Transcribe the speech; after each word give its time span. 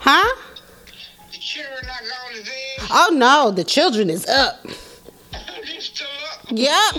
Huh? 0.00 0.36
The 1.30 1.38
children 1.38 1.86
not 1.86 2.34
to 2.34 2.42
bed. 2.42 2.88
Oh 2.90 3.10
no, 3.14 3.50
the 3.50 3.64
children 3.64 4.10
is 4.10 4.26
up. 4.26 4.62
They 4.64 5.78
still 5.78 6.06
up. 6.32 6.46
Yep. 6.50 6.94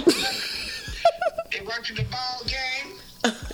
They 1.52 1.62
watching 1.66 1.98
the 1.98 2.04
ball 2.04 2.42
game. 2.46 2.98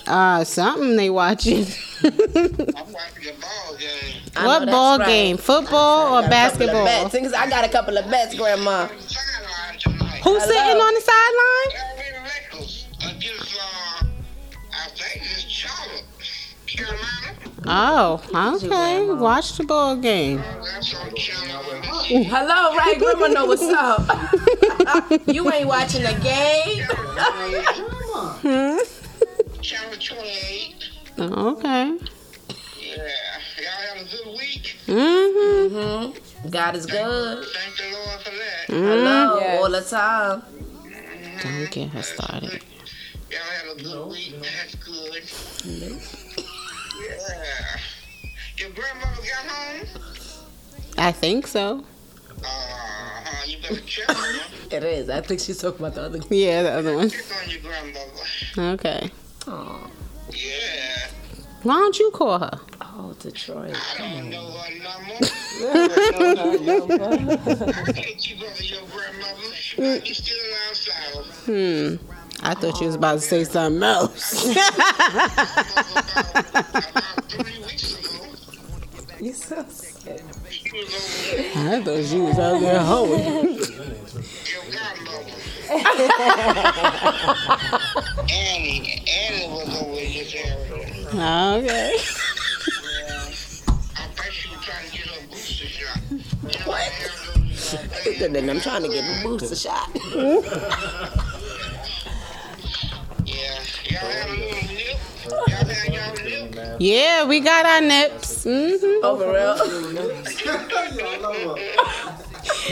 Uh, 0.06 0.44
something 0.44 0.96
they 0.96 1.10
watching. 1.10 1.66
I'm 2.04 2.12
watching 2.14 3.24
the 3.24 3.34
ball 3.42 3.76
game. 3.78 4.22
I 4.36 4.42
know 4.44 4.48
what 4.48 4.60
that's 4.60 4.72
ball 4.72 5.00
right. 5.00 5.08
game? 5.08 5.38
Football 5.38 6.18
or 6.18 6.22
Got 6.22 6.28
a 6.28 6.30
couple 6.30 6.70
of 6.70 6.86
basketball? 6.86 6.86
bets. 6.86 7.34
I 7.34 7.50
got 7.50 7.66
a 7.66 7.70
couple 7.70 7.98
of 7.98 8.10
bets, 8.12 8.36
Grandma. 8.36 8.88
Sideline 8.88 9.80
tonight. 9.80 10.22
Who's 10.24 10.44
Hello. 10.44 10.48
sitting 10.48 10.82
on 10.82 10.94
the 10.94 11.02
sideline? 11.02 11.97
Oh, 17.70 18.22
okay. 18.56 19.06
Watch 19.10 19.58
the 19.58 19.64
ball 19.66 19.98
game. 19.98 20.38
That's 20.38 20.96
on 20.96 21.14
channel. 21.16 21.64
Hello, 21.64 22.76
right? 22.78 22.96
Grandma 22.98 23.28
know 23.28 23.46
what's 23.46 23.62
up. 23.64 24.08
you 25.28 25.52
ain't 25.52 25.68
watching 25.68 26.04
the 26.04 26.14
game. 26.24 26.88
Channel 29.62 29.94
28. 30.00 30.74
Okay. 31.20 31.98
Yeah. 32.80 32.98
Y'all 33.58 33.82
have 33.88 33.98
a 33.98 34.04
good 34.12 34.28
week. 34.38 34.78
Mm-hmm. 34.86 36.12
hmm 36.46 36.50
God 36.52 36.76
is 36.76 36.86
good. 36.86 37.44
Thank 37.44 37.76
the 37.78 37.84
Lord 37.92 38.22
for 38.22 38.30
that. 38.30 38.68
Hello, 38.68 39.40
Yes. 39.40 39.60
all 39.60 39.72
the 39.72 39.82
time. 39.82 40.44
Don't 41.42 41.72
get 41.72 41.90
her 41.90 42.04
started. 42.04 42.62
Y'all 43.32 43.40
have 43.42 43.78
a 43.78 43.82
good 43.84 44.08
week. 44.12 44.36
That's 44.40 44.76
good. 44.76 45.24
Yeah. 47.10 47.80
Your 48.58 48.70
grandmother 48.72 49.22
got 49.22 49.46
home? 49.52 49.88
I 50.98 51.12
think 51.12 51.46
so. 51.48 51.84
Uh-huh. 52.44 53.44
You 53.48 53.58
better 53.62 53.82
check 53.82 54.10
on 54.10 54.16
her. 54.16 54.40
It 54.70 54.84
is. 54.84 55.10
I 55.10 55.22
think 55.22 55.40
she's 55.40 55.60
talking 55.60 55.80
about 55.80 55.96
the 55.96 56.02
other. 56.02 56.20
one. 56.20 56.28
Yeah, 56.30 56.62
the 56.64 56.72
other 56.72 56.94
one. 56.96 57.10
Check 57.10 57.24
on 57.42 57.50
your 57.50 57.62
grandmother. 57.62 58.26
Okay. 58.74 59.10
Oh, 59.48 59.90
Yeah. 60.30 61.08
Why 61.64 61.76
don't 61.76 61.98
you 61.98 62.12
call 62.12 62.40
her? 62.40 62.60
oh, 62.82 63.14
Detroit. 63.20 63.78
I 63.98 64.00
don't 64.00 64.30
know 64.30 64.52
her 64.52 64.74
number. 64.84 65.14
I 67.88 67.92
can't 67.94 68.18
keep 68.18 68.42
up 68.42 68.50
with 68.50 68.70
your 68.70 68.82
grandmother. 68.92 69.54
She 69.54 69.82
might 69.82 70.04
be 70.04 70.14
still 70.14 70.38
outside. 70.68 71.26
Hmm. 71.46 71.96
I 72.44 72.54
thought 72.54 72.80
you 72.80 72.86
was 72.88 72.96
about 72.96 73.14
to 73.16 73.20
say 73.22 73.44
something 73.44 73.84
else. 73.84 74.46
About, 74.46 74.58
about 76.92 77.30
three 77.30 77.60
weeks 77.60 77.98
ago, 77.98 78.26
You 79.20 79.34
so 79.34 79.66
sick. 79.70 80.22
she 80.50 80.72
was 80.74 80.94
over 80.94 81.38
there. 81.38 81.76
I 81.76 81.78
thought 81.84 82.04
you 82.16 82.24
was 82.24 82.40
out 82.40 82.60
there 82.62 82.80
hoeing. 82.80 83.60
Annie. 88.30 89.04
Annie 89.08 89.48
was 89.50 89.82
over 89.82 90.00
in 90.00 90.14
this 90.14 90.34
area. 90.36 91.08
Okay. 91.08 91.98
I 93.98 94.00
bet 94.16 94.32
she 94.32 94.50
was 94.56 94.64
trying 94.64 94.86
to 94.86 94.92
get 94.98 95.08
her 95.08 95.28
booster 95.30 95.68
shot. 95.68 96.00
What? 96.66 96.92
they 98.06 98.14
have 98.14 98.20
those, 98.20 98.32
Then 98.32 98.50
I'm 98.50 98.62
trying 98.62 98.84
to 98.84 98.90
get 98.90 99.04
a 99.04 99.24
booster 99.24 99.56
shot. 99.56 99.90
Yeah, 106.80 107.26
we 107.26 107.40
got 107.40 107.66
our 107.66 107.82
nips. 107.82 108.46
Mm-hmm. 108.46 109.00
Oh, 109.04 109.18
for 109.18 109.34
real? 109.34 109.58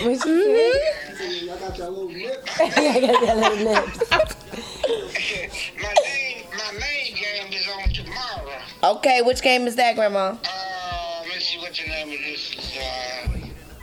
What 0.05 0.11
you 0.11 0.17
say? 0.17 1.49
I 1.51 1.57
got 1.59 1.75
that 1.77 1.89
little 1.91 2.09
nip. 2.09 2.47
I 2.59 2.99
got 3.01 3.21
that 3.25 3.37
little 3.37 3.73
nips. 3.73 3.97
my 5.81 5.93
main, 6.05 6.43
my 6.51 6.71
main 6.79 7.15
game 7.15 7.51
is 7.53 7.67
on 7.67 7.89
tomorrow. 7.89 8.61
Okay, 8.97 9.21
which 9.23 9.41
game 9.41 9.67
is 9.67 9.75
that, 9.75 9.95
Grandma? 9.95 10.19
Uh, 10.43 11.23
let's 11.29 11.45
see 11.47 11.57
what 11.59 11.73
the 11.73 11.87
name 11.89 12.07
of 12.07 12.19
this 12.25 12.51
is. 12.53 12.77
Uh, 12.77 13.27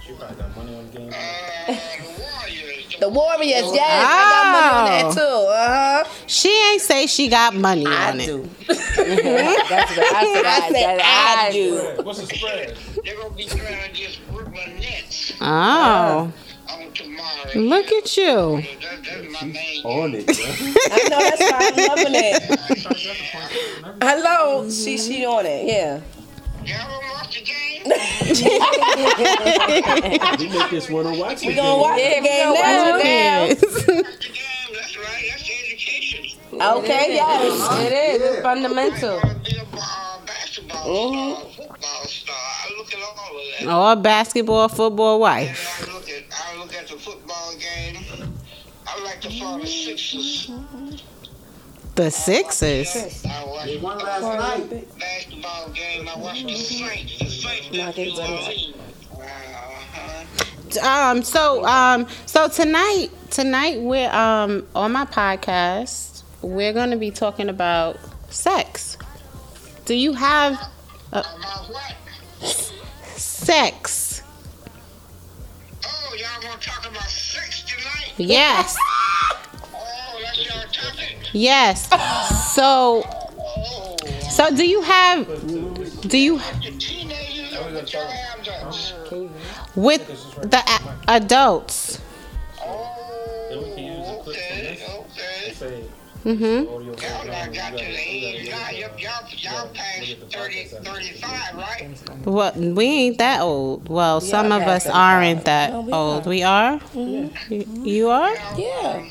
She 0.06 0.12
probably 0.14 0.36
got 0.36 0.56
money 0.56 0.76
on 0.76 0.90
the 0.90 0.98
game. 0.98 1.12
uh, 1.12 1.72
the 3.02 3.08
Warriors. 3.08 3.62
The 3.62 3.66
Warriors, 3.66 3.74
yes. 3.74 4.06
I 4.06 4.30
got 4.32 4.44
money 4.52 4.78
on 4.78 4.84
that 4.86 5.04
Oh. 5.04 5.14
too. 5.14 5.48
Uh 5.52 6.04
huh. 6.04 6.10
She 6.26 6.48
ain't 6.72 6.80
say 6.82 7.06
she 7.06 7.28
got 7.28 7.54
money 7.54 7.86
I 7.86 8.10
on 8.12 8.20
it. 8.20 8.26
do. 8.26 8.48
That's 8.66 9.96
what 9.96 10.14
I 10.14 10.24
said. 10.32 10.46
I 10.46 10.70
said 10.72 11.00
I 11.02 11.50
do. 11.52 12.02
What's 12.04 12.20
the 12.20 12.26
spread? 12.34 12.76
They're 13.04 13.16
gonna 13.16 13.34
be 13.34 13.44
playing 13.46 13.90
against 13.90 14.20
Brooklyn 14.30 14.76
Nets 14.78 15.32
Oh, 15.40 16.32
on 16.70 16.92
tomorrow. 16.94 17.50
look 17.56 17.90
at 17.92 18.16
you. 18.16 18.62
That, 18.62 19.02
that's 19.04 19.32
my 19.32 19.46
main 19.48 19.52
game. 19.52 19.84
On 19.86 20.14
it, 20.14 20.26
bro. 20.26 20.34
I 20.92 21.08
know 21.08 21.18
that's 21.18 21.40
why 21.40 21.58
I'm 21.60 21.76
loving 21.88 22.14
it. 22.14 23.96
Hello, 24.02 24.70
she 24.70 24.96
she 24.98 25.24
on 25.24 25.44
it. 25.46 25.66
Yeah. 25.66 26.00
Y'all 26.64 26.88
don't 26.88 27.04
watch 27.10 27.34
the 27.34 27.42
game? 27.44 27.82
We 30.38 30.46
make 30.48 30.70
this 30.70 30.88
one 30.88 31.06
on 31.06 31.18
watch. 31.18 31.44
We 31.44 31.54
gonna 31.54 31.76
watch 31.80 31.98
Yeah, 31.98 32.20
the 32.20 32.26
game 32.26 32.54
now. 32.54 32.54
watch 32.88 32.92
the 32.92 33.02
game. 33.02 33.48
That's 34.72 34.96
right. 34.96 35.24
That's 35.30 35.42
education. 35.42 36.24
Okay, 36.52 37.14
yes. 37.14 37.80
It 37.80 37.92
is. 37.92 38.22
It's 38.22 38.40
fundamental. 38.42 39.18
I 39.18 39.20
wanna 39.24 39.38
be 39.42 39.56
a 39.56 39.64
basketball 40.26 41.12
mm-hmm. 41.12 41.50
football 41.50 42.04
star. 42.04 42.36
I 42.36 42.38
look 42.76 42.92
at 42.94 43.00
all 43.00 43.10
of 43.10 43.16
that. 43.58 43.68
Oh, 43.68 43.90
or 43.90 43.96
basketball, 43.96 44.68
football 44.68 45.18
wife. 45.20 45.88
I 45.88 45.92
look 45.92 46.08
at 46.08 46.22
I 46.30 46.56
look 46.58 46.72
at 46.74 46.86
the 46.88 46.96
football 46.96 47.52
game. 47.58 47.96
I 48.86 49.02
like 49.04 49.20
to 49.22 49.30
follow 49.30 49.60
the 49.60 49.66
Sixers. 49.66 50.50
The 51.94 52.10
Sixers. 52.10 53.24
I 53.26 53.44
watch 53.44 53.66
They 53.66 53.76
won 53.78 53.98
last 53.98 54.22
night. 54.70 54.98
basketball 54.98 55.68
game. 55.70 56.08
I 56.08 56.16
watch 56.18 56.42
the 56.42 56.54
Saints. 56.56 57.18
The 57.18 57.26
Saints 57.26 57.68
got 57.68 57.76
Knock 57.76 57.98
it 57.98 58.10
two 58.10 58.16
down. 58.16 58.38
team. 58.50 58.74
Uh-huh. 60.80 60.88
Um. 61.10 61.22
So 61.22 61.64
um. 61.66 62.06
So 62.24 62.48
tonight, 62.48 63.08
tonight 63.30 63.80
we're 63.80 64.10
um 64.10 64.66
on 64.74 64.92
my 64.92 65.04
podcast. 65.04 66.22
We're 66.40 66.72
gonna 66.72 66.96
be 66.96 67.10
talking 67.10 67.50
about 67.50 67.98
sex. 68.30 68.96
Do 69.84 69.94
you 69.94 70.14
have 70.14 70.54
About 71.12 71.26
what? 71.68 71.94
sex? 73.16 74.22
Oh, 75.84 76.14
y'all 76.16 76.40
gonna 76.40 76.58
talk 76.60 76.88
about 76.90 77.02
sex 77.04 77.62
tonight? 77.64 78.12
Yes. 78.16 78.76
Oh, 79.74 80.20
that's 80.24 80.38
y'all 80.38 80.62
topic. 80.72 81.11
Yes. 81.32 81.88
So 82.54 83.04
so 84.30 84.54
do 84.54 84.66
you 84.66 84.82
have 84.82 85.26
do 86.08 86.18
you 86.18 86.38
the 86.38 86.74
teenagers 86.78 87.54
or 87.54 87.72
what 87.74 87.92
y'all 87.92 88.06
have 88.06 88.40
adults? 88.40 88.92
with 89.74 90.06
the 90.50 90.58
a- 90.58 91.16
adults? 91.16 92.00
Okay, 93.52 94.78
okay. 94.88 95.52
Say. 95.52 95.84
Y'all 96.24 96.94
got 96.94 97.76
to 97.76 97.84
the. 97.84 98.44
Y'all, 98.44 98.72
y'all, 98.72 99.28
y'all 99.36 99.68
past 99.74 100.16
30, 100.30 100.64
35, 100.64 101.54
right? 101.56 102.00
Well, 102.24 102.52
we 102.54 102.84
ain't 102.84 103.18
that 103.18 103.40
old. 103.40 103.88
Well, 103.88 104.20
some 104.20 104.52
of 104.52 104.62
us 104.62 104.86
aren't 104.86 105.44
that 105.46 105.72
old. 105.72 106.26
We 106.26 106.44
are. 106.44 106.78
Mm-hmm. 106.78 107.52
You, 107.52 107.66
you 107.84 108.10
are. 108.10 108.34
Yeah. 108.56 109.04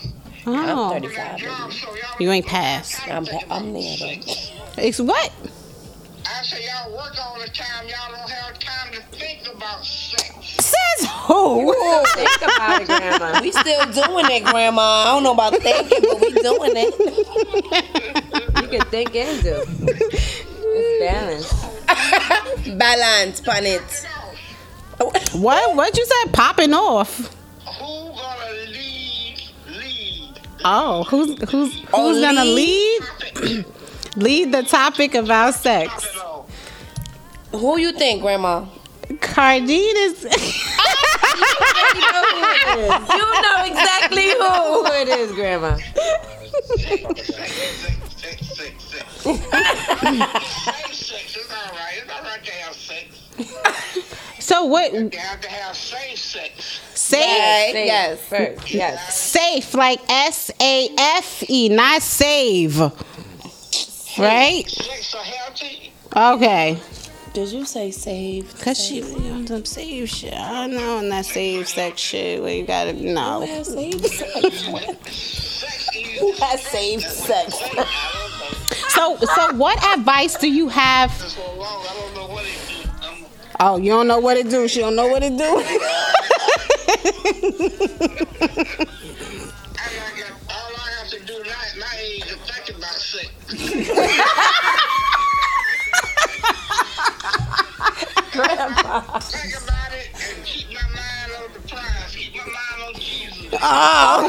Oh, 0.45 0.93
I'm 0.95 1.01
35. 1.01 1.37
jobs, 1.37 1.81
so 1.81 1.95
y'all 2.19 2.31
ain't 2.31 2.45
passed. 2.45 3.07
I'm, 3.07 3.25
I'm 3.49 3.73
there 3.73 3.97
though. 3.97 4.33
It's 4.77 4.99
what? 4.99 5.31
I 6.25 6.43
say 6.43 6.65
y'all 6.65 6.91
work 6.93 7.13
all 7.23 7.39
the 7.39 7.47
time. 7.47 7.87
Y'all 7.87 8.11
don't 8.11 8.29
have 8.29 8.57
time 8.59 8.93
to 8.93 9.01
think 9.17 9.47
about 9.53 9.85
sex. 9.85 10.31
Says 10.63 11.09
who? 11.09 11.73
Think 12.15 12.41
about 12.41 12.81
it, 12.81 12.87
Grandma. 12.87 13.41
We 13.41 13.51
still 13.51 13.85
doing 13.91 14.25
it, 14.29 14.43
Grandma. 14.45 14.81
I 14.81 15.05
don't 15.05 15.23
know 15.23 15.33
about 15.33 15.55
thinking, 15.57 15.99
but 16.01 16.21
we 16.21 16.31
doing 16.33 16.71
it. 16.75 16.93
You 18.61 18.67
can 18.67 18.81
think 18.89 19.15
and 19.15 19.43
do. 19.43 19.63
It's 20.73 20.99
balanced. 22.65 22.77
Balance 22.77 23.47
on 23.47 23.65
it. 23.65 24.07
What? 25.33 25.75
What'd 25.75 25.97
you 25.97 26.05
say? 26.05 26.31
Popping 26.31 26.73
off. 26.73 27.35
Oh, 30.63 31.03
who's 31.05 31.29
who's 31.49 31.73
who's 31.73 31.85
Oh, 31.93 32.21
gonna 32.21 32.45
lead? 32.45 33.01
lead? 33.43 33.65
Lead 34.17 34.51
the 34.51 34.63
topic 34.63 35.15
about 35.15 35.53
sex. 35.53 36.05
Who 37.53 37.79
you 37.79 37.93
think, 37.93 38.21
Grandma? 38.21 38.65
Cardine 39.21 39.95
is. 39.97 40.23
You 42.71 43.41
know 43.41 43.63
exactly 43.65 44.25
who. 44.31 44.43
Who 44.43 44.85
it 44.87 45.07
is, 45.07 45.31
Grandma? 45.33 45.77
So 54.39 54.65
what? 54.65 54.93
You 54.93 55.09
have 55.17 55.39
to 55.41 55.49
have 55.49 55.75
safe 55.75 56.17
sex. 56.17 56.80
Safe, 57.11 57.19
Right, 57.19 57.69
Safe 57.73 57.85
yes. 57.85 58.19
First, 58.27 58.73
yes. 58.73 59.19
safe, 59.19 59.73
like 59.73 59.99
S 60.09 60.51
A 60.61 60.89
F 60.97 61.43
E, 61.49 61.69
not 61.69 62.01
save. 62.01 62.77
Right? 64.17 64.63
Sex 64.67 65.15
are 65.15 65.23
healthy. 65.23 65.91
Okay. 66.15 66.77
Did 67.33 67.49
you 67.51 67.63
say 67.65 67.91
save? 67.91 68.53
Cause 68.61 68.77
she 68.85 69.01
on 69.31 69.47
some 69.47 69.63
save 69.63 70.09
shit. 70.09 70.33
I 70.33 70.67
don't 70.67 70.75
know 70.75 70.97
on 70.97 71.09
that 71.09 71.25
save 71.25 71.67
sex 71.69 72.01
shit 72.01 72.41
where 72.41 72.53
you 72.53 72.65
gotta 72.65 72.91
no. 72.93 73.45
Who 73.45 73.47
has 73.47 73.67
save 73.67 74.05
sex? 74.05 74.61
Sex. 74.61 75.89
Who 76.19 76.31
has 76.33 76.61
save 76.61 77.01
sex? 77.01 77.57
I 77.61 77.67
don't 77.67 77.77
know. 77.77 77.85
So 78.89 79.25
so 79.35 79.53
what 79.55 79.81
advice 79.97 80.35
do 80.37 80.49
you 80.51 80.67
have? 80.69 81.11
It's 81.11 81.33
so 81.35 81.55
long, 81.55 81.85
I 81.89 81.93
don't 81.93 82.13
know 82.15 82.33
what 82.33 82.43
it 82.43 82.49
is. 82.49 83.27
Oh, 83.59 83.77
you 83.77 83.91
don't 83.91 84.07
know 84.07 84.19
what 84.19 84.35
to 84.35 84.43
do. 84.43 84.67
She 84.67 84.79
don't 84.79 84.95
know 84.95 85.07
what 85.07 85.21
to 85.21 85.29
do. 85.29 85.37
I 86.91 86.97
like 89.97 90.17
it. 90.17 90.31
All 90.49 90.73
I 90.75 90.89
have 90.99 91.09
to 91.09 91.19
do 91.25 91.33
now 91.43 91.51
at 91.51 91.77
my 91.79 91.95
age 91.99 92.25
is 92.25 92.37
think 92.37 92.77
about 92.77 92.91
sex. 92.91 93.29
Think 98.31 99.55
about 99.63 99.91
it 99.93 100.07
and 100.13 100.45
keep 100.45 100.67
my 100.73 100.81
mind 100.89 101.31
on 101.37 101.53
the 101.53 101.59
prize. 101.67 102.15
Keep 102.15 102.35
my 102.35 102.43
mind 102.43 102.81
on 102.87 102.93
Jesus. 102.99 103.53
oh. 103.61 104.27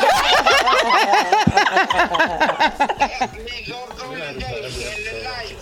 Me 3.37 3.65
go 3.67 3.87
through 3.87 4.17
the 4.17 4.23
day 4.39 4.59
and 4.65 5.05
the 5.07 5.15
night. 5.25 5.57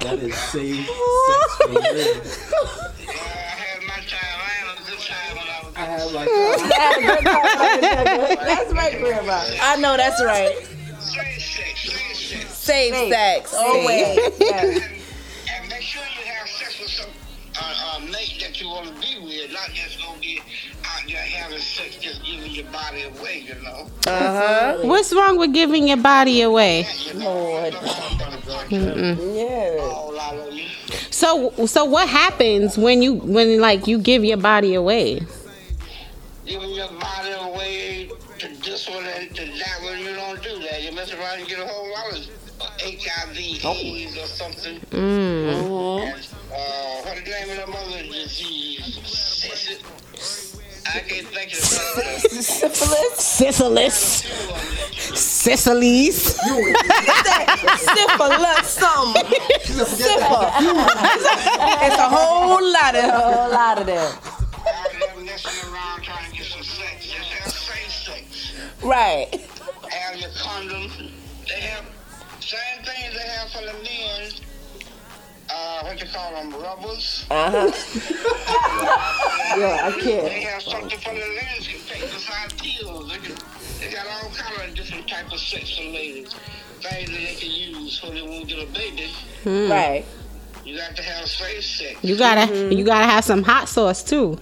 That 0.00 0.18
is 0.20 0.36
safe 0.36 0.86
sex 1.26 1.54
for 1.56 1.68
real. 1.70 3.40
I 5.80 6.04
was 6.04 6.12
have 6.12 6.14
like 6.14 6.28
That's 8.40 8.72
my 8.74 8.90
grandma. 8.98 9.42
I 9.62 9.76
know 9.76 9.96
that's 9.96 10.22
right. 10.22 10.54
safe 11.00 11.42
sex. 11.42 11.80
Safe 11.80 12.16
sex. 12.16 12.54
Save 12.54 13.12
sex. 13.12 13.54
Always. 13.54 14.18
And, 14.18 14.82
and 14.82 15.68
make 15.68 15.82
sure 15.82 16.02
you 16.02 16.26
have 16.26 16.48
sex 16.48 16.78
with 16.80 16.90
some 16.90 17.10
uh, 17.60 17.96
uh, 17.96 18.00
mate 18.00 18.38
that 18.40 18.60
you 18.60 18.68
want 18.68 18.86
to 18.86 18.92
be 19.00 19.18
with, 19.22 19.52
not 19.52 19.70
just 19.72 20.00
gonna 20.00 20.18
be 20.20 20.40
out 20.84 21.02
there 21.06 21.16
having 21.22 21.58
sex, 21.58 21.96
just 21.96 22.24
giving 22.24 22.50
your 22.52 22.64
body 22.66 23.02
away, 23.02 23.44
you 23.46 23.54
know. 23.62 23.86
Uh 24.06 24.10
huh. 24.10 24.78
What's 24.82 25.12
wrong 25.12 25.36
with 25.38 25.52
giving 25.52 25.88
your 25.88 25.96
body 25.96 26.42
away? 26.42 26.86
You 27.06 27.14
know, 27.14 27.34
Lord. 27.34 27.74
Yeah. 28.70 29.78
all 29.82 30.18
out 30.18 30.36
of 30.36 30.52
you. 30.52 30.66
So 31.10 31.50
so 31.66 31.84
what 31.84 32.08
happens 32.08 32.78
when 32.78 33.02
you 33.02 33.14
when 33.14 33.60
like 33.60 33.86
you 33.86 33.98
give 33.98 34.24
your 34.24 34.36
body 34.36 34.74
away? 34.74 35.20
Giving 36.46 36.70
your 36.70 36.88
body 36.88 37.32
away 37.32 38.10
to 38.38 38.48
this 38.62 38.88
one 38.88 39.04
and 39.04 39.34
to 39.36 39.44
that 39.44 39.82
one, 39.82 39.98
you 39.98 40.14
don't 40.14 40.42
do 40.42 40.58
that. 40.60 40.82
You 40.82 40.92
mess 40.92 41.12
around 41.12 41.40
and 41.40 41.48
get 41.48 41.60
a 41.60 41.66
whole 41.66 41.90
lot 41.92 42.12
of 42.12 42.26
HIV, 42.80 43.36
AIDS, 43.64 44.16
or 44.16 44.26
something. 44.26 44.80
Mm. 44.90 46.02
And, 46.02 46.14
uh, 46.52 47.02
what's 47.02 47.20
the 47.22 47.30
name 47.30 47.50
of 47.50 47.66
the 47.66 47.66
mother 47.70 48.02
disease? 48.02 48.98
Syphilis. 49.04 50.60
I 50.86 51.00
can't 51.00 51.26
think 51.28 51.52
of 51.52 51.58
it. 51.58 51.62
Syphilis. 52.42 53.16
Syphilis. 53.16 53.96
Sicilies. 55.14 56.16
Syphilis. 57.76 58.66
Something. 58.66 59.24
Syphilis. 59.62 60.54
It's 61.82 61.98
a 61.98 62.08
whole 62.08 62.72
lot 62.72 62.94
of. 62.96 63.04
A 63.04 63.10
whole 63.10 63.50
lot 63.52 63.78
of 63.78 63.86
them. 63.86 64.12
Out 65.32 65.42
there 65.42 65.52
messing 65.52 65.72
around 65.72 66.02
trying 66.02 66.30
to 66.30 66.36
get 66.36 66.46
some 66.46 66.62
sex. 66.62 67.06
Just 67.06 67.30
have 67.30 67.52
safe 67.52 67.92
sex. 67.92 68.52
Right. 68.82 69.28
Have 69.90 70.16
your 70.16 70.30
condom. 70.36 70.90
They 71.48 71.60
have 71.60 71.84
same 72.40 72.84
thing 72.84 73.12
they 73.12 73.28
have 73.28 73.50
for 73.50 73.60
the 73.60 73.72
men. 73.84 74.30
Uh, 75.52 75.82
what 75.82 76.00
you 76.00 76.06
call 76.12 76.32
them, 76.32 76.52
rubbers. 76.52 77.26
Uh 77.30 77.70
huh. 77.70 77.70
Yeah, 79.58 79.88
I 79.88 79.90
can't. 79.90 80.26
They 80.26 80.42
have 80.42 80.62
something 80.62 80.98
for 80.98 81.12
the 81.12 81.18
ladies 81.18 81.66
can 81.66 81.80
take 81.88 82.02
besides 82.02 82.54
pills. 82.54 83.08
They, 83.10 83.18
can, 83.18 83.34
they 83.80 83.90
got 83.92 84.06
all 84.06 84.30
kind 84.30 84.68
of 84.68 84.76
different 84.76 85.08
type 85.08 85.32
of 85.32 85.40
sex 85.40 85.76
for 85.76 85.82
ladies. 85.82 86.32
Things 86.80 87.10
that 87.10 87.18
they 87.18 87.34
can 87.34 87.50
use 87.50 88.00
when 88.02 88.14
they 88.14 88.22
want 88.22 88.48
to 88.48 88.54
get 88.54 88.68
a 88.68 88.72
baby. 88.72 89.10
Right. 89.44 90.04
You 90.64 90.76
got 90.76 90.94
to 90.94 91.02
have 91.02 91.26
safe 91.26 91.64
sex. 91.64 91.98
You 92.02 92.16
gotta 92.16 92.72
you 92.74 92.84
gotta 92.84 93.06
have 93.06 93.24
some 93.24 93.42
hot 93.42 93.68
sauce 93.68 94.04
too. 94.04 94.38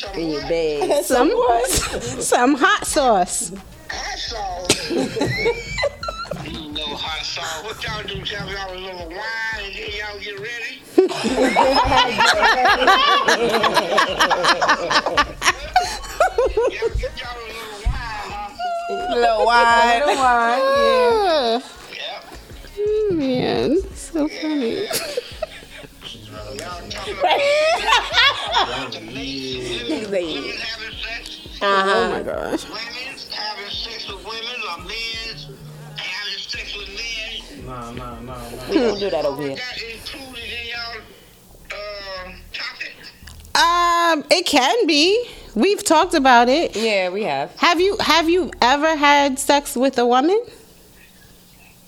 Some 0.06 0.14
In 0.18 0.30
your 0.30 0.40
what? 0.40 0.48
bed. 0.48 1.04
Some 1.04 1.30
some 2.22 2.54
hot 2.54 2.86
sauce. 2.86 3.52
Hot 3.90 4.18
sauce. 4.18 4.90
you 4.90 6.72
know 6.72 6.86
hot 6.96 7.22
sauce. 7.22 7.62
What 7.64 7.84
y'all 7.84 8.02
do? 8.04 8.14
Y'all 8.14 8.48
y'all 8.48 8.72
a 8.72 8.80
little 8.80 9.08
wine 9.10 9.60
and 9.62 9.74
then 9.76 9.90
y'all 9.98 10.18
get 10.18 10.38
ready? 10.40 10.80
y'all 16.70 16.88
get 16.96 17.12
y'all 17.20 17.36
a 17.36 17.44
little 17.44 17.76
wine, 17.84 18.24
huh? 18.32 19.14
Little 19.14 19.44
wine. 19.44 20.00
Little 20.00 20.16
wine, 20.16 20.60
yeah. 20.80 21.60
Yep. 21.92 22.24
Oh, 22.78 23.08
man, 23.12 23.68
so 23.94 24.28
funny. 24.28 24.88
Y'all 27.10 27.22
talking 27.22 28.74
about 28.74 28.92
the 28.92 29.00
mates, 29.00 29.82
women, 29.88 30.10
women 30.10 30.50
having 30.58 30.96
sex, 30.98 31.58
Oh 31.62 32.10
my 32.10 32.22
gosh. 32.22 32.64
women 32.64 33.18
having 33.30 33.70
sex 33.70 34.08
with 34.08 34.24
women, 34.24 34.60
or 34.70 34.78
men 34.84 35.36
having 35.96 36.38
sex 36.38 36.76
with 36.76 36.88
men. 36.88 37.66
Nah, 37.66 37.90
nah, 37.92 38.20
nah, 38.20 38.50
nah. 38.50 38.68
We 38.68 38.74
don't 38.76 38.98
do 38.98 39.10
that 39.10 39.24
over 39.24 39.42
here. 39.42 39.56
that 39.56 39.82
included 39.82 40.44
in 40.44 40.68
y'all 40.68 41.02
uh, 41.72 42.32
topic? 42.52 42.94
Um, 43.54 44.24
it 44.30 44.46
can 44.46 44.86
be. 44.86 45.28
We've 45.54 45.82
talked 45.84 46.14
about 46.14 46.48
it. 46.48 46.76
Yeah, 46.76 47.10
we 47.10 47.24
have. 47.24 47.54
Have 47.56 47.80
you 47.80 47.96
have 47.98 48.28
you 48.30 48.50
ever 48.62 48.94
had 48.96 49.38
sex 49.38 49.74
with 49.76 49.98
a 49.98 50.06
woman? 50.06 50.40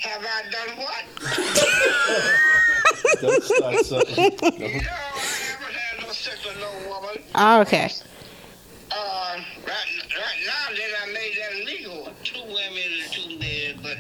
Have 0.02 0.26
I 0.26 0.42
done 0.50 0.76
what? 0.78 1.04
Don't 3.20 3.42
start 3.44 3.84
something. 3.86 4.16
No, 4.16 4.22
I 4.66 4.68
haven't 4.68 5.74
had 5.74 6.00
no 6.06 6.12
sex 6.12 6.44
with 6.44 6.58
no 6.58 6.70
woman. 6.90 7.22
Oh, 7.36 7.60
okay. 7.60 7.88
Uh, 8.90 9.36
right, 9.64 9.64
right 9.64 10.40
now 10.44 10.74
that 10.74 10.92
I 11.02 11.06
made 11.12 11.34
that 11.38 11.54
legal, 11.66 12.12
two 12.24 12.42
women 12.42 12.92
and 13.00 13.12
two 13.12 13.38
men, 13.38 13.78
but 13.80 13.96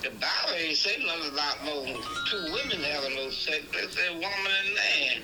the, 0.00 0.08
the 0.08 0.14
Bible 0.16 0.54
ain't 0.56 0.78
say 0.78 0.96
nothing 1.04 1.30
about 1.32 1.62
no 1.66 1.84
two 2.30 2.44
women 2.50 2.82
having 2.82 3.14
no 3.14 3.28
sex. 3.28 3.66
They 3.70 3.86
say 3.88 4.08
woman 4.14 4.52
and 4.64 4.74
man. 4.74 5.22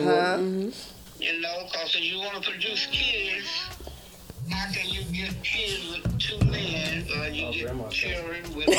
Mm-hmm. 0.00 0.08
Uh-huh. 0.08 0.70
You 1.18 1.40
know, 1.42 1.66
because 1.70 1.94
if 1.94 2.00
you 2.02 2.18
want 2.20 2.42
to 2.42 2.50
produce 2.50 2.86
kids, 2.86 3.46
how 4.50 4.72
can 4.72 4.88
you 4.88 5.02
get 5.12 5.34
kids 5.42 5.88
with 6.02 6.18
two 6.18 6.38
men 6.46 7.04
or 7.18 7.28
you 7.28 7.46
Oh, 7.46 7.52
get 7.52 7.62
grandma. 7.64 7.88
children 7.88 8.42
with 8.54 8.68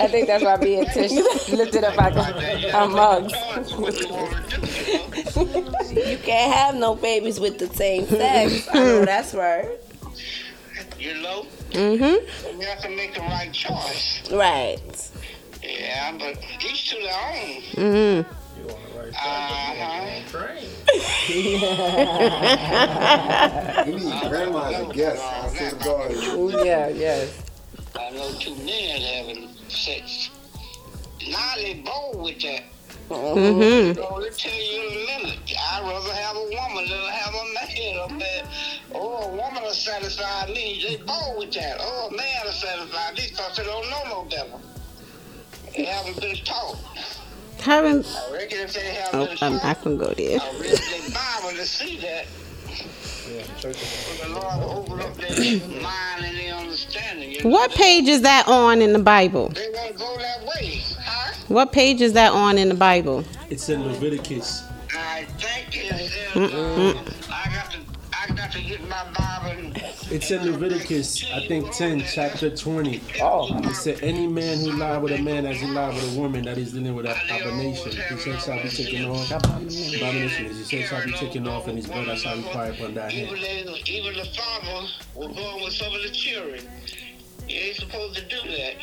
I 0.00 0.08
think 0.10 0.26
that's 0.26 0.44
why 0.44 0.56
me 0.56 0.78
and 0.78 0.86
Tish 0.88 1.12
lifted 1.50 1.84
up 1.84 1.98
our, 1.98 2.10
our 2.74 2.88
mugs. 2.88 3.32
you 3.32 3.38
want 4.10 4.48
to 4.50 4.60
do, 4.60 5.40
you 5.46 5.62
know? 5.62 6.10
You 6.10 6.18
can't 6.18 6.52
have 6.52 6.74
no 6.76 6.94
babies 6.94 7.38
with 7.40 7.58
the 7.58 7.68
same 7.68 8.06
sex. 8.06 8.68
I 8.72 8.74
know 8.74 9.04
that's 9.04 9.34
right. 9.34 9.68
You 10.98 11.14
know? 11.22 11.46
Mm-hmm. 11.70 12.60
You 12.60 12.66
have 12.66 12.82
to 12.82 12.88
make 12.90 13.14
the 13.14 13.20
right 13.20 13.52
choice. 13.52 14.30
Right. 14.30 15.10
Yeah, 15.62 16.16
but 16.18 16.38
each 16.64 16.90
to 16.90 16.96
their 16.96 17.12
own. 17.14 17.62
Mm-hmm. 17.72 18.49
You 18.62 18.68
on 18.70 18.78
the 18.82 18.88
right 18.98 19.14
Uh-huh. 19.14 20.28
train. 20.28 20.68
You 23.86 23.94
need 23.98 24.20
grandma 24.28 24.60
as 24.70 24.88
a 24.88 24.92
guest. 24.92 25.22
I 25.22 25.48
swear 25.48 25.70
to 25.70 25.76
God. 25.76 26.10
Ooh, 26.36 26.50
yeah, 26.64 26.88
yes. 26.88 27.42
I 27.98 28.10
know 28.10 28.30
two 28.38 28.54
men 28.56 29.00
having 29.00 29.48
sex. 29.68 30.30
Now 31.28 31.52
they 31.56 31.74
bold 31.84 32.22
with 32.22 32.40
that. 32.42 32.62
Mm-hmm. 33.08 33.94
So 34.00 34.14
let 34.16 34.36
tell 34.38 34.52
you 34.52 34.82
in 34.82 34.92
a 34.92 34.94
minute. 35.24 35.38
I'd 35.58 35.82
rather 35.82 36.12
have 36.14 36.36
a 36.36 36.44
woman 36.44 36.86
than 36.88 37.00
have 37.10 37.34
a 37.34 37.44
man. 37.54 37.98
A 38.08 38.12
man. 38.12 38.44
Oh, 38.94 39.24
a 39.24 39.28
woman 39.30 39.62
will 39.62 39.72
satisfy 39.72 40.46
me. 40.46 40.84
They 40.86 40.96
bold 40.98 41.38
with 41.38 41.52
that. 41.54 41.78
Oh, 41.80 42.08
a 42.12 42.16
man 42.16 42.40
will 42.44 42.52
satisfy 42.52 43.10
me 43.12 43.26
because 43.30 43.56
they 43.56 43.64
don't 43.64 43.88
know 43.90 44.04
no 44.08 44.24
better. 44.28 44.58
They 45.76 45.84
haven't 45.84 46.20
been 46.20 46.36
taught. 46.44 46.76
Haven't. 47.60 48.06
I 48.06 48.32
reckon 48.32 48.58
if 48.60 48.72
they 48.72 48.94
have 48.94 49.08
Oh, 49.14 49.26
been 49.26 49.36
I'm 49.42 49.56
not 49.56 49.82
gonna 49.82 49.96
go 49.96 50.12
there. 50.12 50.40
I 50.40 50.50
read 50.58 50.70
the 50.72 51.12
Bible 51.14 51.56
to 51.56 51.64
see 51.66 51.96
that. 51.98 52.26
Yeah, 53.30 53.42
church. 53.60 53.76
For 53.76 54.26
the 54.26 54.32
Lord 54.34 54.60
will 54.60 54.70
open 54.80 55.00
up 55.00 55.14
their 55.16 55.30
mind 55.82 56.24
and 56.24 56.36
their 56.36 56.54
understanding. 56.54 57.30
You 57.32 57.44
know? 57.44 57.50
What 57.50 57.70
page 57.72 58.08
is 58.08 58.22
that 58.22 58.48
on 58.48 58.80
in 58.82 58.92
the 58.92 58.98
Bible? 58.98 59.48
They 59.50 59.70
won't 59.72 59.96
go 59.98 60.16
that 60.18 60.42
way, 60.46 60.80
huh? 60.98 61.34
What 61.48 61.72
page 61.72 62.00
is 62.00 62.12
that 62.14 62.32
on 62.32 62.58
in 62.58 62.68
the 62.68 62.74
Bible? 62.74 63.24
It's 63.50 63.68
in 63.68 63.84
Leviticus. 63.86 64.64
I 64.92 65.24
think 65.38 65.68
it's 65.72 66.34
in, 66.34 66.42
uh, 66.44 67.02
It's 70.12 70.30
in 70.32 70.44
Leviticus, 70.50 71.24
I 71.32 71.46
think 71.46 71.70
10, 71.72 72.02
chapter 72.12 72.50
20. 72.54 73.00
Oh. 73.20 73.56
It 73.68 73.74
said, 73.76 74.02
Any 74.02 74.26
man 74.26 74.58
who 74.58 74.72
lie 74.72 74.96
with 74.98 75.12
a 75.12 75.18
man 75.22 75.46
as 75.46 75.60
he 75.60 75.66
lie 75.68 75.88
with 75.94 76.16
a 76.16 76.18
woman 76.20 76.44
that 76.46 76.58
is 76.58 76.72
dealing 76.72 76.96
with 76.96 77.06
abomination, 77.06 77.92
his 77.92 78.24
head 78.24 78.40
shall 78.42 78.60
be 78.60 78.68
taken 78.68 79.04
off. 79.04 79.30
Abomination 79.30 80.46
is 80.46 80.58
his 80.58 80.70
head 80.70 80.88
shall 80.88 81.04
be 81.06 81.12
taken 81.12 81.46
off, 81.46 81.68
and 81.68 81.76
his 81.76 81.86
blood 81.86 82.18
shall 82.18 82.36
require 82.36 82.72
upon 82.72 82.94
thy 82.94 83.08
hand. 83.08 83.30
Even, 83.38 83.72
the- 83.72 83.90
even 83.90 84.14
the 84.14 84.24
father 84.36 84.88
will 85.14 85.32
go 85.32 85.62
with 85.64 85.74
some 85.74 85.94
of 85.94 86.02
the 86.02 86.10
children. 86.10 86.64
You 87.50 87.58
ain't 87.60 87.76
supposed 87.76 88.14
to 88.16 88.24
do 88.26 88.36
that. 88.48 88.74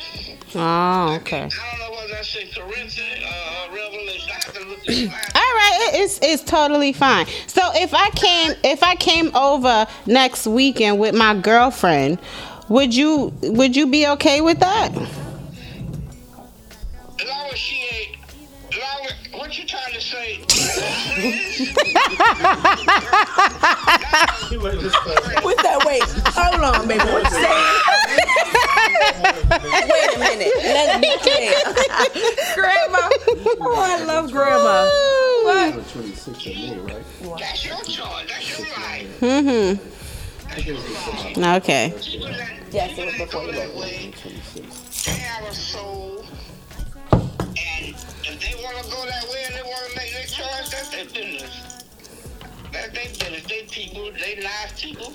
Oh, 0.54 1.14
okay. 1.16 1.36
I 1.38 1.48
don't 1.48 1.50
know 1.80 1.96
whether 1.96 2.12
that's 2.12 2.34
in 2.36 2.48
Corinthians 2.48 3.24
uh, 3.24 3.68
Revelation. 3.74 4.30
I 4.36 4.40
to 4.52 4.68
look 4.68 4.84
this. 4.84 5.08
All 5.08 5.40
right, 5.40 5.90
it- 5.94 6.00
it's 6.02 6.18
it's 6.22 6.42
totally 6.42 6.92
fine. 6.92 7.26
So 7.46 7.62
if 7.74 7.94
I 7.94 8.10
came 8.10 8.52
if 8.64 8.82
I 8.82 8.94
came 8.96 9.34
over 9.34 9.86
next 10.06 10.46
weekend 10.46 10.98
with 11.00 11.14
my 11.14 11.34
girlfriend, 11.38 12.18
would 12.68 12.94
you 12.94 13.32
would 13.42 13.74
you 13.76 13.86
be 13.86 14.06
okay 14.08 14.40
with 14.42 14.60
that? 14.60 14.92
You 19.58 19.64
trying 19.64 19.92
to 19.92 20.00
say? 20.00 20.38
What's 25.42 25.62
that? 25.62 25.82
Wait, 25.86 26.02
hold 26.26 26.62
on, 26.62 26.86
baby. 26.86 27.04
What 27.04 27.24
you 27.24 27.30
saying? 27.30 27.64
Wait 29.90 30.14
a 30.14 30.18
minute. 30.18 30.54
Let's 30.62 31.00
be 31.00 31.10
clear. 31.22 31.52
grandma. 32.54 33.08
Oh, 33.60 33.74
I 33.76 34.04
love 34.04 34.30
grandma. 34.30 34.84
What? 35.44 35.74
The 35.74 35.82
26th 36.00 36.28
of 36.28 36.44
May, 36.46 36.78
right? 36.92 37.38
That's 37.40 37.64
your 37.64 37.76
choice. 37.82 38.26
That's 38.28 38.58
your 38.58 38.66
right. 38.76 39.06
Mhm. 39.20 39.78
That's 40.48 40.66
your 40.66 40.76
right. 40.76 41.56
Okay. 41.62 41.94
Yes, 42.70 42.98
it 42.98 43.04
was 43.06 43.14
before 43.16 43.46
go 43.46 43.50
you 43.50 43.58
went. 43.58 43.74
way, 43.76 44.12
they 45.04 45.12
have 45.12 45.48
a 45.48 45.54
soul. 45.54 46.24
And 47.12 47.94
if 48.40 48.56
they 48.56 48.62
want 48.62 48.76
to 48.84 48.90
go 48.90 49.04
that 49.06 49.24
way 49.28 49.44
and 49.46 49.54
they 49.54 49.62
want 49.62 49.90
to 49.90 49.96
make 49.96 50.12
their 50.12 50.26
choice, 50.26 50.70
that's 50.70 50.88
their 50.90 51.04
business. 51.06 51.84
That's 52.72 52.88
their 52.92 53.30
business. 53.30 53.42
They 53.46 53.62
people, 53.70 54.10
they 54.12 54.40
nice 54.42 54.80
people. 54.80 55.12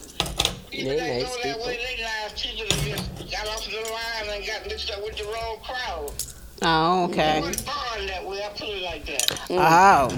People 0.71 0.89
They 0.91 0.97
that 0.97 1.07
nice 1.07 1.23
go 1.23 1.29
that 1.43 1.43
people. 1.43 1.65
way, 1.67 1.77
they 1.77 2.03
nice 2.03 2.41
people 2.41 2.65
that 2.67 2.97
just 2.97 3.31
got 3.31 3.47
off 3.47 3.65
the 3.65 3.91
line 3.91 4.35
and 4.37 4.45
got 4.45 4.67
mixed 4.67 4.91
up 4.91 5.03
with 5.03 5.15
the 5.17 5.23
wrong 5.25 5.57
crowd. 5.63 6.11
Oh, 6.65 7.03
okay. 7.05 7.15
They 7.15 7.21
okay. 7.21 7.41
wasn't 7.41 7.65
born 7.65 8.07
that 8.07 8.25
way. 8.25 8.43
I 8.43 8.49
put 8.49 8.69
it 8.69 8.83
like 8.83 9.05
that. 9.05 9.41
Oh, 9.49 10.09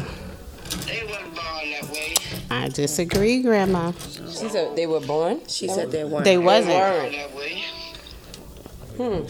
They 0.85 1.03
wasn't 1.05 1.35
born 1.35 1.71
that 1.71 1.89
way. 1.91 2.13
I 2.51 2.69
disagree, 2.69 3.41
Grandma. 3.41 3.91
She 3.91 4.49
said 4.49 4.75
they 4.75 4.85
were 4.87 4.99
born. 4.99 5.41
She 5.47 5.67
said 5.67 5.91
they 5.91 6.03
weren't. 6.05 6.23
They 6.25 6.31
They 6.35 6.37
wasn't. 6.37 6.73
born 6.73 7.11
that 7.11 7.35
way. 7.35 7.63
Hmm. 8.97 9.25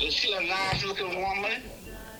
You 0.00 0.10
see 0.10 0.32
a 0.34 0.40
nice 0.40 0.84
looking 0.84 1.20
woman, 1.20 1.62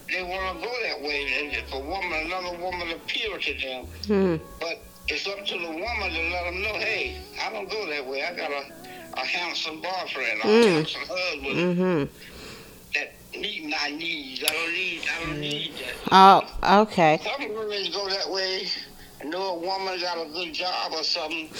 they 0.08 0.22
want 0.22 0.60
to 0.60 0.66
go 0.66 0.72
that 0.84 1.00
way. 1.02 1.26
And 1.40 1.52
if 1.52 1.72
a 1.72 1.78
woman, 1.78 2.12
another 2.26 2.58
woman 2.58 2.90
appeal 2.92 3.38
to 3.38 3.54
them. 3.54 3.86
Hmm. 4.06 4.36
But 4.60 4.80
it's 5.08 5.26
up 5.26 5.44
to 5.44 5.54
the 5.58 5.70
woman 5.70 6.10
to 6.10 6.22
let 6.30 6.44
them 6.44 6.62
know, 6.62 6.74
hey, 6.74 7.16
I 7.42 7.50
don't 7.52 7.68
go 7.70 7.86
that 7.88 8.06
way. 8.06 8.22
I 8.24 8.34
got 8.36 8.50
a, 8.50 8.64
a 9.14 9.24
handsome 9.24 9.80
boyfriend, 9.80 10.40
a 10.40 10.46
Mm. 10.46 10.72
handsome 10.72 11.00
husband 11.08 11.56
Mm-hmm. 11.56 12.04
that 12.94 13.12
meet 13.40 13.64
my 13.64 13.90
needs. 13.96 14.44
I 14.44 14.52
don't 14.52 14.72
need, 14.72 15.00
I 15.02 15.24
don't 15.26 15.40
need 15.40 15.72
that. 15.74 15.94
Oh, 16.62 16.82
okay. 16.82 17.20
Some 17.24 17.48
women 17.54 17.90
go 17.92 18.08
that 18.08 18.30
way. 18.30 18.66
Know 19.24 19.56
a 19.56 19.58
woman 19.58 20.00
got 20.00 20.16
a 20.26 20.30
good 20.30 20.54
job 20.54 20.92
or 20.92 21.02
something. 21.02 21.50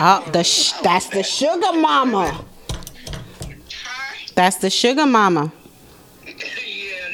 Oh, 0.00 0.28
the 0.32 0.42
sh- 0.42 0.72
that's 0.82 1.06
the 1.08 1.22
sugar 1.22 1.72
mama. 1.72 2.44
Hi. 3.84 4.26
That's 4.34 4.56
the 4.56 4.70
sugar 4.70 5.06
mama. 5.06 5.52
yeah, 6.26 6.32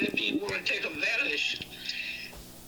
they 0.00 0.08
be 0.14 0.38
want 0.40 0.54
to 0.54 0.60
take 0.64 0.84
advantage. 0.84 1.66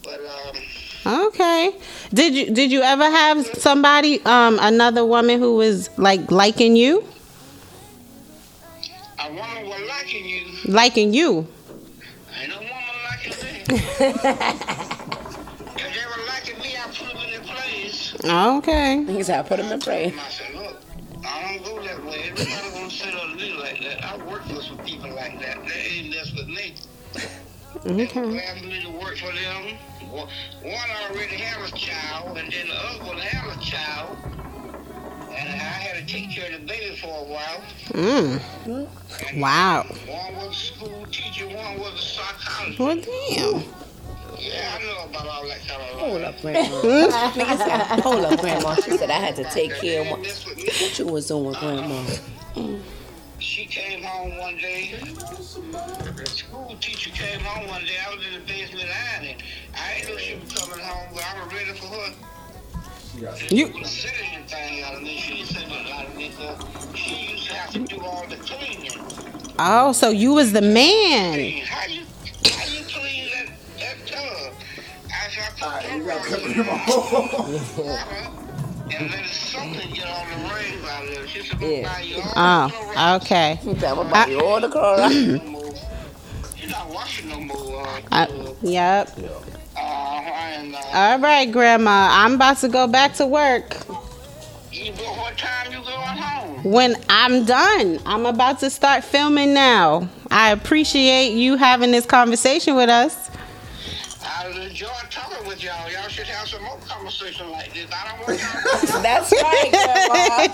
But 0.02 0.20
um, 0.20 1.26
Okay. 1.28 1.74
Did 2.12 2.34
you 2.34 2.50
did 2.54 2.70
you 2.70 2.82
ever 2.82 3.04
have 3.04 3.46
somebody 3.58 4.22
um 4.26 4.58
another 4.60 5.04
woman 5.04 5.38
who 5.38 5.56
was 5.56 5.88
like 5.98 6.30
liking 6.30 6.76
you? 6.76 7.04
a 9.18 9.28
woman 9.32 9.66
was 9.66 9.80
liking 9.88 10.24
you. 10.26 10.44
Liking 10.66 11.14
you. 11.14 11.46
Ain't 12.38 12.50
no 12.50 12.58
woman 12.58 12.96
liking 13.08 13.32
me. 14.78 14.80
Okay. 18.24 19.04
He 19.04 19.22
said, 19.22 19.40
I 19.40 19.42
put 19.48 19.60
him 19.60 19.70
in 19.72 19.80
prayer. 19.80 20.12
I 20.18 20.28
said, 20.30 20.54
look, 20.54 20.80
I 21.24 21.58
don't 21.58 21.64
go 21.64 21.82
that 21.82 22.04
way. 22.04 22.30
Everybody 22.30 22.70
gonna 22.72 22.90
sit 22.90 23.14
on 23.14 23.36
me 23.36 23.52
like 23.54 23.80
that. 23.82 24.04
I 24.04 24.16
work 24.26 24.44
for 24.44 24.62
some 24.62 24.78
people 24.78 25.14
like 25.14 25.40
that. 25.40 25.58
They 25.66 25.98
ain't 25.98 26.10
mess 26.10 26.32
with 26.34 26.48
me. 26.48 26.74
They 27.84 28.04
Okay. 28.06 28.20
were 28.20 28.28
glad 28.30 28.62
me 28.62 28.82
to 28.82 28.90
work 28.90 29.18
for 29.18 29.32
them. 29.32 29.76
One 30.10 30.28
one 30.62 30.90
already 31.10 31.36
had 31.36 31.68
a 31.68 31.72
child, 31.76 32.38
and 32.38 32.50
then 32.50 32.68
the 32.68 32.74
other 32.74 33.04
one 33.04 33.18
had 33.18 33.56
a 33.58 33.60
child. 33.60 34.16
And 35.36 35.48
I 35.48 35.52
had 35.52 36.06
to 36.06 36.12
take 36.14 36.30
care 36.30 36.54
of 36.54 36.60
the 36.60 36.66
baby 36.66 36.96
for 36.96 37.08
a 37.08 37.24
while. 37.24 37.62
Mm. 37.88 38.40
And 39.32 39.40
Wow. 39.42 39.84
One 40.06 40.36
was 40.36 40.52
a 40.52 40.54
school 40.54 41.06
teacher, 41.10 41.46
one 41.48 41.78
was 41.80 41.94
a 41.94 41.98
psychologist. 41.98 42.78
Well, 42.78 42.96
damn. 42.96 43.64
Yeah, 44.38 44.76
I 44.78 44.82
know 44.82 45.04
about 45.08 45.26
all 45.26 45.46
that 45.48 45.58
kind 45.66 45.82
of 45.82 45.98
Hold 45.98 46.22
up, 46.22 46.40
grandma. 46.40 46.80
Nigga 46.80 47.56
said, 47.58 48.00
hold 48.00 48.24
up, 48.24 48.40
grandma. 48.40 48.74
She 48.76 48.96
said 48.96 49.10
I 49.10 49.14
had 49.14 49.36
to 49.36 49.44
take 49.44 49.74
care 49.74 50.00
of 50.02 50.08
what, 50.08 50.22
didn't 50.22 50.26
mess 50.28 50.46
with 50.46 50.56
me. 50.56 50.64
what 50.64 50.98
you 50.98 51.06
was 51.06 51.26
doing, 51.28 51.44
with 51.44 51.58
grandma. 51.58 52.04
She 53.38 53.66
came 53.66 54.02
home 54.02 54.36
one 54.38 54.56
day. 54.56 54.94
The 55.04 56.26
school 56.26 56.76
teacher 56.80 57.10
came 57.10 57.40
home 57.40 57.68
one 57.68 57.84
day. 57.84 57.96
I 58.06 58.14
was 58.14 58.24
in 58.26 58.34
the 58.34 58.40
basement 58.46 58.88
ironing. 59.12 59.36
I 59.74 60.00
didn't 60.00 60.10
know 60.14 60.18
she 60.18 60.34
was 60.36 60.52
coming 60.52 60.84
home, 60.84 61.08
but 61.14 61.24
I 61.24 61.44
was 61.44 61.52
ready 61.52 61.72
for 61.78 61.86
her. 61.86 62.12
You- 63.50 63.66
She 63.66 63.72
wouldn't 63.72 63.86
say 63.86 64.10
anything 64.34 64.82
out 64.82 64.94
of 64.96 65.02
me. 65.02 65.18
She 65.18 65.34
didn't 65.36 65.48
say 65.48 65.66
nothing 65.68 65.92
out 65.92 66.06
of 66.06 66.16
me. 66.16 66.32
She 66.94 67.32
used 67.32 67.46
to 67.48 67.54
have 67.54 67.70
to 67.72 67.78
do 67.80 68.00
all 68.00 68.26
the 68.28 68.36
cleaning. 68.36 68.90
Oh, 69.58 69.92
so 69.92 70.10
you 70.10 70.32
was 70.34 70.52
the 70.52 70.62
man. 70.62 71.62
Tub? 74.06 74.52
I 75.10 75.28
said 75.30 75.52
I 75.62 75.82
put 75.82 75.96
You 75.96 76.04
gotta 76.04 76.30
rubber 76.30 76.48
him 76.48 76.68
off. 76.68 77.78
and 78.94 79.10
let 79.10 79.26
something 79.26 79.90
get 79.92 80.06
on 80.06 80.26
the 80.30 80.36
rings 80.54 80.84
out 80.88 81.04
of 81.04 81.10
there. 81.14 81.26
She 81.28 81.42
said, 81.42 81.60
Yeah. 81.60 81.82
"Buy 81.92 82.00
you 82.02 82.16
all 82.36 82.68
the 82.68 82.74
Oh, 82.96 83.16
okay. 83.16 83.58
He 83.62 83.74
said, 83.78 83.84
I'm 83.84 83.98
all 83.98 84.60
the 84.60 84.68
Clorox. 84.68 85.44
no 85.44 85.64
not 86.68 86.88
washing 86.90 87.28
no 87.28 87.40
more. 87.40 87.86
Uh, 88.10 88.26
yep. 88.62 89.10
uh, 89.76 89.80
and, 89.80 90.74
uh, 90.74 90.78
All 90.92 91.18
right, 91.18 91.50
Grandma. 91.50 92.08
I'm 92.10 92.34
about 92.34 92.58
to 92.58 92.68
go 92.68 92.86
back 92.86 93.14
to 93.14 93.26
work. 93.26 93.76
you 94.72 94.92
go, 94.92 95.02
what 95.14 95.36
time 95.38 95.72
you 95.72 95.78
going 95.78 96.18
home? 96.18 96.64
When 96.64 96.96
I'm 97.08 97.44
done, 97.44 97.98
I'm 98.06 98.26
about 98.26 98.60
to 98.60 98.70
start 98.70 99.04
filming 99.04 99.52
now. 99.54 100.08
I 100.30 100.52
appreciate 100.52 101.32
you 101.34 101.56
having 101.56 101.90
this 101.90 102.06
conversation 102.06 102.74
with 102.76 102.88
us. 102.88 103.30
I 104.44 104.48
enjoy 104.66 104.88
talking 105.08 105.46
with 105.48 105.62
y'all. 105.62 105.90
Y'all 105.90 106.06
should 106.08 106.26
have 106.26 106.46
some 106.46 106.62
more 106.64 106.76
conversation 106.86 107.50
like 107.50 107.72
this. 107.72 107.86
I 107.90 108.08
don't 108.08 108.28
want 108.28 108.38
y'all 108.38 109.02
That's 109.02 109.32
right, 109.32 109.70
grandma. 109.72 110.48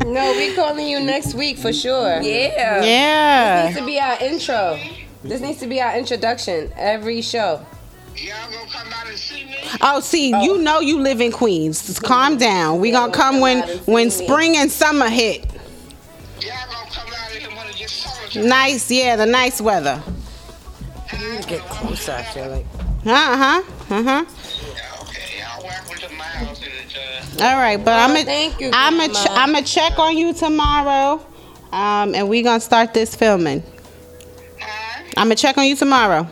to 0.00 0.04
No, 0.12 0.32
we 0.32 0.56
calling 0.56 0.88
you 0.88 0.98
next 1.00 1.34
week 1.34 1.56
for 1.56 1.72
sure. 1.72 2.20
Yeah. 2.20 2.82
Yeah. 2.82 2.82
This 2.82 2.86
Yeah. 2.88 3.64
needs 3.68 3.78
to 3.78 3.86
be 3.86 4.00
our 4.00 4.18
intro. 4.20 4.80
This 5.22 5.40
needs 5.40 5.60
to 5.60 5.68
be 5.68 5.80
our 5.80 5.96
introduction 5.96 6.72
every 6.76 7.22
show. 7.22 7.64
Y'all 8.16 8.50
gonna 8.50 8.68
come 8.70 8.92
out 8.92 9.06
and 9.08 9.16
see 9.16 9.44
me? 9.44 9.56
Oh, 9.80 10.00
see, 10.00 10.30
you 10.30 10.54
oh. 10.54 10.56
know 10.56 10.80
you 10.80 10.98
live 10.98 11.20
in 11.20 11.30
Queens. 11.30 11.86
Just 11.86 12.02
calm 12.02 12.36
down. 12.38 12.80
We 12.80 12.90
gonna 12.90 13.12
come 13.12 13.38
when 13.38 13.62
when 13.86 14.10
spring 14.10 14.56
and 14.56 14.68
summer 14.68 15.08
hit. 15.08 15.44
Y'all 16.40 16.54
gonna 16.66 16.90
come 16.90 17.06
out 17.08 17.30
here 17.30 17.48
when 17.50 17.68
it 17.68 17.76
gets 17.76 17.92
summertime? 17.92 18.48
Nice, 18.48 18.90
yeah, 18.90 19.14
the 19.14 19.26
nice 19.26 19.60
weather. 19.60 20.02
Get 21.46 21.60
closer, 21.62 22.12
I 22.12 22.22
feel 22.22 22.48
like. 22.50 22.66
Uh 23.06 23.36
huh. 23.36 23.62
Uh 23.90 24.02
huh. 24.02 24.24
Yeah, 24.24 25.02
okay, 25.02 25.40
y'all 25.40 25.62
welcome 25.64 25.96
to 25.96 26.08
my 26.14 26.24
house. 26.24 26.60
All 27.40 27.56
right, 27.56 27.82
but 27.82 27.92
I'm 27.98 28.10
Oh, 28.10 28.14
gonna 28.14 28.24
thank 28.24 28.60
you, 28.60 28.70
I'm 28.72 28.96
gonna 28.98 29.12
Grandma. 29.12 29.34
I'm 29.40 29.52
gonna 29.52 29.64
check 29.66 29.98
on 29.98 30.16
you 30.16 30.32
tomorrow, 30.34 31.24
um, 31.72 32.14
and 32.14 32.28
we 32.28 32.42
gonna 32.42 32.60
start 32.60 32.92
this 32.94 33.14
filming. 33.14 33.62
Huh? 34.60 35.02
I'm 35.16 35.24
gonna 35.26 35.34
check 35.36 35.56
on 35.58 35.66
you 35.66 35.76
tomorrow. 35.76 36.26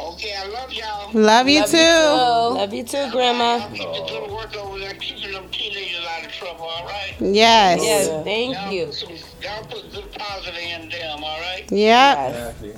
Okay, 0.00 0.34
I 0.36 0.46
love 0.48 0.72
y'all. 0.72 1.10
Love 1.12 1.48
you 1.48 1.64
too. 1.66 1.76
Love 1.78 2.72
you 2.74 2.82
too, 2.84 3.10
Grandma. 3.10 3.68
Keep 3.68 3.78
the 3.78 4.06
good 4.08 4.30
work 4.30 4.56
over 4.56 4.78
there, 4.78 4.94
keeping 4.94 5.32
them 5.32 5.48
teenagers 5.50 6.04
out 6.18 6.24
of 6.26 6.32
trouble, 6.32 6.62
all 6.64 6.84
right? 6.86 7.14
Yes. 7.20 7.80
Yes, 7.82 8.06
Y'all 8.08 8.24
thank 8.24 8.72
you. 8.72 8.86
put 8.86 8.94
some- 8.94 9.10
Y'all 9.42 9.64
put 9.64 9.92
good 9.92 10.12
positive 10.12 10.58
in 10.58 10.88
them, 10.88 11.22
all 11.22 11.38
right? 11.40 11.64
Yep. 11.70 12.18
All 12.18 12.32
right. 12.32 12.76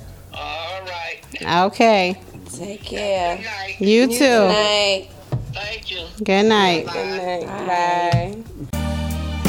Okay. 1.45 2.19
Take 2.51 2.83
care. 2.83 3.37
Good 3.37 3.45
night. 3.45 3.75
You 3.81 4.07
Good 4.07 4.17
too. 4.17 4.47
night. 4.47 5.09
Thank 5.53 5.91
you. 5.91 6.07
Good 6.23 6.43
night. 6.45 6.85
Good 6.87 7.45
night. 7.45 7.67
Bye. 7.67 9.45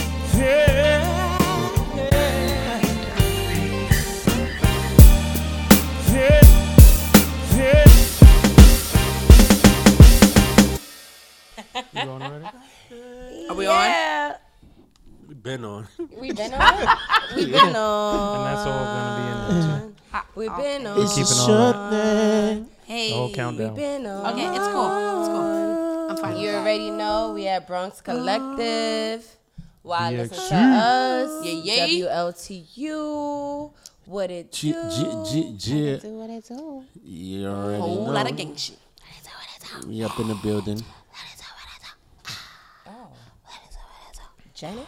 You 11.95 12.11
on 12.11 12.23
already? 12.23 12.47
Are 13.49 13.55
we 13.57 13.67
on? 13.67 13.73
Yeah. 13.85 14.37
We 15.29 15.35
been 15.35 15.65
on. 15.65 15.87
We 16.21 16.33
been 16.33 16.55
on. 16.55 16.97
We 17.37 17.47
been 17.47 17.77
on. 17.77 18.37
And 18.37 18.47
that's 18.47 18.67
all 18.67 18.85
gonna 18.85 19.17
be 19.17 19.57
in 19.57 19.63
there 19.65 19.81
too. 19.81 19.96
We 20.35 20.49
been 20.49 20.87
on. 20.87 20.97
Keeping 21.09 21.33
all 21.39 21.91
that. 21.91 22.67
Hey. 22.85 23.09
The 23.11 23.15
whole 23.17 23.29
We've 23.29 23.75
been 23.75 24.07
on. 24.07 24.33
Okay, 24.33 24.47
it's 24.57 24.69
cool. 24.69 25.21
It's 25.21 25.29
cool. 25.29 26.11
I'm 26.11 26.17
fine. 26.17 26.37
You 26.39 26.51
already 26.51 26.91
know 26.91 27.33
we 27.35 27.49
at 27.49 27.67
Bronx 27.67 28.01
Collective. 28.01 29.27
Why 29.83 30.11
Yeah, 30.11 30.19
listen 30.23 30.37
to 30.37 30.43
sure. 30.43 30.59
us? 30.59 31.45
Yeah, 31.45 31.87
yeah. 31.87 32.07
WLTU. 32.09 33.73
What 34.07 34.31
it 34.31 34.53
G 34.53 34.73
do? 34.73 34.91
G 34.91 35.23
G 35.31 35.55
G. 35.59 35.99
Do 35.99 36.09
what 36.19 36.31
I 36.31 36.41
do. 36.41 36.85
You 37.03 37.47
already 37.47 37.81
Whole 37.81 38.05
know. 38.07 38.13
lot 38.13 38.31
of 38.31 38.37
gang 38.37 38.55
shit. 38.55 38.79
We 39.87 40.03
up 40.05 40.19
in 40.21 40.29
the 40.29 40.35
building. 40.37 40.83
Janet? 44.55 44.87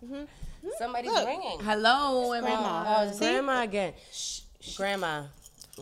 Mm-hmm. 0.02 0.24
Somebody's 0.78 1.12
ringing. 1.24 1.60
Hello, 1.60 2.32
everyone. 2.32 2.58
Uh, 2.64 2.96
oh, 2.98 3.08
it's 3.08 3.18
grandma 3.18 3.62
again. 3.62 3.92
Shh, 4.12 4.40
grandma. 4.76 5.24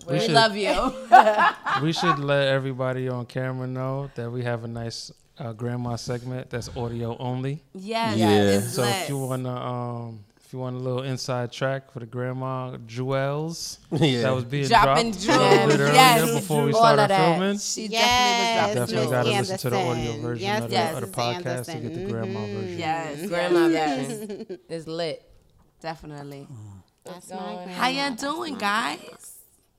We 0.07 0.15
We 0.15 0.21
should, 0.21 0.33
love 0.33 0.57
you. 0.57 0.75
we 1.83 1.93
should 1.93 2.19
let 2.19 2.49
everybody 2.49 3.09
on 3.09 3.27
camera 3.27 3.67
know 3.67 4.11
that 4.17 4.31
we 4.31 4.43
have 4.43 4.65
a 4.65 4.69
nice 4.69 5.13
uh, 5.39 5.53
grandma 5.53 5.97
segment 5.97 6.51
that's 6.51 6.69
audio 6.77 7.17
only. 7.19 7.63
yes. 7.73 8.17
Yeah. 8.17 8.59
It's 8.59 8.75
So 8.75 8.83
if 8.83 9.09
you 9.09 9.19
wanna 9.19 9.55
um 9.55 10.25
if 10.34 10.34
you 10.55 10.61
want 10.61 10.77
a 10.77 10.79
little 10.79 11.03
inside 11.03 11.51
track 11.51 11.91
for 11.91 11.99
the 11.99 12.07
grandma 12.07 12.77
jewels 12.87 13.81
that 13.91 14.31
was 14.33 14.45
being 14.45 14.69
Dropping 14.69 15.11
dropped 15.11 15.25
jewels, 15.25 15.37
a 15.37 15.41
little 15.51 15.69
bit 15.69 15.81
earlier 15.81 15.93
yes. 15.95 16.35
before 16.41 16.65
we 16.65 16.73
All 16.73 16.79
started 16.79 17.03
of 17.03 17.09
that. 17.09 17.37
filming. 17.39 17.59
She 17.59 17.87
Yes, 17.87 18.77
Definitely 18.77 18.95
definitely 18.95 19.11
got 19.11 19.23
to 19.25 19.31
Miss 19.31 19.51
listen 19.51 19.59
to 19.59 19.71
the 19.71 19.77
audio 19.77 19.91
Anderson. 19.95 20.23
version 20.23 20.45
Yes, 20.47 20.63
of, 20.63 20.71
the, 20.71 20.75
yes, 20.77 20.95
of 20.95 21.01
the 21.01 21.07
Miss 21.09 21.17
podcast 21.17 21.65
to 21.67 21.73
get 21.73 21.83
the 21.83 21.89
Anderson. 21.89 22.09
grandma 22.11 22.41
Mhm. 22.41 22.55
version. 22.61 22.79
Yes. 22.79 23.27
Grandma 23.29 23.67
yes, 23.67 24.07
version 24.29 24.59
is 24.69 24.87
lit. 24.89 25.31
Definitely. 25.81 26.49
That's 27.05 27.31
my 27.31 27.37
going? 27.37 27.55
grandma. 27.57 27.73
How 27.73 27.89
you 27.89 28.17
doing, 28.17 28.55
guys? 28.55 28.99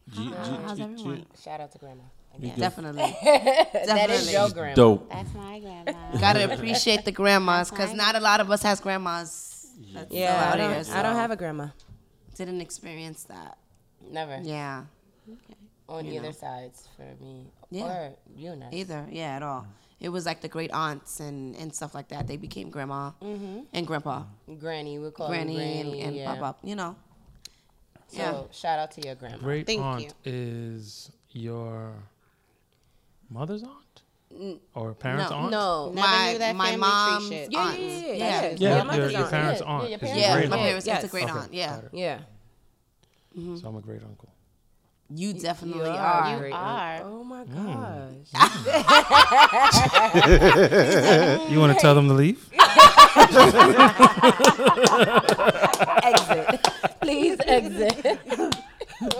G- 0.09 0.23
G- 0.27 0.33
How's 0.65 0.77
G- 0.77 0.83
everyone? 0.83 1.25
Shout 1.41 1.61
out 1.61 1.71
to 1.71 1.77
grandma. 1.77 2.03
G- 2.39 2.49
good. 2.49 2.59
Definitely. 2.59 3.01
That 3.23 4.09
is 4.09 4.27
Definitely. 4.27 4.33
your 4.33 4.49
grandma. 4.49 4.75
Dope. 4.75 5.09
That's 5.09 5.33
my 5.33 5.59
grandma. 5.59 5.93
Gotta 6.19 6.53
appreciate 6.53 7.05
the 7.05 7.11
grandmas 7.13 7.69
because 7.71 7.93
not 7.93 8.15
a 8.15 8.19
lot 8.19 8.41
of 8.41 8.51
us 8.51 8.61
has 8.63 8.79
grandmas. 8.81 9.54
That's 9.95 10.11
Yeah, 10.13 10.49
out 10.49 10.53
I 10.53 10.57
don't, 10.57 10.89
I 10.91 11.01
don't 11.01 11.15
have 11.15 11.31
a 11.31 11.35
grandma. 11.35 11.67
Didn't 12.35 12.61
experience 12.61 13.23
that. 13.23 13.57
Never. 14.11 14.39
Yeah. 14.43 14.83
Okay. 15.27 15.55
On 15.87 16.05
You 16.05 16.13
either 16.15 16.27
know. 16.27 16.31
sides 16.31 16.87
for 16.95 17.07
me. 17.23 17.47
Yeah. 17.71 17.85
Or 17.85 18.11
you 18.35 18.55
know. 18.55 18.69
Either. 18.71 19.05
Yeah, 19.09 19.35
at 19.35 19.43
all. 19.43 19.67
It 19.99 20.09
was 20.09 20.25
like 20.25 20.41
the 20.41 20.47
great 20.49 20.71
aunts 20.73 21.19
and, 21.19 21.55
and 21.55 21.73
stuff 21.73 21.95
like 21.95 22.09
that. 22.09 22.27
They 22.27 22.37
became 22.37 22.69
grandma 22.69 23.11
mm-hmm. 23.21 23.61
and 23.73 23.87
grandpa, 23.87 24.23
Granny, 24.59 24.99
we 24.99 25.09
call 25.11 25.29
granny, 25.29 25.53
her 25.53 25.59
Granny. 25.59 26.01
and, 26.01 26.07
and 26.07 26.15
yeah. 26.15 26.35
papa. 26.35 26.55
You 26.63 26.75
know. 26.75 26.95
So 28.07 28.17
Yeah. 28.17 28.41
shout 28.51 28.79
out 28.79 28.91
to 28.91 29.01
your 29.05 29.15
grandma. 29.15 29.37
Great 29.37 29.65
Thank 29.65 29.81
aunt 29.81 30.03
you. 30.03 30.11
is 30.25 31.11
your 31.31 31.93
mother's 33.29 33.63
aunt 33.63 34.03
or 34.73 34.93
parents' 34.93 35.29
no, 35.31 35.37
aunt? 35.37 35.51
No. 35.51 35.91
Never 35.93 36.07
my 36.07 36.31
knew 36.33 36.39
that 36.39 36.55
my 36.55 36.75
mom's 36.75 37.27
shit. 37.29 37.51
Yeah, 37.51 37.59
aunt. 37.59 37.79
yeah, 37.79 37.87
yeah, 37.87 37.99
yeah. 37.99 38.15
Yeah. 38.15 38.41
yeah. 38.41 38.55
Yeah, 38.57 38.83
mother's 38.83 39.11
your, 39.11 39.21
your 39.21 39.29
parents' 39.29 39.61
yeah. 39.61 39.67
aunt. 39.67 39.83
Yeah, 39.83 39.89
your 39.89 39.99
parents' 39.99 40.21
Yeah, 40.21 40.33
great 40.35 40.49
my 40.49 40.55
aunt. 40.57 40.65
parents. 40.65 40.87
It's 40.87 41.03
a 41.03 41.07
great 41.07 41.23
Okay, 41.25 41.33
aunt. 41.39 41.53
Yeah, 41.53 41.75
got 41.75 41.83
it. 41.85 41.89
Yeah. 41.93 42.19
So 43.61 43.67
I'm 43.67 43.75
a 43.75 43.81
great 43.81 44.01
uncle. 44.03 44.29
you 45.13 45.33
definitely 45.33 45.83
You 45.83 45.89
are. 45.91 45.99
are. 45.99 46.47
You 46.47 46.53
are. 46.53 46.99
Oh 47.03 47.23
my 47.23 47.43
Mm. 47.45 48.15
gosh. 48.33 48.45
You 51.51 51.59
want 51.59 51.73
to 51.75 51.79
tell 51.79 51.93
them 51.95 52.07
to 52.07 52.13
leave? 52.15 52.49
exit. 56.03 56.67
Please 57.01 57.37
exit. 57.45 58.03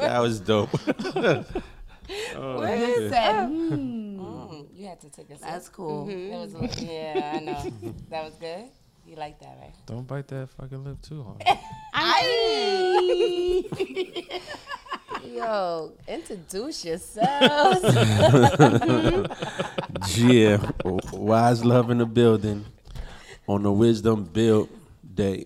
that 0.01 0.19
was 0.19 0.39
dope. 0.39 0.69
You 0.87 0.93
said, 3.09 3.49
Mm, 3.49 4.04
you 4.85 4.89
had 4.91 5.01
to 5.01 5.09
take 5.09 5.29
a 5.31 5.37
sip. 5.37 5.47
That's 5.47 5.67
cool. 5.69 6.05
Mm-hmm. 6.05 6.33
It 6.33 6.37
was, 6.37 6.53
a 6.53 6.57
little- 6.59 6.83
yeah, 6.85 7.31
I 7.35 7.39
know. 7.39 7.71
That 8.09 8.23
was 8.23 8.35
good. 8.35 8.65
You 9.07 9.15
like 9.15 9.39
that, 9.39 9.57
right? 9.61 9.73
Don't 9.87 10.07
bite 10.07 10.27
that 10.29 10.49
fucking 10.51 10.83
lip 10.83 11.01
too 11.01 11.23
hard. 11.23 11.41
I. 11.93 13.63
Yo, 15.33 15.91
introduce 16.07 16.85
yourselves. 16.85 17.83
yeah, 20.17 20.71
wise 21.13 21.63
love 21.65 21.89
in 21.89 21.97
the 21.99 22.05
building 22.05 22.63
on 23.47 23.63
the 23.63 23.71
Wisdom 23.71 24.23
Build 24.25 24.69
Day. 25.13 25.45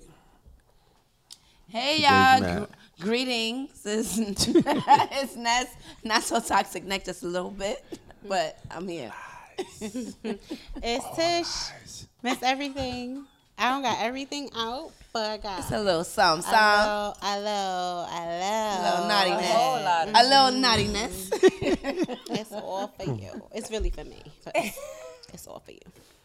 Hey 1.70 1.96
Today's 1.98 2.10
y'all, 2.10 2.40
Matt. 2.42 2.70
gr- 3.00 3.06
greetings. 3.06 3.70
It's, 3.86 4.18
it's 4.18 5.36
not 5.36 5.68
not 6.04 6.24
so 6.24 6.40
toxic 6.40 6.84
neck 6.86 7.06
just 7.06 7.24
a 7.24 7.28
little 7.28 7.52
bit, 7.52 7.84
but 8.28 8.58
I'm 8.72 8.88
here. 8.88 9.12
It's 10.82 11.16
Tish. 11.16 12.08
Miss 12.24 12.42
everything. 12.44 13.26
I 13.58 13.70
don't 13.72 13.82
got 13.82 13.98
everything 14.00 14.50
out, 14.56 14.92
but 15.12 15.30
I 15.32 15.38
got 15.38 15.60
It's 15.60 15.72
a 15.72 15.80
little 15.82 16.04
something, 16.06 16.50
a 16.50 16.56
something, 16.56 16.90
little, 16.90 17.16
a 17.22 17.36
little, 17.38 18.00
a 18.06 18.20
a 18.20 18.24
little, 18.40 18.84
little 18.84 19.08
naughtiness, 19.08 19.52
whole 19.52 19.84
lot 19.84 20.08
of 20.08 20.16
a 20.16 20.24
little 20.24 20.52
naughtiness. 20.62 21.30
It's 22.32 22.52
all 22.54 22.88
for 22.88 23.04
you. 23.12 23.44
It's 23.54 23.70
really 23.70 23.90
for 23.90 24.04
me. 24.06 24.22
but 24.46 24.56
It's 25.34 25.46
all 25.48 25.60
for 25.60 25.72
you. 25.72 25.80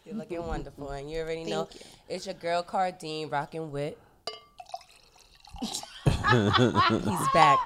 You're 0.05 0.15
looking 0.15 0.47
wonderful, 0.47 0.91
and 0.91 1.11
you 1.11 1.19
already 1.21 1.45
know 1.45 1.69
you. 1.73 1.81
it's 2.09 2.27
your 2.27 2.35
girl 2.35 2.63
Cardine 2.63 3.29
rocking 3.29 3.71
with. 3.73 3.95
He's 5.65 7.29
back. 7.35 7.59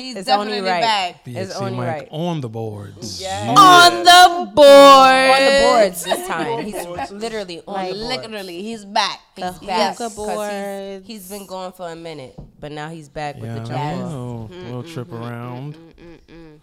He's 0.00 0.16
It's 0.16 0.26
definitely 0.26 0.58
only 0.58 0.70
right. 0.70 0.80
back 0.80 1.20
It's 1.26 1.54
only 1.56 1.72
Mike 1.76 1.86
right. 1.88 2.08
on 2.10 2.40
the 2.40 2.48
boards. 2.48 3.22
on 3.24 4.04
the 4.04 4.50
board. 4.54 4.66
On 5.30 5.44
the 5.44 5.60
boards 5.66 6.04
this 6.04 6.26
time. 6.28 6.64
He's 6.64 7.10
literally 7.12 7.62
on 7.66 7.74
Like 7.74 7.88
the 7.92 7.94
boards. 7.94 8.08
literally, 8.08 8.62
he's 8.62 8.84
back. 8.84 9.20
The 9.36 9.52
He's 9.52 9.62
Yes, 9.62 9.98
hookah 9.98 10.14
'cause 10.14 10.16
boards. 10.16 11.06
He's, 11.06 11.28
he's 11.28 11.38
been 11.38 11.46
gone 11.46 11.72
for 11.72 11.88
a 11.90 11.96
minute, 11.96 12.34
but 12.58 12.72
now 12.72 12.88
he's 12.88 13.08
back 13.08 13.36
with 13.36 13.44
Yeah, 13.44 13.54
the 13.56 13.62
a 13.62 13.66
jazz. 13.66 13.98
little, 13.98 14.48
little 14.50 14.82
trip 14.82 15.12
around, 15.12 15.76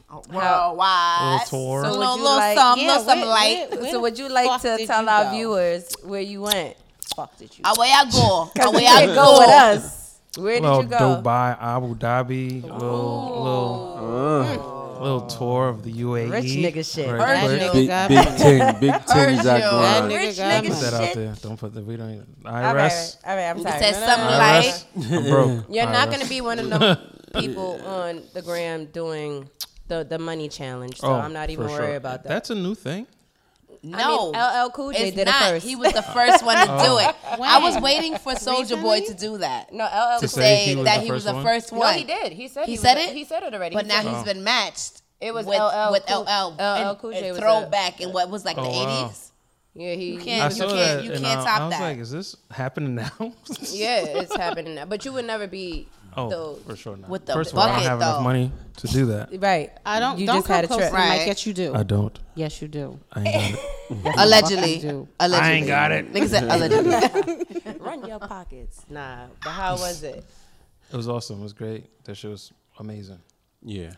oh, 0.09 0.23
worldwide. 0.31 1.41
little 1.41 1.47
tour. 1.47 1.83
So 1.83 1.89
would 1.91 1.99
little, 1.99 2.17
you 2.17 2.23
little 2.23 2.37
like- 2.37 2.57
some, 2.57 2.79
Yeah, 2.79 2.87
little 2.87 3.03
some 3.03 3.21
light. 3.21 3.67
where- 3.71 3.81
where 3.81 3.91
So 3.91 3.99
would 4.01 4.17
you 4.19 4.29
like 4.29 4.61
to 4.61 4.85
tell 4.87 5.07
our 5.09 5.23
go? 5.25 5.31
viewers 5.31 5.93
where 6.03 6.21
you 6.21 6.41
went? 6.41 6.75
Fuck 7.15 7.37
did 7.37 7.57
you? 7.57 7.63
Away 7.65 7.91
I 7.93 8.05
go. 8.11 8.49
Away 8.69 8.85
I 8.87 8.99
didn't 9.01 9.15
go 9.15 9.39
with 9.39 9.49
us. 9.49 10.06
Where 10.37 10.53
did 10.55 10.63
little 10.63 10.83
you 10.83 10.89
go? 10.89 10.97
Dubai, 10.97 11.57
Abu 11.59 11.95
Dhabi, 11.95 12.61
little 12.61 13.43
little 13.43 13.97
uh. 13.99 15.01
little 15.01 15.21
tour 15.27 15.69
of 15.69 15.83
the 15.83 15.91
UAE. 15.93 16.31
Rich 16.31 16.45
nigga 16.45 16.93
shit. 16.93 17.09
Right 17.09 17.37
Heard 17.39 17.59
quick. 17.59 17.73
Big, 17.73 17.87
got 17.87 18.09
big 18.09 18.37
ting, 18.37 18.79
big 18.79 18.91
tings 18.93 19.11
Heard 19.11 19.29
out 19.29 19.39
you. 19.39 19.45
That 19.47 19.99
going. 20.01 20.11
nigga 20.11 20.27
Rich 20.27 20.37
got 20.37 20.63
nigga 20.63 20.63
me. 20.63 20.69
Put 20.69 20.79
that 20.81 20.93
out 20.93 21.13
there. 21.15 21.33
Don't 21.41 21.57
put 21.57 21.73
that. 21.73 21.83
We 21.85 21.97
don't. 21.97 22.25
All 22.45 22.51
right, 22.51 22.65
all 22.65 22.75
right, 22.75 22.91
IRS. 22.91 23.17
all 23.25 23.35
right, 23.35 23.49
I'm 23.49 23.61
sorry. 23.61 23.79
said 23.79 23.91
No, 23.93 23.99
no, 23.99 24.05
something 24.05 24.31
no. 24.31 24.37
like- 24.37 25.23
I'm 25.25 25.29
broke. 25.29 25.65
You're 25.75 25.85
not 25.85 26.11
gonna 26.11 26.25
be 26.27 26.41
one 26.41 26.59
of 26.59 26.69
them 26.69 26.97
people 27.33 27.81
on 27.85 28.21
the 28.33 28.41
gram 28.43 28.85
doing 28.87 29.49
the 29.87 30.03
the 30.03 30.19
money 30.19 30.49
challenge, 30.49 30.97
so 30.99 31.07
Oh, 31.07 31.13
I'm 31.15 31.33
not 31.33 31.49
even 31.49 31.65
worried 31.65 31.75
sure. 31.77 31.95
about 31.95 32.23
that. 32.23 32.29
That's 32.29 32.49
a 32.51 32.55
new 32.55 32.75
thing. 32.75 33.07
No. 33.83 34.31
I 34.33 34.61
mean, 34.61 34.65
LL 34.67 34.69
Cool 34.71 34.91
J 34.91 35.07
It's 35.07 35.15
did 35.17 35.25
not. 35.27 35.41
it 35.41 35.49
first. 35.53 35.65
He 35.67 35.75
was 35.75 35.93
the 35.93 36.01
first 36.01 36.45
one 36.45 36.57
to 36.57 36.63
do 36.65 36.71
oh. 36.73 36.97
it. 36.99 37.15
I 37.41 37.59
was 37.59 37.81
waiting 37.81 38.17
for 38.17 38.33
Soulja 38.33 38.81
Boy 38.81 39.01
to 39.01 39.13
do 39.13 39.37
that. 39.39 39.71
no, 39.73 39.85
LL 39.85 40.19
To 40.19 40.19
Cool 40.21 40.27
say 40.29 40.65
say 40.65 40.65
he 40.69 40.75
was 40.75 40.85
that 40.85 40.99
the 40.99 41.05
he 41.05 41.11
was 41.11 41.23
first 41.23 41.25
the 41.25 41.33
one? 41.33 41.43
first 41.43 41.73
No, 41.73 41.87
he 41.87 42.03
did. 42.03 42.33
He 42.33 42.47
said 42.47 42.65
He 42.65 42.71
was 42.73 42.81
said 42.81 42.97
a- 42.97 43.01
it? 43.01 43.15
He 43.15 43.23
said 43.23 43.43
it 43.43 43.53
already. 43.53 43.75
But 43.75 43.85
He 43.85 43.89
now 43.89 44.01
said 44.01 44.13
he's 44.15 44.23
been 44.33 44.43
matched. 44.43 45.01
It 45.19 45.33
was 45.33 45.45
with, 45.45 45.57
LL 45.57 45.91
with 45.91 46.05
Cool- 46.07 46.21
LL, 46.23 46.55
LL 46.57 46.61
and- 46.61 46.97
Cool 46.99 47.09
and 47.11 47.19
J 47.19 47.29
was 47.31 47.37
a- 47.37 47.41
throwback 47.41 48.01
and 48.01 48.13
what 48.13 48.29
was 48.29 48.45
like 48.45 48.57
Oh, 48.57 48.63
the 48.63 48.69
wow. 48.69 49.09
80s. 49.09 49.31
Yeah, 49.73 49.93
he. 49.93 50.13
You 50.13 50.19
can't- 50.19 50.41
I 50.43 50.45
you 50.47 50.51
saw 50.55 50.65
can't- 50.67 50.77
that, 50.77 51.03
you 51.03 51.11
and 51.13 51.23
can't 51.23 51.39
I, 51.39 51.43
top 51.43 51.61
I 51.61 51.65
was 51.67 51.73
that. 51.77 51.81
like, 51.81 51.97
"Is 51.99 52.11
this 52.11 52.35
happening 52.49 52.95
now?" 52.95 53.11
Yeah, 53.71 54.05
it's 54.05 54.35
happening 54.35 54.73
now. 54.75 54.85
But 54.85 55.05
you 55.05 55.13
would 55.13 55.25
never 55.25 55.45
be. 55.45 55.87
Oh, 56.17 56.55
the, 56.55 56.63
for 56.63 56.75
sure 56.75 56.97
not. 56.97 57.09
With 57.09 57.25
the 57.25 57.33
First 57.33 57.53
of 57.53 57.57
all, 57.59 57.63
I 57.63 57.67
don't 57.67 57.75
bucket, 57.75 57.89
have 57.89 57.99
though. 57.99 58.05
enough 58.09 58.23
money 58.23 58.51
to 58.77 58.87
do 58.87 59.05
that. 59.07 59.29
Right. 59.41 59.71
I 59.85 59.99
don't. 59.99 60.19
You 60.19 60.25
don't 60.27 60.37
just 60.37 60.47
come 60.47 60.55
had 60.55 60.65
a 60.65 60.67
close 60.67 60.79
trip. 60.79 60.89
to 60.91 60.95
the 60.95 61.01
mic. 61.01 61.09
Right. 61.19 61.27
Yes, 61.27 61.45
you 61.45 61.53
do. 61.53 61.75
I 61.75 61.83
don't. 61.83 62.19
yes, 62.35 62.61
you 62.61 62.67
do. 62.67 62.99
I 63.13 63.21
ain't 63.23 63.55
got 64.03 64.11
it. 64.13 64.15
Allegedly. 64.17 64.77
do. 64.79 65.07
Allegedly. 65.19 65.49
I 65.49 65.51
ain't 65.53 65.67
got 65.67 65.91
it. 65.91 66.13
Nigga 66.13 66.27
said 66.27 66.43
allegedly. 66.43 67.79
Run 67.79 68.05
your 68.07 68.19
pockets. 68.19 68.85
Nah. 68.89 69.27
But 69.43 69.49
how 69.51 69.73
was 69.77 70.03
it? 70.03 70.25
It 70.91 70.95
was 70.95 71.07
awesome. 71.09 71.39
It 71.39 71.43
was 71.43 71.53
great. 71.53 72.03
That 72.05 72.15
shit 72.15 72.31
was 72.31 72.51
amazing. 72.79 73.19
Yeah. 73.63 73.91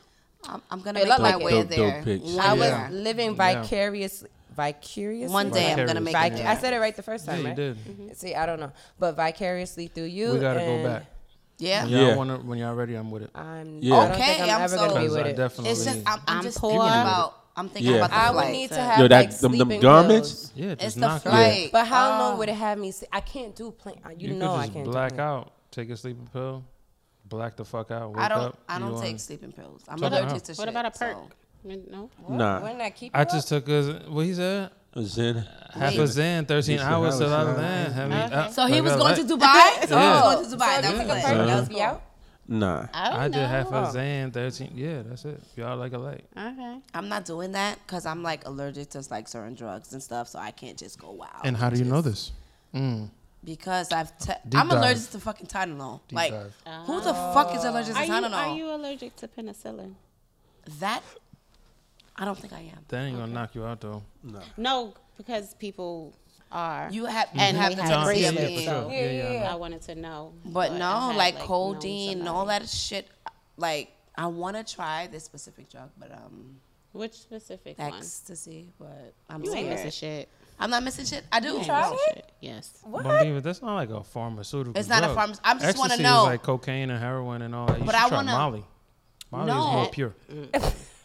I'm, 0.47 0.61
I'm 0.71 0.81
gonna 0.81 0.99
It 0.99 1.03
make 1.03 1.09
looked 1.09 1.21
my 1.21 1.31
like 1.35 1.41
it. 1.41 1.45
way 1.45 1.51
Dope- 1.51 1.69
there. 1.69 1.91
dope 1.97 2.03
pitch. 2.05 2.21
One 2.23 2.39
I 2.39 2.53
was 2.53 2.61
day. 2.61 2.69
Yeah. 2.69 2.89
living 2.91 3.29
Yeah. 3.35 3.61
vicariously. 3.61 4.29
Vicariously. 4.55 5.33
One 5.33 5.49
day 5.51 5.71
I'm 5.73 5.85
gonna 5.85 6.01
make 6.01 6.15
Vic- 6.17 6.33
it. 6.33 6.45
I 6.45 6.55
said 6.57 6.73
it 6.73 6.79
right 6.79 6.95
the 6.95 7.03
first 7.03 7.25
Yeah, 7.25 7.33
time, 7.33 7.41
you 7.41 7.47
right? 7.47 7.55
did. 7.55 7.77
Mm-hmm. 7.77 8.07
See, 8.13 8.35
I 8.35 8.45
don't 8.45 8.59
know, 8.59 8.71
but 8.97 9.15
vicariously 9.15 9.87
through 9.87 10.05
you. 10.05 10.33
We 10.33 10.39
gotta 10.39 10.59
go 10.59 10.65
and 10.65 10.83
back. 10.83 11.05
Yeah. 11.59 11.83
When 11.83 11.91
y'all 11.91 12.01
Yeah. 12.07 12.15
wanna, 12.15 12.37
when 12.37 12.57
y'all 12.57 12.73
ready, 12.73 12.95
I'm 12.95 13.11
with 13.11 13.23
it. 13.23 13.31
I'm. 13.35 13.79
Yeah. 13.81 13.95
I 13.95 14.07
don't 14.07 14.15
think 14.17 14.23
Okay, 14.29 14.43
I'm, 14.43 14.49
I'm 14.49 14.61
ever 14.63 14.77
so- 14.77 14.87
gonna 14.87 15.01
be 15.01 15.09
with 15.09 15.25
it. 15.27 15.35
definitely. 15.35 15.71
It's 15.71 15.83
just 15.85 15.97
I'm, 16.07 16.19
I'm, 16.27 16.37
I'm 16.37 16.43
just 16.43 16.57
poor. 16.59 16.71
thinking 16.71 16.87
about. 16.87 17.35
I'm 17.57 17.67
thinking 17.67 17.91
Yeah. 17.91 17.97
about 17.97 18.09
the 18.11 18.15
I 18.15 18.31
would 18.31 18.51
need 18.53 18.69
to 18.69 18.81
have 18.81 18.99
Yo, 18.99 19.07
that- 19.09 19.15
like 19.19 19.29
them- 19.37 19.51
them 19.51 19.59
sleeping 19.67 19.81
garments? 19.81 20.29
pills. 20.31 20.51
yeah, 20.55 20.85
It's 20.85 20.93
the 20.95 21.01
knock 21.01 21.25
it. 21.25 21.29
flight. 21.29 21.69
But 21.73 21.87
how 21.87 22.15
Oh. 22.15 22.19
long 22.19 22.37
would 22.37 22.47
it 22.47 22.55
have 22.55 22.77
me? 22.77 22.91
Sleep? 22.91 23.09
I 23.11 23.19
can't 23.19 23.53
do 23.53 23.71
plain. 23.71 23.99
Uh, 24.05 24.09
you, 24.17 24.29
You 24.29 24.35
know 24.35 24.51
could 24.53 24.53
I 24.55 24.61
just 24.63 24.73
can't. 24.73 24.85
black 24.85 25.15
do 25.15 25.21
out, 25.21 25.51
take 25.69 25.89
a 25.89 25.97
sleeping 25.97 26.29
pill, 26.31 26.63
black 27.25 27.57
the 27.57 27.65
fuck 27.65 27.91
out, 27.91 28.11
wake 28.11 28.19
I 28.23 28.29
don't. 28.29 28.39
up. 28.39 28.57
I 28.69 28.79
don't 28.79 28.93
on- 28.95 29.01
take 29.01 29.19
sleeping 29.19 29.51
pills. 29.51 29.83
I'm 29.89 29.97
Talk 29.97 30.11
allergic 30.11 30.29
about- 30.29 30.43
to 30.45 30.53
shit. 30.53 30.57
What 30.59 30.69
about 30.69 30.85
a 30.85 30.91
perk? 30.91 31.17
so- 31.17 31.29
No. 31.91 32.09
Nah. 32.29 32.61
Wouldn't 32.61 32.81
I 33.13 33.25
just 33.25 33.49
took 33.49 33.67
a 33.67 34.03
what 34.07 34.25
he 34.25 34.33
said. 34.33 34.69
Zen. 34.97 35.47
Half 35.73 35.93
aZen, 35.93 36.47
13 36.47 36.79
hours 36.79 37.17
till 37.19 37.31
out 37.33 37.47
of 37.47 37.49
hours, 37.49 37.57
land. 37.59 37.93
I 37.99 38.03
mean, 38.07 38.33
uh, 38.33 38.49
So 38.49 38.65
he 38.65 38.81
was 38.81 38.95
going 38.95 39.15
to 39.15 39.23
Dubai. 39.23 39.87
So 39.87 39.97
he 39.97 40.03
Yeah. 40.03 40.23
was 40.23 40.35
going 40.35 40.49
to 40.49 40.57
Dubai. 40.57 40.75
up? 40.77 40.81
That's 40.81 40.97
Took 40.97 41.07
a 41.09 41.13
lit. 41.13 41.23
perk, 41.23 41.33
Uh-huh. 41.37 41.45
that 41.61 41.69
be 41.69 41.81
out. 41.81 42.01
Nah. 42.47 42.87
I 42.93 43.09
don't 43.09 43.19
I 43.19 43.23
did 43.27 43.35
know. 43.37 43.47
half 43.47 43.71
a 43.71 43.91
Zan, 43.91 44.31
13. 44.31 44.71
Yeah, 44.75 45.03
that's 45.03 45.23
it. 45.25 45.39
Y'all 45.55 45.77
like 45.77 45.93
a 45.93 45.99
light. 45.99 46.25
Okay. 46.35 46.79
I'm 46.95 47.07
not 47.07 47.23
doing 47.25 47.51
that 47.51 47.77
because 47.85 48.07
I'm 48.07 48.23
like 48.23 48.47
allergic 48.47 48.89
to 48.91 49.03
like 49.11 49.27
certain 49.27 49.53
drugs 49.53 49.93
and 49.93 50.01
stuff, 50.01 50.27
so 50.27 50.39
I 50.39 50.49
can't 50.49 50.75
just 50.77 50.97
go 50.99 51.11
wild. 51.11 51.41
And 51.43 51.55
how 51.55 51.69
do 51.69 51.77
you 51.77 51.85
know 51.85 52.01
this? 52.01 52.31
Mm, 52.73 53.09
Because 53.43 53.91
I've 53.93 54.17
te- 54.17 54.33
Deep 54.49 54.59
I'm 54.59 54.67
dive. 54.69 54.79
allergic 54.79 55.11
to 55.11 55.19
fucking 55.19 55.45
Tylenol. 55.47 55.99
deep 56.07 56.15
like 56.17 56.31
dive. 56.31 56.53
who 56.87 56.99
the 56.99 57.13
fuck 57.13 57.55
is 57.55 57.63
allergic 57.63 57.93
to 57.93 57.99
Are 57.99 58.05
you, 58.05 58.11
Tylenol? 58.11 58.33
are 58.33 58.55
you 58.57 58.73
allergic 58.73 59.15
to 59.17 59.27
penicillin? 59.27 59.93
that 60.79 61.01
I 62.19 62.25
don't 62.25 62.37
think 62.37 62.53
I 62.53 62.59
am. 62.59 62.79
That 62.89 63.03
ain't 63.05 63.17
gonna 63.17 63.31
knock 63.31 63.55
you 63.55 63.63
out 63.65 63.79
though. 63.81 64.03
No, 64.23 64.39
No, 64.57 64.93
because 65.17 65.53
people 65.55 66.13
are. 66.51 66.89
You 66.91 67.05
have 67.05 67.29
And 67.33 67.55
you 67.55 67.61
have 67.63 67.69
they 67.71 67.75
to 67.77 67.81
have 67.83 67.89
take 67.89 68.01
a 68.01 68.05
bracelets, 68.05 68.41
CFP. 68.51 68.55
for 68.55 68.61
sure. 68.61 68.81
so- 68.83 68.89
Yeah, 68.91 69.11
yeah. 69.11 69.31
yeah. 69.33 69.51
I 69.51 69.55
wanted 69.55 69.81
to 69.83 69.95
know. 69.95 70.33
But 70.45 70.71
I 70.71 70.77
no, 70.77 70.85
had, 71.09 71.15
like 71.15 71.35
known 71.37 71.47
codeine 71.47 72.19
and 72.19 72.27
all 72.29 72.45
that 72.47 72.67
shit. 72.67 73.07
Like 73.57 73.91
I 74.17 74.27
want 74.27 74.57
to 74.57 74.75
try 74.75 75.07
this 75.07 75.23
specific 75.23 75.69
drug, 75.69 75.89
but 75.97 76.11
um, 76.11 76.57
Which 76.91 77.13
specific 77.13 77.77
one? 77.79 77.93
ecstasy. 77.93 78.67
But 78.79 79.13
I'm 79.29 79.43
You 79.43 79.53
ain't 79.53 79.67
scared. 79.67 79.85
missing 79.85 79.91
shit. 79.91 80.29
I'm 80.59 80.69
not 80.71 80.83
missing 80.83 81.05
shit. 81.05 81.23
I 81.31 81.39
do. 81.39 81.47
You 81.49 81.57
ain't 81.57 81.65
tried 81.67 81.91
missing 81.91 81.97
it? 82.09 82.15
shit. 82.15 82.31
Yes. 82.41 82.83
But 82.85 83.05
I 83.05 83.23
mean, 83.23 83.41
that's 83.41 83.61
not 83.61 83.75
like 83.75 83.91
a 83.91 84.03
pharmaceutical. 84.03 84.73
Drug. 84.73 84.79
It's 84.81 84.89
not 84.89 85.03
a 85.03 85.13
drug. 85.13 85.17
pharma- 85.29 85.39
I 85.43 85.53
just 85.53 85.77
wanna 85.77 85.93
Ecstasy 85.93 86.03
know. 86.03 86.21
Is 86.23 86.27
like 86.27 86.43
cocaine 86.43 86.89
and 86.89 86.99
heroin 86.99 87.43
and 87.43 87.55
all 87.55 87.67
that. 87.67 87.79
You 87.79 87.85
But 87.85 87.95
should 87.95 88.03
I 88.03 88.07
try 88.09 88.17
wanna- 88.17 88.31
Molly. 88.33 88.65
Molly 89.31 89.45
No. 89.45 89.59
is 89.59 89.73
more 89.73 89.89
pure. 89.89 90.13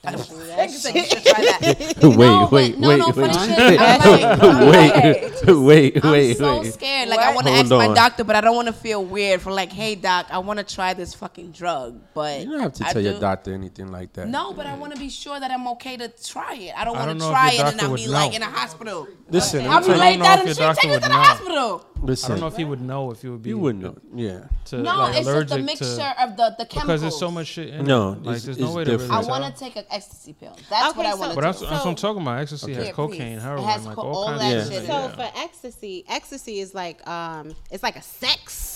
Nigga 0.05 0.69
said 0.69 0.95
you 0.95 1.05
should 1.05 1.25
try 1.25 1.45
that. 1.45 1.95
Wait, 2.03 2.19
No, 2.19 2.49
wait, 2.51 2.79
no, 2.79 2.89
wait, 2.89 2.99
no, 2.99 3.07
wait, 3.09 3.17
wait, 3.17 3.35
shit. 3.35 3.81
Like, 4.05 4.43
I'm 4.43 4.67
wait, 4.69 5.45
wait, 5.47 6.05
I'm 6.05 6.13
wait, 6.13 6.37
so 6.37 6.61
wait. 6.61 6.75
scared. 6.75 7.09
Like 7.09 7.21
I 7.21 7.35
want 7.35 7.47
to 7.47 7.53
Hold 7.53 7.73
ask 7.73 7.89
my 7.89 7.95
doctor, 7.95 8.25
but 8.25 8.37
I 8.37 8.41
don't 8.41 8.55
want 8.57 8.69
to 8.69 8.75
feel 8.75 9.05
weird 9.05 9.41
for 9.41 9.53
like, 9.53 9.73
hey 9.73 9.95
doc, 9.95 10.27
I 10.31 10.39
want 10.39 10.59
to 10.59 10.65
try 10.65 10.95
this 10.95 11.15
fucking 11.15 11.53
drug, 11.53 12.01
but 12.15 12.41
You 12.41 12.51
don't 12.51 12.61
have 12.61 12.73
to 12.75 12.87
I 12.87 12.93
tell 12.93 13.03
your 13.03 13.19
doctor 13.21 13.53
anything 13.55 13.91
like 13.91 14.13
that. 14.15 14.29
No, 14.29 14.53
but 14.53 14.67
I 14.67 14.77
want 14.77 14.95
to 14.95 14.99
be 14.99 15.09
sure 15.09 15.39
that 15.39 15.51
I'm 15.51 15.67
okay 15.69 15.97
to 15.97 16.09
try 16.09 16.55
it. 16.55 16.75
I 16.77 16.85
don't 16.85 16.97
want 16.97 17.19
to 17.19 17.27
try 17.29 17.53
it 17.53 17.61
and 17.61 17.81
I'll 17.81 17.91
would 17.91 17.97
be 17.97 18.09
like 18.09 18.35
in 18.35 18.43
a 18.43 18.47
hospital. 18.47 19.09
Listen, 19.31 19.67
I'll 19.67 19.81
be 19.81 19.89
don't 19.89 19.99
laid 19.99 20.19
know 20.19 20.25
down 20.25 20.39
if 20.41 20.47
and 20.47 20.59
your 20.59 20.75
shit. 20.75 20.83
Take 20.83 20.91
me 20.91 20.97
to 20.97 21.09
the 21.09 21.15
hospital. 21.15 21.87
Listen. 22.03 22.27
I 22.33 22.35
don't 22.35 22.41
know 22.41 22.47
if 22.49 22.57
he 22.57 22.65
would 22.65 22.81
know 22.81 23.11
if 23.11 23.23
you 23.25 23.33
would 23.33 23.43
be. 23.43 23.51
You 23.51 23.59
wouldn't 23.59 23.85
know. 23.85 23.97
Yeah. 24.15 24.45
To, 24.67 24.79
No, 24.79 24.97
like, 24.99 25.09
it's 25.11 25.19
just 25.19 25.29
allergic 25.29 25.49
the 25.51 25.57
to- 25.57 25.63
mixture 25.63 26.13
of 26.21 26.37
the 26.37 26.55
the 26.59 26.67
chemicals. 26.67 26.83
because 26.85 27.01
there's 27.03 27.19
so 27.19 27.31
much 27.31 27.47
shit 27.47 27.69
in 27.71 27.85
No, 27.87 28.13
it. 28.13 28.23
Like, 28.23 28.37
it's- 28.37 28.45
there's 28.45 28.59
no 28.59 28.67
it's 28.67 28.75
way 28.77 28.85
to 28.85 28.91
different. 28.93 29.13
I 29.13 29.21
want 29.29 29.55
to 29.55 29.59
take 29.61 29.77
an 29.77 29.85
ecstasy 29.91 30.33
pill. 30.33 30.57
That's 30.71 30.89
Okay, 30.91 30.97
what 30.99 31.07
I 31.07 31.11
so- 31.13 31.19
want 31.19 31.31
to 31.33 31.35
But 31.37 31.41
do. 31.41 31.47
that's, 31.47 31.61
that's 31.61 31.85
what 31.85 31.87
I'm 31.87 31.95
talking 31.97 32.23
about. 32.23 32.39
Ecstasy 32.41 32.75
has 32.75 32.87
Yeah, 32.87 32.93
cocaine, 32.93 33.39
heroin, 33.39 33.65
It 33.65 33.67
has 33.73 33.87
like 33.87 33.97
co- 33.97 34.03
all, 34.03 34.15
all 34.17 34.27
kinds 34.29 34.41
that 34.43 34.57
of 34.57 34.65
shit 34.65 34.73
shit. 34.81 34.87
So 34.87 34.93
Yeah. 34.93 35.09
for 35.09 35.31
ecstasy, 35.39 36.05
ecstasy 36.09 36.61
is 36.61 36.75
like 36.75 37.07
um, 37.09 37.55
it's 37.71 37.83
like 37.83 37.97
a 37.97 38.03
sex. 38.03 38.74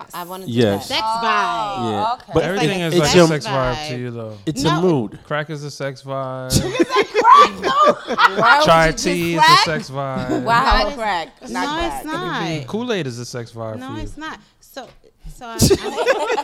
It's 0.00 0.14
like 0.14 0.14
a 0.14 0.26
I 0.26 0.28
want 0.28 0.42
to 0.44 0.46
do 0.48 0.52
Yes. 0.52 0.88
sex 0.88 1.00
that. 1.00 1.22
vibe. 1.22 1.90
Yeah. 1.90 2.12
okay. 2.14 2.30
But 2.34 2.42
Everything 2.44 2.80
is 2.80 2.94
like 2.98 3.14
your- 3.14 3.24
a 3.24 3.28
sex 3.28 3.46
vibe 3.46 3.74
vibe. 3.74 3.88
to 3.88 3.98
you, 3.98 4.10
though. 4.10 4.38
It's 4.46 4.62
No, 4.62 4.78
a 4.78 4.82
mood. 4.82 5.18
Crack 5.24 5.50
is 5.50 5.62
a 5.64 5.70
sex 5.70 6.02
vibe. 6.02 6.52
Why 7.24 8.56
would 8.58 8.64
Chai 8.66 8.86
you 8.86 8.92
just 8.92 9.04
tea 9.04 9.34
is 9.34 9.42
a 9.42 9.56
sex 9.64 9.90
vibe. 9.90 10.44
Not 10.44 10.94
crack. 10.94 11.28
Not 11.42 11.50
No, 11.50 11.60
crack. 11.66 11.94
it's 12.02 12.06
not. 12.06 12.66
Kool 12.66 12.92
Aid 12.92 13.06
is 13.06 13.18
a 13.18 13.24
sex 13.26 13.52
vibe 13.52 13.78
No, 13.78 13.88
for 13.90 13.96
you. 13.96 14.02
it's 14.02 14.16
not. 14.16 14.38
So, 14.60 14.88
so 15.36 15.46
I, 15.46 15.56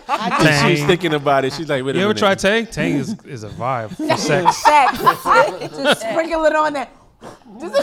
I, 0.09 0.29
I 0.39 0.69
do 0.69 0.77
She's 0.77 0.87
thinking 0.87 1.15
about 1.15 1.45
it. 1.45 1.53
She's 1.53 1.69
like, 1.69 1.85
wait 1.85 1.97
a 1.97 1.99
You 1.99 2.05
ever 2.05 2.15
try 2.15 2.35
Tang? 2.35 2.67
Tang 2.67 2.93
is, 2.95 3.17
is 3.25 3.43
a 3.45 3.49
vibe 3.49 3.91
for 3.97 4.17
sex. 4.17 4.63
just 5.77 6.01
sprinkle 6.01 6.45
it 6.45 6.55
on 6.57 6.73
there. 6.75 6.89
Just, 7.61 7.75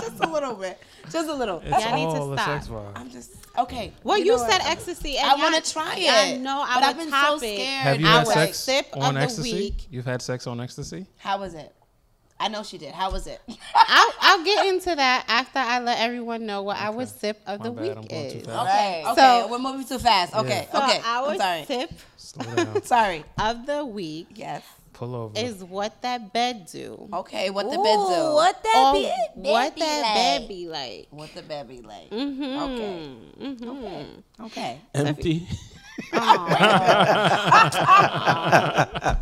just 0.00 0.20
a 0.22 0.28
little 0.30 0.54
bit. 0.54 0.80
Just 1.10 1.28
a 1.28 1.34
little. 1.34 1.60
It's 1.64 1.70
Y'all 1.84 1.94
need 1.94 2.14
to 2.14 2.20
all 2.20 2.32
a 2.32 2.36
stop. 2.38 2.46
sex 2.60 2.68
vibe. 2.68 2.92
I'm 2.94 3.10
just 3.10 3.30
okay. 3.58 3.92
well, 4.04 4.18
you, 4.18 4.32
know 4.32 4.38
said 4.38 4.58
what? 4.60 4.66
ecstasy. 4.70 5.16
And 5.18 5.26
I 5.30 5.34
want 5.36 5.62
to 5.64 5.72
try 5.72 5.94
it. 5.96 6.10
I 6.10 6.36
know. 6.36 6.64
but 6.74 6.82
I've 6.82 6.96
been 6.96 7.10
so 7.10 7.38
scared. 7.38 7.58
Have 7.82 8.00
you 8.00 8.06
I 8.06 8.10
had 8.10 8.26
was 8.26 8.34
sex 8.34 8.58
sip 8.58 8.86
of 8.92 9.02
on 9.02 9.14
the 9.14 9.20
ecstasy? 9.20 9.52
week. 9.52 9.86
You've 9.90 10.04
had 10.06 10.22
sex 10.22 10.46
on 10.46 10.60
ecstasy? 10.60 11.06
How 11.18 11.38
was 11.38 11.54
it? 11.54 11.74
I 12.40 12.46
know 12.46 12.62
she 12.62 12.78
did. 12.78 12.92
How 12.92 13.10
was 13.10 13.26
it? 13.26 13.40
I'll, 13.74 14.12
I'll 14.20 14.44
get 14.44 14.66
into 14.66 14.94
that 14.94 15.24
after 15.26 15.58
I 15.58 15.80
let 15.80 15.98
everyone 15.98 16.46
know 16.46 16.62
what 16.62 16.76
our 16.78 17.04
sip 17.06 17.40
of 17.46 17.58
My 17.58 17.64
the 17.66 17.72
bad, 17.72 17.82
week 17.82 17.90
I'm 17.96 18.02
going 18.06 18.30
too 18.30 18.38
is. 18.38 18.46
fast. 18.46 18.68
Okay. 18.68 19.04
Okay. 19.08 19.14
So- 19.16 19.48
we're 19.50 19.58
moving 19.58 19.86
too 19.86 19.98
fast. 19.98 20.34
Okay. 20.34 20.68
So 20.70 20.78
Okay. 20.84 21.00
our 21.04 21.30
I'm 21.30 21.36
sorry. 21.38 21.64
sip 21.64 21.90
Slow 22.16 22.54
down. 22.54 22.82
Sorry. 22.84 23.24
of 23.40 23.66
the 23.66 23.84
week 23.84 24.28
Yes. 24.34 24.62
Pull 24.98 25.14
over. 25.14 25.38
is 25.38 25.62
what 25.62 26.02
that 26.02 26.32
bed 26.32 26.66
do. 26.72 27.08
Okay. 27.12 27.50
What 27.50 27.70
the 27.70 27.76
bed 27.76 27.84
do? 27.84 28.34
What 28.34 28.60
that 28.64 28.76
Or 28.88 28.92
be? 28.94 29.08
what 29.48 29.74
be 29.76 29.80
that 29.80 30.02
like? 30.02 30.14
bed 30.16 30.48
be 30.48 30.66
like. 30.68 31.06
What 31.10 31.32
the 31.34 31.42
bed 31.42 31.68
be 31.68 31.80
like? 31.82 32.10
Mm-hmm. 32.10 32.42
Okay. 32.42 33.16
Mm-hmm. 33.40 34.44
Okay. 34.46 34.80
Empty. 34.94 35.46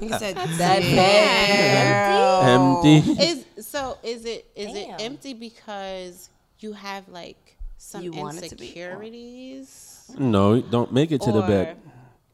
He 0.00 0.08
said 0.10 0.36
That 0.36 0.80
bed 0.82 2.48
Empty. 2.48 2.96
Is 3.22 3.44
so 3.66 3.98
is 4.02 4.24
it 4.24 4.46
is 4.54 4.72
Damn. 4.72 4.76
it 4.94 5.00
empty 5.02 5.34
because 5.34 6.28
you 6.60 6.72
have 6.72 7.08
like 7.08 7.56
some 7.78 8.02
You 8.02 8.12
want 8.12 8.38
it 8.42 8.48
to 8.50 8.56
be- 8.56 8.64
insecurities? 8.66 10.10
No, 10.18 10.60
don't 10.60 10.92
make 10.92 11.12
it 11.12 11.20
to 11.22 11.32
the 11.32 11.42
bed. 11.42 11.76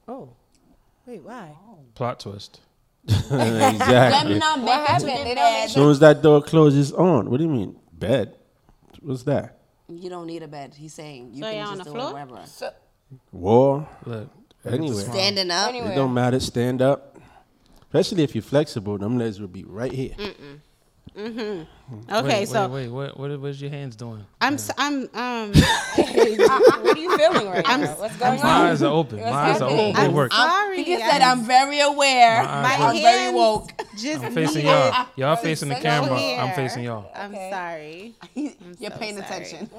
Oh, 0.08 0.28
wait, 1.06 1.22
why? 1.22 1.56
Plot 1.94 2.20
twist. 2.20 2.60
Let 3.30 3.74
exactly. 3.74 4.34
me 4.34 4.38
not 4.38 4.60
What 4.60 4.64
make 4.64 4.74
it 4.74 5.00
to 5.00 5.10
happened? 5.10 5.26
They 5.26 5.34
don't. 5.34 5.64
As 5.64 5.72
soon 5.72 5.90
as 5.90 5.98
that 6.00 6.22
door 6.22 6.42
closes 6.42 6.92
on, 6.92 7.30
what 7.30 7.38
do 7.38 7.44
you 7.44 7.50
mean? 7.50 7.76
Bed? 7.92 8.36
What's 9.00 9.24
that? 9.24 9.58
You 9.88 10.08
don't 10.08 10.26
need 10.26 10.42
a 10.42 10.48
bed. 10.48 10.74
He's 10.74 10.94
saying 10.94 11.30
you 11.34 11.42
So 11.42 11.50
can 11.50 11.54
you're 11.56 11.62
just 11.64 11.72
on 11.72 11.78
the 11.78 11.84
do 11.84 11.90
floor? 11.90 12.10
it 12.10 12.12
wherever. 12.12 12.44
War? 13.32 13.88
Look. 14.06 14.28
Anywhere. 14.64 15.02
Standing 15.04 15.50
up. 15.50 15.74
It 15.74 15.94
don't 15.94 16.14
matter. 16.14 16.38
Stand 16.40 16.80
up. 16.80 17.18
Especially 17.82 18.22
if 18.22 18.34
you're 18.34 18.42
flexible, 18.42 18.96
them 18.96 19.18
legs 19.18 19.40
will 19.40 19.48
be 19.48 19.64
right 19.64 19.92
here. 19.92 20.14
Okay, 21.14 21.66
wait, 22.40 22.48
so 22.48 22.68
wait, 22.68 22.88
wait. 22.88 22.88
What, 22.88 23.18
what, 23.18 23.40
what's 23.40 23.60
your 23.60 23.70
hands 23.70 23.96
doing? 23.96 24.24
I'm 24.40 24.54
s- 24.54 24.70
I'm 24.78 25.08
um 25.14 25.52
What 25.96 26.16
are 26.16 26.96
you 26.98 27.16
feeling 27.18 27.48
right 27.48 27.68
I'm- 27.68 27.82
now? 27.82 27.94
What's 27.98 28.16
going 28.16 28.40
My 28.40 28.48
on? 28.48 28.66
eyes 28.68 28.82
are 28.82 28.92
open. 28.92 29.20
My 29.20 29.30
eyes 29.30 29.60
are 29.60 29.68
open. 29.70 29.76
They 29.76 29.92
I'm 29.94 30.12
work. 30.14 30.32
sorry. 30.32 30.82
He 30.82 30.94
I 30.94 31.10
said, 31.10 31.20
"I'm 31.22 31.42
very 31.44 31.80
aware. 31.80 32.42
My 32.44 32.48
I'm 32.74 32.94
hands 32.96 33.00
very 33.00 33.34
woke." 33.34 33.70
just 33.98 34.24
I'm 34.24 34.32
facing 34.32 34.64
y'all. 34.66 35.06
Y'all 35.16 35.36
facing 35.36 35.68
the 35.68 35.74
camera. 35.74 36.16
here. 36.18 36.38
I'm 36.40 36.54
facing 36.54 36.84
y'all. 36.84 37.10
I'm 37.14 37.34
sorry. 37.34 38.14
You're 38.34 38.90
so 38.90 38.96
paying 38.98 39.16
sorry. 39.20 39.26
attention. 39.44 39.70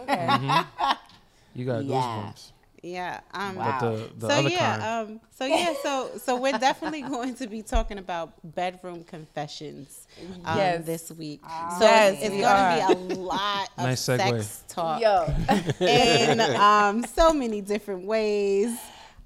You 1.55 1.65
got 1.65 1.83
Yeah. 1.85 1.95
goosebumps. 1.95 2.51
Yeah. 2.83 3.21
Um 3.33 3.55
But 3.55 3.79
the, 3.79 4.09
the 4.17 4.27
so 4.29 4.47
yeah, 4.47 4.77
kind. 4.77 5.09
um, 5.11 5.19
so 5.37 5.45
yeah, 5.45 5.73
so 5.81 6.11
so 6.17 6.35
we're 6.39 6.57
definitely 6.59 7.01
going 7.15 7.33
to 7.35 7.47
be 7.47 7.61
talking 7.61 7.97
about 7.97 8.33
bedroom 8.43 9.03
confessions 9.05 10.07
um, 10.45 10.57
Yes. 10.57 10.85
this 10.85 11.11
week. 11.11 11.39
So 11.43 11.47
Ah. 11.49 11.77
Yes, 11.81 12.13
it's, 12.15 12.23
it's 12.23 12.35
going 12.35 12.61
to 12.61 12.75
be 12.75 13.15
a 13.15 13.15
lot 13.21 13.69
of 13.77 13.83
Nice 13.85 14.01
sex 14.01 14.63
talk 14.67 15.01
Yo, 15.01 15.33
in 15.79 16.39
um, 16.41 17.03
so 17.05 17.33
many 17.33 17.61
different 17.61 18.05
ways. 18.05 18.77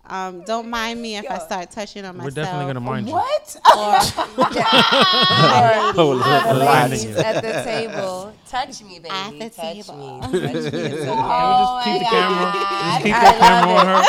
Um, 0.09 0.41
don't 0.41 0.69
mind 0.69 1.01
me 1.01 1.17
if 1.17 1.29
I 1.29 1.37
start 1.39 1.69
touching 1.69 2.05
on 2.05 2.15
myself. 2.15 2.35
We're 2.35 2.43
myself. 2.43 2.45
definitely 2.45 2.73
gonna 2.73 2.79
mind 2.79 3.07
you. 3.07 3.13
What? 3.13 3.57
Ladies 5.97 7.17
at 7.17 7.41
the 7.41 7.63
table, 7.63 8.31
touch 8.47 8.83
me, 8.83 8.99
baby. 8.99 9.09
At 9.09 9.31
the 9.31 9.49
touch 9.49 9.55
table. 9.55 9.97
me. 9.97 10.19
Touch 10.21 10.31
me. 10.31 10.39
It's 10.39 10.67
okay. 10.67 11.07
Oh 11.11 11.81
Keep 11.83 11.97
the 11.97 12.03
my 12.03 12.09
camera. 12.09 12.51
God. 12.53 12.87
Just 12.87 13.03
keep 13.03 13.13
that 13.13 13.37
camera 13.39 13.75
on 13.75 13.85
her. 13.87 14.01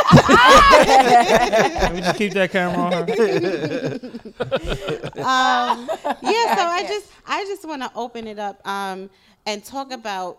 Let 1.81 1.93
me 1.95 2.01
just 2.01 2.19
keep 2.19 2.33
that 2.35 2.51
camera 2.51 2.79
on 2.79 2.93
her. 2.93 2.99
um, 5.19 5.89
yeah, 6.23 6.55
so 6.57 6.63
I 6.63 6.85
just 6.89 7.07
I 7.27 7.45
just 7.45 7.65
want 7.67 7.83
to 7.83 7.91
open 7.97 8.27
it 8.27 8.39
up 8.39 8.67
um, 8.67 9.11
and 9.47 9.65
talk 9.65 9.93
about 9.93 10.39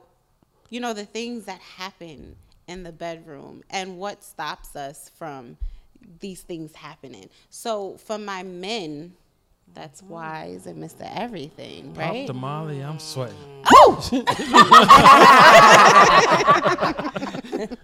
you 0.70 0.80
know 0.80 0.94
the 0.94 1.06
things 1.06 1.46
that 1.46 1.60
happen 1.60 2.36
in 2.70 2.84
the 2.84 2.92
bedroom 2.92 3.64
and 3.70 3.98
what 3.98 4.24
stops 4.24 4.76
us 4.76 5.10
from 5.18 5.58
these 6.20 6.42
things 6.42 6.76
happening. 6.76 7.30
So 7.50 7.98
for 7.98 8.18
my 8.18 8.44
men, 8.44 9.14
that's 9.74 10.02
wise 10.02 10.66
and 10.66 10.82
Mr. 10.84 11.10
Everything, 11.16 11.94
Pop 11.94 12.12
right? 12.12 12.28
the 12.28 12.34
Molly, 12.34 12.82
I'm 12.82 13.00
sweating. 13.00 13.36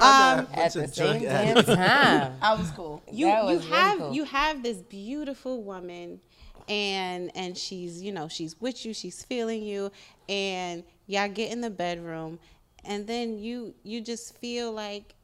Um, 0.00 0.46
At 0.52 0.72
the 0.72 0.88
same 0.88 1.22
damn 1.22 1.64
time. 1.64 2.34
I 2.42 2.54
was 2.54 2.70
cool. 2.70 3.02
you 3.10 3.26
That 3.26 3.40
you 3.48 3.56
was 3.56 3.66
really 3.66 3.76
have 3.76 3.98
cool. 3.98 4.12
you 4.14 4.24
have 4.24 4.62
this 4.62 4.78
beautiful 4.78 5.62
woman 5.62 6.20
and 6.68 7.30
and 7.36 7.56
she's 7.56 8.02
you 8.02 8.12
know 8.12 8.28
she's 8.28 8.60
with 8.60 8.84
you 8.86 8.94
she's 8.94 9.22
feeling 9.22 9.62
you 9.62 9.90
and 10.28 10.82
y'all 11.06 11.28
get 11.28 11.52
in 11.52 11.60
the 11.60 11.70
bedroom 11.70 12.38
and 12.86 13.06
then 13.06 13.38
you 13.38 13.74
you 13.82 14.00
just 14.00 14.36
feel 14.38 14.72
like 14.72 15.14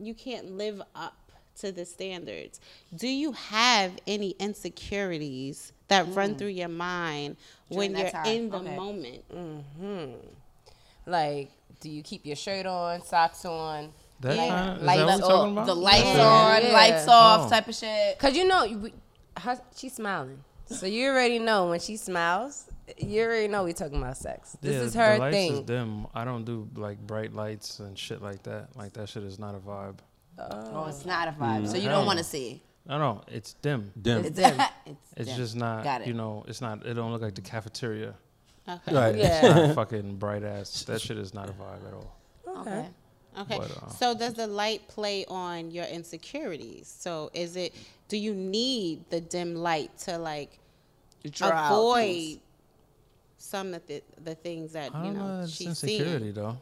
you 0.00 0.14
can't 0.14 0.52
live 0.56 0.80
up 0.94 1.16
to 1.60 1.72
the 1.72 1.84
standards 1.84 2.60
do 2.96 3.08
you 3.08 3.32
have 3.32 3.90
any 4.06 4.30
insecurities 4.38 5.72
that 5.88 6.06
run 6.14 6.36
through 6.36 6.46
your 6.48 6.68
mind 6.68 7.36
when 7.68 7.92
Mm. 7.94 7.98
You're 7.98 8.10
time, 8.10 8.26
in 8.26 8.50
the 8.50 8.56
okay. 8.58 8.76
moment 8.76 9.24
Like, 11.06 11.50
do 11.80 11.88
you 11.90 12.02
keep 12.02 12.26
your 12.26 12.36
shirt 12.36 12.66
on, 12.66 13.02
socks 13.02 13.44
on? 13.44 13.92
That 14.20 14.36
Like, 14.36 14.48
kinda, 14.50 14.76
is 14.76 14.82
like 14.82 14.98
the- 14.98 15.06
we're 15.06 15.18
talking 15.20 15.52
about? 15.52 15.66
The 15.66 15.74
lights 15.76 16.04
Yeah. 16.04 16.26
on, 16.26 16.62
Yeah. 16.62 16.72
lights 16.72 17.08
off, 17.08 17.46
Oh. 17.46 17.48
type 17.50 17.68
of 17.68 17.74
shit. 17.74 18.18
Cause 18.18 18.36
you 18.36 18.44
know, 18.46 18.64
you- 18.64 18.92
her, 19.38 19.60
she's 19.76 19.94
smiling, 19.94 20.44
so 20.66 20.86
you 20.86 21.08
already 21.08 21.38
know 21.38 21.70
when 21.70 21.80
she 21.80 21.96
smiles. 21.96 22.64
You 22.96 23.22
already 23.22 23.48
know 23.48 23.64
we 23.64 23.72
talking 23.72 23.98
about 23.98 24.16
sex. 24.16 24.56
This 24.60 24.74
Yeah, 24.74 24.80
is 24.82 24.94
her 24.94 25.14
the 25.14 25.18
lights 25.20 25.34
thing. 25.36 25.52
Is 25.54 25.60
dim. 25.60 26.06
I 26.14 26.24
don't 26.24 26.44
do 26.44 26.68
like 26.76 26.98
bright 27.06 27.32
lights 27.34 27.80
and 27.80 27.98
shit 27.98 28.22
like 28.22 28.42
that. 28.44 28.68
Like 28.76 28.92
that 28.94 29.08
shit 29.08 29.24
is 29.24 29.38
not 29.38 29.54
a 29.54 29.58
vibe. 29.58 29.98
Oh, 30.38 30.86
it's 30.88 31.04
not 31.04 31.28
a 31.28 31.32
vibe. 31.32 31.68
So 31.68 31.76
you 31.76 31.88
don't 31.88 32.06
want 32.06 32.18
to 32.18 32.24
see. 32.24 32.62
No, 32.86 32.98
no, 32.98 33.22
it's 33.28 33.52
dim. 33.54 33.92
Dim. 34.00 34.24
It's 34.24 34.36
dim. 34.36 34.60
it's 34.86 34.96
It's 35.16 35.28
dim. 35.28 35.36
just 35.36 35.56
not. 35.56 35.84
Got 35.84 36.02
it. 36.02 36.06
You 36.08 36.14
know, 36.14 36.44
it's 36.48 36.60
not. 36.60 36.86
It 36.86 36.94
don't 36.94 37.12
look 37.12 37.20
like 37.22 37.34
the 37.34 37.42
cafeteria. 37.42 38.14
okay 38.68 38.94
Right. 38.94 39.14
It's 39.16 39.42
Yeah. 39.42 39.66
not 39.66 39.74
fucking 39.74 40.16
bright 40.16 40.42
ass. 40.44 40.84
That 40.84 41.00
shit 41.00 41.18
is 41.18 41.34
not 41.34 41.50
a 41.50 41.52
vibe 41.52 41.86
at 41.86 41.92
all. 41.94 42.16
okay. 42.62 42.86
Okay. 43.38 43.58
But, 43.58 43.70
uh, 43.82 43.88
so 43.90 44.14
does 44.16 44.34
the 44.34 44.46
light 44.46 44.88
play 44.88 45.24
on 45.28 45.70
your 45.70 45.84
insecurities? 45.84 46.88
So 46.98 47.30
is 47.34 47.56
it 47.56 47.74
do 48.08 48.16
you 48.16 48.34
need 48.34 49.04
the 49.10 49.20
dim 49.20 49.54
light 49.54 49.96
to 50.00 50.16
like 50.18 50.58
Draw 51.30 51.48
out 51.48 51.72
avoid 51.72 52.04
things. 52.04 52.38
Some 53.38 53.72
of 53.74 53.86
the 53.86 54.02
the 54.22 54.34
things 54.34 54.72
that 54.72 54.86
you 54.94 55.02
don't 55.04 55.14
know. 55.16 55.36
know 55.38 55.42
It's 55.44 55.52
she's 55.52 55.68
insecurity 55.68 56.32
seeing? 56.32 56.34
though. 56.34 56.58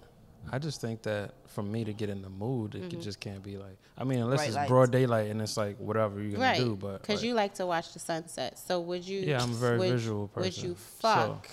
I 0.52 0.60
just 0.60 0.80
think 0.80 1.02
that 1.02 1.34
for 1.48 1.62
me 1.64 1.82
to 1.84 1.92
get 1.92 2.08
in 2.08 2.22
the 2.22 2.28
mood, 2.28 2.76
it 2.76 2.82
could 2.82 2.90
mm-hmm. 2.90 3.00
just 3.00 3.18
can't 3.18 3.42
be 3.42 3.56
like. 3.56 3.76
I 3.98 4.04
mean, 4.04 4.20
unless 4.20 4.38
Bright 4.38 4.46
it's 4.48 4.56
lights. 4.56 4.68
broad 4.68 4.92
daylight 4.92 5.30
and 5.30 5.42
it's 5.42 5.56
like 5.56 5.76
whatever 5.78 6.20
you're 6.20 6.32
gonna 6.32 6.44
Right. 6.44 6.58
do, 6.58 6.76
but 6.76 7.00
Because 7.02 7.20
like, 7.20 7.24
you 7.26 7.34
like 7.34 7.54
to 7.54 7.66
watch 7.66 7.92
the 7.92 7.98
sunset. 7.98 8.56
So 8.58 8.80
would 8.80 9.04
you? 9.04 9.20
Yeah, 9.20 9.42
I'm 9.42 9.50
a 9.50 9.54
very 9.54 9.78
would, 9.78 9.90
visual 9.90 10.20
Would 10.36 10.44
person, 10.44 10.68
you 10.68 10.76
so- 10.76 11.08
fuck? 11.08 11.48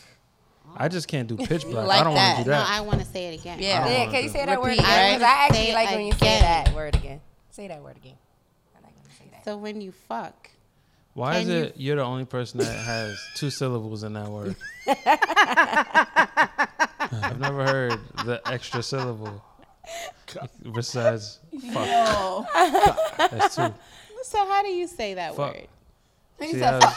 I 0.78 0.88
just 0.88 1.08
can't 1.08 1.28
do 1.28 1.38
pitch 1.48 1.66
black. 1.66 1.88
like 1.88 2.02
I 2.02 2.04
don't 2.04 2.14
want 2.14 2.38
to 2.38 2.44
do 2.44 2.50
that. 2.52 2.70
no. 2.70 2.76
I 2.76 2.82
want 2.82 3.00
to 3.00 3.06
say 3.06 3.34
it 3.34 3.40
again. 3.40 3.60
Yeah. 3.60 3.88
Yeah, 3.88 4.12
can 4.12 4.24
you 4.24 4.30
say 4.30 4.46
that 4.46 4.62
word 4.62 4.74
again? 4.74 4.86
Because 5.16 5.22
I 5.24 5.46
actually 5.46 5.66
Say 5.66 5.74
like 5.74 5.90
when 5.90 6.06
you 6.06 6.14
say 6.14 6.40
that 6.40 6.74
word 6.76 6.96
again. 6.96 7.22
Say 7.50 7.68
that 7.68 7.82
word 7.82 7.98
again. 7.98 8.16
I 8.76 8.80
like 8.86 8.96
when 8.96 9.04
you 9.06 9.12
say 9.18 9.26
that. 9.32 9.44
So 9.44 9.58
when 9.58 9.82
you 9.82 9.92
fuck, 9.92 10.50
Why 11.13 11.38
is 11.38 11.47
you- 11.47 11.54
it 11.56 11.73
you're 11.78 11.95
the 11.97 12.04
only 12.04 12.26
person 12.26 12.60
that 12.60 12.65
has 12.73 13.17
two 13.36 13.49
syllables 13.49 14.04
in 14.04 14.13
that 14.13 14.28
word? 14.30 14.56
I've 17.23 17.39
never 17.39 17.65
heard 17.65 17.99
the 18.26 18.41
extra 18.45 18.82
syllable 18.82 19.43
besides 20.73 21.39
fuck. 21.71 21.88
Oh. 21.88 22.45
That's 23.17 23.56
two. 23.56 23.73
so 24.23 24.38
how 24.47 24.63
do 24.63 24.69
you 24.69 24.88
say 24.88 25.13
that 25.15 25.36
Fuck. 25.36 25.54
word? 25.56 25.67
She 26.41 26.54
said, 26.54 26.82
has- 26.84 26.93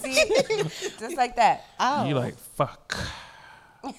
See, 0.00 0.24
just 0.98 1.16
like 1.16 1.36
that. 1.36 1.64
Oh, 1.80 2.06
You 2.06 2.14
like 2.14 2.36
fuck. 2.36 2.96
All 3.84 3.92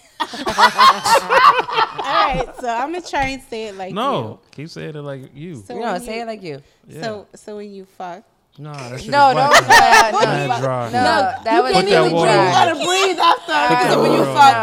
right. 1.99 2.45
So 2.59 2.67
I'm 2.69 2.91
gonna 2.91 3.01
try 3.01 3.25
and 3.29 3.41
say 3.43 3.65
it 3.65 3.75
like 3.77 3.93
No, 3.93 4.39
keep 4.51 4.69
saying 4.69 4.95
it 4.95 5.01
like 5.01 5.21
you. 5.35 5.49
you. 5.49 5.55
So 5.67 5.75
No, 5.75 5.93
when 5.93 6.01
say 6.01 6.15
you- 6.17 6.21
it 6.23 6.27
like 6.27 6.43
you. 6.43 6.61
Yeah. 6.87 7.01
So 7.01 7.27
so 7.35 7.55
when 7.57 7.73
you 7.73 7.85
fuck, 7.85 8.23
Nah, 8.57 8.89
that 8.89 9.01
shit 9.01 9.09
No, 9.09 9.29
is 9.29 9.35
don't. 9.35 9.53
Uh, 9.55 10.11
no, 10.11 10.19
Mad 10.47 10.61
dry. 10.61 10.85
no, 10.91 11.43
that 11.43 11.63
was 11.63 11.73
Put 11.73 11.85
that 11.85 11.91
really 12.01 12.13
water 12.13 12.31
dry. 12.31 12.45
on. 12.45 12.51
gotta 12.53 12.75
breathe 12.85 13.19
after. 13.19 13.51
that 13.51 13.91
So 13.93 14.01
when 14.01 14.11
you 14.11 14.23
on. 14.23 14.35
fuck, 14.35 14.53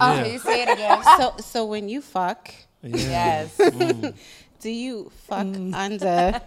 No. 0.00 0.06
Yeah. 0.14 0.22
Can 0.22 0.32
you 0.32 0.38
say 0.38 0.62
it 0.62 0.68
again? 0.68 1.02
so 1.18 1.34
so 1.40 1.64
when 1.66 1.88
you 1.88 2.00
fuck, 2.02 2.50
Yeah. 2.82 3.46
Yes. 3.56 3.56
do 4.60 4.70
you 4.70 5.10
fuck 5.26 5.46
under 5.74 6.40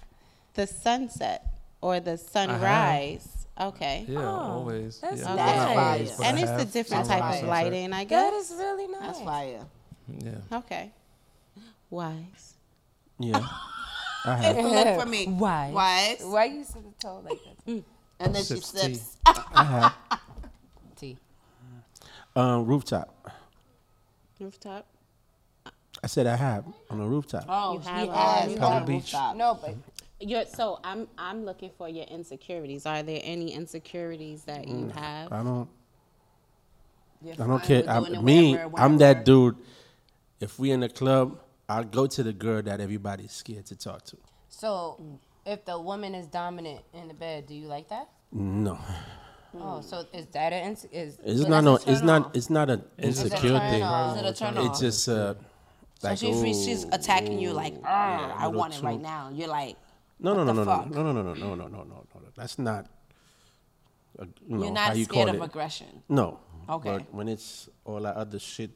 the 0.54 0.66
sunset 0.66 1.46
or 1.80 2.00
the 2.00 2.16
sunrise? 2.18 3.28
Okay. 3.58 4.04
Yeah, 4.06 4.18
Oh, 4.20 4.24
always. 4.60 4.98
that's 5.00 5.22
yeah. 5.22 5.34
nice. 5.34 5.56
Not 5.56 5.76
always, 5.76 6.20
And 6.20 6.38
I 6.38 6.40
it's 6.42 6.62
a 6.62 6.64
different 6.72 7.06
some 7.06 7.20
type 7.20 7.42
of 7.42 7.48
lighting, 7.48 7.92
I 7.92 8.04
guess. 8.04 8.30
That 8.30 8.34
is 8.36 8.50
really 8.58 8.86
nice. 8.88 9.00
that's 9.02 9.20
fire. 9.22 9.64
Yeah. 10.18 10.30
Okay. 10.58 10.90
Wise. 11.90 12.54
Yeah. 13.18 13.40
I 14.26 14.34
have. 14.36 14.56
Look 14.56 15.00
for 15.00 15.06
me. 15.06 15.26
Why? 15.26 15.70
Wise. 15.72 16.20
Why 16.24 16.44
you 16.46 16.64
sit 16.64 16.82
the 16.82 16.92
tall 17.00 17.22
like 17.24 17.38
that? 17.66 17.82
And 18.18 18.34
then 18.34 18.44
she 18.44 18.56
Sips 18.60 19.16
tea. 19.24 19.32
I 19.54 19.64
have. 19.64 19.94
T. 20.96 21.16
Um, 22.34 22.66
rooftop. 22.66 23.30
Rooftop. 24.40 24.86
I 26.04 26.06
said 26.08 26.26
I 26.26 26.36
have 26.36 26.64
on 26.90 27.00
a 27.00 27.06
rooftop. 27.06 27.44
Oh, 27.48 27.74
You 27.74 27.82
she 27.82 27.88
have 27.88 28.08
has 28.08 28.48
one. 28.50 28.58
on 28.58 28.58
Pebble 28.58 28.80
the 28.80 28.86
Beach. 28.86 29.02
rooftop. 29.12 29.36
No, 29.36 29.54
but 29.60 29.74
You're, 30.18 30.46
so 30.46 30.80
I'm 30.82 31.08
I'm 31.18 31.44
looking 31.44 31.70
for 31.76 31.88
your 31.88 32.04
insecurities. 32.06 32.86
Are 32.86 33.02
there 33.02 33.20
any 33.22 33.52
insecurities 33.52 34.44
that 34.44 34.66
you 34.66 34.88
have? 34.94 35.30
I 35.32 35.42
don't. 35.42 35.68
You're 37.22 37.34
I 37.34 37.46
don't 37.46 37.62
care. 37.62 37.84
I, 37.88 38.00
doing 38.00 38.14
it 38.14 38.22
me, 38.22 38.52
whenever, 38.52 38.80
I'm 38.80 38.98
that 38.98 39.24
dude. 39.24 39.56
If 40.40 40.58
we 40.58 40.70
in 40.70 40.80
the 40.80 40.88
club, 40.88 41.38
I'll 41.68 41.84
go 41.84 42.06
to 42.06 42.22
the 42.22 42.32
girl 42.32 42.62
that 42.62 42.80
everybody's 42.80 43.32
scared 43.32 43.66
to 43.66 43.76
talk 43.76 44.04
to. 44.06 44.16
so 44.48 45.00
if 45.44 45.64
the 45.64 45.78
woman 45.78 46.14
is 46.14 46.26
dominant 46.26 46.80
in 46.92 47.08
the 47.08 47.14
bed, 47.14 47.46
do 47.46 47.54
you 47.54 47.66
like 47.68 47.88
that? 47.88 48.08
No, 48.32 48.78
Oh, 49.58 49.80
so 49.80 50.04
is 50.12 50.26
that 50.32 50.52
an 50.52 50.70
ins- 50.70 50.84
is 50.92 51.18
it's 51.24 51.42
So 51.42 51.48
not. 51.48 51.62
No, 51.64 51.76
it's 51.86 52.02
not. 52.02 52.34
It's 52.36 52.50
not 52.50 52.68
an 52.70 52.84
It's 52.98 53.20
insecure 53.22 53.58
turn 53.58 53.70
thing. 53.70 53.82
off. 53.82 54.16
Is 54.16 54.22
it 54.22 54.28
a 54.28 54.34
turn 54.34 54.56
It's 54.66 54.80
just 54.80 55.08
uh, 55.08 55.34
So 56.00 56.08
like 56.08 56.18
she, 56.18 56.26
oh, 56.32 56.42
she's 56.44 56.84
attacking 56.84 57.38
you 57.38 57.52
like, 57.52 57.74
"Arr, 57.84 58.34
I 58.36 58.48
want 58.48 58.76
it 58.76 58.82
right 58.82 59.00
now. 59.00 59.30
You're 59.32 59.48
like, 59.48 59.76
no, 60.20 60.34
no, 60.34 60.44
what 60.44 60.46
no, 60.46 60.52
no, 60.52 60.64
no, 60.64 61.02
no, 61.02 61.12
no, 61.12 61.22
no, 61.22 61.22
no, 61.22 61.34
no, 61.34 61.54
no, 61.54 61.68
no, 61.68 61.84
no, 61.84 61.84
no. 61.84 62.28
That's 62.36 62.58
not. 62.58 62.86
Uh, 64.18 64.24
you 64.48 64.56
know, 64.56 64.64
you're 64.64 64.74
how 64.74 64.88
not 64.88 64.96
you 64.96 65.04
scared 65.04 65.26
call 65.28 65.36
of 65.36 65.42
it. 65.42 65.44
aggression. 65.44 65.86
No. 66.08 66.38
Okay. 66.68 66.90
But 66.90 67.14
when 67.14 67.28
it's 67.28 67.68
all 67.84 68.00
that 68.00 68.16
other 68.16 68.38
shit, 68.38 68.70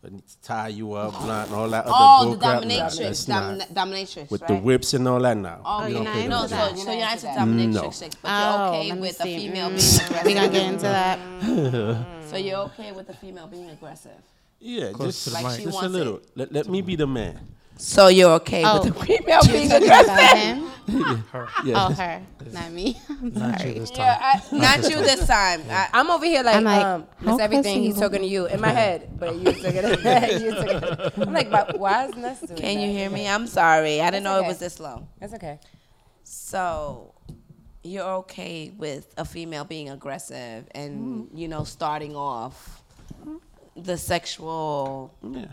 when 0.00 0.16
it's 0.16 0.34
tie 0.36 0.68
you 0.68 0.92
up, 0.94 1.12
blah, 1.12 1.44
and 1.44 1.54
all 1.54 1.68
that 1.68 1.84
other 1.84 1.94
Oh, 1.96 2.24
bull 2.24 2.32
the 2.34 2.38
crap, 2.38 2.62
nah, 2.64 2.68
dominatrix, 2.68 2.98
that's 2.98 3.24
domin- 3.26 3.58
not. 3.58 3.68
dominatrix, 3.74 4.30
With 4.30 4.40
right? 4.42 4.48
the 4.48 4.56
whips 4.56 4.94
and 4.94 5.06
all 5.06 5.20
that 5.20 5.36
now. 5.36 5.60
Oh, 5.64 5.84
We 5.86 5.92
you're 5.94 6.04
don't 6.04 6.16
into 6.16 6.28
No, 6.28 6.46
that. 6.46 6.70
so, 6.70 6.74
You're 6.76 6.84
so 6.86 6.90
you're 6.92 7.00
not 7.00 7.22
not 7.22 7.24
into 7.24 7.28
into 7.28 7.40
dominatrix 7.40 7.72
No. 7.84 7.90
chicks, 7.90 8.16
but 8.20 8.28
Oh, 8.30 8.40
you're 8.40 8.68
okay 8.80 8.88
let 8.88 8.94
me 8.96 9.00
with 9.00 9.20
a 9.20 9.22
see. 9.22 9.36
female 9.38 9.70
Mm. 9.70 9.76
being 9.76 10.00
aggressive. 10.06 10.26
We 10.26 10.34
gonna 10.34 10.48
get 10.48 10.66
into 10.72 10.82
that. 10.82 12.28
So 12.30 12.36
you're 12.36 12.58
okay 12.58 12.92
with 12.92 13.06
the 13.06 13.14
female 13.14 13.46
being 13.46 13.70
aggressive. 13.70 14.12
Yeah, 14.58 14.90
Close 14.92 15.08
just, 15.14 15.24
to 15.24 15.30
the 15.30 15.34
Like 15.36 15.44
mic. 15.44 15.56
she 15.58 15.64
just 15.64 15.74
a 15.78 15.80
wants 15.80 15.92
little. 15.94 16.16
it. 16.18 16.30
Let, 16.34 16.52
let 16.52 16.68
me 16.68 16.82
be 16.82 16.96
the 16.96 17.06
man. 17.06 17.38
So 17.76 18.08
you're 18.08 18.30
okay 18.32 18.62
Oh, 18.64 18.82
with 18.82 18.92
the 18.94 19.00
female 19.06 19.40
being 19.46 19.68
talking 19.68 19.84
aggressive? 19.84 20.04
about 20.14 20.36
him? 20.38 20.69
Her. 21.32 21.48
Yeah. 21.64 21.86
Oh, 21.86 21.92
her, 21.92 22.22
not 22.52 22.72
me. 22.72 22.98
I'm 23.08 23.32
Not 23.32 23.52
you 23.52 23.58
sorry. 23.58 23.78
this 23.78 23.90
time. 23.90 23.98
Yeah, 23.98 24.18
I, 24.52 24.56
Not 24.56 24.90
you 24.90 24.96
this 24.96 25.26
time. 25.26 25.62
I, 25.70 25.88
I'm 25.92 26.10
over 26.10 26.24
here 26.24 26.42
like, 26.42 26.56
I'm 26.56 26.64
like, 26.64 26.84
um, 26.84 27.06
how 27.24 27.36
Everything. 27.38 27.82
He's 27.82 27.98
talking 27.98 28.20
to 28.22 28.26
you 28.26 28.46
in 28.46 28.60
my 28.60 28.68
head, 28.68 29.10
but 29.18 29.36
you 29.36 29.44
took 29.52 29.74
it. 29.74 30.40
you 30.42 30.50
took 30.50 30.66
it. 30.68 31.12
I'm 31.18 31.32
like, 31.32 31.50
but 31.50 31.78
why 31.78 32.06
is 32.06 32.14
Ness 32.16 32.40
doing 32.40 32.58
can 32.60 32.80
you 32.80 32.90
hear 32.90 33.10
me? 33.10 33.28
I'm 33.28 33.46
sorry. 33.46 34.00
I 34.00 34.10
didn't 34.10 34.24
That's 34.24 34.34
know 34.34 34.38
okay. 34.38 34.46
it 34.46 34.48
was 34.48 34.58
this 34.58 34.80
low. 34.80 35.06
That's 35.20 35.34
okay. 35.34 35.58
So 36.24 37.14
you're 37.82 38.08
okay 38.24 38.72
with 38.76 39.12
a 39.16 39.24
female 39.24 39.64
being 39.64 39.88
aggressive 39.90 40.66
and 40.74 41.24
Mm-hmm. 41.26 41.36
you 41.36 41.48
know 41.48 41.64
starting 41.64 42.14
off 42.16 42.82
the 43.76 43.96
sexual 43.96 45.14
Yeah. 45.22 45.46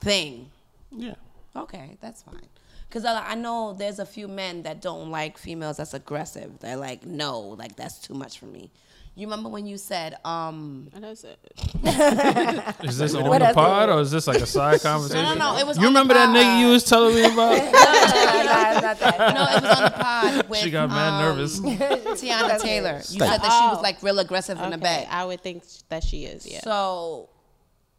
thing. 0.00 0.50
Yeah. 0.90 1.14
Okay, 1.54 1.96
that's 2.00 2.22
fine. 2.22 2.46
Cause 2.90 3.04
I, 3.04 3.32
I 3.32 3.34
know 3.34 3.74
there's 3.74 3.98
a 3.98 4.06
few 4.06 4.28
men 4.28 4.62
that 4.62 4.80
don't 4.80 5.10
like 5.10 5.36
females 5.36 5.76
that's 5.76 5.92
aggressive. 5.92 6.58
They're 6.60 6.76
like, 6.76 7.04
no, 7.04 7.40
like 7.40 7.76
that's 7.76 7.98
too 7.98 8.14
much 8.14 8.38
for 8.38 8.46
me. 8.46 8.70
You 9.14 9.26
remember 9.26 9.48
when 9.48 9.66
you 9.66 9.76
said, 9.78 10.16
um, 10.24 10.88
And 10.94 11.02
that's 11.04 11.24
it. 11.24 11.38
Is 12.84 12.96
this 12.98 13.14
on 13.14 13.28
What 13.28 13.40
the 13.40 13.52
pod 13.52 13.88
or 13.88 14.00
is 14.00 14.12
this 14.12 14.28
like 14.28 14.40
a 14.40 14.46
side 14.46 14.80
conversation? 14.80 15.24
no, 15.24 15.34
no, 15.34 15.54
no, 15.54 15.58
it 15.58 15.66
was. 15.66 15.76
You 15.76 15.88
on 15.88 15.92
the 15.92 15.98
remember 16.00 16.14
that 16.14 16.28
nigga 16.28 16.42
pod. 16.44 16.60
you 16.60 16.66
was 16.68 16.84
telling 16.84 17.14
me 17.16 17.24
about? 17.24 17.58
No, 18.08 18.44
no, 18.44 18.52
no, 18.54 18.70
it's 18.70 18.82
not 18.82 18.98
that. 19.00 19.34
No, 19.34 19.42
it 19.42 19.62
was 19.62 19.76
on 19.78 19.84
the 19.84 19.90
pod 19.90 20.48
with. 20.48 20.58
she 20.60 20.70
got 20.70 20.88
mad 20.88 21.14
um, 21.14 21.22
nervous. 21.36 21.60
Teyana 22.22 22.60
Taylor. 22.60 22.94
You 22.96 23.18
said 23.18 23.38
that 23.38 23.42
she 23.60 23.74
was 23.74 23.82
like 23.82 24.02
real 24.02 24.18
aggressive 24.20 24.56
in 24.60 24.70
the 24.70 24.76
Okay, 24.76 24.82
bed. 24.82 25.08
I 25.10 25.24
would 25.24 25.42
think 25.42 25.64
that 25.88 26.04
she 26.04 26.24
is. 26.24 26.46
Yeah. 26.50 26.60
So, 26.60 27.28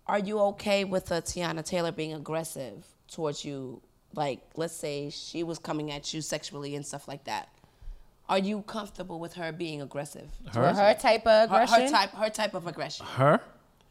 are 0.08 0.19
you 0.19 0.39
okay 0.39 0.86
with 0.86 1.12
a 1.12 1.21
Teyana 1.21 1.63
Taylor 1.65 1.91
being 1.91 2.13
aggressive 2.13 2.86
towards 3.12 3.43
you? 3.45 3.82
Like, 4.15 4.39
let's 4.55 4.75
say 4.75 5.09
she 5.09 5.43
was 5.43 5.59
coming 5.59 5.91
at 5.91 6.13
you 6.13 6.21
sexually 6.21 6.75
and 6.75 6.85
stuff 6.85 7.07
like 7.07 7.25
that. 7.25 7.49
Are 8.27 8.39
you 8.39 8.61
comfortable 8.63 9.19
with 9.19 9.33
her 9.33 9.51
being 9.51 9.81
aggressive? 9.81 10.29
Her, 10.53 10.73
her 10.73 10.93
type 10.93 11.25
of 11.25 11.49
Her, 11.49 11.61
aggression. 11.63 11.81
her 11.85 11.89
type, 11.89 12.11
her 12.11 12.29
type 12.29 12.53
of 12.53 12.67
aggression. 12.67 13.05
Her? 13.05 13.39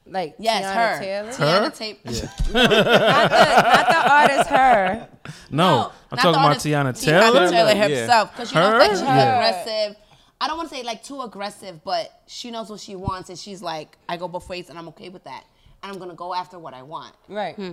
Like 0.07 0.37
Yes, 0.39 0.65
Teyana 0.65 0.75
her. 0.75 0.99
Taylor. 1.01 1.71
Teyana 1.71 1.77
Taylor. 1.77 1.99
not, 2.69 3.31
the, 3.31 3.63
not 3.63 3.89
the 3.89 4.13
artist. 4.13 4.49
Her. 4.49 5.09
No, 5.51 5.93
I'm 6.11 6.19
talking 6.19 6.41
about 6.41 6.57
Teyana 6.57 6.99
Taylor. 7.01 7.41
Teyana 7.41 7.51
Taylor 7.51 7.73
Yeah. 7.73 7.89
herself, 8.01 8.33
because 8.33 8.53
you 8.53 8.59
know, 8.61 8.71
Her? 8.71 8.79
like 8.79 8.91
she's 8.91 9.01
Yeah. 9.03 9.35
aggressive. 9.35 9.97
I 10.41 10.47
don't 10.47 10.57
want 10.57 10.69
to 10.71 10.75
say 10.77 10.83
like 10.85 11.03
too 11.03 11.21
aggressive, 11.23 11.83
but 11.85 12.23
she 12.29 12.51
knows 12.53 12.71
what 12.71 12.81
she 12.81 12.95
wants, 12.97 13.29
and 13.29 13.37
she's 13.39 13.61
like, 13.61 13.99
I 14.09 14.17
go 14.17 14.29
both 14.29 14.49
ways, 14.49 14.71
and 14.71 14.79
I'm 14.79 14.87
okay 14.89 15.09
with 15.09 15.25
that, 15.25 15.45
and 15.83 15.93
I'm 15.93 15.99
gonna 15.99 16.15
go 16.15 16.33
after 16.33 16.59
what 16.61 16.75
I 16.75 16.83
want, 16.85 17.15
Right. 17.29 17.57
Hmm. 17.57 17.73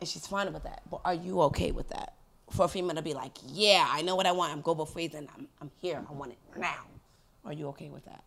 And 0.00 0.08
she's 0.08 0.26
fine 0.26 0.52
with 0.52 0.64
that. 0.64 0.82
But 0.90 1.00
are 1.04 1.14
you 1.14 1.40
okay 1.42 1.70
with 1.72 1.88
that? 1.90 2.14
For 2.50 2.66
a 2.66 2.68
female 2.68 2.94
to 2.96 3.02
be 3.02 3.14
like, 3.14 3.32
yeah, 3.46 3.86
I 3.90 4.02
know 4.02 4.14
what 4.14 4.26
I 4.26 4.32
want, 4.32 4.52
I'm 4.52 4.60
go 4.60 4.74
both 4.74 4.94
ways, 4.94 5.14
and 5.14 5.28
I'm, 5.36 5.48
I'm 5.60 5.70
here, 5.80 6.04
I 6.08 6.12
want 6.12 6.32
it 6.32 6.38
now. 6.56 6.84
Are 7.44 7.52
you 7.52 7.68
okay 7.68 7.88
with 7.88 8.04
that? 8.04 8.22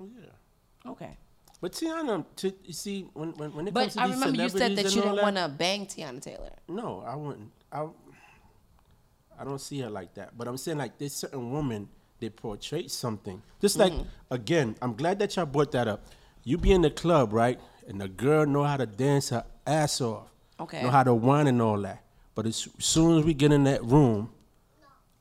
Yeah. 0.00 0.90
Okay. 0.90 1.16
But 1.60 1.72
Teyana, 1.72 2.24
to, 2.36 2.52
you 2.64 2.72
see, 2.74 3.06
when 3.14 3.30
when, 3.36 3.54
when 3.54 3.68
it 3.68 3.72
But 3.74 3.80
comes 3.80 3.94
to 3.94 4.02
I 4.02 4.06
these 4.08 4.16
remember 4.16 4.42
you 4.42 4.48
said 4.50 4.76
that 4.76 4.84
you 4.94 5.00
didn't 5.02 5.16
want 5.16 5.36
to 5.36 5.48
bang 5.48 5.86
Teyana 5.86 6.20
Taylor. 6.20 6.50
No, 6.68 7.02
I 7.06 7.14
wouldn't. 7.16 7.50
I, 7.72 7.86
I 9.38 9.44
don't 9.44 9.60
see 9.60 9.80
her 9.80 9.90
like 9.90 10.14
that. 10.14 10.36
But 10.36 10.46
I'm 10.48 10.56
saying 10.58 10.78
like 10.78 10.98
there's 10.98 11.14
certain 11.14 11.50
women 11.52 11.88
they 12.20 12.28
portray 12.30 12.88
something. 12.88 13.42
Just 13.60 13.78
like 13.78 13.92
Mm-hmm. 13.92 14.34
again, 14.34 14.76
I'm 14.82 14.94
glad 14.94 15.18
that 15.20 15.36
y'all 15.36 15.46
brought 15.46 15.72
that 15.72 15.88
up. 15.88 16.04
You 16.44 16.58
be 16.58 16.72
in 16.72 16.82
the 16.82 16.90
club, 16.90 17.32
right? 17.32 17.58
And 17.88 18.00
the 18.00 18.08
girl 18.08 18.44
know 18.46 18.64
how 18.64 18.76
to 18.76 18.86
dance 18.86 19.30
her 19.30 19.44
ass 19.66 20.00
off. 20.02 20.28
Okay. 20.60 20.82
Know 20.82 20.90
how 20.90 21.02
to 21.02 21.14
whine 21.14 21.46
and 21.46 21.60
all 21.60 21.80
that. 21.82 22.02
But 22.34 22.46
as 22.46 22.68
soon 22.78 23.18
as 23.18 23.24
we 23.24 23.34
get 23.34 23.52
in 23.52 23.64
that 23.64 23.84
room, 23.84 24.30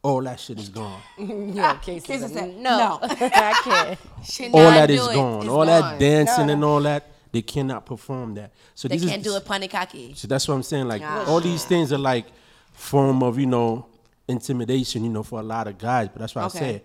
all 0.01 0.21
that 0.23 0.39
shit 0.39 0.59
is 0.59 0.69
gone. 0.69 0.99
Yeah, 1.17 1.75
Casey 1.75 2.05
Casey 2.07 2.27
said, 2.27 2.31
said, 2.31 2.57
no, 2.57 2.77
no. 2.77 2.99
I 3.03 3.53
can't. 3.63 3.99
She 4.23 4.45
all 4.45 4.63
not 4.63 4.71
that 4.71 4.87
do 4.87 4.93
is 4.95 5.07
it. 5.09 5.13
gone. 5.13 5.39
It's 5.39 5.47
all 5.47 5.65
gone. 5.65 5.67
that 5.67 5.99
dancing 5.99 6.47
No. 6.47 6.53
and 6.53 6.63
all 6.65 6.81
that, 6.81 7.07
they 7.31 7.41
cannot 7.41 7.85
perform 7.85 8.33
that. 8.35 8.51
So 8.75 8.87
They 8.87 8.97
these 8.97 9.09
can't 9.09 9.25
is, 9.25 9.31
do 9.31 9.35
it 9.37 9.45
panikaki. 9.45 10.15
So 10.17 10.27
that's 10.27 10.47
what 10.47 10.55
I'm 10.55 10.63
saying. 10.63 10.87
Like 10.87 11.01
Ah. 11.03 11.25
all 11.27 11.39
these 11.39 11.63
things 11.65 11.91
are 11.93 11.97
like 11.97 12.25
form 12.73 13.23
of 13.23 13.39
you 13.39 13.45
know 13.45 13.85
intimidation. 14.27 15.03
You 15.03 15.09
know, 15.09 15.23
for 15.23 15.39
a 15.39 15.43
lot 15.43 15.67
of 15.67 15.77
guys. 15.77 16.09
But 16.09 16.19
that's 16.19 16.35
why 16.35 16.43
Okay. 16.45 16.57
I 16.57 16.61
said 16.73 16.81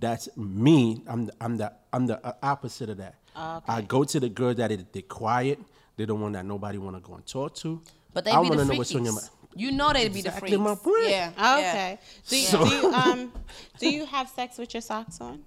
that's 0.00 0.28
me. 0.36 1.02
I'm 1.06 1.26
the, 1.26 1.32
I'm 1.40 1.56
the 1.56 1.72
I'm 1.92 2.06
the 2.06 2.26
uh, 2.26 2.32
opposite 2.42 2.88
of 2.90 2.96
that. 2.98 3.14
I 3.36 3.82
go 3.82 4.02
to 4.04 4.18
the 4.20 4.28
girls 4.30 4.56
that 4.56 4.72
are 4.72 4.76
they 4.76 5.02
quiet. 5.02 5.58
They're 5.96 6.06
the 6.06 6.14
one 6.14 6.32
that 6.32 6.44
nobody 6.44 6.78
want 6.78 6.96
to 6.96 7.00
go 7.00 7.14
and 7.14 7.26
talk 7.26 7.54
to. 7.56 7.80
But 8.12 8.24
they 8.24 8.30
I 8.30 8.38
wanna 8.38 8.56
know 8.56 8.64
freakies. 8.64 8.78
what's 8.78 8.94
on 8.94 9.04
your 9.04 9.14
mind. 9.14 9.28
You 9.54 9.72
know 9.72 9.92
they'd 9.92 10.12
be 10.12 10.18
Exactly 10.20 10.50
the 10.50 10.58
my 10.58 10.74
freaks. 10.74 10.82
point. 10.84 11.08
Yeah. 11.08 11.30
Oh, 11.38 11.58
yeah. 11.58 11.70
okay. 11.70 11.98
Do 12.28 12.36
you, 12.36 12.46
So- 12.46 12.64
do 12.68 12.74
you 12.74 12.92
um 13.02 13.32
do 13.78 13.90
you 13.90 14.06
have 14.06 14.28
sex 14.28 14.58
with 14.58 14.74
your 14.74 14.80
socks 14.82 15.20
on? 15.20 15.42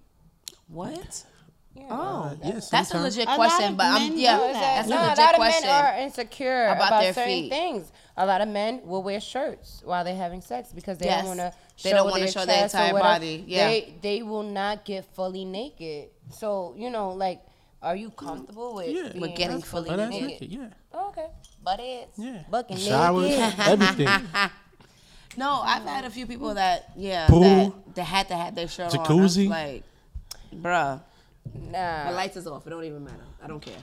What? 0.68 1.26
Uh, 1.90 2.36
yes, 2.44 2.70
That's 2.70 2.90
a 2.90 2.92
sometimes. 2.92 3.16
legit 3.16 3.28
A 3.28 3.32
lot 3.32 3.36
question, 3.38 3.72
of 3.72 3.78
but 3.78 3.86
I'm 3.86 4.10
men 4.10 4.18
yeah, 4.20 4.36
do 4.38 4.44
that. 4.54 4.54
that's 4.54 4.90
no, 4.90 4.98
a 4.98 5.00
a 5.00 5.04
legit 5.10 5.18
lot 5.20 5.30
of 5.30 5.36
question. 5.38 5.68
men 5.70 5.86
are 5.86 5.98
insecure 6.02 6.66
about 6.68 6.88
about, 6.88 7.02
their 7.02 7.14
certain 7.14 7.32
feet. 7.34 7.50
things. 7.50 7.92
A 8.18 8.26
lot 8.26 8.42
of 8.42 8.48
men 8.50 8.82
will 8.84 9.02
wear 9.02 9.22
shirts 9.22 9.82
while 9.86 10.04
they're 10.04 10.16
having 10.16 10.42
sex 10.42 10.74
because 10.74 10.98
they 10.98 11.06
Yes. 11.06 11.22
don't 11.24 11.38
want 11.38 11.40
to. 11.40 11.54
They 11.84 11.92
don't 11.92 12.10
wanna 12.10 12.30
show 12.30 12.46
their 12.46 12.64
entire 12.66 12.92
body, 12.94 13.46
yeah. 13.48 13.68
they 13.68 13.94
they 14.02 14.24
will 14.24 14.44
not 14.44 14.84
get 14.84 15.06
fully 15.16 15.46
naked. 15.46 16.10
So 16.32 16.74
you 16.78 16.90
know, 16.90 17.12
like, 17.12 17.40
are 17.82 17.96
you 17.96 18.10
comfortable 18.12 18.76
with 18.76 18.90
Yeah. 18.90 19.10
being 19.10 19.22
With 19.22 19.36
getting 19.36 19.62
fully 19.62 19.90
Oh, 19.90 19.96
naked? 19.96 20.28
naked, 20.28 20.52
Yeah, 20.52 20.68
Oh, 20.94 21.10
okay, 21.10 21.28
butt 21.64 21.80
it's 21.80 22.18
yeah. 22.20 22.44
bucking 22.50 22.78
Showers, 22.78 23.30
naked. 23.30 23.60
everything. 23.68 24.10
No, 25.38 25.62
I've 25.64 25.84
had 25.84 26.06
a 26.06 26.10
few 26.10 26.26
people 26.28 26.54
that 26.56 26.92
yeah 26.98 27.28
Pool. 27.28 27.42
that, 27.42 27.96
that 27.96 28.04
had 28.04 28.28
to 28.30 28.36
have 28.36 28.56
their 28.56 28.68
shirt 28.68 28.96
on. 28.96 29.06
Jacuzzi. 29.06 29.48
like, 29.48 29.84
bruh, 30.54 31.02
Nah, 31.54 32.10
the 32.10 32.16
lights 32.16 32.38
is 32.38 32.46
off. 32.48 32.66
It 32.68 32.70
don't 32.70 32.84
even 32.84 33.04
matter. 33.04 33.24
I 33.42 33.48
don't 33.48 33.62
care. 33.62 33.74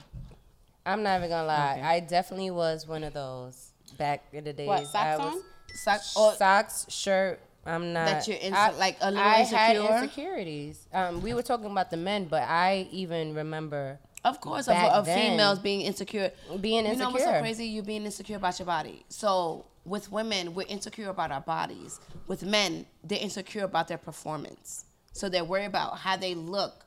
I'm 0.85 1.03
not 1.03 1.17
even 1.17 1.29
gonna 1.29 1.47
lie. 1.47 1.81
I 1.83 1.99
definitely 1.99 2.51
was 2.51 2.87
one 2.87 3.03
of 3.03 3.13
those 3.13 3.71
back 3.97 4.23
in 4.31 4.43
the 4.43 4.53
days. 4.53 4.67
What, 4.67 4.81
I 4.81 4.83
socks 4.85 5.19
was, 5.19 5.33
on? 5.33 5.41
Sock, 5.73 6.01
or 6.17 6.33
socks, 6.35 6.85
shirt. 6.89 7.39
I'm 7.67 7.93
not. 7.93 8.05
That 8.05 8.27
you're 8.27 8.37
inse- 8.37 8.53
I- 8.53 8.71
like 8.71 8.97
a 9.01 9.11
little 9.11 9.25
I 9.25 9.39
had 9.43 9.75
insecurities. 9.75 10.87
Um, 10.93 11.21
we 11.21 11.33
were 11.33 11.43
talking 11.43 11.69
about 11.69 11.91
the 11.91 11.97
men, 11.97 12.25
but 12.25 12.43
I 12.43 12.87
even 12.91 13.35
remember 13.35 13.99
Of 14.23 14.41
course, 14.41 14.67
of, 14.67 14.73
Back 14.73 14.91
of 14.93 15.05
then. 15.05 15.31
females 15.31 15.59
being 15.59 15.81
insecure. 15.81 16.31
Being 16.59 16.85
insecure. 16.85 16.93
You 16.93 16.99
know 16.99 17.09
what's 17.11 17.23
so 17.25 17.39
crazy? 17.39 17.65
You 17.65 17.81
being 17.83 18.05
insecure 18.05 18.37
about 18.37 18.57
your 18.59 18.65
body. 18.65 19.05
So 19.09 19.65
with 19.85 20.11
women, 20.11 20.53
we're 20.55 20.67
insecure 20.67 21.09
about 21.09 21.31
our 21.31 21.41
bodies. 21.41 21.99
With 22.27 22.43
men, 22.43 22.85
they're 23.03 23.19
insecure 23.21 23.63
about 23.63 23.87
their 23.87 23.97
performance. 23.97 24.85
So 25.13 25.29
they're 25.29 25.45
worried 25.45 25.65
about 25.65 25.97
how 25.99 26.15
they 26.17 26.35
look 26.35 26.85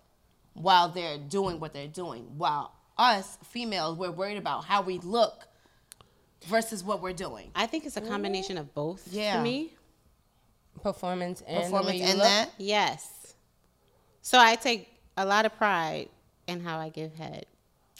while 0.54 0.88
they're 0.88 1.18
doing 1.18 1.60
what 1.60 1.72
they're 1.72 1.86
doing. 1.88 2.24
While 2.36 2.72
us 2.98 3.38
females, 3.44 3.96
we're 3.96 4.10
worried 4.10 4.36
about 4.38 4.64
how 4.64 4.82
we 4.82 4.98
look 4.98 5.46
versus 6.46 6.82
what 6.84 7.00
we're 7.02 7.12
doing. 7.12 7.50
I 7.54 7.66
think 7.66 7.86
it's 7.86 7.96
a 7.96 8.00
combination 8.00 8.58
of 8.58 8.74
both 8.74 9.06
Yeah. 9.10 9.36
for 9.36 9.42
me. 9.42 9.72
Performance 10.82 11.42
and 11.46 11.56
the 11.56 11.60
way 11.60 11.64
Performance 11.70 11.96
you 11.98 12.04
and 12.04 12.18
look. 12.18 12.26
that. 12.26 12.50
Yes. 12.58 13.34
So 14.22 14.38
I 14.38 14.54
take 14.56 14.88
a 15.16 15.24
lot 15.24 15.46
of 15.46 15.56
pride 15.56 16.08
in 16.46 16.60
how 16.60 16.78
I 16.78 16.88
give 16.88 17.14
head. 17.14 17.46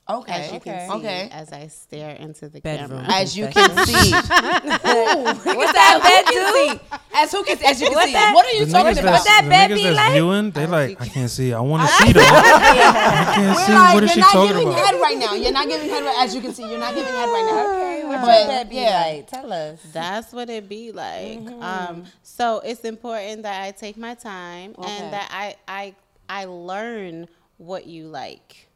Okay. 0.09 0.33
As 0.33 0.51
you 0.51 0.57
Okay. 0.57 0.71
can 0.71 0.89
see, 0.91 0.97
Okay. 0.97 1.29
as 1.31 1.53
I 1.53 1.69
stare 1.69 2.11
into 2.17 2.49
the 2.49 2.61
Bedroom. 2.61 3.05
camera. 3.05 3.15
As 3.15 3.37
you 3.37 3.47
can 3.47 3.71
see. 3.87 4.11
What's 4.11 5.73
that 5.73 6.01
bed 6.03 6.25
do? 6.33 6.99
as 7.15 7.31
who 7.31 7.45
can 7.45 7.59
as 7.65 7.81
you 7.81 7.87
can 7.89 7.95
What 7.95 8.07
see. 8.07 8.13
that- 8.15 8.35
What 8.35 8.45
are 8.47 8.51
you 8.59 8.65
The 8.67 8.73
talking 8.73 8.99
about? 8.99 9.13
that's, 9.13 9.25
that 9.25 9.47
bed 9.49 9.71
niggas 9.71 9.75
be 9.77 9.91
like? 9.93 10.13
viewing, 10.13 10.51
they 10.51 10.67
like, 10.67 11.01
I 11.01 11.07
can't 11.07 11.31
see. 11.31 11.53
I 11.53 11.61
want 11.61 11.89
to 11.89 11.95
see 11.95 12.13
though. 12.13 12.21
I 12.23 13.33
can't 13.37 13.59
see. 13.59 13.73
Like, 13.73 13.95
what 13.95 14.05
is 14.05 14.11
she 14.13 14.21
talking 14.21 14.51
about? 14.51 14.59
you're 14.63 14.65
not 14.67 14.67
giving 14.67 14.73
head 14.85 15.01
right 15.01 15.19
now. 15.19 15.35
You're 15.35 15.53
not 15.53 15.69
giving 15.69 15.89
head 15.91 16.03
right 16.05 16.19
as 16.19 16.35
you 16.35 16.41
can 16.41 16.55
see. 16.55 16.69
You're 16.69 16.81
not 16.81 16.95
giving 16.95 17.13
head 17.13 17.29
right 17.29 17.47
now. 17.47 17.80
Okay, 18.11 18.21
what's 18.23 18.27
But, 18.27 18.47
bed 18.49 18.69
be 18.71 18.77
yeah. 18.77 19.01
like? 19.03 19.27
Tell 19.29 19.53
us. 19.53 19.81
That's 19.93 20.33
what 20.33 20.51
it 20.51 20.69
be 20.69 20.93
like. 20.93 21.51
Um, 21.63 22.05
so 22.23 22.61
it's 22.61 22.81
important 22.85 23.43
that 23.45 23.63
I 23.63 23.71
take 23.71 23.97
my 23.97 24.15
time 24.15 24.75
Okay. 24.79 24.89
and 24.89 25.13
that 25.13 25.29
I 25.33 25.57
I 25.69 25.95
I 26.29 26.45
learn 26.47 27.29
what 27.59 27.87
you 27.87 28.07
like. 28.07 28.69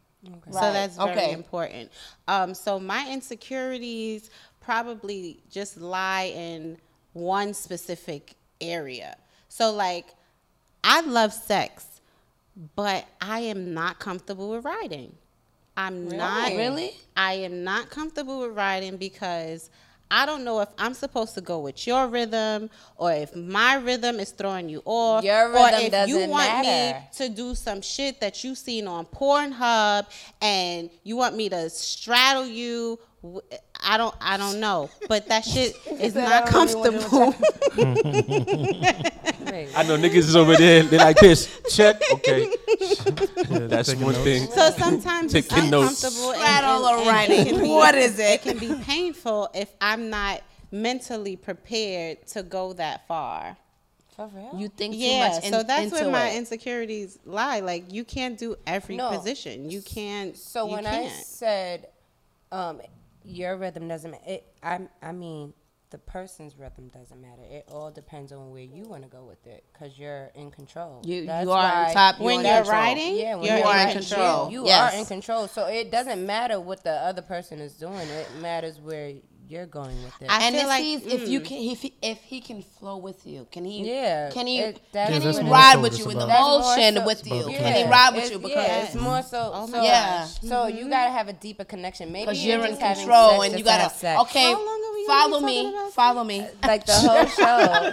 So 0.50 0.60
Right. 0.60 0.72
that's 0.72 0.96
very 0.96 1.10
Okay. 1.10 1.32
important. 1.32 1.90
Um, 2.28 2.54
so 2.54 2.78
my 2.80 3.10
insecurities 3.10 4.30
probably 4.60 5.40
just 5.50 5.76
lie 5.76 6.32
in 6.34 6.78
one 7.12 7.52
specific 7.54 8.34
area. 8.60 9.16
So 9.48 9.72
like 9.72 10.14
I 10.82 11.00
love 11.02 11.32
sex, 11.32 12.00
but 12.76 13.06
I 13.20 13.40
am 13.40 13.74
not 13.74 13.98
comfortable 13.98 14.50
with 14.50 14.64
riding. 14.64 15.16
I'm 15.76 16.08
not 16.08 16.52
Really? 16.52 16.94
I 17.16 17.34
am 17.34 17.64
not 17.64 17.90
comfortable 17.90 18.40
with 18.40 18.56
riding 18.56 18.96
because 18.96 19.70
I 20.10 20.26
don't 20.26 20.44
know 20.44 20.60
if 20.60 20.68
I'm 20.78 20.94
supposed 20.94 21.34
to 21.34 21.40
go 21.40 21.58
with 21.60 21.86
your 21.86 22.06
rhythm 22.06 22.70
or 22.96 23.12
if 23.12 23.34
my 23.34 23.76
rhythm 23.76 24.20
is 24.20 24.30
throwing 24.30 24.68
you 24.68 24.82
off. 24.84 25.24
Your 25.24 25.48
rhythm 25.48 25.62
or 25.64 25.68
if 25.78 25.82
you 25.84 25.90
doesn't 25.90 26.30
want 26.30 26.46
matter. 26.62 26.98
me 26.98 27.06
to 27.16 27.28
do 27.34 27.54
some 27.54 27.80
shit 27.80 28.20
that 28.20 28.44
you've 28.44 28.58
seen 28.58 28.86
on 28.86 29.06
Pornhub 29.06 30.06
and 30.40 30.90
you 31.02 31.16
want 31.16 31.34
me 31.36 31.48
to 31.48 31.68
straddle 31.70 32.46
you. 32.46 32.98
w- 33.22 33.40
I 33.82 33.96
don't 33.96 34.14
I 34.20 34.36
don't 34.36 34.60
know. 34.60 34.90
But 35.08 35.28
that 35.28 35.44
shit 35.44 35.74
is 36.00 36.14
not 36.14 36.46
comfortable. 36.46 37.34
Wait, 39.50 39.68
I 39.76 39.82
know 39.82 39.96
niggas 39.96 40.14
is 40.16 40.36
over 40.36 40.56
there. 40.56 40.82
They 40.82 40.98
like 40.98 41.18
this. 41.18 41.48
Check. 41.70 42.00
Okay. 42.12 42.50
Yeah, 43.50 43.58
That's 43.68 43.88
taking 43.90 44.04
one 44.04 44.14
notes. 44.14 44.24
thing. 44.24 44.46
So 44.50 44.70
sometimes 44.70 45.34
it's 45.34 45.48
Taking 45.48 45.70
notes. 45.70 46.02
uncomfortable 46.02 46.32
and, 46.32 46.66
and- 46.66 46.84
or 46.84 47.12
and 47.12 47.32
it 47.32 47.46
can 47.48 47.60
be- 47.62 47.68
What 47.68 47.94
is 47.94 48.18
it? 48.18 48.22
It 48.22 48.42
can 48.42 48.58
be 48.58 48.74
painful 48.82 49.50
if 49.54 49.70
I'm 49.80 50.08
not 50.10 50.42
mentally 50.72 51.36
prepared 51.36 52.26
to 52.28 52.42
go 52.42 52.72
that 52.74 53.06
far. 53.06 53.56
for 54.16 54.28
real? 54.34 54.52
You 54.56 54.68
think 54.68 54.94
too 54.94 55.00
Yeah, 55.00 55.28
much 55.28 55.44
in, 55.44 55.52
so 55.52 55.62
that's 55.62 55.84
into 55.92 55.96
where 56.04 56.10
my 56.10 56.28
it. 56.30 56.36
insecurities 56.38 57.18
lie. 57.24 57.60
Like 57.60 57.92
you 57.92 58.04
can't 58.04 58.38
do 58.38 58.56
every 58.66 58.96
No. 58.96 59.10
position. 59.10 59.70
You 59.70 59.82
can't. 59.82 60.36
So 60.36 60.66
you 60.66 60.72
when 60.72 60.86
I 60.86 60.90
can't. 61.02 61.24
said, 61.26 61.88
um, 62.50 62.80
your 63.24 63.56
rhythm 63.56 63.88
doesn't. 63.88 64.14
It, 64.26 64.44
I, 64.62 64.80
I 65.02 65.12
mean, 65.12 65.52
the 65.94 65.98
person's 65.98 66.58
rhythm 66.58 66.88
doesn't 66.88 67.20
matter. 67.22 67.42
It 67.48 67.68
all 67.70 67.88
depends 67.92 68.32
on 68.32 68.50
where 68.50 68.62
you 68.64 68.82
want 68.82 69.04
to 69.04 69.08
go 69.08 69.22
with 69.24 69.46
it, 69.46 69.62
cause 69.78 69.92
you're 69.96 70.32
in 70.34 70.50
control. 70.50 71.00
You- 71.04 71.24
That's 71.24 71.44
you 71.44 71.52
are 71.52 71.92
top, 71.92 72.16
you're 72.18 72.26
When 72.26 72.44
you're 72.44 72.64
riding, 72.64 73.14
Yeah, 73.16 73.36
when 73.36 73.44
you're 73.46 73.58
You 73.58 73.62
are 73.62 73.78
in 73.82 73.88
in 73.90 73.98
control. 73.98 74.50
You 74.50 74.66
Yes. 74.66 74.92
are 74.92 74.98
in 74.98 75.04
control. 75.06 75.46
So 75.46 75.66
it 75.68 75.92
doesn't 75.92 76.26
matter 76.26 76.58
what 76.58 76.82
the 76.82 76.90
other 76.90 77.22
person 77.22 77.60
is 77.60 77.74
doing. 77.74 78.08
It 78.08 78.26
matters 78.40 78.80
where 78.80 79.12
you're 79.48 79.66
going 79.66 80.02
with 80.02 80.14
it. 80.22 80.30
I 80.30 80.44
and 80.46 80.54
feel 80.54 80.62
if 80.62 80.68
like- 80.68 80.82
he's 80.82 81.06
if 81.06 81.28
you 81.28 81.40
mm. 81.40 81.44
can 81.44 81.58
if 81.58 81.82
he, 81.82 81.94
if 82.02 82.18
he 82.22 82.40
can 82.40 82.62
flow 82.62 82.96
with 82.96 83.26
you, 83.26 83.46
can 83.52 83.64
he? 83.64 83.84
Yeah, 83.90 84.30
Can 84.30 84.46
he? 84.46 84.60
it- 84.60 84.80
can 84.92 85.20
he 85.20 85.28
ride 85.50 85.74
so 85.74 85.80
with 85.80 85.98
you 85.98 86.04
it's 86.04 86.12
in 86.12 86.18
the 86.18 86.24
about. 86.24 86.60
Motion 86.60 86.94
so- 86.96 87.04
with 87.06 87.26
you? 87.26 87.50
Yeah. 87.50 87.58
Can 87.58 87.72
he 87.76 87.90
ride 87.90 88.14
with 88.14 88.24
It's- 88.24 88.42
you? 88.42 88.48
yeah, 88.48 88.62
Because 88.64 88.94
it's 88.94 89.02
more 89.02 89.22
so. 89.22 89.50
Oh 89.54 89.66
so 89.66 89.72
my 89.76 89.84
Yeah. 89.84 90.20
gosh. 90.20 90.40
So 90.40 90.66
you 90.66 90.80
mm-hmm. 90.80 90.90
gotta 90.90 91.10
have 91.10 91.28
a 91.28 91.32
deeper 91.34 91.64
connection. 91.64 92.10
Maybe 92.12 92.26
because 92.26 92.44
you're 92.44 92.60
in 92.64 92.70
just 92.70 92.80
having 92.80 93.02
control 93.04 93.30
sex 93.40 93.44
and 93.44 93.58
you 93.58 93.64
just 93.64 93.66
to 93.66 93.72
have 93.82 93.90
gotta 93.90 93.98
sex. 93.98 94.20
okay. 94.22 94.52
How 94.52 94.64
long 94.64 94.80
are 94.84 94.94
we 94.94 95.06
gonna 95.06 95.20
Follow 95.30 95.40
me. 95.46 95.90
Follow 95.92 96.24
me. 96.24 96.46
like 96.66 96.86
the 96.86 96.92
whole 96.94 97.26
show. 97.38 97.92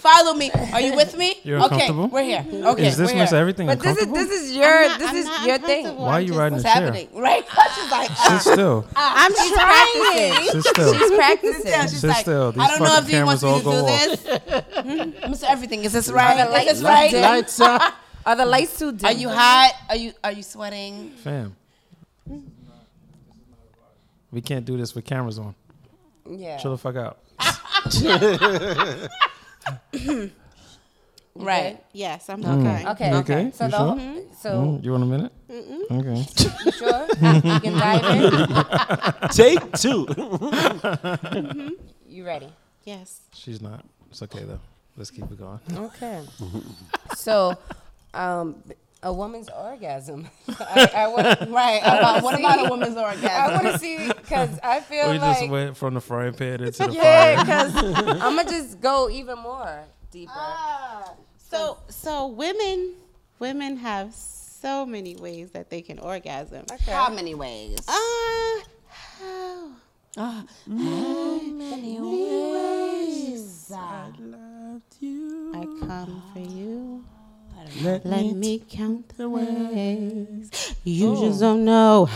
Follow 0.00 0.34
me. 0.34 0.50
Are 0.72 0.80
you 0.80 0.94
with 0.94 1.16
me? 1.16 1.34
You're 1.42 1.58
okay, 1.64 1.74
uncomfortable? 1.86 2.08
we're 2.08 2.22
here. 2.24 2.44
Okay, 2.50 2.86
Is 2.86 2.96
this 2.96 3.12
we're 3.12 3.18
makes 3.18 3.30
here. 3.30 3.40
everything 3.40 3.66
But 3.66 3.80
this 3.80 3.96
is 3.98 4.06
this 4.12 4.30
is 4.30 4.52
your 4.56 4.88
not- 4.88 4.98
this 4.98 5.12
is 5.14 5.46
your 5.46 5.58
thing. 5.58 5.96
Why 5.96 6.12
are 6.12 6.20
you 6.20 6.34
riding 6.34 6.54
What's 6.58 6.64
the 6.64 6.68
chair? 6.70 6.82
happening? 6.92 7.08
Right? 7.14 7.44
She's 7.74 7.90
like, 7.96 8.10
Sit 8.10 8.52
still. 8.52 8.86
Ah, 8.96 9.24
I'm 9.24 9.32
She's 9.34 9.52
trying. 9.52 10.49
Practicing. 10.52 10.62
Sit 10.62 10.74
still. 10.74 10.94
She's 10.94 11.10
practicing. 11.10 11.80
She's 11.82 12.00
Sit 12.00 12.08
like, 12.08 12.16
still. 12.18 12.52
These 12.52 12.62
I 12.62 12.68
don't 12.68 12.80
know 12.80 12.96
if 12.98 13.08
he 13.08 13.22
wants 13.22 13.42
cameras 13.42 13.42
me 13.42 13.48
to 13.48 13.54
all 13.54 13.58
do 13.58 13.64
go 13.64 13.86
this. 13.86 14.20
Mr. 15.42 15.44
Everything, 15.44 15.84
is 15.84 15.92
this 15.92 16.10
right? 16.10 16.36
the 16.36 16.58
Is 16.60 16.66
this 16.66 16.82
right? 16.82 17.12
Lights 17.12 17.60
up. 17.60 17.94
Are 18.26 18.36
the 18.36 18.44
lights 18.44 18.78
too 18.78 18.92
dim? 18.92 19.06
Are 19.06 19.12
you 19.12 19.28
hot? 19.28 19.72
Are 19.88 19.96
you 19.96 20.12
are 20.22 20.32
you 20.32 20.42
sweating? 20.42 21.10
Fam. 21.24 21.56
We 24.30 24.40
can't 24.40 24.64
do 24.64 24.76
this 24.76 24.94
with 24.94 25.04
cameras 25.04 25.38
on. 25.38 25.54
Yeah. 26.28 26.56
Chill 26.58 26.76
the 26.76 26.78
fuck 26.78 26.96
out. 26.96 27.18
Right. 31.34 31.82
Yes, 31.92 32.28
I'm 32.28 32.42
Mm. 32.42 32.60
okay. 32.60 32.88
Okay. 32.90 33.14
Okay, 33.18 33.50
So 33.54 33.64
you 33.64 33.70
the 33.70 33.76
sure? 33.76 33.86
whole- 33.86 34.24
so 34.38 34.50
Mm, 34.50 34.84
you 34.84 34.90
want 34.92 35.02
a 35.02 35.06
minute? 35.06 35.32
Okay. 35.90 36.26
you 36.64 36.72
sure 36.80 37.06
you 37.08 37.60
can 37.60 37.78
dive 37.78 38.04
in? 38.16 39.28
Take 39.30 39.72
two. 39.78 40.06
You 42.08 42.24
ready? 42.26 42.48
Yes. 42.84 43.20
She's 43.34 43.60
not. 43.60 43.84
It's 44.10 44.22
okay 44.22 44.42
though. 44.44 44.60
Let's 44.96 45.10
keep 45.10 45.24
it 45.30 45.38
going. 45.38 45.60
Okay. 45.72 46.22
so, 47.16 47.56
um, 48.12 48.56
a 49.02 49.12
woman's 49.12 49.48
orgasm. 49.48 50.28
I, 50.60 50.90
I 50.94 51.06
want, 51.06 51.48
Right. 51.50 51.80
About, 51.82 52.22
what 52.22 52.38
about 52.38 52.66
a 52.66 52.68
woman's 52.68 52.96
orgasm? 52.96 53.30
I 53.30 53.48
want 53.54 53.66
to 53.74 53.78
see 53.78 53.96
because 54.08 54.58
I 54.62 54.80
feel 54.80 55.10
We 55.10 55.18
like 55.18 55.36
we 55.38 55.40
just 55.40 55.50
went 55.50 55.76
from 55.76 55.94
the 55.94 56.00
frying 56.00 56.34
pan 56.34 56.60
into 56.62 56.86
the 56.86 56.92
yeah, 56.92 57.42
fire. 57.42 57.70
because 57.72 58.20
I'm 58.20 58.36
gonna 58.36 58.50
just 58.50 58.80
go 58.80 59.08
even 59.08 59.38
more 59.38 59.84
deeper. 60.10 60.32
So 61.38 61.78
so 61.88 62.26
women 62.26 62.94
women 63.38 63.76
have 63.76 64.14
so 64.14 64.84
many 64.84 65.16
ways 65.16 65.50
that 65.52 65.70
they 65.70 65.82
can 65.82 65.98
orgasm. 65.98 66.64
Okay. 66.70 66.92
How 66.92 67.08
many 67.08 67.34
ways? 67.34 67.78
Uh, 67.88 68.60
how? 68.88 69.70
Ah, 70.16 70.44
I 75.54 75.64
come 75.86 76.22
for 76.32 76.40
you. 76.40 77.04
Let, 77.82 78.04
me 78.04 78.62
count 78.68 79.16
the 79.16 79.28
ways. 79.28 80.74
You 80.84 81.16
just 81.16 81.40
don't 81.40 81.64
know. 81.64 82.08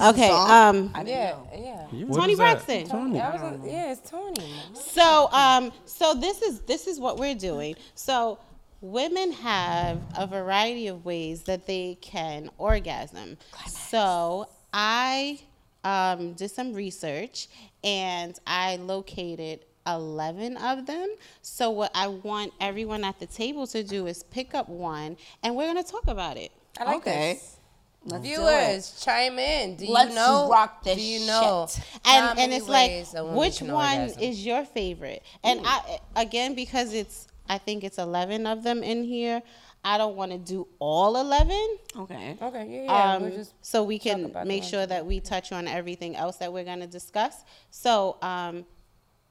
Okay, 0.00 0.30
um, 0.30 0.92
Yeah, 1.04 1.36
yeah. 1.54 1.86
What 2.06 2.20
Toni 2.20 2.32
is 2.32 2.38
that? 2.38 2.66
Braxton. 2.66 3.12
That 3.14 3.32
was 3.32 3.42
a, 3.42 3.68
yeah, 3.68 3.92
it's 3.92 4.08
Toni. 4.08 4.54
So, 4.74 5.28
um, 5.32 5.72
so 5.86 6.14
this 6.14 6.40
is 6.42 6.60
this 6.60 6.86
is 6.86 7.00
what 7.00 7.18
we're 7.18 7.34
doing. 7.34 7.74
So, 7.94 8.38
women 8.80 9.32
have 9.32 10.00
a 10.16 10.26
variety 10.26 10.86
of 10.86 11.04
ways 11.04 11.42
that 11.42 11.66
they 11.66 11.98
can 12.00 12.48
orgasm. 12.58 13.36
Climax. 13.50 13.76
So, 13.76 14.48
I 14.72 15.40
um, 15.84 16.34
did 16.34 16.50
some 16.50 16.74
research 16.74 17.48
and 17.82 18.38
I 18.46 18.76
located 18.76 19.60
11 19.86 20.56
of 20.58 20.86
them. 20.86 21.08
So, 21.42 21.70
what 21.70 21.90
I 21.94 22.08
want 22.08 22.52
everyone 22.60 23.04
at 23.04 23.18
the 23.18 23.26
table 23.26 23.66
to 23.68 23.82
do 23.82 24.06
is 24.06 24.22
pick 24.24 24.54
up 24.54 24.68
one 24.68 25.16
and 25.42 25.56
we're 25.56 25.72
going 25.72 25.82
to 25.84 25.90
talk 25.90 26.06
about 26.06 26.36
it. 26.36 26.52
I 26.78 26.84
like 26.84 26.96
Okay. 26.98 27.32
this. 27.34 27.56
Let's. 28.04 28.24
Viewers, 28.24 29.04
chime 29.04 29.38
in. 29.38 29.76
Do 29.76 29.86
Let's 29.86 30.10
you 30.10 30.16
know? 30.16 30.48
rock 30.50 30.82
this 30.82 30.96
Do 30.96 31.02
you 31.02 31.24
know? 31.26 31.68
shit. 31.70 31.84
how 32.04 32.30
and 32.30 32.38
and 32.40 32.52
it's 32.52 32.68
like 32.68 32.90
ways 32.90 33.14
a 33.14 33.22
woman 33.22 33.38
which 33.38 33.62
one 33.62 34.00
orgasm? 34.00 34.22
is 34.22 34.44
your 34.44 34.64
favorite 34.64 35.22
and 35.44 35.60
i 35.64 35.98
again 36.16 36.54
because 36.56 36.92
it's 36.94 37.28
i 37.48 37.58
think 37.58 37.84
it's 37.84 37.98
11 37.98 38.44
of 38.44 38.64
them 38.64 38.82
in 38.82 39.04
here 39.04 39.40
i 39.84 39.98
don't 39.98 40.16
want 40.16 40.32
to 40.32 40.38
do 40.38 40.66
all 40.80 41.16
11 41.16 41.56
Okay. 41.96 42.36
Okay, 42.42 42.66
yeah, 42.68 42.82
yeah. 42.84 43.12
um, 43.14 43.22
we're 43.22 43.30
just 43.30 43.54
so 43.64 43.84
we 43.84 44.00
can 44.00 44.34
make 44.46 44.64
sure 44.64 44.84
that 44.84 45.06
we 45.06 45.20
touch 45.20 45.52
on 45.52 45.68
everything 45.68 46.16
else 46.16 46.38
that 46.38 46.52
we're 46.52 46.64
going 46.64 46.80
to 46.80 46.88
discuss 46.88 47.44
so 47.70 48.16
um, 48.20 48.64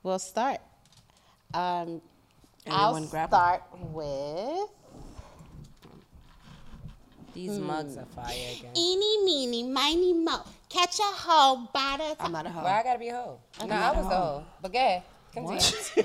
we'll 0.04 0.20
start 0.20 0.60
um, 1.54 2.02
i'll 2.70 2.90
Everyone 2.96 3.08
grab 3.10 3.24
'em. 3.26 3.30
start 3.30 3.64
with 3.94 4.70
these 7.34 7.58
mugs 7.60 7.96
are 7.98 8.06
fire 8.06 8.34
again. 8.60 8.72
eeny 8.76 9.24
meeny 9.24 9.64
miny 9.64 10.14
mo 10.14 10.42
catch 10.70 11.00
a 11.00 11.04
hoe 11.04 11.68
by 11.74 11.96
the 11.98 12.24
I'm 12.24 12.32
not 12.32 12.46
a 12.46 12.50
hoe. 12.50 12.64
Why 12.64 12.80
I 12.80 12.84
gotta 12.84 13.00
be 13.00 13.08
a 13.10 13.14
hoe? 13.14 13.40
No, 13.66 13.74
I 13.76 13.92
was 13.92 14.06
a 14.06 14.10
hoe. 14.10 14.44
But 14.62 14.74
go 14.74 15.04
Continue. 15.34 15.60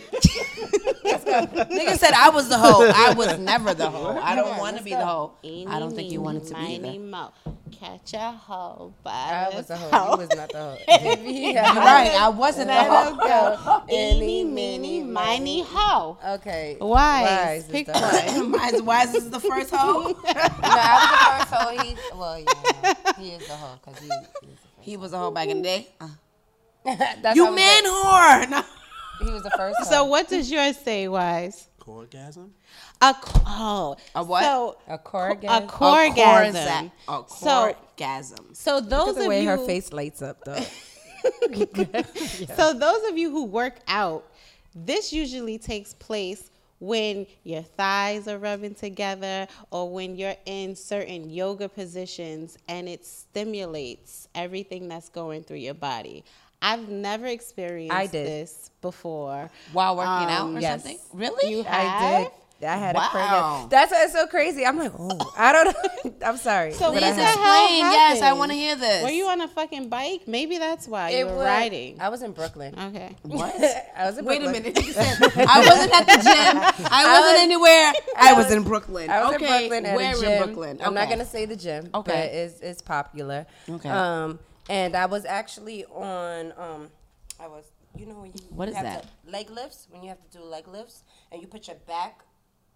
Nigga 1.07 1.97
said 1.97 2.13
I 2.13 2.31
was 2.33 2.49
the 2.49 2.57
hoe. 2.57 2.91
I 2.95 3.13
was 3.15 3.39
never 3.39 3.75
the 3.75 3.91
hoe. 3.91 4.19
I 4.23 4.37
don't 4.37 4.53
on, 4.53 4.59
want 4.59 4.79
to 4.79 4.85
be 4.85 4.91
go. 4.91 4.99
the 4.99 5.05
hoe. 5.05 5.33
Eeny, 5.45 5.67
I 5.67 5.79
don't 5.81 5.95
think 5.95 6.13
you 6.13 6.21
wanted 6.21 6.47
to 6.47 6.55
be 6.55 6.79
the 6.79 6.99
mo. 6.99 7.33
Catch 7.73 8.15
a 8.15 8.31
hoe 8.31 8.95
but 9.03 9.11
I 9.11 9.51
was 9.55 9.67
the 9.67 9.77
hoe. 9.77 10.13
You 10.13 10.19
was 10.19 10.31
not 10.31 10.51
the 10.51 10.59
hoe. 10.59 10.77
yeah. 10.89 11.77
Right. 11.77 12.13
I 12.13 12.29
wasn't 12.29 12.69
the 12.69 12.75
hoe. 12.75 13.17
go. 13.17 13.83
Eeny, 13.93 14.41
Eeny, 14.41 14.45
meeny, 14.45 15.03
miny, 15.03 15.63
hoe. 15.63 16.17
Okay. 16.25 16.77
Why? 16.79 17.63
Pick 17.69 17.89
one. 17.89 17.97
hoe. 18.01 18.83
Why 18.83 19.03
is, 19.03 19.13
this 19.13 19.25
the 19.25 19.41
first 19.41 19.75
hoe? 19.75 20.13
No, 20.13 20.17
I 20.25 21.39
was 21.41 21.51
the 21.51 21.57
first 21.57 21.63
hoe. 21.63 21.83
He's 21.83 21.99
well, 22.15 22.39
yeah, 22.39 23.13
he 23.19 23.31
is 23.31 23.47
the 23.47 23.55
hoe 23.55 23.79
because 23.85 24.01
he. 24.01 24.11
He 24.81 24.97
was 24.97 25.13
a 25.13 25.19
hoe 25.19 25.33
back 25.33 25.49
in 25.49 25.59
the 25.59 25.63
day. 25.65 25.89
Uh. 26.01 26.09
You 27.35 27.53
man 27.53 27.85
whore. 27.85 28.49
No. 28.51 28.63
He 29.21 29.31
was 29.31 29.43
the 29.43 29.51
first. 29.51 29.85
So 29.89 30.05
what 30.05 30.29
does 30.29 30.51
yours 30.51 30.77
say, 30.77 31.09
Wise? 31.09 31.69
Orgasm. 31.87 32.53
A 33.01 33.15
oh, 33.47 33.97
A 34.15 34.25
what? 34.25 34.43
So 34.43 34.77
a 34.89 34.95
a 34.95 34.99
coregasm. 34.99 35.69
coregasm. 35.69 36.91
A 37.09 37.23
So 37.29 37.75
coregasm. 37.97 38.55
so 38.55 38.81
those 38.81 39.15
the 39.15 39.23
of 39.23 39.27
way 39.29 39.43
you 39.43 39.49
her 39.49 39.59
face 39.59 39.93
lights 39.93 40.23
up 40.23 40.45
though. 40.45 40.59
So 42.57 42.73
those 42.73 43.09
of 43.09 43.19
you 43.19 43.31
who 43.31 43.45
work 43.45 43.77
out, 43.89 44.25
this 44.75 45.13
usually 45.13 45.59
takes 45.59 45.93
place 45.95 46.51
when 46.79 47.27
your 47.43 47.63
thighs 47.63 48.29
are 48.29 48.39
rubbing 48.39 48.75
together 48.75 49.49
or 49.71 49.91
when 49.91 50.15
you're 50.17 50.37
in 50.45 50.77
certain 50.77 51.31
yoga 51.31 51.69
positions 51.69 52.59
and 52.69 52.89
it 52.89 53.05
stimulates 53.05 54.29
everything 54.35 54.87
that's 54.89 55.09
going 55.09 55.43
through 55.43 55.57
your 55.57 55.75
body. 55.75 56.25
I've 56.63 56.89
never 56.89 57.27
experienced 57.27 57.95
I 57.95 58.07
did. 58.07 58.27
this 58.27 58.71
before. 58.81 59.51
While 59.73 59.97
working 59.97 60.11
out 60.11 60.43
Um, 60.43 60.57
or 60.57 60.61
yes. 60.61 60.83
something? 60.83 60.99
Really? 61.13 61.51
You 61.51 61.61
I 61.61 61.81
have? 61.81 62.23
did. 62.25 62.33
I 62.63 62.77
had 62.79 62.97
Wow. 62.97 63.03
a 63.03 63.09
coregasm. 63.11 63.69
That's 63.69 63.93
why 63.93 64.05
it's 64.05 64.15
so 64.15 64.27
crazy. 64.27 64.65
I'm 64.65 64.79
like, 64.79 64.93
oh, 64.99 65.35
I 65.37 65.53
don't 65.53 65.67
know. 65.67 66.15
I'm 66.27 66.39
sorry. 66.39 66.73
So 66.73 66.87
I 66.87 66.89
what 66.89 67.03
Please 67.03 67.15
the 67.15 67.23
hell 67.23 67.35
explain. 67.35 67.79
Yes, 67.93 68.23
I 68.23 68.33
want 68.33 68.51
to 68.51 68.57
hear 68.57 68.75
this. 68.77 69.03
Were 69.05 69.11
you 69.11 69.29
on 69.29 69.43
a 69.43 69.49
fucking 69.49 69.91
bike? 69.91 70.23
Maybe 70.27 70.57
that's 70.57 70.89
why 70.89 71.11
you 71.11 71.19
it 71.19 71.25
were 71.27 71.37
was, 71.37 71.45
riding. 71.45 72.01
I 72.01 72.09
was 72.09 72.23
in 72.23 72.33
Brooklyn. 72.33 72.75
Okay. 72.79 73.15
What? 73.25 73.55
I 73.95 74.07
was 74.07 74.17
in 74.17 74.25
Brooklyn. 74.25 74.53
Wait 74.55 74.59
a 74.67 74.73
minute. 74.73 74.79
I 75.37 75.69
wasn't 75.69 75.93
at 75.93 76.07
the 76.07 76.17
gym. 76.17 76.87
I 76.91 77.21
wasn't 77.21 77.43
anywhere. 77.43 77.93
I 78.17 78.33
was 78.33 78.51
in 78.51 78.63
Brooklyn. 78.63 79.11
I 79.11 79.23
was 79.25 79.35
okay. 79.35 79.45
in 79.45 79.69
Brooklyn 79.69 79.87
at 79.87 79.97
Where 79.97 80.17
a 80.17 80.19
gym. 80.19 80.33
in 80.33 80.43
Brooklyn? 80.45 80.81
I'm 80.83 80.95
not 80.95 81.11
gonna 81.11 81.27
say 81.27 81.45
the 81.45 81.57
gym. 81.57 81.91
Okay. 81.93 82.11
but 82.11 82.35
it's 82.35 82.61
it's 82.61 82.81
popular. 82.81 83.45
Okay. 83.69 83.89
Um, 83.91 84.39
and 84.69 84.95
I 84.97 85.07
was 85.07 85.25
actually 85.25 85.85
on 85.87 86.53
um, 86.57 86.89
I 87.41 87.47
was 87.49 87.65
you 87.97 88.07
know 88.07 88.15
when 88.21 88.33
you 88.33 88.41
What 88.51 88.69
is 88.69 88.75
have 88.75 88.85
that? 88.85 89.03
to- 89.25 89.31
leg 89.31 89.51
lifts 89.51 89.87
when 89.91 90.03
you 90.03 90.09
have 90.11 90.23
to 90.31 90.39
do 90.39 90.45
leg 90.45 90.69
lifts 90.69 91.03
and 91.33 91.41
you 91.41 91.49
put 91.49 91.67
your 91.69 91.77
back 91.87 92.21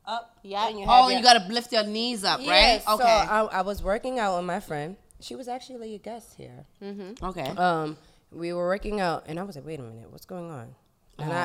up. 0.07 0.38
Yeah. 0.43 0.68
and 0.68 0.78
you 0.78 0.86
Oh, 0.88 1.09
have 1.09 1.12
you 1.12 1.22
got 1.22 1.34
to 1.47 1.53
lift 1.53 1.72
your 1.72 1.84
knees 1.84 2.24
up, 2.24 2.41
Yeah, 2.43 2.51
right? 2.51 2.82
So 2.82 2.95
Okay. 2.95 3.05
I, 3.05 3.41
I 3.43 3.61
was 3.62 3.82
working 3.82 4.18
out 4.18 4.36
with 4.38 4.47
my 4.47 4.59
friend. 4.61 4.97
She 5.20 5.36
was 5.36 5.47
actually 5.47 5.95
a 5.95 5.99
guest 5.99 6.34
here. 6.36 6.64
Mm-hmm. 6.82 7.22
okay. 7.26 7.49
Um, 7.51 7.99
we 8.32 8.53
were 8.55 8.66
working 8.66 9.01
out, 9.01 9.24
and 9.28 9.38
I 9.38 9.43
was 9.43 9.57
like, 9.57 9.66
"Wait 9.66 9.78
a 9.78 9.82
minute, 9.82 10.11
what's 10.11 10.24
going 10.24 10.51
on?" 10.51 10.74
And 11.18 11.30
I, 11.30 11.36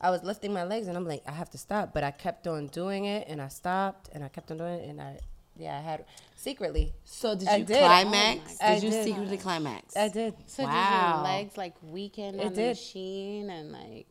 I, 0.00 0.06
I 0.08 0.10
was 0.10 0.22
lifting 0.22 0.52
my 0.54 0.64
legs, 0.64 0.86
and 0.88 0.96
I'm 0.96 1.04
like, 1.06 1.22
"I 1.28 1.32
have 1.32 1.50
to 1.50 1.58
stop," 1.58 1.92
but 1.92 2.02
I 2.04 2.10
kept 2.12 2.46
on 2.46 2.68
doing 2.68 3.04
it, 3.04 3.28
and 3.28 3.42
I 3.42 3.48
stopped, 3.48 4.08
and 4.14 4.24
I 4.24 4.28
kept 4.28 4.50
on 4.50 4.56
doing 4.56 4.78
it, 4.80 4.88
and 4.88 4.98
I, 5.02 5.18
Yeah, 5.56 5.76
I 5.78 5.80
had 5.80 6.04
secretly. 6.36 6.94
So 7.04 7.34
did 7.36 7.48
I 7.48 7.56
you 7.56 7.64
did. 7.64 7.78
climax? 7.78 8.56
Oh 8.62 8.74
did 8.74 8.82
you 8.84 8.90
God. 8.90 9.04
secretly 9.04 9.36
climax? 9.36 9.96
I 9.96 10.08
did. 10.08 10.34
So 10.46 10.64
did 10.64 10.72
your 10.72 11.22
legs 11.22 11.56
like 11.56 11.74
weaken 11.82 12.40
It 12.40 12.46
on 12.46 12.52
the 12.54 12.56
did. 12.60 12.68
machine 12.70 13.50
and 13.50 13.72
like? 13.72 14.06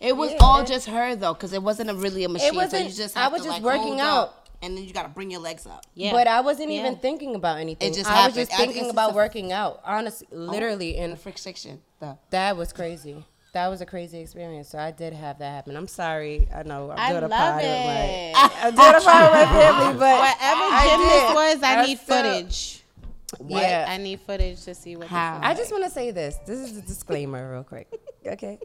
It 0.00 0.16
was 0.16 0.30
Yeah. 0.32 0.38
all 0.40 0.64
just 0.64 0.86
her 0.86 1.16
though, 1.16 1.34
because 1.34 1.52
it 1.52 1.62
wasn't 1.62 1.90
a 1.90 1.94
really 1.94 2.24
a 2.24 2.28
machine. 2.28 2.50
so 2.50 2.56
wasn't- 2.56 2.88
you 2.90 2.94
just 2.94 3.16
I 3.16 3.28
was 3.28 3.42
just 3.42 3.60
like, 3.60 3.62
working 3.62 3.98
out. 4.00 4.34
and 4.62 4.76
then 4.76 4.84
you 4.84 4.92
got 4.92 5.02
to 5.04 5.08
bring 5.08 5.30
your 5.30 5.40
legs 5.40 5.66
up. 5.66 5.86
Yeah. 5.94 6.12
But 6.12 6.28
I 6.28 6.40
wasn't 6.42 6.70
even 6.70 6.96
thinking 6.96 7.34
about 7.34 7.58
anything. 7.58 7.90
It 7.90 7.94
just 7.94 8.08
I 8.08 8.26
was 8.26 8.34
just 8.34 8.52
thinking 8.52 8.90
about 8.90 9.14
working 9.14 9.50
out. 9.52 9.80
Honestly, 9.84 10.28
oh, 10.30 10.36
literally, 10.36 10.92
The 10.92 10.98
and 10.98 11.18
friction. 11.18 11.80
The 11.98 12.16
that 12.30 12.56
was 12.56 12.72
crazy. 12.72 13.24
That 13.52 13.68
was 13.68 13.80
a 13.80 13.86
crazy 13.86 14.20
experience. 14.20 14.68
So 14.68 14.78
I 14.78 14.92
did 14.92 15.12
have 15.12 15.38
that 15.40 15.50
happen. 15.50 15.76
I'm 15.76 15.88
sorry. 15.88 16.48
I 16.54 16.62
know 16.62 16.90
I'm 16.92 16.98
I 16.98 17.10
doing 17.10 17.24
a 17.24 17.28
love 17.28 17.38
pod 17.40 17.56
with 17.56 17.64
it. 17.64 18.32
my. 18.34 18.50
I'm 18.62 18.74
doing 18.74 18.88
a 18.88 19.00
pod 19.00 19.22
with 19.22 19.32
my 19.32 19.60
family, 19.60 19.92
but 19.98 20.18
Whatever 20.20 20.66
I 20.70 20.86
gym 20.88 21.00
this 21.00 21.34
was, 21.34 21.62
I 21.64 21.74
I 21.82 21.86
need 21.86 21.98
still- 21.98 22.16
footage. 22.22 22.76
Yeah. 23.46 23.86
I 23.88 23.96
need 23.96 24.20
footage 24.20 24.62
to 24.64 24.74
see 24.74 24.96
what. 24.96 25.02
this 25.02 25.10
How? 25.10 25.36
is 25.36 25.40
I 25.44 25.48
like. 25.48 25.56
just 25.56 25.70
want 25.72 25.84
to 25.84 25.90
say 25.90 26.10
this. 26.10 26.36
This 26.46 26.58
is 26.58 26.76
a 26.76 26.82
disclaimer, 26.82 27.50
real 27.52 27.64
quick. 27.64 27.88
Okay. 28.26 28.58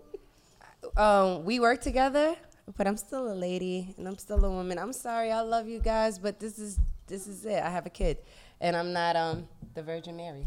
Um, 0.97 1.45
we 1.45 1.59
work 1.61 1.79
together, 1.81 2.35
but 2.77 2.87
I'm 2.87 2.97
still 2.97 3.31
a 3.31 3.33
lady 3.33 3.93
and 3.97 4.05
I'm 4.07 4.17
still 4.17 4.43
a 4.43 4.49
woman. 4.49 4.77
I'm 4.77 4.91
sorry. 4.93 5.31
I 5.31 5.41
love 5.41 5.67
you 5.67 5.79
guys, 5.79 6.19
but 6.19 6.39
this 6.39 6.59
is 6.59 6.77
this 7.07 7.25
is 7.25 7.45
it. 7.45 7.63
I 7.63 7.69
have 7.69 7.85
a 7.85 7.89
kid, 7.89 8.17
and 8.59 8.75
I'm 8.75 8.91
not 8.93 9.15
um 9.15 9.47
the 9.73 9.81
Virgin 9.81 10.17
Mary. 10.17 10.45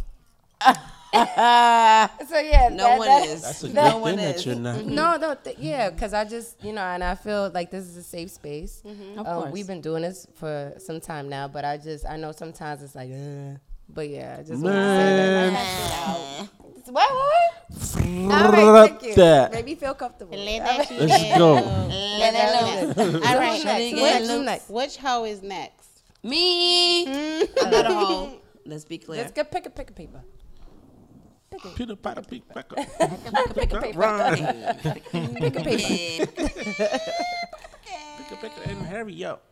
so 0.68 2.38
yeah, 2.38 2.68
no 2.70 2.76
that- 2.84 2.98
one 2.98 3.08
that- 3.08 3.26
is. 3.28 3.42
That's 3.42 3.62
a 3.64 3.68
no 3.72 3.92
good 3.92 4.00
one 4.00 4.16
thing 4.16 4.24
that 4.26 4.36
is. 4.36 4.46
you're 4.46 4.54
not. 4.56 4.84
No, 4.84 5.16
no, 5.16 5.34
th- 5.34 5.58
yeah, 5.58 5.90
because 5.90 6.12
I 6.12 6.24
just, 6.24 6.62
you 6.64 6.72
know, 6.72 6.82
and 6.82 7.02
I 7.02 7.14
feel 7.14 7.50
like 7.54 7.70
this 7.70 7.84
is 7.86 7.96
a 7.96 8.02
safe 8.02 8.30
space. 8.30 8.82
Of 8.84 9.18
Um, 9.18 9.24
course. 9.24 9.52
we've 9.52 9.66
been 9.66 9.80
doing 9.80 10.02
this 10.02 10.26
for 10.34 10.74
some 10.78 11.00
time 11.00 11.28
now, 11.28 11.48
but 11.48 11.64
I 11.64 11.76
just, 11.78 12.04
I 12.06 12.16
know 12.16 12.32
sometimes 12.32 12.82
it's 12.82 12.94
like, 12.94 13.10
uh, 13.10 13.56
but 13.88 14.08
yeah, 14.08 14.36
I 14.38 14.42
just 14.42 14.62
want 14.62 14.74
to 14.74 14.96
say 14.96 15.16
that. 15.16 16.48
What, 16.90 16.94
what, 16.94 17.10
what? 17.10 18.32
All 18.32 18.52
right, 18.72 18.88
thank 18.90 19.02
you. 19.02 19.14
that. 19.16 19.52
Made 19.52 19.64
me 19.64 19.74
feel 19.74 19.94
comfortable. 19.94 20.36
Let 20.36 20.60
All 20.62 20.66
that 20.78 20.90
right. 20.90 21.00
Let's 21.00 21.38
go. 21.38 21.54
Let 21.54 22.34
it 22.34 22.96
loose. 22.96 23.26
All 23.26 23.38
right, 23.38 23.64
next? 23.64 23.90
Who's 23.90 24.00
which, 24.02 24.28
next? 24.28 24.44
next? 24.44 24.70
which 24.70 24.96
hoe 24.96 25.24
is 25.24 25.42
next? 25.42 25.88
Me. 26.22 27.06
I'm 27.06 27.70
not 27.70 27.86
a 27.90 27.94
hoe. 27.94 28.32
Let's 28.66 28.84
be 28.84 28.98
clear. 28.98 29.20
Let's 29.22 29.32
get 29.32 29.50
pick 29.50 29.64
a 29.66 29.70
pick 29.70 29.90
a 29.90 29.92
paper. 29.94 30.20
Peter 31.74 31.96
Potter, 31.96 32.22
Pete 32.22 32.48
Pecker. 32.48 32.76
Pick 33.54 33.72
a 33.72 33.80
paper. 33.80 34.36
Pick 34.82 35.56
a 35.56 35.62
paper. 35.62 36.26
Pick 36.26 36.38
a 38.30 38.36
Pecker 38.36 38.62
and 38.66 38.82
hurry 38.86 39.24
up. 39.24 39.44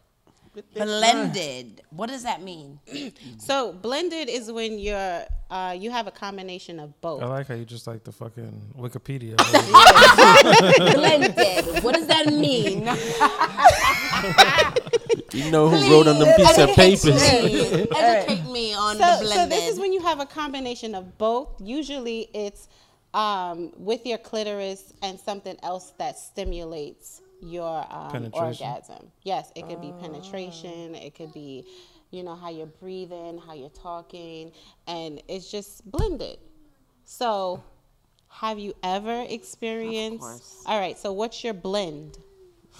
Blended. 0.74 1.82
What 1.90 2.08
does 2.08 2.22
that 2.22 2.42
mean? 2.42 2.80
So 3.38 3.72
blended 3.72 4.28
is 4.28 4.50
when 4.50 4.78
you're 4.78 5.24
uh, 5.50 5.76
you 5.78 5.90
have 5.90 6.06
a 6.06 6.10
combination 6.10 6.80
of 6.80 6.98
both. 7.00 7.22
I 7.22 7.26
like 7.26 7.46
how 7.46 7.54
you 7.54 7.64
just 7.64 7.86
like 7.86 8.02
the 8.02 8.12
fucking 8.12 8.72
Wikipedia. 8.76 9.36
Blended. 10.94 11.84
What 11.84 11.94
does 11.94 12.06
that 12.08 12.26
mean? 12.26 12.86
You 15.32 15.50
know 15.50 15.68
who 15.68 15.90
wrote 15.90 16.06
on 16.06 16.18
them 16.18 16.34
piece 16.36 16.58
of 16.58 16.70
papers? 16.70 17.22
Educate 17.22 18.50
me 18.50 18.74
on 18.74 18.96
so, 18.96 19.18
the 19.18 19.26
so 19.26 19.46
this 19.46 19.72
is 19.72 19.78
when 19.80 19.92
you 19.92 20.00
have 20.00 20.20
a 20.20 20.26
combination 20.26 20.94
of 20.94 21.18
both. 21.18 21.48
Usually 21.60 22.28
it's 22.32 22.68
um, 23.14 23.72
with 23.76 24.06
your 24.06 24.18
clitoris 24.18 24.92
and 25.02 25.18
something 25.18 25.56
else 25.62 25.92
that 25.98 26.18
stimulates 26.18 27.22
your 27.40 27.86
um, 27.90 28.30
orgasm. 28.32 29.10
Yes, 29.22 29.50
it 29.56 29.66
could 29.66 29.80
be 29.80 29.92
penetration. 30.00 30.94
It 30.94 31.14
could 31.14 31.32
be, 31.32 31.64
you 32.10 32.22
know, 32.22 32.34
how 32.34 32.50
you're 32.50 32.66
breathing, 32.66 33.38
how 33.44 33.54
you're 33.54 33.68
talking, 33.70 34.52
and 34.86 35.22
it's 35.28 35.50
just 35.50 35.90
blended. 35.90 36.38
So, 37.04 37.62
have 38.28 38.58
you 38.58 38.74
ever 38.82 39.24
experienced? 39.28 40.20
course. 40.20 40.62
All 40.66 40.78
right. 40.78 40.98
So, 40.98 41.12
what's 41.12 41.42
your 41.42 41.54
blend? 41.54 42.18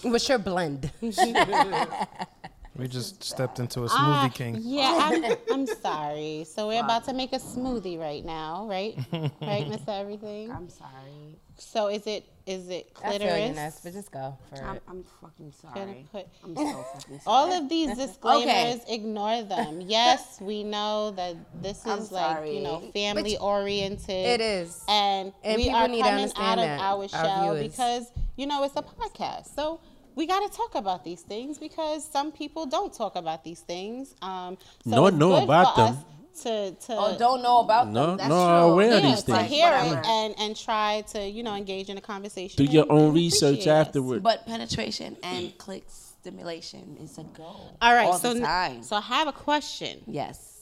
What's 0.03 0.29
your 0.29 0.39
blend? 0.39 0.91
we 2.77 2.89
just 2.89 3.23
stepped 3.25 3.59
into 3.59 3.81
a 3.85 3.89
smoothie 3.89 3.93
Ah, 4.27 4.31
king. 4.33 4.59
Yeah, 4.61 4.99
I'm, 5.01 5.37
I'm 5.53 5.67
sorry. 5.67 6.45
So 6.49 6.69
we're 6.69 6.83
about 6.83 7.05
to 7.05 7.15
make 7.15 7.33
a 7.33 7.39
smoothie 7.39 7.99
right 7.99 8.25
now, 8.25 8.67
right? 8.69 8.97
right, 9.41 9.69
Miss 9.69 9.81
Everything. 9.89 10.51
I'm 10.51 10.69
sorry. 10.69 11.39
So 11.59 11.89
is 11.89 12.07
it 12.07 12.25
is 12.45 12.69
it 12.69 12.93
I 13.03 13.13
feel 13.13 13.13
you, 13.13 13.19
clitoris? 13.29 13.57
Ness, 13.57 13.81
but 13.83 13.93
just 13.95 14.13
go 14.13 14.37
for 14.51 14.63
I'm, 14.63 14.77
it. 14.77 14.83
I'm 14.89 15.05
fucking 15.21 15.53
Gonna 15.75 15.87
sorry. 15.87 16.07
put- 16.13 16.27
I'm 16.45 16.55
so 16.57 16.83
fucking 16.95 17.21
sorry. 17.21 17.21
All 17.27 17.51
of 17.53 17.69
these 17.71 17.97
disclaimers, 17.97 18.83
ignore 18.89 19.43
them. 19.43 19.81
Yes, 19.81 20.39
we 20.41 20.63
know 20.63 21.13
that 21.13 21.35
this 21.63 21.85
I'm 21.87 21.99
is 21.99 22.13
like 22.13 22.47
you 22.53 22.61
know 22.61 22.81
sorry. 22.81 22.93
family 22.93 23.39
oriented. 23.39 24.11
It 24.11 24.41
is. 24.43 24.85
and, 24.87 25.33
And 25.43 25.57
we 25.57 25.71
are 25.71 25.89
need 25.89 26.03
coming 26.03 26.21
understand 26.25 26.61
out 26.61 26.65
of 26.65 26.65
that, 26.65 26.81
our 26.81 27.03
our 27.03 27.09
shell 27.09 27.55
viewers. 27.55 27.71
because 27.73 28.13
you 28.37 28.47
know 28.47 28.63
it's 28.63 28.77
a 28.77 28.83
podcast. 28.83 29.55
So 29.55 29.81
we 30.17 30.27
got 30.27 30.51
to 30.51 30.57
talk 30.57 30.75
about 30.75 31.05
these 31.05 31.21
things 31.23 31.59
because 31.59 32.05
some 32.11 32.33
people 32.33 32.67
don't 32.67 32.93
talk 32.93 33.15
about 33.17 33.45
these 33.45 33.61
things. 33.61 34.15
Um, 34.23 34.59
so 34.85 34.91
No, 34.91 35.07
it's 35.07 35.17
know 35.17 35.43
about 35.45 35.77
them. 35.77 35.97
To, 36.43 36.71
to 36.73 36.93
Oh, 36.99 37.17
don't 37.19 37.43
know 37.43 37.61
about 37.61 37.89
No, 37.89 38.09
them. 38.09 38.17
That's 38.19 38.29
no, 38.29 38.47
true. 38.47 38.73
aware 38.73 38.99
of 38.99 39.03
yeah, 39.05 39.11
these 39.11 39.23
to 39.23 39.33
things. 39.37 39.49
hear 39.49 39.71
Whatever. 39.71 40.01
it 40.01 40.07
and 40.07 40.35
and 40.39 40.55
try 40.57 41.03
to 41.13 41.27
you 41.27 41.43
know 41.43 41.55
engage 41.55 41.89
in 41.89 41.97
a 41.97 42.01
conversation. 42.03 42.63
Do 42.63 42.71
your 42.71 42.83
and- 42.83 42.93
own 42.93 43.05
and 43.07 43.15
research 43.15 43.67
afterwards. 43.67 44.23
But 44.23 44.45
penetration 44.47 45.17
and 45.23 45.57
click 45.57 45.85
stimulation 45.89 46.99
is 47.01 47.17
a 47.17 47.23
go. 47.23 47.45
All 47.81 47.95
right, 47.95 48.09
all 48.09 48.19
so 48.19 48.35
the 48.35 48.41
time. 48.41 48.83
so 48.83 48.97
I 48.97 49.01
have 49.01 49.29
a 49.29 49.33
question. 49.33 50.03
yes. 50.07 50.53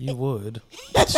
You 0.00 0.14
would. 0.14 0.62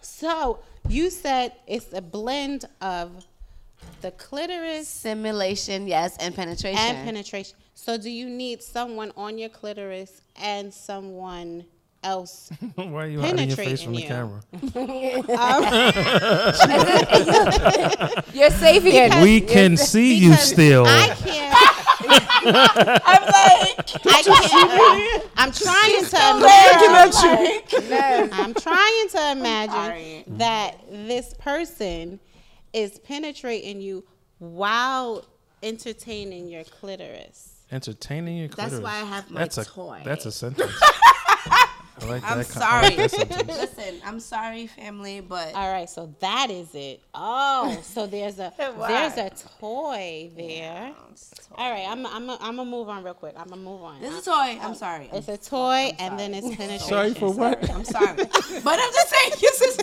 So 0.00 0.58
you 0.88 1.10
said 1.10 1.52
it's 1.66 1.92
a 1.92 2.00
blend 2.02 2.64
of 2.80 3.24
the 4.00 4.10
clitoris 4.12 4.88
Simulation, 4.88 5.86
yes, 5.86 6.16
and 6.18 6.34
penetration. 6.34 6.78
and 6.78 7.04
penetration. 7.04 7.56
So 7.74 7.96
do 7.96 8.10
you 8.10 8.28
need 8.28 8.62
someone 8.62 9.12
on 9.16 9.38
your 9.38 9.48
clitoris 9.48 10.22
and 10.36 10.72
someone 10.72 11.64
else? 12.02 12.50
Why 12.74 13.04
are 13.04 13.06
you 13.06 13.20
hiding 13.20 13.48
your 13.48 13.56
face 13.56 13.82
from 13.82 13.94
the 13.94 14.02
Penetrating 14.02 14.08
camera? 14.08 14.40
Um, 15.38 15.62
you're 18.34 18.50
safe 18.50 18.82
here. 18.82 19.10
we 19.22 19.40
can 19.40 19.76
see 19.76 20.14
you 20.14 20.34
still. 20.34 20.84
I 20.86 21.08
can't. 21.08 21.54
I'm 22.44 23.22
like, 23.22 23.78
I 24.06 24.22
can't. 24.22 25.22
Uh, 25.22 25.28
I'm 25.36 25.52
trying 25.52 26.04
to 26.04 26.16
imagine. 26.86 28.30
I'm 28.32 28.54
trying 28.54 29.08
to 29.10 29.30
imagine 29.32 30.24
that 30.38 30.76
this 30.90 31.34
person 31.34 32.20
is 32.72 32.98
penetrating 32.98 33.80
you 33.80 34.04
while 34.38 35.24
entertaining 35.62 36.48
your 36.48 36.64
clitoris. 36.64 37.64
Entertaining 37.70 38.38
your 38.38 38.48
clitoris. 38.48 38.80
That's 38.80 38.82
why 38.82 39.00
I 39.00 39.04
have 39.04 39.30
my 39.30 39.40
that's 39.40 39.58
a, 39.58 39.64
toy. 39.64 40.00
That's 40.04 40.26
a 40.26 40.32
sentence. 40.32 40.72
I 42.00 42.06
like 42.06 42.22
I'm 42.24 42.38
that. 42.38 42.48
con- 42.48 42.62
I 42.62 42.82
like 42.82 43.10
sorry. 43.10 43.24
that. 43.24 43.46
Listen, 43.48 43.94
I'm 44.04 44.20
sorry, 44.20 44.66
family, 44.66 45.20
but 45.20 45.54
All 45.54 45.70
right, 45.70 45.88
so 45.88 46.14
that 46.20 46.50
is 46.50 46.74
it. 46.74 47.00
Oh, 47.14 47.78
so 47.82 48.06
there's 48.06 48.38
a 48.38 48.52
there's 48.58 49.16
a 49.16 49.30
toy 49.60 50.30
there. 50.36 50.92
All 51.56 51.70
right, 51.70 51.86
I'm 51.88 52.06
I'm 52.06 52.30
I'm 52.30 52.56
gonna 52.56 52.64
move 52.64 52.88
on 52.88 53.02
real 53.04 53.14
quick. 53.14 53.34
I'm 53.36 53.48
gonna 53.48 53.60
move 53.62 53.82
on. 53.82 54.00
this 54.00 54.12
is 54.12 54.26
a 54.26 54.30
toy. 54.30 54.52
Um, 54.52 54.58
I'm 54.62 54.74
sorry. 54.74 55.10
It's 55.12 55.28
a 55.28 55.38
toy, 55.38 55.92
and 55.98 56.18
then 56.18 56.34
it's 56.34 56.48
penetration. 56.48 56.88
Sorry 56.88 57.14
for 57.14 57.32
what? 57.32 57.68
I'm 57.70 57.84
sorry. 57.84 58.16
but 58.16 58.30
I'm 58.80 58.92
just 58.92 59.08
saying, 59.08 59.32
this 59.40 59.60
is 59.62 59.78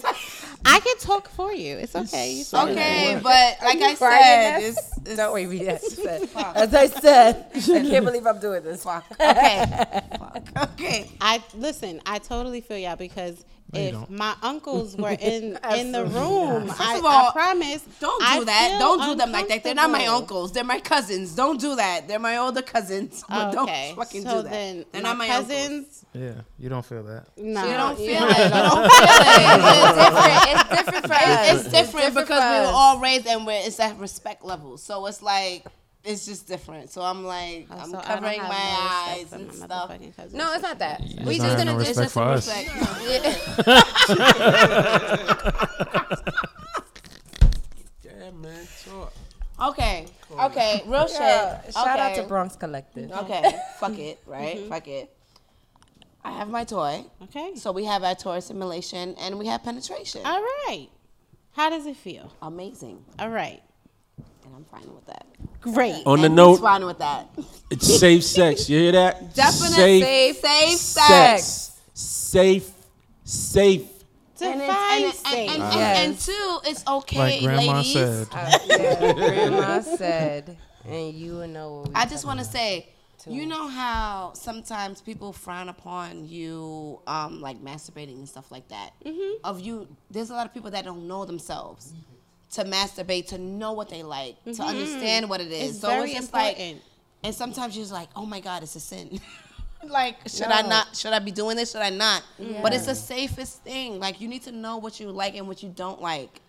I 0.66 0.80
can 0.80 0.98
talk 0.98 1.30
for 1.30 1.54
you. 1.54 1.78
It's 1.78 1.96
okay. 1.96 2.32
You 2.32 2.44
okay. 2.54 3.20
But 3.22 3.58
like 3.64 3.82
I 3.82 3.94
said, 3.94 4.60
it's, 4.64 4.98
it's 5.06 5.16
Don't 5.16 5.34
wait, 5.34 5.46
read 5.46 5.68
that. 5.68 6.54
As 6.56 6.74
I 6.74 6.88
said, 6.88 7.48
I 7.56 7.60
can't 7.60 8.06
believe 8.06 8.26
I'm 8.26 8.40
doing 8.40 8.64
this. 8.64 8.84
fuck. 8.84 9.06
Okay. 9.12 9.86
fuck. 10.18 10.72
Okay. 10.74 11.12
I 11.22 11.44
listen. 11.56 12.02
I 12.06 12.20
totally 12.20 12.62
feel 12.62 12.78
y'all 12.78 12.96
because 12.96 13.44
No, 13.74 13.80
if 13.80 14.10
my 14.10 14.36
uncles 14.44 14.96
were 14.96 15.10
in 15.20 15.58
in 15.76 15.92
the 15.92 16.06
room, 16.06 16.68
First 16.68 16.82
I, 16.82 16.98
of 16.98 17.06
all, 17.06 17.30
I 17.30 17.32
promise. 17.32 17.84
Don't 18.00 18.24
I 18.24 18.40
do 18.40 18.46
that. 18.46 18.70
feel 18.70 18.80
Don't 18.80 19.10
do 19.10 19.16
them 19.16 19.32
like 19.32 19.48
that. 19.50 19.64
They're 19.64 19.76
not 19.76 19.90
my 19.90 20.06
uncles. 20.08 20.52
They're 20.52 20.64
my 20.64 20.80
cousins. 20.80 21.36
Don't 21.36 21.60
do 21.60 21.76
that. 21.76 22.08
They're 22.08 22.20
my 22.20 22.38
older 22.38 22.62
cousins. 22.62 23.24
But 23.30 23.56
Okay, 23.56 23.88
don't 23.96 23.96
fucking 24.06 24.22
so 24.24 24.38
do 24.38 24.44
that. 24.44 24.52
then 24.52 24.86
They're 24.92 25.02
my 25.02 25.10
not 25.10 25.18
my 25.18 25.28
cousins. 25.28 26.06
uncles. 26.06 26.06
Yeah, 26.14 26.42
you 26.60 26.70
don't 26.70 26.86
feel 26.86 27.04
that. 27.04 27.28
No, 27.38 27.66
You 27.66 27.74
don't 27.74 27.98
feel 27.98 28.08
Yeah. 28.12 28.30
it. 28.30 28.44
You 28.46 28.50
don't 28.70 28.92
feel 28.92 29.10
it. 29.16 29.66
It's 29.76 29.96
different. 30.06 30.46
It's 30.52 30.70
different 30.70 31.08
for 31.08 31.14
us. 31.14 31.50
It's, 31.50 31.60
it's 31.66 31.70
different 31.72 32.06
different 32.06 32.28
because 32.28 32.44
for 32.44 32.52
we 32.52 32.60
were 32.68 32.72
all 32.74 33.00
raised 33.00 33.28
and 33.28 33.46
we're 33.46 33.62
it's 33.66 33.80
at 33.80 33.98
respect 34.00 34.46
level. 34.46 34.78
So 34.78 35.06
it's 35.08 35.22
like 35.22 35.66
it's 36.06 36.26
just 36.26 36.48
different. 36.48 36.90
So 36.92 37.02
I'm 37.02 37.24
like 37.26 37.68
Oh, 37.72 37.78
I'm 37.80 37.90
so 37.92 38.00
covering 38.00 38.42
my 38.42 38.48
no 38.48 38.54
eyes 38.54 39.32
and 39.34 39.52
stuff. 39.54 39.90
motherfucking. 39.92 40.34
No, 40.34 40.54
it's 40.54 40.62
not 40.64 40.80
that. 40.80 41.02
You 41.04 41.26
We 41.26 41.38
just 41.38 41.48
just 41.48 41.58
don't 41.58 41.66
gonna 41.66 41.78
no 41.78 41.84
do 41.84 41.90
It's 41.90 42.00
respect 42.00 42.14
just 42.14 42.14
for 42.14 42.24
us. 42.24 42.48
respect. 42.48 42.70
Yeah, 48.04 48.32
man. 48.32 48.68
Talk. 48.86 49.14
Okay. 49.70 50.06
Okay. 50.32 50.82
Real 50.86 51.08
shit. 51.08 51.20
Yeah, 51.20 51.62
shout 51.72 52.00
out 52.00 52.16
to 52.16 52.24
Bronx 52.24 52.56
Collective. 52.56 53.12
Okay. 53.12 53.44
Fuck 53.80 53.98
it. 53.98 54.20
Right. 54.28 54.58
Mm-hmm. 54.58 54.70
Fuck 54.70 54.88
it. 54.88 55.12
I 56.24 56.32
have 56.32 56.50
my 56.50 56.64
toy. 56.64 57.06
Okay. 57.24 57.56
So 57.56 57.72
we 57.72 57.86
have 57.86 58.04
our 58.04 58.16
toy 58.16 58.40
simulation 58.40 59.16
and 59.20 59.38
we 59.38 59.46
have 59.48 59.64
penetration. 59.64 60.22
All 60.26 60.42
right. 60.42 60.88
How 61.52 61.70
does 61.70 61.86
it 61.86 61.96
feel? 61.96 62.34
Amazing. 62.42 63.06
All 63.20 63.30
right. 63.30 63.62
And 64.18 64.56
I'm 64.56 64.66
fine 64.66 64.94
with 64.94 65.06
that. 65.06 65.26
Great. 65.74 66.04
On 66.06 66.22
the 66.22 66.30
note, 66.30 66.58
fine 66.58 66.86
with 66.86 67.00
that. 67.00 67.28
it's 67.72 68.00
safe 68.00 68.24
sex. 68.24 68.70
You 68.70 68.78
hear 68.80 68.92
that? 68.94 69.34
Definitely 69.36 70.02
Safe, 70.02 70.36
safe 70.38 70.78
sex. 70.80 71.72
Safe, 71.94 72.70
safe. 73.24 73.82
And, 74.42 74.62
and, 74.62 74.72
and, 74.72 75.14
safe. 75.14 75.50
and, 75.52 75.64
and, 75.64 75.74
Yes. 75.74 76.06
and 76.06 76.20
two, 76.20 76.70
it's 76.70 76.84
okay, 76.88 77.18
Like 77.18 77.42
grandma 77.42 77.74
ladies. 77.78 77.94
said. 77.94 78.28
Uh, 78.32 78.60
yeah, 78.68 79.14
grandma 79.14 79.80
said, 79.82 80.58
and 80.88 81.14
you 81.14 81.34
will 81.36 81.48
know 81.48 81.74
what 81.80 81.88
we 81.90 81.96
I 81.96 82.06
just 82.06 82.26
want 82.26 82.40
to 82.40 82.46
talking 82.46 82.60
say, 82.60 82.90
you 83.28 83.48
know 83.48 83.68
how 83.68 84.34
sometimes 84.36 85.02
people 85.02 85.34
frown 85.34 85.70
upon 85.70 86.28
you, 86.28 87.00
um, 87.08 87.42
like 87.42 87.58
masturbating 87.64 88.18
and 88.20 88.30
stuff 88.30 88.52
like 88.52 88.68
that. 88.68 88.92
Mm-hmm. 89.04 89.38
Of 89.44 89.62
you, 89.62 89.88
there's 90.12 90.30
a 90.30 90.34
lot 90.34 90.46
of 90.46 90.54
people 90.54 90.70
that 90.72 90.86
don't 90.86 91.08
know 91.08 91.26
themselves 91.26 91.94
to 92.56 92.64
masturbate, 92.64 93.28
to 93.28 93.38
know 93.38 93.74
what 93.74 93.90
they 93.90 94.04
like, 94.04 94.42
to 94.46 94.64
understand 94.64 95.30
what 95.30 95.42
it 95.42 95.52
is. 95.52 95.54
Mm-hmm. 95.54 95.70
It's 95.70 95.80
so 95.80 95.88
very 95.88 96.12
it's 96.12 96.20
just 96.20 96.34
like, 96.34 96.60
important. 96.60 96.82
and 97.24 97.36
sometimes 97.36 97.76
you're 97.76 97.84
just 97.84 97.94
like, 97.94 98.10
oh 98.16 98.26
my 98.26 98.40
god, 98.40 98.64
it's 98.64 98.76
a 98.76 98.80
sin. 98.80 99.20
like, 99.84 100.16
should 100.28 100.48
I 100.48 100.62
not? 100.62 100.96
Should 100.96 101.14
I 101.14 101.20
be 101.20 101.32
doing 101.32 101.58
this? 101.58 101.72
Should 101.72 101.82
I 101.82 101.90
not? 101.90 102.24
But 102.62 102.74
it's 102.74 102.86
the 102.86 102.96
safest 102.96 103.64
thing. 103.64 104.00
Like, 104.00 104.22
you 104.22 104.28
need 104.28 104.44
to 104.44 104.52
know 104.52 104.78
what 104.78 105.00
you 105.00 105.12
like 105.12 105.36
and 105.36 105.48
what 105.48 105.62
you 105.64 105.70
don't 105.70 106.02
like 106.02 106.42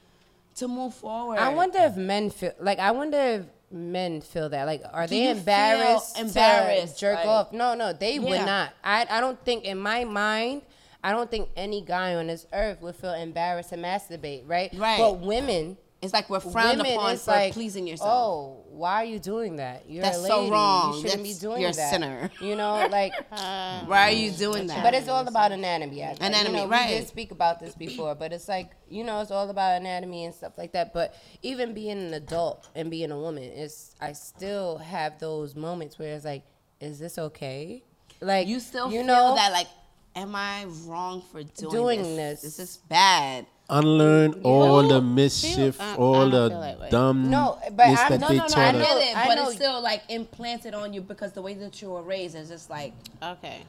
to 0.57 0.69
move 0.69 0.95
forward. 0.95 1.39
I 1.39 1.51
wonder 1.51 1.79
if 1.81 1.97
men 1.97 2.31
feel 2.31 2.53
like 2.61 2.79
I 2.79 2.91
wonder 2.91 3.19
if 3.19 3.47
men 3.71 4.21
feel 4.21 4.49
that 4.49 4.65
like 4.65 4.83
are 4.93 5.07
they 5.07 5.29
embarrassed 5.31 6.19
embarrassed, 6.19 6.99
jerk 6.99 7.17
like- 7.17 7.27
off? 7.27 7.53
No, 7.53 7.75
no, 7.75 7.93
they 7.93 8.15
Yeah. 8.15 8.21
would 8.21 8.47
not. 8.47 8.73
I 8.83 9.07
I 9.11 9.21
don't 9.21 9.43
think 9.45 9.65
in 9.65 9.79
my 9.79 10.05
mind 10.05 10.63
I 11.05 11.13
don't 11.13 11.31
think 11.31 11.51
any 11.57 11.83
guy 11.83 12.15
on 12.15 12.27
this 12.27 12.47
earth 12.53 12.81
would 12.81 12.97
feel 12.97 13.13
embarrassed 13.13 13.71
to 13.71 13.77
masturbate, 13.77 14.43
right? 14.47 14.71
Right. 14.75 14.99
But 14.99 15.21
women, 15.21 15.77
It's 16.03 16.13
like 16.13 16.29
we're 16.29 16.41
frowned 16.41 16.79
women 16.79 16.93
upon 16.95 17.17
for 17.17 17.31
like, 17.31 17.53
pleasing 17.55 17.87
yourself. 17.87 18.11
Oh, 18.13 18.65
why 18.69 18.97
are 19.03 19.05
you 19.07 19.19
doing 19.19 19.57
that? 19.57 19.89
You're 19.89 20.03
That's 20.03 20.19
a 20.19 20.27
so 20.27 20.51
wrong. 20.51 20.93
You 20.93 21.01
shouldn't 21.01 21.23
That's- 21.23 21.39
be 21.39 21.41
doing 21.47 21.61
you're 21.63 21.71
a 21.71 21.75
sinner. 21.75 22.31
You 22.41 22.55
know, 22.55 22.87
like 22.91 23.13
Why 23.31 23.87
are 23.89 24.11
you 24.11 24.31
doing 24.31 24.67
that? 24.67 24.83
But 24.83 24.93
it's 24.93 25.09
all 25.09 25.27
about 25.27 25.53
anatomy. 25.53 26.05
I, 26.05 26.15
Anatomy, 26.21 26.59
you 26.59 26.65
know, 26.65 26.69
right. 26.69 26.91
We 26.91 26.99
did 26.99 27.09
speak 27.09 27.31
about 27.31 27.61
this 27.61 27.75
before, 27.75 28.15
but 28.15 28.33
it's 28.35 28.47
like 28.47 28.73
you 28.91 29.05
know, 29.05 29.21
it's 29.23 29.31
all 29.31 29.49
about 29.49 29.81
anatomy 29.81 30.27
and 30.27 30.35
stuff 30.35 30.53
like 30.59 30.73
that. 30.73 30.93
But 30.93 31.15
even 31.43 31.73
being 31.73 31.99
an 31.99 32.13
adult 32.15 32.69
and 32.75 32.91
being 32.91 33.11
a 33.11 33.19
woman, 33.19 33.45
is 33.45 33.95
I 33.99 34.13
still 34.13 34.77
have 34.79 35.19
those 35.19 35.57
moments 35.57 35.99
where 35.99 36.15
it's 36.15 36.27
like, 36.27 36.45
is 36.79 36.99
this 36.99 37.17
okay? 37.19 37.83
Like 38.21 38.47
you 38.47 38.61
still 38.61 38.93
you 38.93 38.99
feel 38.99 39.07
know 39.07 39.35
that 39.35 39.51
like, 39.51 39.67
am 40.15 40.37
I 40.37 40.67
wrong 40.85 41.23
for 41.33 41.43
doing, 41.43 41.71
Doing 41.73 42.03
this? 42.17 42.43
this. 42.43 42.57
This 42.57 42.69
is 42.71 42.77
bad. 42.89 43.47
Unlearn 43.69 44.43
all 44.45 44.87
the 44.87 45.01
mischief, 45.01 45.81
uh, 45.81 45.85
I 45.85 45.95
all 45.97 46.31
the 46.31 46.49
feel 46.51 46.61
that 46.61 46.79
way. 46.81 46.89
dumb 46.89 47.31
No, 47.31 47.59
but 47.73 47.89
I'm- 47.89 48.11
that 48.11 48.21
no, 48.21 48.29
they 48.29 48.37
no, 48.37 48.43
no, 48.43 48.49
taught 48.49 48.59
I 48.59 48.69
us. 48.69 48.73
know- 48.75 48.81
Get 48.81 48.97
it, 49.11 49.17
I 49.17 49.27
but 49.27 49.35
know- 49.35 49.47
it's 49.49 49.57
still 49.57 49.81
like 49.83 50.03
implanted 50.09 50.75
on 50.75 50.93
you 50.93 51.01
because 51.01 51.33
the 51.33 51.43
way 51.43 51.55
that 51.55 51.83
you 51.83 51.91
were 51.91 52.03
raised 52.03 52.37
is 52.37 52.49
just 52.49 52.71
like, 52.71 52.93
Okay. 53.21 53.63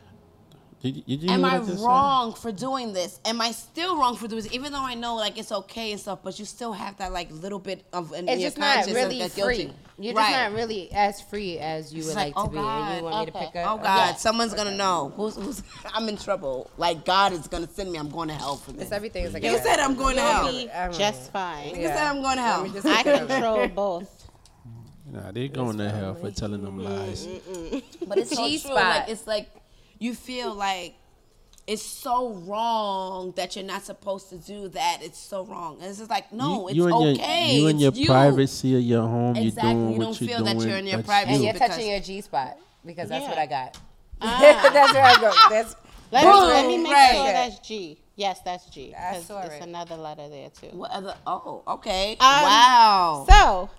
Did, 0.81 1.05
did 1.07 1.23
you 1.23 1.31
am 1.31 1.43
I 1.43 1.57
what 1.57 1.67
said? 1.67 1.79
wrong 1.79 2.33
for 2.33 2.51
doing 2.51 2.93
this? 2.93 3.19
Am 3.25 3.41
I 3.41 3.51
still 3.51 3.97
wrong 3.97 4.15
for 4.15 4.27
doing 4.27 4.43
this? 4.43 4.53
Even 4.53 4.71
though 4.71 4.83
I 4.85 4.93
know 4.93 5.15
like 5.15 5.37
it's 5.39 5.51
okay 5.51 5.91
and 5.91 5.99
stuff, 5.99 6.19
but 6.23 6.37
you 6.37 6.45
still 6.45 6.71
have 6.71 6.97
that 6.97 7.11
like 7.11 7.29
little 7.31 7.57
bit 7.57 7.83
of 7.93 8.13
in 8.13 8.29
it's 8.29 8.39
your 8.39 8.47
just 8.51 8.57
not 8.59 8.75
conscience 8.75 8.95
really 8.95 9.19
that's 9.19 9.33
free. 9.33 9.57
guilty. 9.57 9.73
You're 9.99 10.13
right. 10.13 10.29
just 10.31 10.39
not 10.39 10.53
really 10.53 10.91
as 10.91 11.19
free 11.21 11.57
as 11.57 11.91
you 11.91 11.99
It's 11.99 12.09
would 12.09 12.15
like, 12.17 12.35
like, 12.35 12.45
oh 12.45 12.45
to 12.45 12.51
be. 12.51 12.57
And 12.59 12.65
you 12.95 13.01
God, 13.01 13.03
want 13.03 13.19
me 13.19 13.31
to 13.31 13.39
pick 13.39 13.55
up? 13.55 13.79
Oh 13.79 13.83
God, 13.83 14.19
someone's 14.19 14.53
gonna 14.53 14.75
know. 14.75 15.11
Who's, 15.15 15.35
who's, 15.35 15.63
I'm 15.95 16.07
in 16.09 16.17
trouble. 16.17 16.69
Like 16.77 17.03
God 17.05 17.33
is 17.33 17.47
gonna 17.47 17.67
send 17.67 17.91
me. 17.91 17.97
I'm 17.97 18.09
going 18.09 18.27
to 18.27 18.35
hell 18.35 18.57
for 18.57 18.71
this. 18.71 18.83
It's 18.83 18.91
everything 18.91 19.25
is 19.25 19.33
like 19.33 19.43
You 19.43 19.57
said 19.57 19.79
I'm 19.79 19.95
going 19.95 20.15
to 20.17 20.21
hell. 20.21 20.93
just 20.93 21.31
fine. 21.31 21.69
You 21.69 21.87
said 21.87 21.97
I'm 22.05 22.21
going 22.21 22.35
to 22.37 22.43
hell. 22.43 22.67
Just 22.69 22.85
I 22.85 22.97
look 22.97 23.07
at 23.07 23.21
it. 23.23 23.27
control 23.27 23.67
both. 23.75 24.29
Nah, 25.11 25.31
they're 25.31 25.47
going 25.47 25.77
to 25.79 25.89
hell 25.89 26.13
for 26.15 26.29
telling 26.31 26.61
them 26.63 26.77
lies. 26.83 27.25
But 28.05 28.19
it's 28.19 28.29
so 28.29 28.35
true. 28.35 28.47
G-spot. 28.49 28.75
Like 28.75 29.09
it's 29.09 29.25
like 29.25 29.49
you 29.99 30.13
feel 30.13 30.53
like 30.53 30.95
it's 31.65 31.81
so 31.83 32.33
wrong 32.45 33.33
that 33.35 33.55
you're 33.55 33.65
not 33.65 33.83
supposed 33.83 34.29
to 34.29 34.37
do 34.37 34.69
that. 34.69 34.99
It's 35.01 35.19
so 35.19 35.43
wrong. 35.45 35.75
And 35.81 35.89
it's 35.89 35.97
just 35.99 36.09
like 36.09 36.31
no, 36.31 36.61
you, 36.61 36.67
it's 36.69 36.75
you 36.77 36.85
and 36.85 36.93
okay. 37.19 37.51
Your, 37.51 37.59
you 37.61 37.67
and 37.67 37.81
your 37.81 37.89
It's 37.89 37.99
you. 37.99 38.05
privacy 38.07 38.75
of 38.77 38.81
your 38.83 39.01
home. 39.01 39.35
Exactly. 39.35 39.71
You're 39.71 39.79
doing 39.81 39.91
You 39.93 39.99
don't 39.99 40.21
you're 40.21 40.29
feel 40.29 40.43
that 40.45 40.57
you're 40.61 40.77
in 40.77 40.85
your 40.87 40.97
That's 40.97 41.07
privacy. 41.07 41.33
And 41.33 41.43
you. 41.43 41.49
you're 41.49 41.59
touching 41.67 41.87
your 41.89 41.99
G 41.99 42.21
spot 42.21 42.57
because 42.85 43.09
that's 43.09 43.23
Yeah. 43.23 43.29
what 43.29 43.37
I 43.37 43.45
got. 43.47 43.77
Ah. 44.21 44.69
that's 44.73 44.93
where 44.93 45.03
I 45.03 45.15
go. 45.19 45.31
That's 45.49 45.75
Let, 46.11 46.23
Boom. 46.23 46.31
me, 46.41 46.47
let 46.47 46.67
me 46.67 46.77
make 46.77 46.91
Right. 46.93 47.11
sure 47.15 47.31
that's 47.33 47.59
G. 47.67 47.99
Yes, 48.15 48.39
that's 48.45 48.65
G. 48.69 48.95
I 48.95 49.13
'cause 49.15 49.25
saw 49.25 49.41
it's 49.41 49.55
it. 49.55 49.61
another 49.63 49.95
letter 49.97 50.29
there 50.29 50.49
too. 50.49 50.67
What 50.75 50.89
other? 50.91 51.15
Oh, 51.27 51.63
okay. 51.67 52.13
Um, 52.13 52.17
wow. 52.19 53.25
So, 53.29 53.69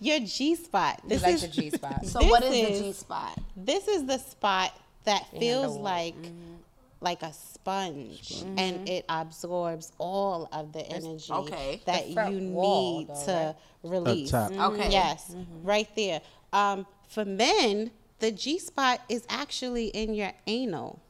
your 0.00 0.20
G 0.20 0.54
spot. 0.54 1.00
you 1.02 1.08
This 1.08 1.22
like 1.22 1.34
is 1.34 1.42
the 1.42 1.48
G 1.48 1.70
spot. 1.70 2.04
So, 2.06 2.24
what 2.26 2.44
is, 2.44 2.52
is- 2.54 2.78
the 2.80 2.84
G 2.86 2.92
spot? 2.92 3.38
this 3.56 3.88
is 3.88 4.06
the 4.06 4.18
spot 4.18 4.72
that 5.06 5.26
feels 5.38 5.74
wall. 5.74 5.82
like 5.82 6.14
mm-hmm. 6.16 6.54
like 7.00 7.22
a 7.22 7.32
sponge 7.32 8.42
and 8.42 8.58
mm-hmm. 8.58 8.86
it 8.86 9.04
absorbs 9.08 9.92
all 9.98 10.48
of 10.52 10.72
the 10.72 10.86
energy 10.86 11.32
okay. 11.32 11.80
that 11.86 12.06
The 12.08 12.12
front 12.14 12.34
you 12.34 12.48
wall, 12.50 12.98
need 12.98 13.08
though, 13.08 13.24
to 13.26 13.56
release. 13.82 14.30
top. 14.30 14.52
Okay. 14.52 14.90
Yes, 14.90 15.34
mm-hmm. 15.34 15.66
right 15.66 15.88
there. 15.96 16.20
Um, 16.52 16.86
for 17.08 17.24
men, 17.24 17.90
the 18.18 18.30
G 18.30 18.58
spot 18.58 19.00
is 19.08 19.24
actually 19.28 19.86
in 19.88 20.14
your 20.14 20.32
anal. 20.46 21.00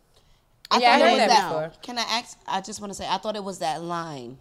I 0.70 0.78
Yeah, 0.78 0.94
I 0.94 0.99
thought 0.99 1.01
it 1.01 1.11
was 1.11 1.18
that 1.18 1.28
that. 1.28 1.49
before. 1.49 1.72
Can 1.82 1.99
I 1.99 2.03
ask? 2.03 2.38
I 2.47 2.61
just 2.61 2.80
want 2.80 2.90
to 2.90 2.94
say, 2.94 3.07
I 3.09 3.18
thought 3.18 3.36
it 3.36 3.44
was 3.44 3.59
that 3.61 3.82
line. 3.82 4.38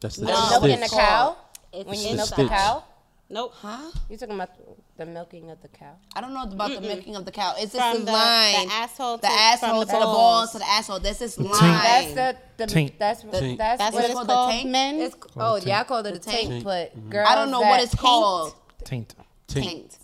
That's 0.00 0.16
the 0.16 0.26
No. 0.26 0.60
milking 0.60 0.80
the 0.80 0.88
cow. 0.88 1.36
It's 1.72 1.88
When 1.88 1.98
the 1.98 2.08
you 2.10 2.16
milk 2.16 2.28
the 2.36 2.48
cow, 2.48 2.84
Nope. 3.28 3.52
Huh? 3.56 3.90
you 4.08 4.16
talking 4.16 4.34
about 4.34 4.50
the 4.96 5.06
milking 5.06 5.50
of 5.50 5.60
the 5.62 5.68
cow? 5.68 5.94
I 6.14 6.20
don't 6.20 6.32
know 6.34 6.42
about 6.42 6.70
the 6.70 6.80
milking 6.80 7.16
of 7.16 7.24
the 7.24 7.30
cow. 7.32 7.54
It's 7.58 7.72
just 7.72 7.84
From 7.84 8.00
the, 8.00 8.06
the- 8.06 8.12
line. 8.12 8.66
the 8.68 8.72
asshole 8.74 9.16
the 9.18 9.26
to- 9.26 9.32
asshole 9.32 9.70
from 9.70 9.80
to 9.80 9.86
the 9.92 9.98
the 9.98 10.04
balls 10.04 10.16
balls. 10.50 10.52
to 10.52 10.58
the 10.58 10.66
asshole. 10.68 11.00
That's 11.00 11.18
this 11.18 11.38
line. 11.38 11.50
That's 11.60 12.12
the, 12.14 12.36
the 12.56 12.66
Taint. 12.66 12.98
that's 12.98 13.22
Taint. 13.22 13.58
that's, 13.58 13.78
That's 13.78 13.94
what 13.94 13.94
what 13.94 14.00
it's 14.04 14.08
it's 14.10 14.14
called, 14.14 14.28
the 14.28 14.32
called, 14.32 14.50
tank? 14.52 14.70
men. 14.70 14.94
it's 15.00 15.16
oh 15.36 15.56
yeah, 15.56 15.80
I 15.80 15.84
called 15.84 16.06
it 16.06 16.14
a 16.16 16.18
tank. 16.18 16.48
tank, 16.48 16.64
but 16.64 16.94
girls 17.10 17.26
mm-hmm. 17.28 17.32
I 17.32 17.34
don't 17.36 17.50
know 17.50 17.60
what 17.60 17.76
that 17.78 17.84
it's 17.84 17.94
called. 17.94 18.54
Taint. 18.84 19.14
Taint. 19.48 19.64
Taint. 19.66 19.98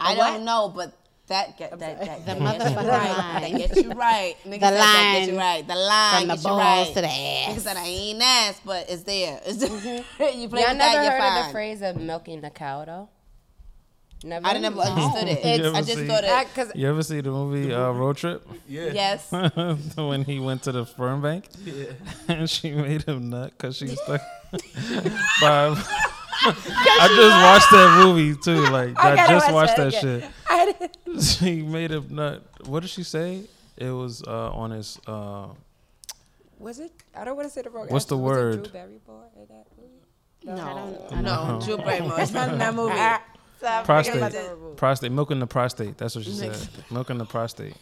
I 0.00 0.14
don't 0.14 0.44
know, 0.44 0.68
but 0.74 0.92
that 1.28 1.58
get 1.58 1.70
that, 1.78 1.98
that, 2.00 2.26
The 2.26 2.34
that 2.34 2.38
gets 2.58 2.70
you 2.70 2.76
motherfucking 2.76 2.88
right. 2.88 3.18
line. 3.18 3.42
That 3.52 3.58
gets 3.58 3.82
you 3.82 3.90
right. 3.92 4.36
Nigga 4.44 4.60
The 4.60 4.60
said 4.60 4.76
that 4.76 5.14
gets 5.18 5.26
you 5.32 5.36
line 5.36 5.56
right. 5.56 5.66
The 5.66 5.74
line 5.74 6.18
from 6.20 6.28
the 6.28 6.34
gets 6.34 6.44
you 6.44 6.50
balls 6.50 6.60
right. 6.60 6.94
to 6.94 7.00
the 7.00 7.06
Nigga 7.08 7.48
ass. 7.56 7.62
said 7.62 7.76
I 7.76 7.84
ain't 7.86 8.22
ass, 8.22 8.60
but 8.64 8.86
it's 8.90 9.02
there. 9.02 9.40
It's 9.44 9.62
you 9.68 9.68
play 10.48 10.60
Y'all 10.60 10.68
with 10.68 10.76
never 10.78 10.78
that, 10.78 11.02
you're 11.02 11.12
heard 11.12 11.18
fine. 11.18 11.40
of 11.40 11.46
the 11.46 11.52
phrase 11.52 11.82
of 11.82 11.96
milking 11.96 12.40
the 12.42 12.50
cow 12.50 12.84
though? 12.84 13.08
Never. 14.24 14.46
I 14.46 14.58
never 14.58 14.80
understood 14.80 15.28
it. 15.28 15.38
It's- 15.44 15.74
I 15.74 15.82
just 15.82 15.94
see- 15.98 16.06
thought 16.06 16.24
it. 16.24 16.48
Because 16.48 16.72
You 16.74 16.88
ever 16.88 17.02
see 17.02 17.20
the 17.20 17.30
movie 17.30 17.72
uh, 17.72 17.90
Road 17.92 18.16
Trip? 18.16 18.46
yes. 18.68 19.30
when 19.96 20.24
he 20.24 20.40
went 20.40 20.62
to 20.64 20.72
the 20.72 20.84
sperm 20.86 21.20
bank 21.22 21.44
and 22.28 22.48
she 22.48 22.72
made 22.72 23.02
him 23.04 23.30
nut 23.30 23.52
because 23.56 23.76
she 23.76 23.84
was 23.86 24.00
stuck 24.02 24.20
by. 25.40 25.76
I 26.38 27.08
just 27.08 27.36
watched 27.44 27.70
that 27.70 28.02
movie 28.04 28.36
too. 28.42 28.62
Like 28.70 28.98
I, 28.98 29.16
gotta 29.16 29.32
just 29.32 29.46
watch 29.52 29.54
watched 29.68 29.76
that 29.76 29.92
that 29.92 30.00
shit. 30.00 30.30
I 30.48 30.72
didn't. 31.04 31.22
She 31.22 31.62
made 31.62 31.90
him 31.90 32.06
nut. 32.14 32.42
What 32.66 32.80
did 32.80 32.90
she 32.90 33.02
say? 33.02 33.42
It 33.76 33.90
was 33.90 34.22
uh, 34.26 34.50
on 34.52 34.70
his. 34.70 34.98
Uh, 35.06 35.48
Was 36.58 36.78
it? 36.80 36.92
I 37.14 37.24
don't 37.24 37.36
want 37.36 37.48
to 37.48 37.52
say 37.54 37.62
the 37.62 37.70
wrong. 37.70 37.86
What's 37.88 38.04
answer. 38.06 38.14
the 38.16 38.18
Was 38.18 38.36
it 38.36 38.40
word? 38.40 38.62
Drew 38.64 38.72
Barrymore 38.72 39.24
in 39.36 39.46
that 39.48 39.66
movie? 39.76 40.00
No, 40.44 41.20
no, 41.20 41.60
Drew 41.64 41.76
Barrymore. 41.78 42.20
It's 42.20 42.32
not 42.32 42.50
in 42.52 42.58
that 42.58 42.74
movie. 42.74 42.94
Prostate. 43.60 44.76
Prostate. 44.76 45.12
Milking 45.12 45.40
the 45.40 45.46
prostate. 45.46 45.98
That's 45.98 46.14
what 46.14 46.24
she 46.24 46.32
said. 46.32 46.56
Milking 46.90 47.18
the 47.18 47.24
prostate. 47.24 47.74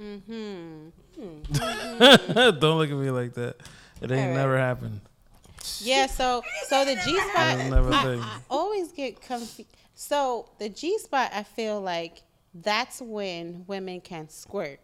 Mm-hmm. 0.00 0.88
Don't 2.60 2.78
look 2.78 2.90
at 2.90 2.96
me 2.96 3.10
like 3.10 3.34
that. 3.34 3.56
It 4.00 4.12
ain't 4.12 4.34
never 4.34 4.56
happened. 4.56 5.00
Yeah, 5.80 6.06
so 6.06 6.42
so 6.68 6.84
the 6.84 6.94
G 6.94 7.18
spot. 7.30 7.58
It 7.58 7.62
was 7.62 7.70
never 7.70 7.88
a 7.90 7.94
I, 7.94 8.02
thing. 8.04 8.20
I 8.20 8.38
always 8.48 8.92
get 8.92 9.20
confused. 9.20 9.70
So 9.94 10.48
the 10.58 10.68
G 10.68 10.98
spot, 10.98 11.30
I 11.34 11.42
feel 11.42 11.80
like 11.80 12.22
that's 12.54 13.00
when 13.00 13.64
women 13.66 14.00
can 14.00 14.28
squirt. 14.28 14.80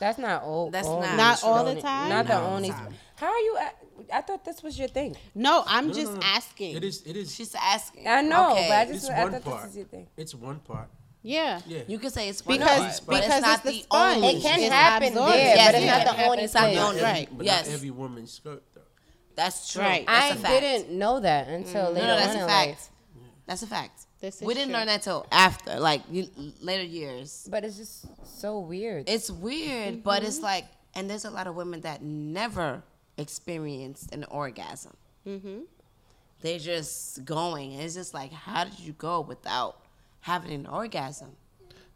That's 0.00 0.18
not 0.18 0.42
all. 0.42 0.70
That's 0.70 0.88
only- 0.88 1.06
not- 1.08 1.16
Not 1.16 1.44
all 1.44 1.64
the 1.64 1.80
time? 1.80 2.08
Not 2.08 2.26
the 2.26 2.34
Not 2.34 2.42
only. 2.42 2.70
time. 2.70 2.94
How 3.16 3.28
are 3.28 3.38
you? 3.38 3.56
at- 3.58 3.76
I 4.12 4.22
thought 4.22 4.44
this 4.46 4.62
was 4.62 4.78
your 4.78 4.88
thing. 4.88 5.14
No, 5.34 5.62
I'm 5.66 5.92
just 5.92 6.12
asking. 6.22 6.74
It 6.76 6.82
is. 6.84 7.02
It 7.04 7.16
is. 7.16 7.34
She's 7.34 7.54
asking. 7.54 8.08
I 8.08 8.22
know, 8.22 8.52
Okay. 8.52 8.68
but 8.68 8.78
I 8.78 8.84
just 8.86 8.96
It's 9.04 9.10
I 9.10 9.22
one 9.22 9.32
thought 9.32 9.44
part. 9.44 9.62
this 9.62 9.70
is 9.72 9.76
your 9.76 9.86
thing. 9.86 10.08
It's 10.16 10.34
one 10.34 10.58
part. 10.60 10.88
Yeah. 11.22 11.60
Yeah. 11.66 11.82
You 11.86 11.98
can 11.98 12.10
say 12.10 12.30
it's 12.30 12.44
one 12.44 12.56
Because 12.56 13.00
part, 13.00 13.06
but 13.06 13.14
because 13.22 13.32
it's 13.38 13.46
not 13.46 13.62
the 13.62 13.70
the 13.72 13.84
only. 13.90 14.28
It 14.36 14.42
can 14.42 14.58
It's 14.60 14.72
happen 14.72 15.08
absorbed. 15.08 15.32
there, 15.34 15.54
Yes, 15.56 15.66
but 15.66 15.74
it's 15.74 15.84
yeah, 15.84 15.90
not 15.92 16.00
it 16.00 16.04
the 16.04 16.10
happens. 16.12 16.30
only 16.30 16.44
It's 16.44 16.54
not 16.54 16.70
the 16.72 16.78
only- 16.80 17.02
Right. 17.02 17.28
But 17.36 17.46
Yes. 17.46 17.66
not 17.66 17.74
every 17.74 17.90
woman's 17.90 18.32
skirt 18.32 18.62
though. 18.74 18.80
That's 19.36 19.70
true. 19.72 19.82
Right. 19.82 20.06
That's 20.06 20.24
I 20.24 20.28
a 20.28 20.36
fact. 20.36 20.60
didn't 20.62 20.90
know 20.98 21.20
that 21.20 21.48
until 21.48 21.84
No, 21.84 21.90
later 21.90 22.06
no, 22.06 22.16
that's 22.16 22.30
on 22.30 22.36
a 22.36 22.42
in 22.42 22.48
fact. 22.48 22.68
life. 22.68 22.90
That's 23.46 23.62
a 23.62 23.66
fact. 23.66 24.06
This 24.20 24.36
is 24.36 24.42
we 24.42 24.54
didn't 24.54 24.68
true. 24.68 24.78
learn 24.78 24.86
that 24.88 25.02
till 25.02 25.26
after, 25.32 25.80
like 25.80 26.02
you, 26.10 26.28
later 26.60 26.82
years. 26.82 27.48
But 27.50 27.64
it's 27.64 27.78
just 27.78 28.06
so 28.40 28.60
weird. 28.60 29.08
It's 29.08 29.30
weird, 29.30 30.02
but 30.02 30.22
it's 30.22 30.40
like, 30.40 30.66
and 30.94 31.08
there's 31.08 31.24
a 31.24 31.30
lot 31.30 31.46
of 31.46 31.54
women 31.54 31.80
that 31.82 32.02
never 32.02 32.82
experienced 33.16 34.12
an 34.12 34.24
orgasm. 34.24 34.96
Mm-hmm. 35.26 35.60
They're 36.42 36.58
just 36.58 37.24
going. 37.24 37.72
It's 37.72 37.94
just 37.94 38.14
like, 38.14 38.32
how 38.32 38.64
did 38.64 38.78
you 38.78 38.92
go 38.92 39.20
without 39.20 39.78
having 40.20 40.52
an 40.52 40.66
orgasm? 40.66 41.30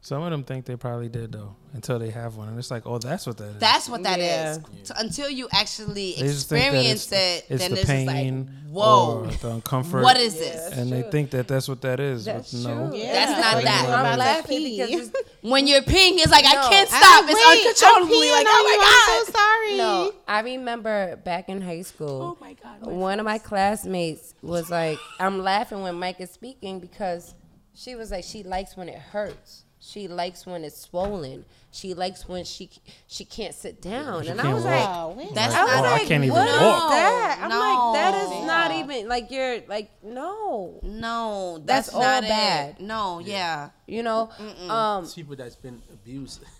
Some 0.05 0.23
of 0.23 0.31
them 0.31 0.45
think 0.45 0.67
they 0.67 0.77
probably 0.77 1.09
did 1.09 1.33
though 1.33 1.57
until 1.73 1.99
they 1.99 2.11
have 2.11 2.37
one, 2.37 2.49
and 2.49 2.59
it's 2.59 2.71
like, 2.71 2.83
oh, 2.85 2.99
that's 2.99 3.27
what 3.27 3.39
that 3.39 3.47
is. 3.47 3.57
That's 3.59 3.89
what 3.89 4.03
that 4.03 4.19
is. 4.19 4.59
Yeah. 4.59 4.65
So 4.83 4.95
until 4.99 5.31
you 5.31 5.49
actually 5.51 6.13
they 6.19 6.27
just 6.27 6.51
that 6.51 6.57
experience 6.57 7.11
it's, 7.11 7.13
it, 7.13 7.47
it's 7.49 7.63
then 7.63 7.71
the 7.73 7.81
it's 7.81 7.89
just 7.89 8.07
like, 8.07 8.15
pain 8.15 8.51
whoa, 8.69 9.21
or 9.23 9.27
the 9.29 9.61
uncomfort. 9.63 10.03
what 10.03 10.19
is 10.19 10.35
this? 10.39 10.77
and 10.77 10.93
they 10.93 11.01
think 11.11 11.31
that 11.31 11.49
that's 11.49 11.69
what 11.69 11.81
that 11.81 12.01
is. 12.01 12.27
That's 12.27 12.53
but 12.53 12.69
no, 12.69 12.91
true. 12.91 12.99
That's 13.01 13.41
not 13.41 13.55
Or 13.57 13.63
that. 13.63 13.85
I'm 13.87 14.01
about 14.01 14.19
laughing 14.19 14.77
because 14.77 15.11
When 15.41 15.67
you're 15.67 15.81
peeing, 15.81 16.19
it's 16.19 16.31
like 16.31 16.45
I 16.45 16.69
can't 16.69 16.89
stop. 16.91 17.25
wait, 17.25 17.35
it's 17.39 17.83
uncontrollably. 17.83 18.29
I'm 18.29 18.45
Like, 18.45 18.47
oh 18.47 18.63
my 18.63 18.77
god. 18.85 19.09
I'm 19.09 19.25
so 19.25 19.33
sorry. 19.33 19.77
no, 19.79 20.13
I 20.29 20.41
remember 20.41 21.17
back 21.17 21.49
in 21.49 21.63
high 21.63 21.81
school. 21.81 22.37
Oh 22.37 22.45
my 22.45 22.53
God, 22.63 22.83
my 22.83 22.93
one 22.93 23.21
of 23.21 23.25
my 23.25 23.39
classmates 23.39 24.35
was 24.43 24.71
like, 24.71 24.99
I'm 25.19 25.39
laughing 25.39 25.81
when 25.81 25.95
Mike 25.95 26.21
is 26.21 26.31
speaking 26.31 26.79
because 26.79 27.35
she 27.73 27.95
was 27.95 28.11
like, 28.11 28.25
she 28.25 28.43
likes 28.43 28.77
when 28.77 28.91
it 28.91 28.99
hurts. 28.99 29.64
She 29.87 30.09
likes 30.09 30.47
when 30.47 30.65
it's 30.65 30.81
swollen. 30.81 31.45
She 31.71 31.93
likes 31.93 32.27
when 32.27 32.45
she 32.45 32.71
she 33.07 33.25
can't 33.27 33.55
sit 33.55 33.83
down. 33.83 34.27
and 34.27 34.41
I 34.41 34.55
was 34.55 34.65
walk. 34.65 34.73
like, 34.73 34.85
Wow, 34.89 35.15
wait. 35.19 35.35
That's 35.35 35.55
I 35.55 35.65
was 35.65 35.75
not 35.75 35.85
Oh, 35.85 35.95
I 35.95 35.99
can't 36.05 36.25
even 36.25 36.31
what 36.31 36.49
is 36.49 36.55
walk. 36.61 36.91
that? 36.91 37.39
I'm 37.43 37.51
like, 37.51 37.95
that 38.01 38.15
is 38.25 38.31
No. 38.31 38.47
not 38.47 38.71
even 38.73 39.09
like 39.09 39.31
you're 39.31 39.61
like 39.69 39.91
no. 40.03 40.81
No, 40.83 41.59
That's 41.65 41.89
that's, 41.89 41.95
all 41.95 42.01
not 42.01 42.23
bad. 42.23 42.77
It. 42.79 42.81
No, 42.81 43.19
yeah. 43.19 43.71
You 43.87 44.03
know, 44.03 44.31
um, 44.71 45.07
People 45.09 45.37
that's 45.37 45.57
been 45.57 45.83
abused. 45.93 46.43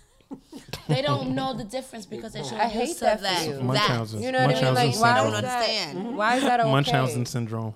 They 0.87 1.01
don't 1.01 1.33
know 1.35 1.53
the 1.53 1.63
difference 1.63 2.05
because 2.05 2.33
they're 2.33 2.43
so 2.43 2.55
I 2.57 2.65
hate 2.67 2.97
that 2.99 3.11
to 3.11 3.17
for 3.17 3.23
that. 3.23 3.47
you. 3.47 3.53
that. 3.73 4.13
You 4.21 4.31
know 4.31 4.45
what 4.45 4.55
I 4.55 4.61
mean? 4.61 4.73
Like, 4.73 4.95
why 4.99 5.15
don't 5.17 5.27
is 5.27 5.33
syndrome. 5.33 5.41
that? 5.41 5.61
understand. 5.87 6.17
Why 6.17 6.35
is 6.37 6.43
that 6.43 6.59
okay? 6.59 6.71
Munchausen 6.71 7.25
syndrome. 7.25 7.73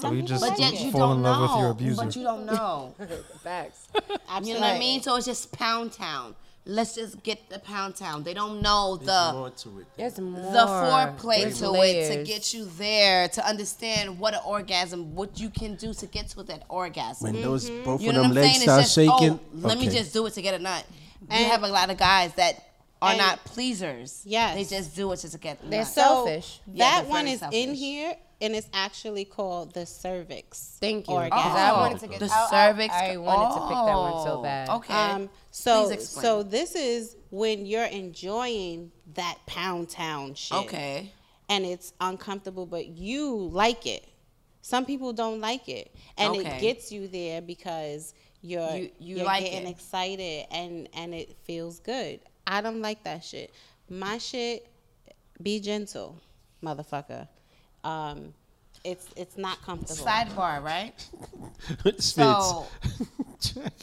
So 0.00 0.12
you 0.12 0.22
just 0.22 0.42
But 0.46 0.58
yet 0.58 0.80
you 0.80 0.90
fall 0.90 1.08
don't 1.08 1.16
in 1.18 1.22
love 1.22 1.36
know. 1.38 1.54
with 1.56 1.62
your 1.62 1.70
abuser. 1.70 2.04
But 2.04 2.16
you 2.16 2.22
don't 2.22 2.46
know. 2.52 2.94
Facts. 3.42 3.88
you 4.42 4.54
know 4.54 4.60
what 4.60 4.74
I 4.74 4.78
mean? 4.78 5.02
So 5.02 5.16
it's 5.16 5.26
just 5.26 5.52
pound 5.52 5.92
town. 5.92 6.34
Let's 6.70 6.96
just 6.96 7.22
get 7.22 7.48
the 7.48 7.58
pound 7.60 7.96
town. 7.96 8.24
They 8.24 8.34
don't 8.34 8.60
know 8.60 8.98
the 8.98 9.06
There's 9.06 9.32
more 9.34 9.50
to 9.50 9.78
it. 9.78 9.86
There's 9.96 10.20
more. 10.20 10.52
the 10.52 10.66
foreplay 10.66 11.40
There's 11.42 11.60
to 11.60 11.72
it 11.76 12.14
to 12.14 12.24
get 12.24 12.52
you 12.52 12.66
there 12.76 13.26
to 13.28 13.46
understand 13.46 14.18
what 14.18 14.34
an 14.34 14.40
orgasm, 14.44 15.14
what 15.14 15.40
you 15.40 15.48
can 15.48 15.76
do 15.76 15.94
to 15.94 16.06
get 16.06 16.28
to 16.30 16.42
that 16.42 16.64
orgasm. 16.68 17.32
When 17.32 17.40
those 17.40 17.70
mm-hmm. 17.70 17.84
both 17.84 18.02
You 18.02 18.10
of 18.10 18.14
know 18.16 18.22
what 18.22 18.34
them 18.34 18.42
legs 18.42 18.60
start 18.62 18.82
just, 18.82 18.98
oh, 18.98 19.18
shaking. 19.18 19.40
oh, 19.40 19.40
let 19.54 19.78
me 19.78 19.88
just 19.88 20.12
do 20.12 20.26
it 20.26 20.34
to 20.34 20.42
get 20.42 20.54
a 20.54 20.58
nut. 20.58 20.84
And- 21.30 21.40
you 21.40 21.46
have 21.46 21.62
a 21.62 21.68
lot 21.68 21.88
of 21.88 21.96
guys 21.96 22.34
that 22.34 22.62
are 23.00 23.10
and- 23.12 23.18
not 23.18 23.42
pleasers. 23.46 24.22
Yes. 24.26 24.54
They 24.54 24.76
just 24.76 24.94
do 24.94 25.10
it 25.12 25.20
just 25.20 25.32
to 25.32 25.38
get 25.38 25.60
a 25.60 25.62
nut. 25.62 25.70
They're 25.70 25.80
nut. 25.80 25.88
So 25.88 26.00
Selfish. 26.02 26.60
Yeah, 26.66 26.84
that 26.90 27.02
they're 27.04 27.10
one 27.10 27.24
very 27.24 27.34
is 27.36 27.42
in 27.50 27.74
here, 27.74 28.14
and 28.40 28.54
it's 28.54 28.68
actually 28.72 29.24
called 29.24 29.74
the 29.74 29.84
cervix. 29.84 30.76
Thank 30.80 31.08
you. 31.08 31.14
Orgasm. 31.14 31.38
'Cause 31.42 31.58
I 31.58 31.72
wanted 31.72 32.00
to 32.00 32.06
get 32.06 32.20
the 32.20 32.30
I- 32.32 32.44
I- 32.46 32.50
cervix. 32.50 32.94
I, 32.94 33.16
wanted 33.16 33.54
to 33.54 33.60
pick 33.62 33.76
that 33.76 33.96
one 33.96 34.24
so 34.24 34.38
Oh, 34.38 34.42
bad. 34.42 34.68
Okay. 34.68 34.94
Um, 34.94 35.30
so 35.50 35.96
so 35.98 36.42
this 36.42 36.74
is 36.74 37.16
when 37.30 37.66
you're 37.66 37.84
enjoying 37.84 38.92
that 39.14 39.38
pound 39.46 39.88
town 39.90 40.34
shit. 40.34 40.56
okay. 40.58 41.12
And 41.48 41.64
it's 41.64 41.92
uncomfortable, 42.00 42.66
but 42.66 42.86
you 42.86 43.34
like 43.34 43.86
it. 43.86 44.06
Some 44.60 44.84
people 44.84 45.12
don't 45.14 45.40
like 45.40 45.68
it, 45.68 45.94
and 46.18 46.36
Okay. 46.36 46.46
it 46.56 46.60
gets 46.60 46.92
you 46.92 47.08
there 47.08 47.40
because 47.40 48.12
you're 48.42 48.76
You- 48.76 48.92
you 48.98 49.16
you're 49.16 49.24
like 49.24 49.44
getting 49.44 49.66
it. 49.66 49.70
excited 49.70 50.46
and 50.50 50.88
and 50.92 51.14
it 51.14 51.36
feels 51.44 51.80
good. 51.80 52.20
I 52.46 52.60
don't 52.60 52.80
like 52.82 53.02
that 53.04 53.24
shit. 53.24 53.50
My 53.88 54.18
shit, 54.18 54.66
be 55.42 55.58
gentle, 55.58 56.20
motherfucker. 56.62 57.26
Um, 57.88 58.34
it's 58.84 59.06
it's 59.16 59.36
not 59.36 59.60
comfortable. 59.62 60.04
Sidebar, 60.04 60.62
right? 60.62 60.92
Spits. 61.98 62.12
So 62.14 62.66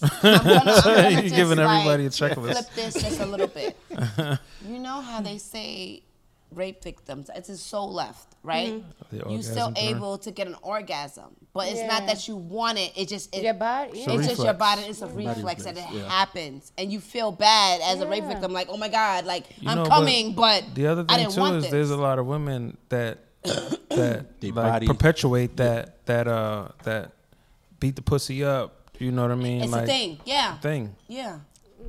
I'm 0.01 0.21
gonna, 0.21 0.41
I'm 0.41 0.83
gonna 0.83 1.09
You're 1.11 1.21
just, 1.23 1.35
giving 1.35 1.59
everybody 1.59 2.03
like, 2.03 2.13
a 2.13 2.35
checklist. 2.35 2.51
Flip 2.53 2.65
this 2.75 2.93
just 3.01 3.19
a 3.19 3.25
little 3.25 3.47
bit. 3.47 3.75
you 4.67 4.79
know 4.79 5.01
how 5.01 5.21
they 5.21 5.37
say 5.37 6.03
rape 6.51 6.81
victims? 6.83 7.29
It's 7.35 7.49
a 7.49 7.57
soul 7.57 7.91
left, 7.93 8.35
right? 8.41 8.81
The 9.11 9.29
You 9.29 9.41
still 9.41 9.67
orgasm 9.67 9.73
part. 9.73 9.77
able 9.95 10.17
to 10.19 10.31
get 10.31 10.47
an 10.47 10.55
orgasm, 10.61 11.35
but 11.53 11.67
it's 11.67 11.81
not 11.81 12.03
Yeah. 12.03 12.13
that 12.13 12.27
you 12.29 12.37
want 12.37 12.77
it. 12.77 12.93
It 12.95 13.09
just 13.09 13.35
it, 13.35 13.43
Your 13.43 13.53
body. 13.53 13.91
a 13.91 13.95
Yeah. 13.95 14.11
it's 14.13 14.27
just 14.27 14.37
your 14.43 14.53
reflex. 14.53 14.57
body. 14.57 14.81
It's 14.89 15.01
a 15.01 15.07
reflex, 15.07 15.65
and 15.65 15.77
it 15.77 15.81
reflex, 15.81 16.03
yeah. 16.03 16.09
happens, 16.09 16.71
and 16.77 16.91
you 16.91 16.99
feel 17.01 17.31
bad 17.33 17.81
as 17.81 17.99
a 17.99 18.07
rape 18.07 18.23
Yeah. 18.23 18.29
victim. 18.29 18.53
Like, 18.53 18.67
oh 18.69 18.77
my 18.77 18.87
god, 18.89 19.25
like 19.25 19.45
You 19.59 19.69
I'm 19.69 19.77
know, 19.77 19.83
but 19.83 19.89
coming, 19.89 20.33
but, 20.33 20.63
The 20.73 20.87
other 20.87 21.05
I 21.09 21.15
thing 21.15 21.23
didn't 21.25 21.35
too 21.35 21.41
want 21.41 21.55
is 21.57 21.63
this. 21.63 21.71
there's 21.71 21.91
a 21.91 21.97
lot 21.97 22.17
of 22.17 22.25
women 22.27 22.77
that 22.89 23.19
that 23.45 24.25
They 24.41 24.47
like 24.51 24.55
body- 24.55 24.87
perpetuate 24.87 25.57
that 25.57 26.05
that 26.05 26.27
uh 26.27 26.69
that 26.83 27.11
beat 27.79 27.95
the 27.95 28.01
pussy 28.01 28.43
up. 28.43 28.89
You 28.99 29.11
know 29.11 29.23
what 29.23 29.31
I 29.31 29.35
mean? 29.35 29.61
it's 29.63 29.71
like 29.71 29.83
a 29.83 29.87
thing, 29.87 30.19
yeah, 30.25 30.57
thing. 30.59 30.95
yeah. 31.07 31.39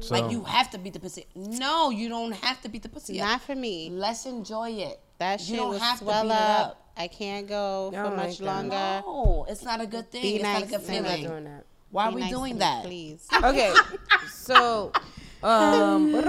So 0.00 0.14
Like 0.14 0.30
you 0.32 0.42
have 0.44 0.70
to 0.72 0.78
beat 0.78 0.92
the 0.92 0.98
pussy. 1.00 1.26
No, 1.36 1.90
you 1.90 2.08
don't 2.08 2.32
have 2.32 2.60
to 2.62 2.68
beat 2.68 2.82
the 2.82 2.88
pussy. 2.88 3.20
up. 3.20 3.28
Not 3.28 3.40
for 3.42 3.54
me. 3.54 3.88
Let's 3.90 4.26
enjoy 4.26 4.70
it. 4.72 5.00
That 5.18 5.40
you 5.40 5.46
shit 5.46 5.56
don't 5.56 5.78
have 5.78 5.98
swell 6.00 6.22
to 6.24 6.28
beat 6.28 6.34
up. 6.34 6.60
it 6.60 6.70
up. 6.70 6.82
I 6.98 7.08
can't 7.08 7.46
go 7.46 7.92
I 7.94 8.02
for 8.04 8.10
much 8.16 8.40
like 8.40 8.54
longer. 8.54 9.02
No, 9.06 9.46
it's 9.48 9.62
not 9.62 9.80
a 9.80 9.86
good 9.86 10.10
thing. 10.10 10.22
Be 10.22 10.34
it's 10.36 10.42
not 10.42 10.62
a 10.62 10.66
good 10.66 10.84
to 10.84 10.92
I'm 10.96 11.02
not 11.02 11.12
feeling. 11.12 11.26
doing 11.28 11.44
that. 11.44 11.64
Why 11.90 12.06
are 12.06 12.12
we 12.12 12.20
nice 12.22 12.30
to 12.30 12.36
doing 12.36 12.54
me, 12.54 12.58
that? 12.58 12.84
please? 12.84 13.26
Okay. 13.42 13.72
So, 14.28 14.92
um, 15.42 16.12
dear. 16.12 16.22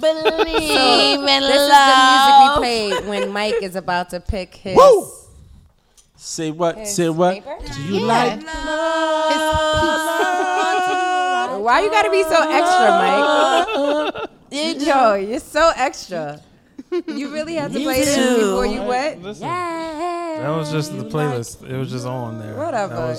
Believe 0.00 0.68
so 0.68 1.26
in 1.26 1.40
this 1.40 1.62
is 1.62 1.68
the 1.68 1.94
music 2.06 2.34
we 2.40 2.48
play 2.56 3.08
when 3.08 3.32
Mike 3.32 3.62
is 3.62 3.76
about 3.76 4.10
to 4.10 4.20
pick 4.20 4.54
his. 4.56 4.76
Woo! 4.76 5.06
Say 6.16 6.50
what? 6.50 6.76
His 6.78 6.94
Say 6.94 7.08
what? 7.08 7.34
paper? 7.34 7.56
Do 7.74 7.82
you 7.82 8.00
like 8.00 8.42
love? 8.44 9.32
Why 11.62 11.80
you 11.80 11.90
gotta 11.90 12.10
be 12.10 12.22
so 12.22 12.42
extra, 12.48 12.90
Mike? 13.00 14.30
Yo, 14.80 15.14
you're 15.14 15.40
so 15.40 15.72
extra. 15.74 16.40
You 17.06 17.32
really 17.32 17.54
had 17.54 17.72
to 17.72 17.80
play 17.80 18.04
this 18.04 18.16
before 18.38 18.66
you 18.66 18.82
went. 18.82 19.22
Listen, 19.22 19.48
that 19.48 20.48
was 20.56 20.70
just 20.70 20.96
the 20.96 21.04
playlist. 21.04 21.68
It 21.68 21.76
was 21.76 21.90
just 21.90 22.06
on 22.06 22.38
there. 22.38 22.54
Whatever. 22.54 23.16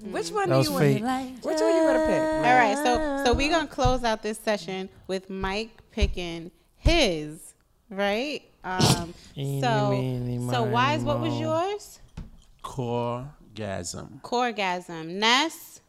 That 0.00 0.12
was, 0.12 0.30
Which 0.30 0.34
one 0.34 0.48
that 0.48 0.54
do 0.54 0.58
was 0.58 0.70
you 0.70 0.78
fate. 0.78 1.02
want? 1.02 1.44
Which 1.44 1.60
one 1.60 1.74
you 1.74 1.82
gonna 1.82 2.06
pick? 2.06 2.20
All 2.20 2.42
right, 2.58 2.76
so 2.76 3.24
so 3.24 3.32
we're 3.34 3.50
gonna 3.50 3.66
close 3.68 4.04
out 4.04 4.22
this 4.22 4.38
session 4.38 4.88
with 5.06 5.28
Mike 5.30 5.82
picking 5.90 6.50
his 6.76 7.54
right. 7.90 8.42
Um, 8.64 9.12
so 9.34 9.90
meeny, 9.90 10.50
so 10.50 10.62
wise, 10.64 11.02
what 11.02 11.20
was 11.20 11.38
yours? 11.38 12.00
Coregasm? 12.62 14.20
Coregasm. 14.22 15.06
Ness 15.18 15.80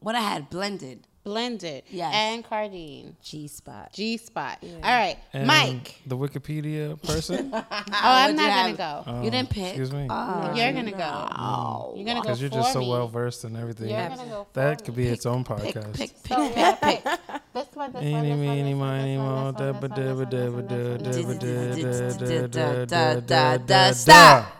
What 0.00 0.14
I 0.14 0.20
had 0.20 0.48
blended. 0.50 1.06
Blended. 1.24 1.84
Yes. 1.88 2.12
And 2.14 2.44
Cardine 2.44 3.16
G 3.22 3.46
spot. 3.48 3.92
G 3.92 4.16
spot. 4.16 4.58
All 4.62 4.80
right, 4.82 5.16
And 5.32 5.46
Mike. 5.46 6.00
the 6.06 6.16
Wikipedia 6.16 7.00
person. 7.02 7.50
Oh, 8.04 8.14
I'm 8.14 8.34
not 8.34 8.48
gonna 8.76 8.76
go. 8.76 9.04
Oh, 9.06 9.22
You 9.22 9.30
didn't 9.30 9.50
pick. 9.50 9.66
Excuse 9.68 9.92
me. 9.92 10.06
Oh, 10.10 10.52
You're 10.54 10.72
gonna 10.72 10.90
go. 10.90 11.28
Oh. 11.38 11.92
You're 11.96 12.04
gonna 12.06 12.18
go 12.20 12.22
Because 12.22 12.40
you're 12.40 12.50
just 12.50 12.72
so 12.72 12.86
well 12.88 13.06
versed 13.06 13.44
in 13.44 13.54
everything. 13.56 13.90
You're 13.90 14.08
gonna 14.08 14.24
go 14.28 14.46
That 14.54 14.80
me. 14.80 14.84
could 14.86 14.96
be 14.96 15.06
its 15.08 15.24
own 15.26 15.44
podcast. 15.44 15.94
pick, 15.94 16.10
pick, 16.22 16.26
So 16.28 16.48
pick, 16.48 16.56
yeah, 16.56 16.74
pick. 16.74 17.04
This 17.54 17.66
one, 17.74 17.92
this 17.92 18.02
one, 18.02 18.22
this 18.22 18.38
one, 18.38 18.64
this 18.64 18.74
one, 18.74 19.18
one. 19.18 19.54
dabba, 19.54 19.88
dabba, 19.88 20.30
da, 20.32 20.96
da, 20.96 22.16
da, 22.16 22.46
da, 22.46 22.84
da, 22.86 23.20
Da, 23.20 23.56
da, 23.58 23.92
stop. 23.92 24.44
da. 24.44 24.50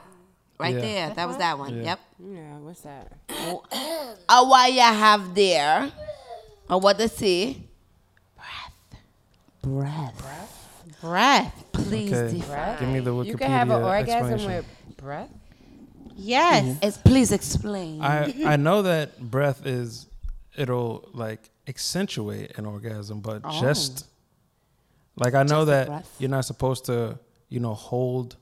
Right 0.58 0.74
there. 0.76 1.10
That 1.14 1.26
was 1.26 1.38
that 1.38 1.58
one. 1.58 1.82
Yep. 1.82 2.00
Yeah, 2.20 2.58
what's 2.58 2.82
that? 2.82 3.12
Uh, 4.28 4.44
what 4.46 4.72
you 4.72 4.80
have 4.80 5.34
there? 5.34 5.90
Or 6.72 6.80
what 6.80 6.98
to 6.98 7.08
see? 7.08 7.68
Breath. 8.34 9.02
Breath. 9.60 10.98
Breath. 11.02 11.64
Please 11.72 12.12
Okay. 12.12 12.38
define. 12.38 12.78
Give 12.78 12.88
me 12.88 13.00
the 13.00 13.10
Wikipedia 13.10 13.26
You 13.26 13.36
can 13.36 13.50
have 13.50 13.70
an 13.70 13.82
orgasm 13.82 14.46
with 14.46 14.64
breath. 14.96 15.28
Yes. 16.16 16.64
Mm-hmm. 16.64 16.84
It's, 16.86 16.96
please 16.96 17.30
explain. 17.32 18.00
I 18.00 18.32
I 18.46 18.56
know 18.56 18.82
that 18.82 19.20
breath 19.20 19.66
is 19.66 20.06
it'll 20.56 21.08
like 21.12 21.50
accentuate 21.66 22.56
an 22.58 22.64
orgasm, 22.64 23.20
but 23.20 23.42
oh. 23.44 23.60
just 23.60 24.06
like 25.16 25.34
I 25.34 25.42
know 25.42 25.64
Just 25.64 25.66
that 25.66 25.86
breath? 25.88 26.16
you're 26.18 26.30
not 26.30 26.44
supposed 26.46 26.86
to 26.86 27.18
you 27.50 27.60
know 27.60 27.74
hold 27.74 28.36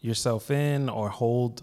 yourself 0.00 0.50
in 0.50 0.88
or 0.88 1.10
hold 1.10 1.62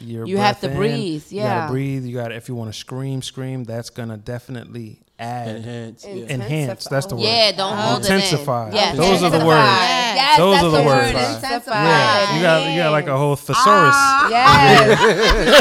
your 0.00 0.26
You 0.26 0.38
have 0.38 0.60
to 0.60 0.70
in. 0.70 0.76
breathe, 0.76 1.24
You 1.30 1.38
yeah. 1.40 1.60
gotta 1.60 1.72
breathe. 1.72 2.04
You 2.06 2.14
got 2.14 2.28
to 2.28 2.36
if 2.36 2.48
you 2.48 2.54
want 2.54 2.72
to 2.72 2.78
scream, 2.78 3.20
scream. 3.22 3.64
That's 3.64 3.90
gonna 3.90 4.16
definitely 4.18 5.02
add 5.18 5.56
Enhance. 5.56 6.06
Yeah. 6.06 6.26
enhance. 6.32 6.84
That's 6.84 7.06
the 7.06 7.16
word. 7.16 7.24
Yeah, 7.24 7.52
don't 7.52 7.76
hold 7.76 8.04
it 8.04 8.10
in. 8.10 8.14
Intensify. 8.16 8.70
Yes, 8.72 8.96
Those 8.96 9.22
are 9.22 9.30
the 9.30 9.44
words. 9.44 9.48
Yes, 9.48 10.38
Those 10.38 10.52
that's 10.54 10.64
are 10.64 10.70
the 10.70 10.78
the 10.78 10.84
words. 10.84 11.14
word. 11.14 11.62
Yeah, 11.66 12.36
you 12.36 12.42
got 12.42 12.70
you 12.70 12.76
got 12.78 12.92
like 12.92 13.06
a 13.08 13.16
whole 13.16 13.32
ah. 13.32 13.36
thesaurus. 13.36 13.96
Yes. 14.30 15.58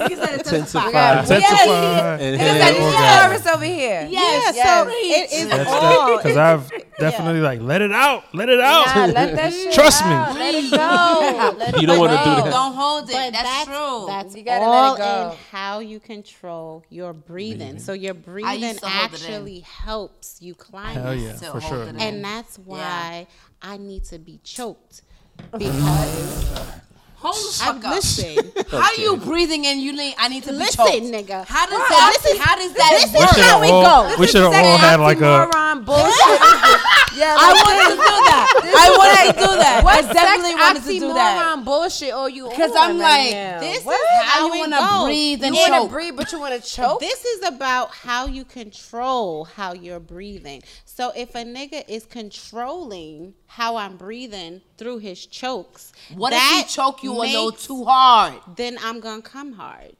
Intensify. 0.46 1.20
Intensify. 1.20 2.18
Enhance. 2.18 2.78
orgasm. 2.78 3.30
Service 3.30 3.46
over 3.54 3.64
here. 3.64 4.08
Yeah, 4.10 4.20
Yes. 4.20 4.56
so 4.56 4.88
it 4.90 5.32
is 5.32 5.48
That's 5.48 5.70
all. 5.70 6.16
because 6.16 6.36
I've 6.36 6.70
definitely 6.98 7.40
like 7.40 7.60
let 7.60 7.82
it 7.82 7.92
out, 7.92 8.24
let 8.34 8.48
it 8.48 8.60
out. 8.60 8.86
Nah, 8.94 9.06
let 9.06 9.36
that 9.36 9.52
shit 9.52 9.72
Trust 9.74 10.04
me. 10.04 10.10
Let 10.10 10.54
it 10.54 10.70
go. 10.70 11.56
Let 11.58 11.80
You 11.80 11.86
don't 11.86 11.98
want 11.98 12.12
to 12.12 12.18
do 12.18 12.24
that. 12.24 12.50
Don't 12.50 12.74
hold 12.74 13.08
it. 13.08 13.12
That's, 13.12 13.42
that's, 13.42 13.64
true. 13.66 14.04
That's 14.06 14.36
You 14.36 14.42
gotta 14.42 14.60
let 14.60 14.68
all 14.68 14.94
it 14.94 14.98
go. 14.98 15.30
in 15.32 15.38
how 15.50 15.78
you 15.80 16.00
control 16.00 16.84
your 16.90 17.12
breathing. 17.12 17.78
So 17.78 17.92
your 17.92 18.14
breathing 18.14 18.55
used 18.56 18.78
it 18.78 18.84
actually 18.84 19.60
helps 19.60 20.40
you 20.40 20.54
climb. 20.54 20.94
Hell 20.94 21.14
yeah, 21.14 21.32
for 21.34 21.60
sure. 21.60 21.84
it. 21.84 21.96
And 21.98 22.24
that's 22.24 22.58
why 22.58 23.26
I 23.62 23.76
need 23.76 24.04
to 24.04 24.18
be 24.18 24.40
choked 24.42 25.02
because 25.58 26.80
Hold 27.26 27.34
the 27.36 27.62
I 27.62 27.66
fuck 27.66 27.84
up. 27.84 27.94
listen. 27.96 28.52
How 28.70 28.78
are 28.86 28.94
you 28.94 29.16
breathing 29.16 29.64
in? 29.64 29.80
You 29.80 29.92
need. 29.92 30.14
I 30.18 30.28
need 30.28 30.44
to 30.44 30.50
be 30.52 30.58
Listen, 30.58 30.86
choked. 30.86 31.06
nigga. 31.10 31.44
How 31.46 31.66
does 31.66 31.74
So 31.82 31.94
that? 31.94 32.18
this 32.22 32.32
is- 32.32 32.38
how 32.40 32.54
does 32.56 32.72
that 32.74 32.90
this 32.94 33.04
is 33.04 33.12
work? 33.12 33.20
We 33.20 33.26
should 33.34 33.42
how 33.44 33.50
have 33.52 33.60
we 33.62 33.70
all, 33.70 34.08
go. 34.08 34.16
we 34.20 34.26
should 34.26 34.42
have 34.42 34.54
all 34.54 34.78
had 34.78 35.00
like 35.00 35.18
a 35.18 35.22
Oxymoron 35.22 35.84
bullshit. 35.84 36.14
yeah, 37.18 37.34
I 37.38 37.50
wanted 37.56 37.90
to 37.90 37.96
do 37.96 38.14
that. 38.30 38.46
I 38.76 38.88
wanted 38.96 39.32
to 39.32 39.46
do 39.46 39.56
that. 39.58 39.82
I 39.86 40.02
definitely 40.12 40.54
wanted 40.54 40.82
to 40.82 40.88
do 41.00 41.14
that. 41.14 41.56
Oxymoron 41.56 41.64
bullshit. 41.64 42.10
Oh, 42.14 42.26
you 42.26 42.48
Because 42.48 42.72
I'm 42.76 42.98
like, 42.98 43.32
now. 43.32 43.60
this 43.60 43.84
What? 43.84 44.00
is 44.00 44.06
How 44.24 44.48
how 44.48 44.54
you 44.54 44.60
want 44.60 44.72
to 44.72 45.04
breathe 45.06 45.42
and 45.44 45.54
you 45.54 45.60
want 45.68 45.84
to 45.84 45.88
breathe, 45.92 46.16
but 46.16 46.30
you 46.32 46.38
want 46.40 46.62
to 46.62 46.70
choke. 46.70 47.00
This 47.00 47.24
is 47.24 47.42
about 47.48 47.90
how 47.90 48.26
you 48.26 48.44
control 48.44 49.44
how 49.44 49.72
you're 49.72 50.00
breathing. 50.00 50.62
So 50.96 51.12
if 51.14 51.34
a 51.34 51.44
nigga 51.44 51.84
is 51.88 52.06
controlling 52.06 53.34
how 53.46 53.76
I'm 53.76 53.98
breathing 53.98 54.62
through 54.78 54.98
his 55.00 55.26
chokes, 55.26 55.92
What 56.14 56.32
if 56.32 56.40
he 56.40 56.64
choke 56.74 57.02
you 57.02 57.12
a 57.12 57.20
little 57.20 57.52
too 57.52 57.84
hard? 57.84 58.40
Then 58.56 58.78
I'm 58.82 59.00
gonna 59.00 59.20
come 59.20 59.52
hard. 59.52 59.94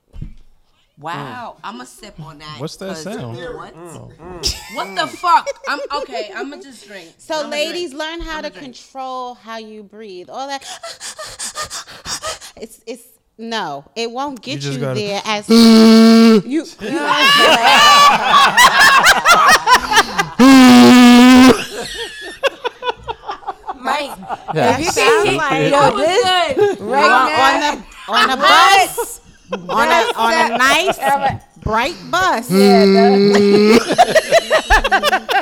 Wow, 0.98 1.58
I'm 1.62 1.74
gonna 1.74 1.84
sip 1.84 2.18
on 2.18 2.38
that. 2.38 2.56
What's 2.58 2.76
that 2.76 2.96
sound? 2.96 3.36
What? 3.36 3.74
Oh. 3.76 4.10
What 4.72 4.94
the 4.96 5.06
fuck? 5.06 5.46
I'm 5.68 5.80
okay. 6.00 6.30
I'm 6.34 6.48
gonna 6.48 6.62
just 6.62 6.86
drink. 6.88 7.12
So 7.18 7.40
I'ma 7.40 7.50
ladies, 7.50 7.90
drink. 7.90 8.00
learn 8.02 8.20
how 8.22 8.38
I'ma 8.38 8.48
to 8.48 8.54
drink. 8.54 8.64
control 8.76 9.34
how 9.34 9.58
you 9.58 9.82
breathe. 9.82 10.30
All 10.30 10.48
that. 10.48 10.64
It's 12.58 12.80
it's 12.86 13.04
no, 13.36 13.84
it 13.94 14.10
won't 14.10 14.40
get 14.40 14.60
just 14.60 14.78
you, 14.78 14.80
gotta- 14.80 14.98
there 14.98 15.20
as 15.26 15.46
you. 15.50 16.64
Mike, 23.76 24.10
Yeah. 24.54 24.78
if 24.78 24.84
you 24.84 24.90
sound 24.90 25.36
like 25.36 25.70
yo, 25.70 25.96
this 25.96 26.80
right 26.80 27.10
on 27.10 27.28
now. 27.30 27.74
the 27.76 27.82
on 28.12 28.30
a 28.30 28.36
bus, 28.36 29.20
on 29.68 29.88
a 29.88 30.00
on 30.16 30.32
a 30.32 30.58
nice 30.58 30.98
bright 31.62 31.96
bus. 32.10 32.48
Mm. 32.50 33.78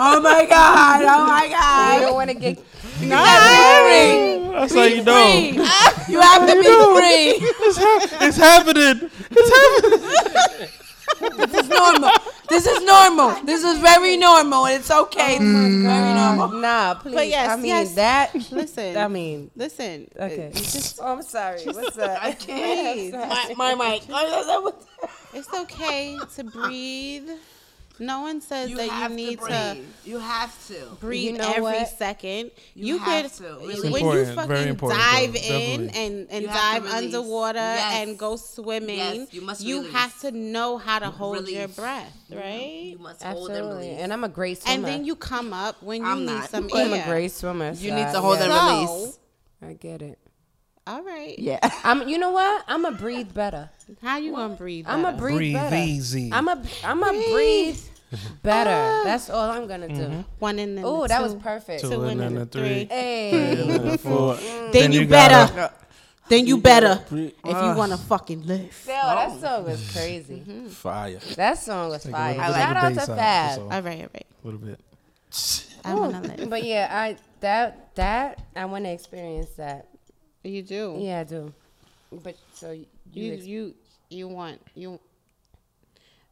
Oh 0.00 0.20
my 0.20 0.46
god! 0.48 1.02
Oh 1.02 1.26
my 1.26 1.42
You 1.44 1.50
god! 1.50 2.00
don't 2.02 2.14
want 2.14 2.30
to 2.30 2.36
get. 2.36 2.58
That's 3.00 4.72
how 4.74 4.84
you 4.84 5.02
know. 5.02 5.34
You 6.08 6.20
have 6.20 6.46
to 6.46 6.54
be 6.54 6.62
free. 6.94 7.34
It's 8.24 8.36
happening. 8.36 9.10
It's 9.30 9.50
happening. 9.58 10.68
This 11.20 11.54
is 11.54 11.68
normal. 11.68 12.10
This 12.48 12.66
is 12.66 12.82
normal. 12.84 13.44
This 13.44 13.64
is 13.64 13.78
very 13.78 14.16
normal, 14.16 14.66
and 14.66 14.80
it's 14.80 14.90
okay. 14.90 15.36
Oh 15.36 15.44
this 15.44 15.74
is 15.74 15.82
very 15.82 16.14
normal. 16.14 16.48
Nah, 16.60 16.94
please. 16.94 17.14
But 17.14 17.28
yes, 17.28 17.50
I 17.50 17.56
mean 17.56 17.66
yes. 17.66 17.94
that. 17.94 18.34
Listen, 18.52 18.96
I 18.96 19.08
mean, 19.08 19.50
listen. 19.56 20.08
okay. 20.18 20.50
Just 20.54 20.98
oh, 21.02 21.12
I'm 21.12 21.22
sorry. 21.22 21.62
What's 21.64 21.96
that? 21.96 22.22
I 22.22 22.32
please. 22.32 23.12
My, 23.58 23.74
my 23.74 23.74
mic. 23.74 24.02
It's 25.34 25.52
okay 25.52 26.18
to 26.36 26.44
breathe. 26.44 27.28
No 28.00 28.20
one 28.20 28.40
says 28.40 28.70
You 28.70 28.76
that 28.76 29.10
you 29.10 29.16
need 29.16 29.40
to 29.40 29.46
to, 29.46 29.72
breathe. 29.74 29.84
You 30.04 30.18
have 30.20 30.66
to. 30.68 30.74
breath 31.00 31.24
You 31.24 31.32
know 31.32 31.48
every 31.50 31.62
what? 31.62 31.88
second. 31.98 32.50
You 32.74 32.94
You, 32.94 32.98
have 32.98 33.22
could 33.24 33.32
to, 33.38 33.42
when 33.60 33.70
you 33.76 33.82
Important, 33.84 34.24
very 34.24 34.46
fucking 34.48 34.68
important, 34.68 35.00
dive 35.00 35.32
though, 35.32 35.38
in 35.38 35.86
definitely. 35.86 36.00
and, 36.06 36.26
and 36.30 36.42
You 36.42 36.48
have 36.48 36.76
to 36.82 36.88
dive 36.88 36.94
underwater 37.04 37.58
Yes. 37.58 37.94
and 38.08 38.18
go 38.18 38.36
swimming. 38.36 38.98
Yes, 38.98 39.34
you 39.34 39.40
must 39.42 39.62
release. 39.80 39.92
have 39.92 40.20
to 40.20 40.30
know 40.32 40.78
how 40.78 40.98
to 41.00 41.10
hold 41.10 41.48
your 41.48 41.68
breath, 41.68 42.12
right? 42.30 42.82
You 42.92 42.98
must 42.98 43.22
hold 43.22 43.50
and 43.50 43.68
release. 43.68 43.98
And 44.00 44.12
I'm 44.12 44.24
a 44.24 44.28
great 44.28 44.62
swimmer. 44.62 44.74
And 44.76 44.84
then 44.84 45.04
you 45.04 45.16
come 45.16 45.52
up 45.52 45.82
when 45.82 46.02
you 46.02 46.06
I'm 46.08 46.20
need 46.20 46.32
not. 46.32 46.50
some 46.50 46.68
I'm 46.72 46.92
air. 46.92 47.02
a 47.02 47.06
great 47.06 47.32
swimmer. 47.32 47.72
You 47.72 47.92
need 47.94 48.12
to 48.12 48.20
hold 48.20 48.38
yeah, 48.38 48.44
and 48.44 48.88
So- 48.88 48.94
release. 48.94 49.18
I 49.60 49.72
get 49.72 50.02
it. 50.02 50.18
All 50.88 51.02
right. 51.02 51.38
Yeah. 51.38 51.58
I'm. 51.84 52.08
You 52.08 52.16
know 52.18 52.30
what? 52.30 52.64
I'm 52.66 52.84
a 52.86 52.92
breathe 52.92 53.34
better. 53.34 53.68
How 54.02 54.16
you 54.16 54.32
gonna 54.32 54.54
breathe? 54.54 54.86
I'm 54.88 55.00
a 55.04 55.10
better? 55.12 55.18
breathe, 55.18 55.36
Breathe 55.38 55.54
better. 55.54 55.76
easy. 55.76 56.30
I'm 56.32 56.48
a. 56.48 56.62
I'm 56.82 57.02
a 57.02 57.12
breathe 57.12 57.78
better. 58.42 58.70
Ah. 58.70 59.02
That's 59.04 59.28
all 59.28 59.50
I'm 59.50 59.66
gonna 59.66 59.88
do. 59.88 59.94
Mm-hmm. 59.94 60.20
one 60.38 60.58
in 60.58 60.70
and 60.70 60.78
then 60.78 60.84
Oh, 60.86 61.02
the 61.02 61.08
that 61.08 61.20
was 61.22 61.34
perfect. 61.34 61.82
Two 61.82 61.90
Two 61.90 62.02
and 62.04 62.12
and 62.12 62.20
then 62.20 62.34
then 62.34 62.40
the 62.40 62.46
three. 62.46 62.62
three. 62.62 62.84
Hey. 62.86 63.60
and 63.60 63.70
then 63.70 63.88
a 63.88 63.98
four. 64.08 64.34
Mm. 64.34 64.40
Then, 64.40 64.72
Then 64.72 64.92
you, 64.92 65.00
you 65.00 65.06
better. 65.08 65.54
gotta- 65.54 65.74
Then 66.30 66.46
you 66.46 66.56
better. 66.58 67.04
Breathe. 67.08 67.32
If 67.44 67.62
you 67.62 67.72
wanna 67.76 67.98
fucking 67.98 68.46
live. 68.46 68.70
Phil, 68.72 68.94
that 68.94 69.38
song 69.40 69.64
was 69.64 69.92
crazy. 69.92 70.36
Mm-hmm. 70.46 70.68
Fire. 70.68 71.18
That 71.36 71.58
song 71.58 71.90
was 71.90 72.06
fire. 72.06 72.34
little 72.36 72.46
bit 72.46 72.54
Shout 72.54 72.76
of 72.76 72.82
out 72.84 72.94
the 72.94 73.00
to 73.00 73.06
Fab. 73.06 73.16
that's 73.16 73.58
all. 73.58 73.64
All 73.72 73.82
right, 73.82 74.00
all 74.00 74.08
right. 74.14 74.26
A 74.42 74.46
little 74.46 74.60
bit. 74.60 74.80
I'm 75.84 75.96
gonna 75.96 76.20
live. 76.22 76.48
But 76.48 76.64
yeah, 76.64 76.88
I 76.90 77.16
that 77.40 77.94
that 77.96 78.42
I 78.56 78.64
want 78.64 78.84
to 78.86 78.90
experience 78.90 79.50
that. 79.58 79.86
You 80.44 80.62
do. 80.62 80.96
Yeah, 80.98 81.20
I 81.20 81.24
do. 81.24 81.52
But 82.12 82.36
so 82.54 82.70
you, 82.72 82.86
You 83.12 83.32
ex- 83.34 83.44
you 83.46 83.74
you 84.10 84.28
want 84.28 84.60
you. 84.74 84.98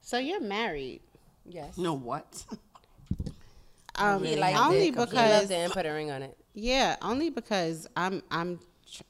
So 0.01 0.19
you're 0.19 0.41
married. 0.41 1.01
yes. 1.45 1.77
No 1.79 1.95
what? 1.95 2.45
Um, 3.99 4.23
He 4.25 4.37
liked 4.37 4.59
only 4.59 4.77
it. 4.79 4.83
He 4.85 4.91
because 4.91 5.13
loved 5.15 5.51
it 5.51 5.55
and 5.55 5.73
put 5.73 5.87
a 5.87 5.91
ring 5.91 6.11
on 6.11 6.23
it. 6.23 6.37
yeah, 6.53 6.97
only 7.01 7.31
because 7.31 7.87
I'm 7.97 8.23
I'm. 8.31 8.59
tr- 8.93 9.03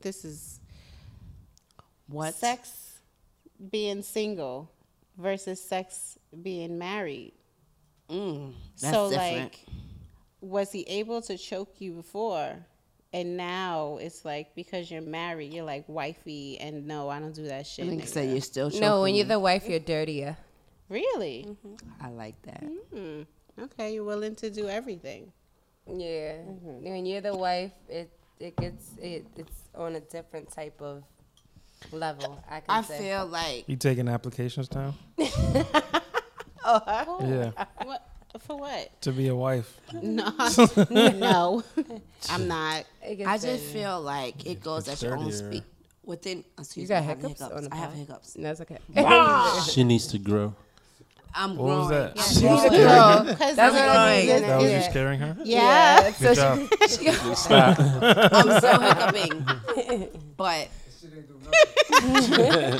This 0.00 0.24
is 0.24 0.60
What? 2.08 2.34
sex 2.34 3.00
being 3.70 4.00
single 4.02 4.70
versus 5.18 5.60
sex 5.62 6.16
being 6.42 6.78
married. 6.78 7.34
Mm, 8.08 8.54
that's 8.80 8.94
so 8.94 9.10
different. 9.10 9.40
like, 9.42 9.58
was 10.40 10.72
he 10.72 10.82
able 10.88 11.20
to 11.22 11.36
choke 11.36 11.74
you 11.78 11.92
before? 11.92 12.56
And 13.12 13.36
now 13.36 13.98
it's 14.00 14.24
like 14.24 14.54
because 14.54 14.90
you're 14.90 15.02
married, 15.02 15.52
you're 15.52 15.64
like 15.64 15.84
wifey, 15.88 16.58
and 16.60 16.86
no, 16.86 17.08
I 17.08 17.18
don't 17.18 17.34
do 17.34 17.44
that 17.48 17.66
shit. 17.66 17.86
I 17.86 17.88
think 17.88 18.02
nigga. 18.04 18.30
you're 18.30 18.40
still 18.40 18.70
choking. 18.70 18.80
No, 18.82 19.02
when 19.02 19.14
you're 19.16 19.24
the 19.26 19.40
wife, 19.40 19.68
you're 19.68 19.80
dirtier. 19.80 20.36
really? 20.88 21.56
I 22.00 22.10
like 22.10 22.40
that. 22.42 22.62
Hmm. 22.94 23.22
Okay, 23.60 23.94
you're 23.94 24.04
willing 24.04 24.36
to 24.36 24.50
do 24.50 24.68
everything. 24.68 25.32
Yeah. 25.92 26.36
When 26.62 27.04
you're 27.04 27.20
the 27.20 27.34
wife, 27.36 27.72
it 27.88 28.10
it 28.38 28.56
gets 28.56 28.92
it 29.02 29.26
it's 29.36 29.68
on 29.74 29.96
a 29.96 30.00
different 30.00 30.50
type 30.52 30.80
of 30.80 31.02
level. 31.90 32.42
I 32.48 32.60
can 32.60 32.64
I 32.68 32.82
say. 32.82 32.98
feel 32.98 33.26
like 33.26 33.64
You 33.68 33.76
taking 33.76 34.06
applications 34.08 34.70
now? 34.72 34.94
Oh, 36.62 37.18
Yeah. 37.22 37.64
What 37.84 38.06
for? 38.38 38.56
What? 38.58 39.00
To 39.02 39.12
be 39.12 39.28
a 39.28 39.34
wife. 39.34 39.78
No, 39.92 40.30
no, 40.90 41.62
I'm 42.30 42.46
not. 42.48 42.84
It 43.02 43.26
I 43.26 43.36
just 43.36 43.44
dirty. 43.44 43.58
feel 43.58 44.00
like 44.00 44.46
it 44.46 44.62
goes 44.62 44.88
at 44.88 45.02
your 45.02 45.16
own 45.16 45.24
dirtier. 45.30 45.38
speed. 45.48 45.62
Within, 46.04 46.44
oh, 46.58 46.62
excuse 46.62 46.88
You 46.88 46.94
got 46.94 47.02
me, 47.02 47.06
I 47.06 47.08
have 47.10 47.20
hiccups 47.20 47.42
on 47.42 47.64
the 47.64 47.68
I 47.72 47.76
have 47.76 47.88
pod? 47.90 47.98
hiccups. 47.98 48.32
That's 48.38 48.60
okay. 48.62 48.78
She 49.70 49.84
needs 49.84 50.06
to 50.08 50.18
grow. 50.18 50.54
I'm 51.32 51.56
What 51.56 51.66
was 51.68 51.88
growing. 51.88 52.02
that? 52.14 52.18
She's 52.18 52.42
a 52.42 52.70
girl. 52.70 53.24
Because 53.24 53.54
That's 53.56 53.74
what 53.74 53.82
I 53.88 53.94
Right. 53.96 54.26
mean. 54.26 54.42
That 54.42 54.60
was 54.60 54.70
Yeah. 54.70 54.84
you 54.84 54.90
scaring 54.90 55.20
her? 55.20 55.36
yeah. 55.44 56.12
So 56.12 56.66
Good 56.66 56.90
she, 56.90 57.04
job. 57.04 57.36
Stop. 57.36 57.78
I'm 57.78 58.58
still 58.58 58.80
hiccuping, 58.80 60.08
but 60.36 60.68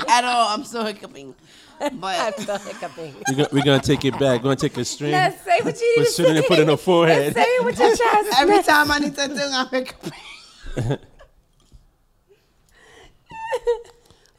at 0.09 0.23
all, 0.25 0.47
I'm 0.49 0.63
still 0.63 0.85
hiccuping. 0.85 1.35
I'm 1.81 1.97
But 1.99 2.39
still 2.39 2.57
hiccuping. 2.59 3.15
We're 3.27 3.35
gonna, 3.35 3.49
we're 3.51 3.63
gonna 3.63 3.81
take 3.81 4.05
it 4.05 4.11
back. 4.13 4.39
We're 4.39 4.43
gonna 4.43 4.55
take 4.55 4.77
a 4.77 4.85
string. 4.85 5.11
Now 5.11 5.29
say 5.31 5.59
what 5.61 5.79
you 5.79 5.97
need 5.97 6.05
Put 6.05 6.15
to 6.15 6.21
shit 6.23 6.29
in 6.29 6.37
and 6.37 6.45
put 6.45 6.59
it 6.59 6.61
in 6.63 6.67
her 6.69 6.77
say. 6.77 6.83
forehead. 6.83 7.33
Say 7.33 7.41
it 7.43 7.65
with 7.65 7.79
your 7.79 7.95
chest. 7.95 8.29
every 8.39 8.63
time 8.63 8.91
I 8.91 8.99
need 8.99 9.15
to 9.15 9.27
do, 9.27 9.41
I'm 9.41 9.67
hiccuping. 9.67 10.11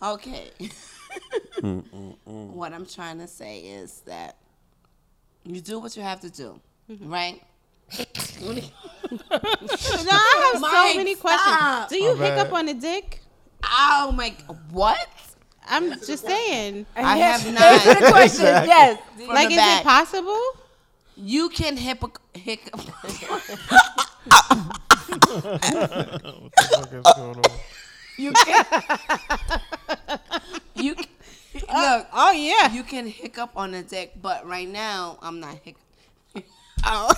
okay. 0.02 0.50
Mm, 1.62 1.82
mm, 1.84 2.16
mm. 2.26 2.46
what 2.54 2.72
I'm 2.72 2.86
trying 2.86 3.18
to 3.18 3.28
say 3.28 3.60
is 3.60 4.00
that 4.06 4.36
you 5.44 5.60
do 5.60 5.78
what 5.78 5.94
you 5.96 6.02
have 6.02 6.20
to 6.20 6.30
do, 6.30 6.58
mm-hmm. 6.90 7.12
right? 7.12 7.40
No, 7.98 8.04
I 9.30 10.50
have 10.52 10.54
so 10.54 10.58
Mike, 10.60 10.96
many 10.96 11.14
stop. 11.14 11.20
questions. 11.20 11.88
Do 11.90 12.02
you 12.02 12.16
My 12.16 12.28
bad. 12.30 12.38
hiccup 12.38 12.52
on 12.54 12.66
the 12.66 12.74
dick? 12.74 13.20
Oh 13.64 14.12
my! 14.16 14.30
What? 14.70 15.06
I'm 15.68 15.90
just 16.00 16.26
saying. 16.26 16.86
I 16.96 17.16
have 17.18 17.46
Answer 17.46 17.94
the 17.94 18.00
not. 18.00 18.12
question. 18.12 18.44
Yes. 18.44 18.98
From 19.16 19.26
Like, 19.28 19.48
the 19.48 19.54
is 19.54 19.60
back. 19.60 19.80
it 19.80 19.84
possible? 19.84 20.40
You 21.16 21.48
can 21.50 21.76
hip 21.76 22.02
hiccup. 22.34 22.80
What 22.80 22.92
the 26.56 26.66
fuck 26.70 26.92
is 26.92 27.02
going 27.16 27.36
on? 27.36 27.42
You 28.18 28.32
can. 28.32 28.64
you 30.74 30.94
can, 30.94 31.06
oh, 31.68 31.96
look. 31.98 32.06
Oh 32.12 32.32
yeah. 32.32 32.72
You 32.72 32.82
can 32.82 33.06
hiccup 33.06 33.50
on 33.56 33.74
a 33.74 33.82
dick, 33.82 34.12
but 34.20 34.46
right 34.46 34.68
now 34.68 35.18
I'm 35.22 35.40
not 35.40 35.58
hiccup. 35.62 35.80
Oh, 36.84 37.12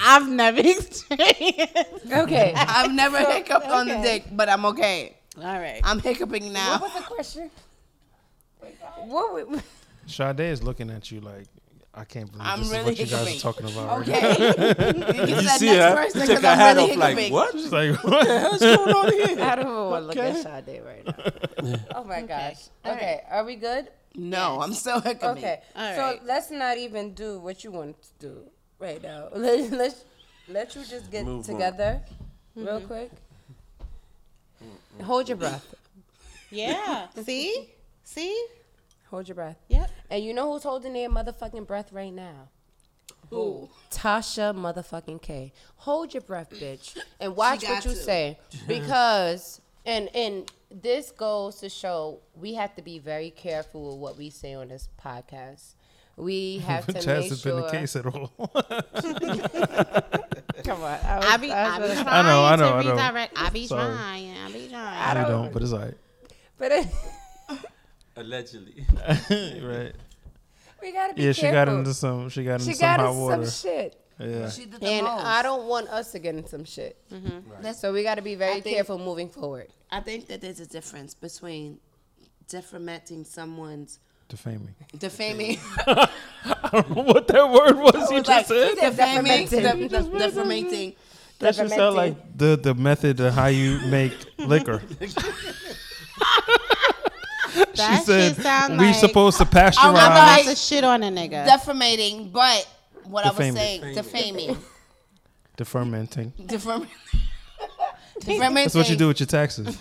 I've 0.00 0.28
never 0.28 0.58
experienced. 0.58 2.10
Okay. 2.10 2.52
I've 2.56 2.90
never 2.92 3.18
hiccuped 3.18 3.66
on 3.66 3.86
the 3.86 3.94
dick, 4.02 4.24
but 4.32 4.48
I'm 4.48 4.64
okay. 4.66 5.14
All 5.38 5.44
right. 5.56 5.80
I'm 5.84 6.00
hiccuping 6.00 6.52
now. 6.52 6.72
What 6.80 6.92
was 6.92 6.94
the 6.94 7.02
question? 7.14 7.48
What? 9.04 9.48
we- 9.50 9.60
Sade 10.06 10.40
is 10.40 10.62
looking 10.62 10.90
at 10.90 11.10
you 11.10 11.20
like 11.20 11.46
I 11.96 12.04
can't 12.04 12.30
believe 12.30 12.46
I'm 12.46 12.58
this 12.60 12.70
really 12.72 12.92
is 12.92 12.98
what 12.98 12.98
you 12.98 13.06
guys 13.06 13.28
hiccuping. 13.28 13.38
are 13.38 13.52
talking 13.52 13.66
about. 13.72 13.98
right 14.00 14.08
Okay. 14.08 15.28
you 15.28 15.36
You 15.36 15.42
said 15.42 15.58
see 15.58 15.66
next 15.66 15.78
her? 15.84 15.94
person 15.96 16.20
Took 16.22 16.30
'cause 16.30 16.42
her 16.42 16.48
I'm 16.48 16.58
hat 16.58 16.76
really 16.76 16.90
off 16.90 16.96
like, 16.96 17.16
hiccuping. 17.16 17.32
what? 17.32 17.54
It's 17.54 17.72
like 17.72 18.04
what? 18.04 18.26
What's 18.28 18.60
going 18.62 18.94
on 18.96 19.12
here? 19.12 19.40
I 19.44 19.54
don't 19.54 19.66
even 19.66 19.74
want 19.90 20.02
to 20.02 20.06
look 20.08 20.16
at 20.16 20.64
Sade 20.66 20.82
right 20.84 21.06
now. 21.06 21.76
Oh 21.94 22.04
my 22.04 22.22
gosh. 22.22 22.68
Okay, 22.84 23.22
are 23.30 23.44
we 23.44 23.54
good? 23.56 23.88
No, 24.16 24.60
I'm 24.60 24.74
still 24.74 25.00
hiccuping. 25.00 25.38
Okay. 25.38 25.60
All 25.76 25.94
so 25.94 26.00
right. 26.02 26.24
let's 26.24 26.50
not 26.50 26.78
even 26.78 27.14
do 27.14 27.38
what 27.38 27.64
you 27.64 27.70
want 27.70 27.96
to 28.02 28.08
do 28.18 28.50
right 28.78 29.02
now. 29.02 29.28
Let, 29.32 29.70
let's 29.70 30.04
let 30.48 30.74
you 30.76 30.84
just 30.84 31.10
get 31.10 31.24
Move 31.24 31.38
on. 31.38 31.42
together 31.54 32.02
real 32.56 32.78
mm-hmm. 32.78 32.86
quick. 32.86 33.10
Hold 35.02 35.28
your 35.28 35.36
breath. 35.38 35.74
Yeah. 36.50 37.06
See? 37.24 37.73
See? 38.14 38.46
Hold 39.10 39.26
your 39.26 39.34
breath. 39.34 39.56
Yep. 39.68 39.90
And 40.08 40.24
you 40.24 40.32
know 40.32 40.52
who's 40.52 40.62
holding 40.62 40.92
their 40.92 41.10
motherfucking 41.10 41.66
breath 41.66 41.92
right 41.92 42.12
now? 42.12 42.48
Who? 43.30 43.68
Tasha 43.90 44.54
motherfucking 44.54 45.20
K. 45.20 45.52
Hold 45.78 46.14
your 46.14 46.20
breath, 46.20 46.50
bitch, 46.50 46.96
and 47.18 47.34
watch 47.34 47.64
what 47.64 47.84
you 47.84 47.90
to. 47.90 47.96
say 47.96 48.38
because 48.68 49.60
and 49.84 50.08
and 50.14 50.48
this 50.70 51.10
goes 51.10 51.56
to 51.56 51.68
show 51.68 52.20
we 52.36 52.54
have 52.54 52.76
to 52.76 52.82
be 52.82 53.00
very 53.00 53.30
careful 53.30 53.90
with 53.90 53.98
what 53.98 54.16
we 54.16 54.30
say 54.30 54.54
on 54.54 54.68
this 54.68 54.88
podcast. 55.04 55.74
We 56.16 56.58
have 56.66 56.86
to 56.86 56.92
Which 56.92 57.04
make 57.06 57.16
hasn't 57.16 57.40
sure. 57.40 57.52
been 57.54 57.62
the 57.62 57.70
case 57.72 57.96
at 57.96 58.06
all. 58.06 58.30
Come 60.64 60.82
on, 60.82 60.98
I, 61.04 61.16
was, 61.16 61.26
I 61.26 61.36
be, 61.38 61.52
I 61.52 61.76
I 61.76 61.78
be 61.80 61.86
trying 61.94 62.06
I 62.08 62.22
know, 62.22 62.44
I 62.44 62.56
know, 62.56 62.68
to 62.70 62.74
I 62.76 62.82
know. 62.84 62.90
redirect. 62.92 63.32
I 63.36 63.50
be 63.50 63.66
Sorry. 63.66 63.92
trying. 63.94 64.36
I 64.38 64.52
be 64.52 64.68
trying. 64.68 65.16
I 65.18 65.28
don't, 65.28 65.52
but 65.52 65.62
it's 65.62 65.72
all 65.72 65.80
right. 65.80 65.94
but 66.58 66.70
it, 66.72 66.86
Allegedly. 68.16 68.86
right. 69.62 69.92
we 70.80 70.92
gotta 70.92 71.14
be 71.14 71.22
Yeah, 71.22 71.32
careful. 71.32 71.32
she 71.32 71.50
got 71.50 71.68
into 71.68 71.94
some. 71.94 72.28
She 72.28 72.44
got 72.44 72.54
into 72.60 72.64
She 72.66 72.74
some 72.74 72.80
got 72.86 73.00
hot 73.00 73.08
into 73.10 73.20
water. 73.20 73.46
some 73.46 73.70
shit, 73.70 74.00
Yeah. 74.20 74.50
She 74.50 74.66
did 74.66 74.80
the 74.80 74.86
and 74.86 75.04
most. 75.06 75.24
I 75.24 75.42
don't 75.42 75.66
want 75.66 75.88
us 75.88 76.12
to 76.12 76.18
get 76.20 76.34
in 76.36 76.46
some 76.46 76.64
shit. 76.64 76.96
Mm-hmm. 77.12 77.50
Right. 77.64 77.74
So 77.74 77.92
we 77.92 78.02
got 78.02 78.14
to 78.16 78.22
be 78.22 78.34
very 78.36 78.60
think- 78.60 78.76
careful 78.76 78.98
moving 78.98 79.28
forward. 79.28 79.68
I 79.90 80.00
think 80.00 80.26
that 80.28 80.40
there's 80.40 80.60
a 80.60 80.66
difference 80.66 81.14
between 81.14 81.78
defamating 82.48 83.24
someone's 83.24 83.98
Defaming. 84.28 84.74
defaming. 84.98 85.58
I 85.86 86.08
don't 86.72 86.90
know 86.96 87.02
what 87.02 87.28
that 87.28 87.50
word 87.50 87.76
was 87.76 88.10
you 88.10 88.22
just 88.22 88.48
said. 88.48 88.74
defaming, 88.76 89.46
defamating. 89.48 89.88
def- 89.90 90.14
def- 90.70 90.94
That 91.40 91.54
should 91.54 91.68
sound 91.70 91.94
like 91.96 92.16
the 92.36 92.56
the 92.56 92.74
method 92.74 93.20
of 93.20 93.34
how 93.34 93.46
you 93.48 93.80
make 93.86 94.12
liquor. 94.38 94.82
That 97.76 97.98
she 98.00 98.04
said 98.04 98.36
shit 98.36 98.78
we 98.78 98.86
like 98.86 98.94
supposed 98.96 99.38
to 99.38 99.44
I'm 99.44 99.50
I'm 99.78 99.94
not 99.94 100.12
pasteurize. 100.12 100.42
about 100.42 100.44
to 100.50 100.56
shit 100.56 100.84
on 100.84 101.02
a 101.02 101.10
nigga. 101.10 101.44
Defamating, 101.46 102.30
but 102.30 102.68
what 103.04 103.24
I 103.26 103.28
was 103.30 103.36
saying, 103.54 103.94
defaming. 103.94 104.56
The 105.56 105.64
fermenting. 105.64 106.32
Defam- 106.40 106.86
defamating. 108.20 108.54
That's 108.54 108.74
what 108.74 108.88
you 108.90 108.96
do 108.96 109.08
with 109.08 109.20
your 109.20 109.26
taxes. 109.26 109.76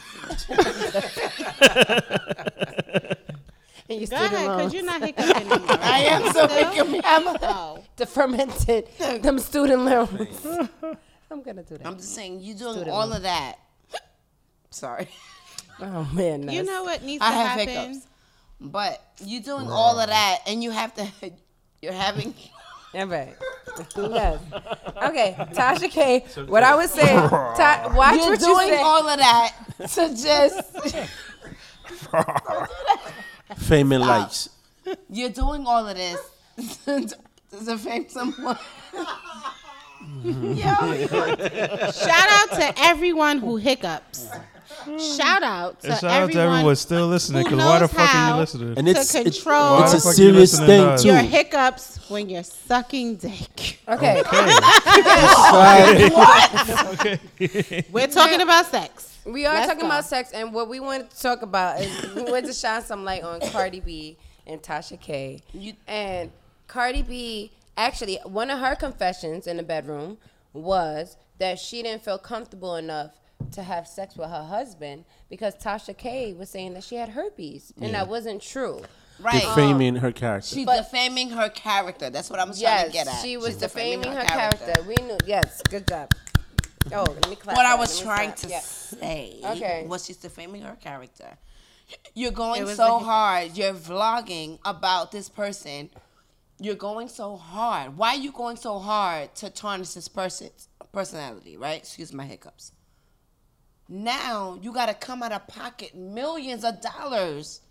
And 3.89 3.99
you 3.99 4.07
Go 4.07 4.15
student 4.15 4.34
ahead, 4.34 4.47
loans. 4.47 4.61
cause 4.63 4.74
you're 4.74 4.84
not 4.86 5.01
hiccuping 5.01 5.36
anymore. 5.36 5.78
I 5.82 5.99
am 6.05 6.32
so 6.34 6.47
hiccuping. 6.47 7.01
Oh. 7.03 7.84
the 7.97 8.05
fermented 8.05 8.88
them 9.21 9.39
student 9.39 9.82
loans. 9.84 10.45
I'm 11.30 11.41
gonna 11.43 11.63
do 11.63 11.78
that. 11.78 11.86
I'm 11.88 11.97
just 11.97 12.13
saying, 12.15 12.39
you 12.39 12.53
doing 12.53 12.74
Student 12.74 12.91
all 12.95 13.07
loan. 13.07 13.17
of 13.17 13.24
that. 13.24 13.57
Sorry. 14.69 15.09
Oh 15.82 16.09
man, 16.13 16.49
You 16.49 16.63
know 16.63 16.84
what 16.84 17.03
needs 17.03 17.24
I 17.24 17.30
to 17.30 17.36
have 17.36 17.47
happen? 17.59 17.67
hiccups. 17.67 18.07
But 18.61 19.01
you're 19.26 19.41
doing 19.41 19.67
all 19.69 19.99
of 19.99 20.07
that, 20.07 20.39
and 20.47 20.63
you 20.63 20.71
have 20.71 20.93
to, 20.95 21.07
you're 21.82 21.93
having. 21.93 22.34
All 22.95 23.07
right. 23.07 23.36
yes. 23.97 24.39
Okay, 25.03 25.36
Tasha 25.53 25.89
K. 25.89 26.26
What 26.47 26.61
I 26.61 26.76
was 26.76 26.91
saying, 26.91 27.28
Ta- 27.28 27.91
watch 27.95 28.17
You're 28.17 28.30
what 28.30 28.39
you 28.39 28.45
doing 28.45 28.67
say. 28.69 28.82
all 28.84 29.07
of 29.09 29.17
that 29.17 29.55
to 29.80 30.09
just. 30.15 30.61
Fame 33.57 33.91
and 33.93 34.03
lights. 34.03 34.49
You're 35.09 35.30
doing 35.30 35.65
all 35.65 35.88
of 35.88 35.97
this 35.97 36.19
to 36.86 37.78
fame. 37.80 38.07
someone. 38.09 38.57
Yo, 40.24 40.53
Shout 40.63 42.30
out 42.30 42.51
to 42.51 42.74
everyone 42.78 43.39
who 43.39 43.55
hiccups. 43.57 44.28
Hmm. 44.84 44.97
Shout 44.97 45.43
out 45.43 45.80
to 45.82 45.88
And 45.91 45.99
shout 45.99 46.11
out 46.11 46.21
everyone 46.24 46.32
to 46.34 46.39
everyone 46.41 46.76
still 46.76 47.07
listening. 47.07 47.45
who 47.45 47.55
Because 47.55 47.65
why 47.65 47.80
the 47.80 47.80
knows 47.82 47.91
fuck 47.91 47.99
are 47.99 48.05
how 48.05 48.34
you 48.36 48.39
listening? 48.41 48.78
And 48.78 48.88
to 48.88 48.91
it's 48.91 49.15
it's, 49.15 49.38
control 49.41 49.78
Why 49.80 49.84
it's 49.84 49.93
a 49.93 49.99
serious 50.01 50.59
listening 50.59 50.67
to 50.67 50.97
thing 50.97 50.97
too. 50.97 51.07
your 51.07 51.17
hiccups 51.21 52.09
when 52.09 52.30
you're 52.30 52.43
sucking 52.43 53.15
dick. 53.17 53.80
Okay. 53.88 54.24
We're 57.91 58.07
talking 58.07 58.41
about 58.41 58.65
sex. 58.67 59.17
We 59.26 59.45
are 59.45 59.53
Let's 59.53 59.67
talking 59.67 59.82
go. 59.82 59.88
about 59.88 60.03
sex, 60.05 60.32
and 60.34 60.53
what 60.53 60.67
we 60.67 60.80
wanted 60.82 61.09
to 61.11 61.21
talk 61.21 61.41
about 61.43 61.80
is 61.80 62.13
we 62.13 62.24
wanted 62.24 62.45
to 62.45 62.53
shine 62.53 62.82
some 62.82 63.05
light 63.05 63.24
on 63.24 63.39
Cardi 63.51 63.80
B 63.80 64.17
and 64.45 64.61
Tasha 64.61 64.99
K. 64.99 65.39
and 65.88 66.30
Cardi 66.67 67.03
B, 67.03 67.51
actually, 67.78 68.19
one 68.26 68.49
of 68.49 68.59
her 68.59 68.76
confessions 68.76 69.47
in 69.47 69.55
the 69.57 69.63
bedroom 69.63 70.17
was 70.51 71.15
that 71.39 71.57
she 71.57 71.82
didn't 71.82 72.03
feel 72.03 72.17
comfortable 72.17 72.76
enough 72.76 73.11
to 73.52 73.64
have 73.64 73.88
sex 73.88 74.16
with 74.16 74.30
her 74.30 74.44
husband 74.44 75.06
because 75.30 75.56
Tasha 75.56 75.96
K 75.98 76.34
was 76.34 76.50
saying 76.50 76.74
that 76.74 76.84
she 76.84 76.96
had 76.96 77.10
herpes, 77.10 77.74
and 77.82 77.94
that 77.94 78.08
wasn't 78.08 78.41
true. 78.41 78.82
right. 79.20 79.41
Defaming 79.41 79.98
her 79.98 80.12
character. 80.12 80.56
She's 80.56 80.66
But- 80.66 80.78
defaming 80.78 81.30
her 81.30 81.50
character. 81.50 82.10
That's 82.10 82.30
what 82.30 82.39
I'm 82.39 82.54
trying 82.54 82.88
to 82.88 82.91
get 82.91 83.08
at. 83.08 83.22
she 83.22 83.38
was 83.38 83.50
She's 83.50 83.58
defaming 83.58 84.12
her 84.12 84.24
character. 84.24 84.74
We 84.88 84.96
knew. 84.96 85.18
Yes, 85.26 85.62
good 85.70 85.88
job. 85.88 86.12
Oh, 86.91 87.04
let 87.04 87.30
me 87.30 87.36
clap. 87.36 87.56
What 87.56 87.66
I 87.66 87.72
that. 87.74 87.80
was 87.80 87.96
Let 87.98 88.00
me 88.00 88.06
trying 88.16 88.30
clap. 88.32 88.39
to 88.39 88.48
Yeah. 88.50 88.60
say 88.60 89.39
Okay. 89.44 89.86
was 89.88 90.06
she's 90.06 90.18
defaming 90.18 90.64
her 90.64 90.76
character. 90.76 91.38
You're 92.16 92.32
going 92.32 92.64
was 92.64 92.76
so 92.78 93.00
the- 93.00 93.06
hard. 93.06 93.56
You're 93.58 93.74
vlogging 93.74 94.58
about 94.66 95.12
this 95.12 95.30
person. 95.30 95.89
You're 96.60 96.76
going 96.76 97.08
so 97.08 97.36
hard. 97.38 97.98
Why 97.98 98.10
are 98.16 98.18
you 98.18 98.32
going 98.32 98.58
so 98.58 98.80
hard 98.80 99.34
to 99.36 99.50
tarnish 99.50 99.94
this 99.94 100.08
person's 100.08 100.68
personality, 100.91 101.56
right? 101.58 101.78
Excuse 101.78 102.12
my 102.14 102.26
hiccups. 102.26 102.72
Now 103.89 104.57
you 104.61 104.73
got 104.73 104.88
to 104.88 104.93
come 104.93 105.23
out 105.23 105.31
of 105.31 105.47
pocket 105.47 105.95
millions 105.95 106.63
of 106.63 106.81
dollars. 106.81 107.61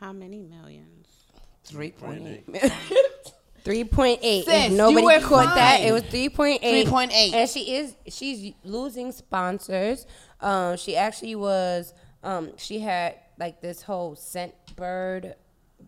How 0.00 0.12
many 0.12 0.40
millions? 0.40 1.08
Three 1.64 1.90
point 1.90 2.22
eight. 2.26 2.46
3.8. 3.64 4.44
Sis, 4.44 4.70
you 4.70 4.76
nobody 4.76 5.04
were 5.04 5.20
caught 5.20 5.54
that, 5.54 5.80
it 5.80 5.92
was 5.92 6.02
3.8. 6.04 6.60
3.8. 6.62 7.32
And 7.34 7.50
she 7.50 7.74
is 7.76 7.94
she's 8.08 8.54
losing 8.64 9.12
sponsors. 9.12 10.06
Um 10.40 10.76
she 10.78 10.96
actually 10.96 11.34
was 11.34 11.92
um 12.22 12.52
she 12.56 12.78
had 12.80 13.16
like 13.38 13.60
this 13.60 13.82
whole 13.82 14.16
scent 14.16 14.54
bird 14.76 15.34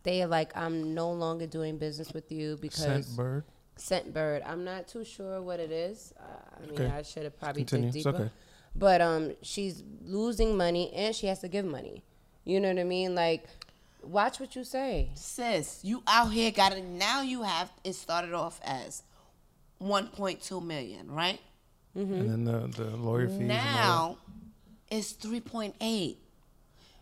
they 0.03 0.25
like 0.27 0.55
I'm 0.57 0.95
no 0.95 1.11
longer 1.13 1.47
doing 1.47 1.79
business 1.79 2.13
with 2.13 2.31
you 2.31 2.59
because 2.61 3.07
Scentbird. 3.07 3.45
Scent 3.77 4.13
bird. 4.13 4.43
I'm 4.45 4.65
not 4.65 4.87
too 4.87 5.05
sure 5.05 5.41
what 5.41 5.59
it 5.59 5.71
is. 5.73 6.13
Uh, 6.21 6.23
I 6.57 6.61
mean, 6.67 6.73
Okay. 6.73 6.87
I 6.95 7.03
should 7.03 7.23
have 7.25 7.39
probably 7.41 7.63
Continue. 7.65 7.91
dig 7.91 7.97
It's 7.99 8.07
okay. 8.07 8.31
But 8.75 9.01
um, 9.01 9.35
she's 9.43 9.83
losing 10.05 10.57
money 10.57 10.93
and 10.95 11.15
she 11.15 11.27
has 11.27 11.41
to 11.41 11.49
give 11.49 11.65
money. 11.65 12.03
You 12.45 12.59
know 12.61 12.69
what 12.69 12.79
I 12.79 12.85
mean? 12.85 13.15
Like, 13.15 13.45
watch 14.03 14.41
what 14.41 14.57
you 14.57 14.65
say. 14.65 15.11
Sis, 15.15 15.81
you 15.83 16.03
out 16.07 16.33
here 16.33 16.51
got 16.51 16.73
it. 16.73 16.85
Now 16.85 17.23
you 17.23 17.43
have 17.43 17.71
it 17.85 17.95
started 17.95 18.33
off 18.33 18.61
as 18.65 19.03
1.2 19.81 20.65
million, 20.65 21.11
right? 21.11 21.41
And 21.95 22.31
then 22.31 22.45
the, 22.45 22.83
the 22.85 22.97
lawyer 22.97 23.29
fees. 23.29 23.41
Now 23.41 24.17
it's 24.91 25.13
3.8. 25.13 26.17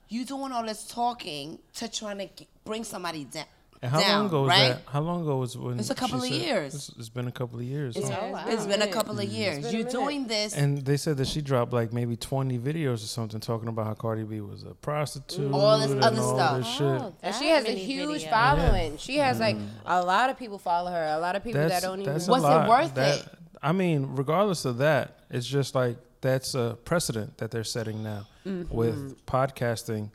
You 0.08 0.24
doing 0.24 0.50
all 0.52 0.66
this 0.66 0.86
talking 0.88 1.60
to 1.74 1.88
trying 1.88 2.18
to 2.18 2.44
bring 2.64 2.82
somebody 2.82 3.24
down. 3.24 3.44
And 3.82 3.90
how 3.90 4.00
down, 4.00 4.10
long 4.18 4.26
ago 4.26 4.40
was 4.42 4.48
right? 4.50 4.68
that? 4.68 4.82
How 4.86 5.00
long 5.00 5.22
ago 5.22 5.36
was 5.38 5.56
when? 5.56 5.80
It's 5.80 5.88
a 5.88 5.94
couple 5.94 6.18
of 6.18 6.24
said- 6.24 6.32
years. 6.34 6.74
It's, 6.74 6.88
it's 6.98 7.08
been 7.08 7.28
a 7.28 7.32
couple 7.32 7.58
of 7.58 7.64
years. 7.64 7.96
Yeah, 7.96 8.10
huh? 8.10 8.18
Oh, 8.24 8.30
wow. 8.32 8.44
It's 8.46 8.66
been 8.66 8.82
a 8.82 8.86
couple 8.88 9.18
of 9.18 9.24
years. 9.24 9.72
You're 9.72 9.84
doing 9.88 10.26
this. 10.26 10.54
And 10.54 10.84
they 10.84 10.98
said 10.98 11.16
that 11.16 11.28
she 11.28 11.40
dropped 11.40 11.72
like 11.72 11.90
maybe 11.90 12.14
20 12.14 12.58
videos 12.58 12.94
or 12.96 13.06
something 13.06 13.40
talking 13.40 13.68
about 13.68 13.86
how 13.86 13.94
Cardi 13.94 14.24
B 14.24 14.42
was 14.42 14.64
a 14.64 14.74
prostitute. 14.74 15.50
All 15.52 15.78
this 15.78 15.90
and 15.92 16.04
other 16.04 16.20
all 16.20 16.34
stuff. 16.36 16.58
This 16.58 16.66
shit. 16.68 16.82
Oh, 16.82 17.14
And 17.22 17.34
she 17.36 17.48
has 17.48 17.64
a 17.64 17.70
huge 17.74 18.24
videos. 18.24 18.30
following. 18.30 18.96
She 18.98 19.16
has 19.16 19.40
like 19.40 19.56
a 19.86 20.02
lot 20.04 20.28
of 20.28 20.38
people 20.38 20.58
follow 20.58 20.90
her. 20.90 21.06
A 21.16 21.18
lot 21.18 21.34
of 21.34 21.42
people 21.42 21.66
that 21.66 21.80
don't 21.80 22.00
even. 22.00 22.12
that's 22.12 22.28
Was 22.28 22.44
a 22.44 22.64
it 22.64 22.68
worth 22.68 22.94
That- 22.96 23.20
it? 23.20 23.28
I 23.62 23.72
mean, 23.72 24.08
regardless 24.16 24.64
of 24.66 24.78
that, 24.78 25.20
it's 25.30 25.46
just 25.46 25.74
like 25.74 25.96
that's 26.20 26.54
a 26.54 26.76
precedent 26.84 27.38
that 27.38 27.50
they're 27.50 27.64
setting 27.64 28.02
now 28.02 28.26
Mm-hmm. 28.46 28.74
with 28.74 29.24
podcasting. 29.26 30.10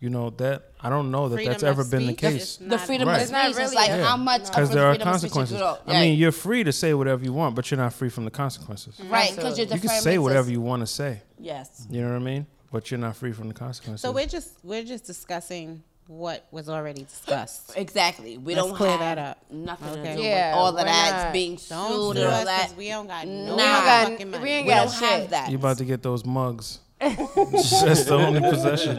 You 0.00 0.10
know 0.10 0.30
that 0.30 0.62
I 0.80 0.90
don't 0.90 1.10
know 1.10 1.28
that 1.28 1.34
Freedom 1.36 1.52
that's 1.54 1.64
ever 1.64 1.84
been 1.84 2.06
the 2.06 2.14
case. 2.14 2.56
the 2.58 2.78
freedom 2.78 3.08
Right. 3.08 3.16
of 3.22 3.22
speech 3.22 3.32
not 3.32 3.50
is 3.50 3.56
really 3.56 3.74
like 3.74 3.90
a- 3.90 4.04
how 4.04 4.16
much 4.16 4.46
Because 4.46 4.70
there 4.70 4.86
are 4.86 4.92
freedom 4.94 5.08
of 5.08 5.18
speech 5.18 5.30
you 5.30 5.34
consequences. 5.34 5.58
go- 5.58 5.78
I 5.92 6.00
mean, 6.00 6.18
you're 6.18 6.30
free 6.30 6.62
to 6.62 6.72
say 6.72 6.94
whatever 6.94 7.24
you 7.24 7.32
want, 7.32 7.56
but 7.56 7.68
you're 7.70 7.78
not 7.80 7.92
free 7.92 8.08
from 8.08 8.24
the 8.24 8.30
consequences. 8.30 8.94
right 9.10 9.34
because 9.34 9.58
you're 9.58 9.66
You 9.66 9.80
can 9.80 10.00
say 10.00 10.18
whatever 10.18 10.50
you 10.52 10.60
want 10.60 10.80
to 10.82 10.86
say. 10.86 11.22
Yes. 11.40 11.84
You 11.90 12.02
know 12.02 12.10
what 12.10 12.16
I 12.16 12.20
mean? 12.20 12.46
But 12.70 12.90
you're 12.92 13.00
not 13.00 13.16
free 13.16 13.32
from 13.32 13.48
the 13.48 13.54
consequences. 13.54 14.02
So 14.02 14.12
we're 14.12 14.26
just 14.26 14.50
we're 14.62 14.84
just 14.84 15.04
discussing 15.04 15.82
what 16.06 16.46
was 16.52 16.68
already 16.68 17.02
discussed. 17.02 17.72
Exactly. 17.76 18.38
We 18.38 18.54
Let's 18.54 18.68
don't 18.68 18.76
clear 18.76 18.90
have 18.90 19.00
that 19.00 19.18
up. 19.18 19.44
nothing 19.50 19.88
Okay. 19.98 20.10
to 20.14 20.16
do 20.16 20.22
Yeah, 20.22 20.52
with 20.52 20.58
all 20.58 20.68
of 20.68 20.74
we're 20.76 20.84
that 20.84 21.24
not- 21.24 21.32
being 21.32 21.58
Don't 21.68 21.88
sued 21.90 22.16
sue 22.18 22.22
and 22.22 22.32
us 22.34 22.44
that. 22.44 22.76
we 22.76 22.88
don't 22.88 23.08
got 23.08 23.26
Nah. 23.26 23.46
no 23.46 23.56
We 23.56 23.62
got- 23.62 24.08
fucking 24.10 24.30
money. 24.30 24.42
we 24.44 24.50
ain't 24.50 24.66
We 24.66 24.72
got 24.72 24.84
don't 24.88 24.94
shit. 24.94 25.08
have 25.22 25.30
that. 25.30 25.50
you 25.50 25.56
about 25.58 25.78
to 25.78 25.84
get 25.84 26.02
those 26.04 26.24
mugs. 26.24 26.78
That's 27.00 28.04
the 28.04 28.14
only 28.14 28.40
possession. 28.40 28.96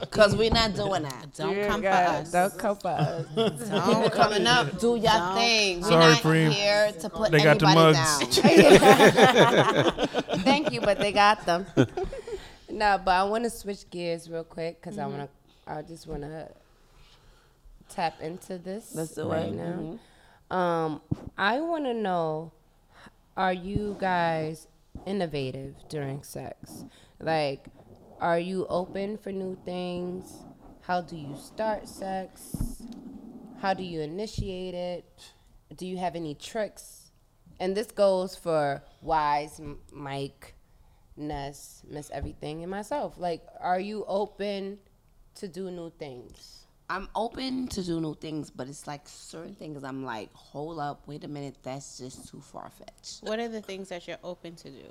Because 0.00 0.36
we're 0.36 0.50
not 0.50 0.74
doing 0.74 1.02
that. 1.02 1.34
Don't 1.34 1.54
Dear 1.54 1.66
come 1.66 1.82
for 1.82 1.88
us. 1.88 2.30
Don't 2.30 2.58
come 2.58 2.76
for 2.76 2.88
us. 2.88 3.26
Don't 3.34 4.12
Coming 4.12 4.46
up, 4.46 4.78
do 4.78 4.90
your 4.94 5.00
Don't. 5.12 5.34
thing. 5.36 5.80
We're 5.80 5.88
Sorry, 5.88 6.12
not 6.12 6.22
Preem. 6.22 6.50
here 6.52 6.92
to 7.00 7.10
put 7.10 7.32
They 7.32 7.42
got 7.42 7.58
the 7.58 7.66
mugs. 7.66 7.98
down. 8.36 10.08
Thank 10.44 10.72
you, 10.72 10.80
but 10.80 10.98
they 10.98 11.10
got 11.12 11.44
them. 11.44 11.66
no, 12.70 13.00
but 13.04 13.10
I 13.12 13.24
want 13.24 13.44
to 13.44 13.50
switch 13.50 13.88
gears 13.90 14.30
real 14.30 14.44
quick 14.44 14.80
because 14.80 14.98
I 14.98 15.06
want 15.06 15.22
to. 15.22 15.28
I 15.66 15.82
just 15.82 16.06
want 16.06 16.22
to 16.22 16.48
tap 17.88 18.20
into 18.20 18.58
this 18.58 18.94
Let's 18.94 19.14
do 19.14 19.28
right 19.30 19.46
it. 19.48 19.54
now. 19.54 19.98
Um, 20.56 21.00
I 21.36 21.60
want 21.60 21.84
to 21.86 21.94
know: 21.94 22.52
Are 23.36 23.52
you 23.52 23.96
guys 23.98 24.68
innovative 25.06 25.74
during 25.88 26.22
sex? 26.22 26.84
Like, 27.20 27.66
are 28.20 28.38
you 28.38 28.66
open 28.68 29.18
for 29.18 29.32
new 29.32 29.56
things? 29.64 30.44
How 30.82 31.00
do 31.00 31.16
you 31.16 31.36
start 31.36 31.88
sex? 31.88 32.82
How 33.60 33.74
do 33.74 33.82
you 33.82 34.00
initiate 34.00 34.74
it? 34.74 35.32
Do 35.76 35.86
you 35.86 35.96
have 35.98 36.14
any 36.14 36.34
tricks? 36.34 37.10
And 37.60 37.76
this 37.76 37.90
goes 37.90 38.36
for 38.36 38.82
Wise, 39.00 39.60
Mike, 39.92 40.54
Ness, 41.16 41.82
Miss 41.88 42.10
Everything, 42.10 42.62
and 42.62 42.70
myself. 42.70 43.14
Like, 43.16 43.42
are 43.60 43.80
you 43.80 44.04
open 44.06 44.78
to 45.36 45.48
do 45.48 45.70
new 45.70 45.90
things? 45.98 46.66
I'm 46.94 47.08
open 47.16 47.66
to 47.68 47.82
do 47.82 48.00
new 48.00 48.14
things, 48.14 48.50
but 48.50 48.68
it's 48.68 48.86
like 48.86 49.00
certain 49.08 49.56
things 49.56 49.82
I'm 49.82 50.04
like, 50.04 50.32
hold 50.32 50.78
up, 50.78 51.02
wait 51.08 51.24
a 51.24 51.28
minute, 51.28 51.56
that's 51.64 51.98
just 51.98 52.28
too 52.28 52.40
far 52.40 52.70
fetched. 52.70 53.20
What 53.22 53.40
are 53.40 53.48
the 53.48 53.60
things 53.60 53.88
that 53.88 54.06
you're 54.06 54.18
open 54.22 54.54
to 54.54 54.70
do? 54.70 54.86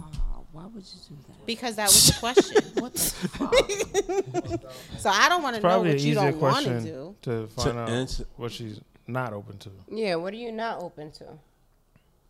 Uh, 0.00 0.06
why 0.50 0.66
would 0.66 0.82
you 0.82 1.00
do 1.08 1.16
that? 1.28 1.46
Because 1.46 1.76
that 1.76 1.86
was 1.86 2.06
the 2.08 2.14
question. 2.18 2.64
What 2.82 2.94
the 2.94 3.28
fuck? 3.28 4.72
so 4.98 5.08
I 5.10 5.28
don't 5.28 5.40
want 5.44 5.54
to 5.54 5.62
know 5.62 5.68
Probably 5.68 5.90
an 5.90 5.96
what 5.96 6.02
you 6.04 6.14
don't 6.14 6.40
want 6.40 6.64
to 6.64 6.70
question 6.70 6.84
do. 6.84 7.16
to 7.22 7.46
find 7.48 7.78
out 7.78 7.88
answer- 7.88 8.26
what 8.36 8.50
she's 8.50 8.80
not 9.06 9.32
open 9.32 9.56
to. 9.58 9.70
Yeah, 9.88 10.16
what 10.16 10.32
are 10.34 10.36
you 10.38 10.50
not 10.50 10.80
open 10.80 11.12
to? 11.12 11.26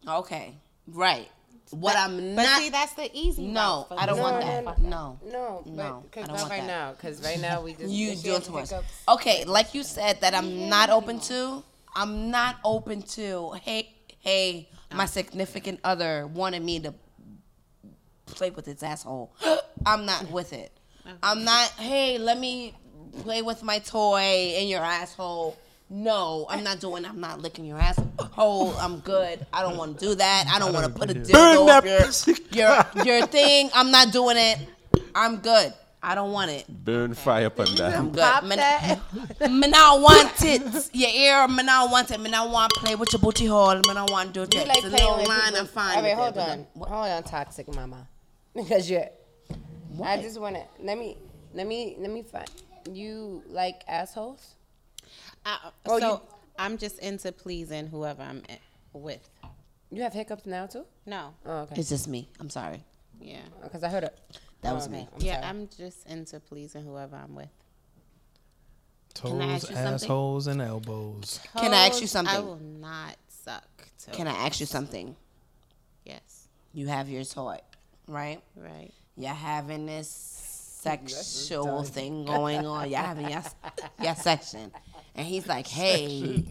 okay, 0.07 0.57
right. 0.89 1.29
What 1.71 1.97
I'm 1.97 2.35
But 2.35 2.43
not. 2.43 2.59
see, 2.61 2.69
that's 2.71 2.95
the 2.95 3.09
easy. 3.15 3.43
no, 3.47 3.87
I 3.91 4.07
don't 4.07 4.17
this 4.17 4.23
want 4.23 4.41
No, 4.45 4.47
that. 4.65 4.81
no, 4.81 5.19
No. 5.25 5.63
No, 5.65 6.05
but 6.15 6.27
No, 6.27 6.35
right 6.35 6.49
that. 6.61 6.67
now. 6.67 6.93
Because 6.93 7.23
right 7.23 7.41
now 7.41 7.63
we 7.63 7.75
just 7.75 7.93
You 7.93 8.17
she 8.17 8.23
do 8.23 8.31
has 8.33 8.43
it 8.49 8.51
to 8.51 8.57
us. 8.59 8.73
Okay, 9.09 9.45
like 9.45 9.75
you 9.75 9.83
said 9.85 10.21
that 10.23 10.35
I'm 10.35 10.69
not 10.69 10.91
open 10.91 11.21
to. 11.21 11.63
I'm 11.95 12.31
not 12.31 12.57
open 12.65 13.03
to. 13.03 13.53
Hey, 13.63 13.93
hey, 14.19 14.69
my 14.93 15.07
significant 15.07 15.81
other 15.85 16.27
wanted 16.27 16.63
me 16.63 16.81
to 16.81 16.95
play 18.27 18.51
with 18.51 18.67
its 18.69 18.83
asshole. 18.83 19.33
I'm 19.87 20.07
not 20.07 20.31
with 20.31 20.53
it. 20.53 20.73
I'm 21.23 21.45
not. 21.45 21.69
Hey, 21.73 22.19
let 22.19 22.39
me 22.39 22.75
play 23.23 23.43
with 23.43 23.63
my 23.63 23.79
toy 23.81 24.55
in 24.57 24.69
your 24.69 24.83
asshole. 24.83 25.57
No, 25.93 26.47
I'm 26.49 26.63
not 26.63 26.79
doing. 26.79 27.05
I'm 27.05 27.21
not 27.21 27.43
licking 27.43 27.65
your 27.65 27.77
ass. 27.79 27.99
asshole. 28.21 28.77
I'm 28.77 29.01
good. 29.01 29.45
I 29.53 29.63
don't 29.63 29.77
want 29.77 29.99
to 29.99 30.07
do 30.07 30.15
that. 30.15 30.45
I 30.49 30.61
don't 30.61 30.73
want 30.73 30.87
to 30.87 30.93
put 30.99 31.11
a 31.11 31.15
dildo 31.15 31.69
up 31.69 31.85
your, 31.85 32.37
your 32.53 33.05
your 33.05 33.27
thing. 33.27 33.71
I'm 33.75 33.91
not 33.91 34.13
doing 34.13 34.37
it. 34.37 34.59
I'm 35.17 35.39
good. 35.39 35.75
I 36.03 36.15
don't 36.15 36.33
want 36.33 36.51
it. 36.53 36.65
Burn 36.69 37.13
fire 37.13 37.47
up 37.47 37.59
on 37.61 37.75
that. 37.75 37.95
I'm 37.99 38.11
good. 38.11 38.23
Pop 38.23 38.45
Man, 38.45 38.59
that. 38.59 38.99
I 39.43 39.99
want 40.01 40.33
it. 40.43 40.91
Your 40.95 41.11
ear, 41.11 41.49
man, 41.49 41.69
I 41.69 41.85
want 41.87 42.11
it. 42.11 42.21
Man, 42.21 42.35
I 42.35 42.47
want 42.47 42.73
to 42.73 42.81
play 42.81 42.95
with 42.95 43.13
your 43.13 43.21
booty 43.21 43.47
hole. 43.47 43.75
Man, 43.87 43.99
I 43.99 44.05
want 44.05 44.33
to 44.33 44.47
do 44.47 44.59
You 44.59 44.65
that. 44.65 44.69
like 44.69 44.85
It's 44.85 44.95
playing 44.95 45.19
with 45.19 45.29
line, 45.29 45.41
people. 45.47 45.59
I'm 45.61 45.67
fine. 45.67 45.97
All 45.97 46.03
right, 46.03 46.15
hold 46.15 46.37
it, 46.37 46.41
on, 46.41 46.67
the- 46.75 46.85
hold 46.87 47.09
on, 47.09 47.23
toxic 47.25 47.69
mama, 47.75 48.09
because 48.55 48.89
you're. 48.89 49.09
I 50.03 50.17
just 50.23 50.41
want 50.41 50.55
to 50.55 50.63
let 50.83 50.97
me 50.97 51.19
let 51.53 51.67
me 51.67 51.97
let 51.99 52.11
me 52.11 52.23
find 52.23 52.49
you 52.91 53.43
like 53.49 53.83
assholes. 53.89 54.55
I, 55.45 55.71
Oh, 55.87 55.99
so 55.99 56.13
you- 56.13 56.21
I'm 56.59 56.77
just 56.79 56.99
into 56.99 57.33
pleasing 57.33 57.87
whoever 57.87 58.23
I'm 58.23 58.43
with. 58.93 59.29
You 59.91 60.03
have 60.03 60.13
hiccups 60.13 60.47
now 60.47 60.67
too? 60.67 60.85
No, 61.07 61.35
Oh, 61.45 61.61
okay. 61.63 61.77
It's 61.81 61.89
just 61.89 62.07
me. 62.09 62.29
I'm 62.39 62.51
sorry. 62.51 62.85
yeah, 63.21 63.41
oh, 63.59 63.65
Because 63.65 63.83
I 63.83 63.89
heard 63.89 64.05
it. 64.05 64.19
That 64.63 64.73
Oh, 64.73 64.75
was 64.77 64.85
okay. 64.87 64.97
me. 64.99 65.09
I'm 65.15 65.21
yeah. 65.23 65.35
sorry. 65.41 65.45
I'm 65.47 65.69
just 65.77 66.07
into 66.07 66.39
pleasing 66.41 66.85
whoever 66.85 67.17
I'm 67.17 67.35
with. 67.35 67.49
Can 69.15 69.41
I 69.43 69.55
ask 69.55 69.63
Toes, 69.67 69.71
you 69.71 69.77
something? 69.77 69.95
assholes, 69.95 70.47
and 70.47 70.63
elbows. 70.63 71.41
Can 71.57 71.75
I 71.75 71.87
ask 71.89 72.01
you 72.01 72.07
something? 72.07 72.35
I 72.37 72.41
will 72.41 72.57
not 72.61 73.17
suck. 73.29 73.65
Toes. 73.99 74.15
Can 74.15 74.29
I 74.29 74.33
ask 74.47 74.61
you 74.61 74.67
something? 74.67 75.17
Yes. 76.05 76.47
You 76.73 76.87
have 76.87 77.09
your 77.09 77.25
toy, 77.25 77.59
right? 78.07 78.41
Right. 78.55 78.93
You're 79.17 79.31
having 79.35 79.87
this 79.87 80.09
sexual 80.81 81.83
thing 81.83 82.25
going 82.25 82.65
on. 82.65 82.89
You're 82.89 83.01
having 83.01 83.29
your, 83.31 83.43
your 84.03 84.15
section. 84.15 84.71
And 85.15 85.27
he's 85.27 85.47
like, 85.47 85.67
hey, 85.81 86.45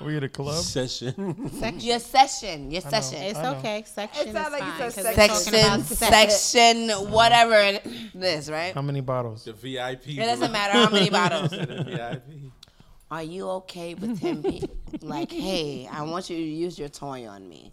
We 0.00 0.16
at 0.16 0.24
a 0.24 0.28
club? 0.28 0.62
Session. 0.64 1.50
your 1.78 1.98
session, 1.98 2.70
your 2.70 2.80
session. 2.80 3.22
It's 3.22 3.38
I 3.38 3.42
know. 3.42 3.58
okay. 3.58 3.84
Section 3.86 4.32
sound 4.32 4.46
is 4.54 4.60
like 4.60 4.62
you 4.64 4.72
fine. 4.72 4.90
said 4.90 5.04
'cause 5.16 5.46
we're 5.50 5.54
Section, 5.54 5.54
about 5.54 5.86
sex. 5.86 6.34
section, 6.40 6.90
whatever 7.10 7.54
it 7.54 7.86
is, 8.14 8.50
right? 8.50 8.74
How 8.74 8.82
many 8.82 9.00
bottles? 9.00 9.44
The 9.44 9.52
VIP. 9.52 10.08
It 10.08 10.16
doesn't 10.26 10.52
matter 10.52 10.72
how 10.72 10.90
many 10.90 11.10
bottles. 11.20 11.50
VIP. 11.52 12.22
Are 13.10 13.22
you 13.22 13.48
okay 13.50 13.94
with 13.94 14.18
him 14.18 14.42
being 14.42 14.68
like, 15.00 15.30
hey, 15.30 15.88
I 15.90 16.02
want 16.02 16.28
you 16.30 16.36
to 16.36 16.42
use 16.42 16.78
your 16.78 16.88
toy 16.88 17.28
on 17.28 17.48
me? 17.48 17.72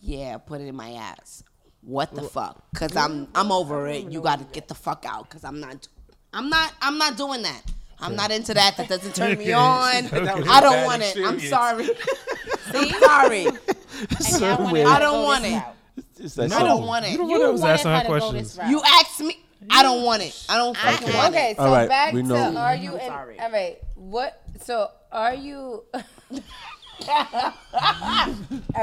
Yeah, 0.00 0.36
put 0.38 0.60
it 0.60 0.66
in 0.66 0.76
my 0.76 0.92
ass. 0.92 1.42
What 1.80 2.14
the 2.14 2.22
fuck? 2.22 2.62
Cause 2.74 2.94
I'm 2.96 3.28
I'm 3.34 3.50
over 3.52 3.86
it. 3.88 4.10
You 4.10 4.20
got 4.20 4.38
to 4.40 4.44
get 4.46 4.68
the 4.68 4.74
fuck 4.74 5.04
out. 5.08 5.28
Cause 5.30 5.44
I'm 5.44 5.60
not 5.60 5.88
I'm 6.32 6.48
not 6.50 6.72
I'm 6.82 6.98
not 6.98 7.16
doing 7.16 7.42
that. 7.42 7.62
I'm 8.00 8.16
not 8.16 8.30
into 8.30 8.54
that. 8.54 8.76
That 8.76 8.88
doesn't 8.88 9.14
turn 9.14 9.38
me 9.38 9.52
on. 9.52 10.06
Okay. 10.06 10.20
That 10.24 10.38
was 10.38 10.48
I 10.48 10.58
a 10.58 10.62
don't 10.62 10.84
want 10.84 11.02
it. 11.02 11.16
I'm 11.24 11.40
sorry. 11.40 11.88
I'm 12.74 12.88
sorry. 13.00 13.46
And 13.46 14.40
y'all 14.40 14.58
wanted 14.58 14.72
weird. 14.72 14.86
I 14.88 14.98
don't 14.98 15.22
want 15.24 15.44
it. 15.44 15.52
route. 15.52 15.74
It's 16.18 16.38
I 16.38 16.48
don't 16.48 16.86
want 16.86 17.04
it. 17.06 17.12
You 17.12 17.18
the 17.18 17.24
You, 17.24 17.30
one 17.30 17.40
that 17.40 17.52
was 17.52 17.60
wanted 17.60 17.72
asking 17.74 17.90
her 17.90 17.96
her 17.96 18.02
to 18.02 18.08
go 18.08 18.18
questions. 18.30 18.56
this 18.56 18.64
route. 18.64 18.82
asked 18.86 19.20
me. 19.20 19.38
I 19.70 19.82
don't 19.82 20.04
want 20.04 20.22
it. 20.22 20.44
I 20.48 20.56
don't 20.56 20.76
fucking 20.76 21.08
Okay. 21.08 21.16
want 21.16 21.34
it. 21.34 21.38
Okay, 21.38 21.54
so 21.56 21.62
All 21.62 21.72
right, 21.72 21.88
back 21.88 22.12
we 22.12 22.22
to 22.22 22.28
know. 22.28 22.56
are 22.56 22.76
you 22.76 22.94
in? 22.96 23.06
sorry. 23.06 23.40
All 23.40 23.50
right, 23.50 23.78
what? 23.94 24.42
So 24.62 24.90
are 25.10 25.34
you? 25.34 25.84
all 25.94 26.02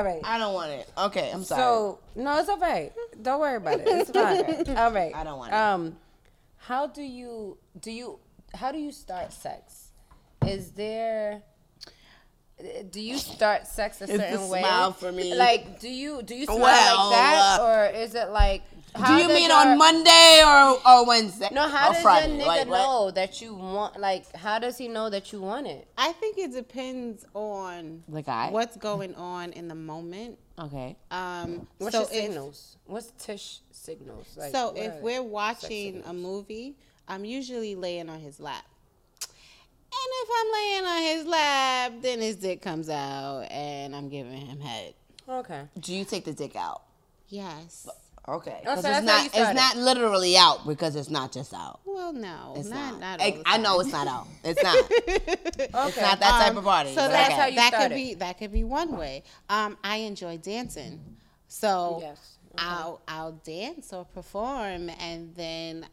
right. 0.04 0.22
I 0.24 0.38
don't 0.38 0.54
want 0.54 0.72
it. 0.72 0.90
Okay, 0.98 1.32
I'm 1.32 1.44
sorry. 1.44 1.62
So 1.62 2.00
no, 2.16 2.40
it's 2.40 2.50
okay. 2.50 2.92
Don't 3.22 3.40
worry 3.40 3.58
about 3.58 3.80
it. 3.80 3.88
It's 3.88 4.12
fine. 4.12 4.78
All 4.78 4.92
right. 4.92 5.14
I 5.16 5.24
don't 5.24 5.38
want 5.38 5.52
it. 5.52 5.56
Um, 5.56 5.98
how 6.58 6.88
do 6.88 7.02
you 7.02 7.58
do 7.80 7.92
you 7.92 8.20
how 8.56 8.72
do 8.72 8.78
you 8.78 8.92
start 8.92 9.32
sex? 9.34 9.90
Is 10.46 10.72
there 10.72 11.44
do 12.92 13.02
you 13.02 13.18
start 13.18 13.66
sex 13.66 14.02
a 14.02 14.08
certain 14.08 14.22
It's 14.22 14.30
a 14.34 14.36
certain 14.36 14.50
way? 14.50 14.60
smile 14.60 14.92
for 14.94 15.12
me. 15.12 15.34
Like, 15.34 15.80
do 15.80 15.90
you 15.90 16.22
do 16.22 16.36
you 16.36 16.46
smile 16.46 16.60
Well, 16.60 17.10
like 17.10 17.16
that, 17.16 17.60
uh, 17.60 17.64
or 17.66 17.86
is 17.88 18.14
it 18.16 18.30
like? 18.30 18.62
Do 19.08 19.14
you 19.14 19.28
mean 19.30 19.50
your- 19.50 19.58
on 19.58 19.78
Monday 19.78 20.42
or, 20.46 20.78
or 20.86 21.06
Wednesday? 21.08 21.48
No, 21.52 21.68
how 21.68 21.90
or 21.90 21.94
does 21.94 22.02
Friday? 22.04 22.36
your 22.36 22.44
nigga 22.44 22.48
Like, 22.48 22.68
what? 22.68 22.78
know 22.78 23.12
that 23.12 23.42
you 23.42 23.56
want? 23.56 24.00
Like, 24.00 24.36
how 24.36 24.60
does 24.60 24.78
he 24.78 24.90
know 24.90 25.10
that 25.10 25.32
you 25.32 25.42
want 25.42 25.66
it? 25.66 25.88
I 25.98 26.12
think 26.12 26.38
it 26.38 26.52
depends 26.52 27.26
on 27.34 28.04
The 28.10 28.22
guy? 28.22 28.50
what's 28.52 28.76
going 28.78 29.16
on 29.16 29.54
in 29.54 29.70
the 29.70 29.76
moment. 29.76 30.38
Okay. 30.60 30.98
Um, 31.10 31.68
What's 31.80 31.94
so 31.96 32.02
your 32.02 32.10
if, 32.12 32.16
signals? 32.26 32.78
What's 32.86 33.12
Tish 33.18 33.62
signals? 33.72 34.28
Like, 34.38 34.52
so 34.52 34.74
if 34.76 34.94
we're 35.02 35.24
watching 35.24 36.04
a 36.06 36.14
movie, 36.14 36.76
I'm 37.12 37.26
usually 37.26 37.76
laying 37.76 38.10
on 38.10 38.20
his 38.22 38.40
lap. 38.40 38.64
And 39.22 40.10
if 40.24 40.30
I'm 40.40 40.52
laying 40.54 40.86
on 40.86 41.02
his 41.18 41.26
lap, 41.26 41.92
then 42.02 42.22
his 42.22 42.38
dick 42.38 42.62
comes 42.62 42.90
out 42.90 43.42
and 43.52 43.94
I'm 43.94 44.08
giving 44.08 44.32
him 44.32 44.62
head. 44.62 44.94
Okay. 45.28 45.64
Do 45.78 45.94
you 45.94 46.06
take 46.06 46.24
the 46.24 46.32
dick 46.34 46.56
out? 46.56 46.84
Yes. 47.28 47.88
Okay. 48.30 48.62
Oh, 48.66 48.76
'Cause 48.76 48.84
so 48.84 48.90
it's 48.92 49.06
that's 49.06 49.08
how 49.10 49.16
not 49.16 49.20
you 49.24 49.26
it's 49.26 49.36
started. 49.36 49.56
not 49.56 49.76
literally 49.76 50.38
out 50.38 50.66
because 50.66 50.96
it's 50.96 51.10
not 51.10 51.34
just 51.34 51.54
out. 51.54 51.82
Well, 51.84 52.14
no, 52.14 52.54
It's 52.56 52.70
not 52.70 52.92
not. 52.92 53.20
not. 53.20 53.22
I, 53.22 53.26
all 53.32 53.38
the 53.38 53.44
I 53.46 53.58
know 53.58 53.72
time. 53.78 53.82
it's 53.82 53.92
not 53.92 54.08
out. 54.08 54.28
It's 54.46 54.64
not. 54.64 54.78
It's 55.88 55.98
not 55.98 56.20
that 56.20 56.32
type 56.40 56.52
Um, 56.52 56.58
of 56.60 56.64
party. 56.64 56.90
So 56.92 57.02
but 57.02 57.10
that's 57.10 57.32
okay. 57.34 57.42
how 57.42 57.46
you 57.48 57.56
that 57.56 57.74
could 57.74 57.94
be 57.94 58.14
that 58.16 58.38
could 58.38 58.54
be 58.54 58.64
one 58.64 58.96
way. 58.96 59.24
Um, 59.50 59.78
I 59.84 59.98
enjoy 59.98 60.38
dancing, 60.38 61.02
so 61.50 61.98
Yes. 62.02 62.38
I'll 62.58 63.02
I'll 63.08 63.32
dance 63.34 63.92
or 63.94 64.06
perform, 64.06 64.90
and 65.00 65.34
then 65.36 65.86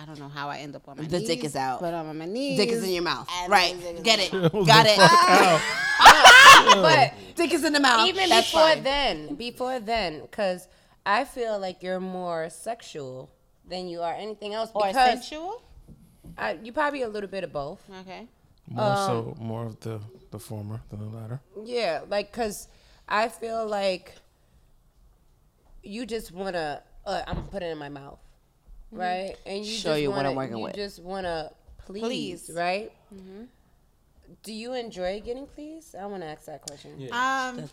I 0.00 0.06
don't 0.06 0.18
know 0.18 0.28
how 0.28 0.48
I 0.48 0.58
end 0.58 0.74
up 0.76 0.88
on 0.88 0.96
my 0.96 1.04
The 1.04 1.18
knees. 1.18 1.28
dick 1.28 1.44
is 1.44 1.56
out. 1.56 1.80
but 1.80 1.92
I'm 1.92 2.08
on 2.08 2.16
my 2.18 2.24
knees. 2.26 2.56
Dick 2.58 2.70
is 2.70 2.82
in 2.82 2.90
your 2.90 3.02
mouth. 3.02 3.28
and 3.42 3.50
Right. 3.50 3.74
the 3.74 3.80
dick 3.80 3.96
is 3.96 4.02
Get 4.02 4.18
it. 4.20 4.66
Got 4.66 4.86
it. 4.88 5.62
But 6.74 7.14
Dick 7.36 7.52
is 7.54 7.64
in 7.64 7.72
the 7.72 7.80
mouth. 7.80 8.06
even 8.06 8.28
That's 8.28 8.46
before 8.50 8.68
fine. 8.68 8.82
then, 8.82 9.34
before 9.34 9.80
then, 9.80 10.20
because 10.22 10.68
I 11.06 11.24
feel 11.24 11.58
like 11.58 11.82
you're 11.82 12.00
more 12.00 12.50
sexual 12.50 13.30
than 13.66 13.88
you 13.88 14.02
are 14.02 14.12
anything 14.12 14.52
else. 14.54 14.70
Or 14.74 14.92
sensual. 14.92 15.62
I, 16.36 16.58
you 16.62 16.72
probably 16.72 17.02
a 17.02 17.08
little 17.08 17.30
bit 17.30 17.42
of 17.44 17.52
both. 17.52 17.80
Okay. 18.02 18.28
More 18.68 18.96
so, 18.96 19.36
more 19.40 19.64
of 19.66 19.80
the 19.80 20.00
the 20.30 20.38
former 20.38 20.80
than 20.90 21.00
the 21.00 21.16
latter. 21.18 21.40
Yeah, 21.64 22.02
like 22.08 22.30
because 22.30 22.68
I 23.08 23.28
feel 23.28 23.66
like 23.66 24.14
you 25.82 26.06
just 26.06 26.30
wanna. 26.32 26.82
Uh, 27.06 27.22
I'm 27.26 27.44
putting 27.44 27.68
it 27.70 27.72
in 27.72 27.78
my 27.78 27.88
mouth, 27.88 28.18
right? 28.92 29.36
And 29.46 29.64
you 29.64 29.72
Show 29.72 29.90
just 29.90 30.02
you 30.02 30.10
wanna, 30.10 30.30
I'm 30.30 30.36
working 30.36 30.56
you 30.58 30.62
with. 30.64 30.74
just 30.74 31.00
wanna 31.02 31.50
please, 31.86 32.00
Please. 32.46 32.50
right? 32.54 32.92
Do 34.42 34.52
you 34.52 34.74
enjoy 34.74 35.20
getting 35.24 35.46
pleased? 35.46 35.94
I 35.96 36.06
want 36.06 36.22
to 36.22 36.28
ask 36.28 36.44
that 36.46 36.62
question. 36.62 37.08
Um. 37.12 37.68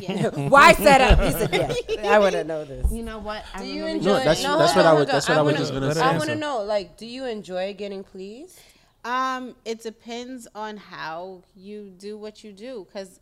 Yeah. 0.00 0.28
Why 0.48 0.72
set 0.74 1.00
up? 1.00 1.20
He 1.20 1.32
said, 1.32 1.52
"Yeah." 1.88 2.02
I 2.14 2.18
want 2.18 2.32
to 2.34 2.44
know 2.44 2.64
this. 2.64 2.90
You 2.92 3.02
know 3.02 3.18
what? 3.18 3.44
I 3.54 3.60
Do 3.62 3.66
you 3.66 3.86
enjoy? 3.86 4.10
No, 4.10 4.14
that's- 4.18 4.42
no, 4.42 4.58
that's 4.58 4.74
what 4.76 4.86
I 4.86 4.90
on, 4.90 4.96
was- 5.00 5.06
that's 5.06 5.28
what 5.28 5.38
I 5.38 5.42
was 5.42 5.52
wanna- 5.52 5.58
just 5.58 5.72
gonna 5.72 5.86
Let 5.88 5.96
her 5.96 6.02
I 6.02 6.16
want 6.16 6.30
to 6.30 6.36
know, 6.36 6.62
like, 6.62 6.96
do 6.96 7.04
you 7.06 7.24
enjoy 7.26 7.74
getting 7.74 8.04
pleased? 8.04 8.58
Um, 9.04 9.54
it 9.64 9.82
depends 9.82 10.46
on 10.54 10.76
how 10.76 11.42
you 11.56 11.90
do 11.98 12.16
what 12.16 12.42
you 12.44 12.52
do, 12.52 12.86
because 12.88 13.20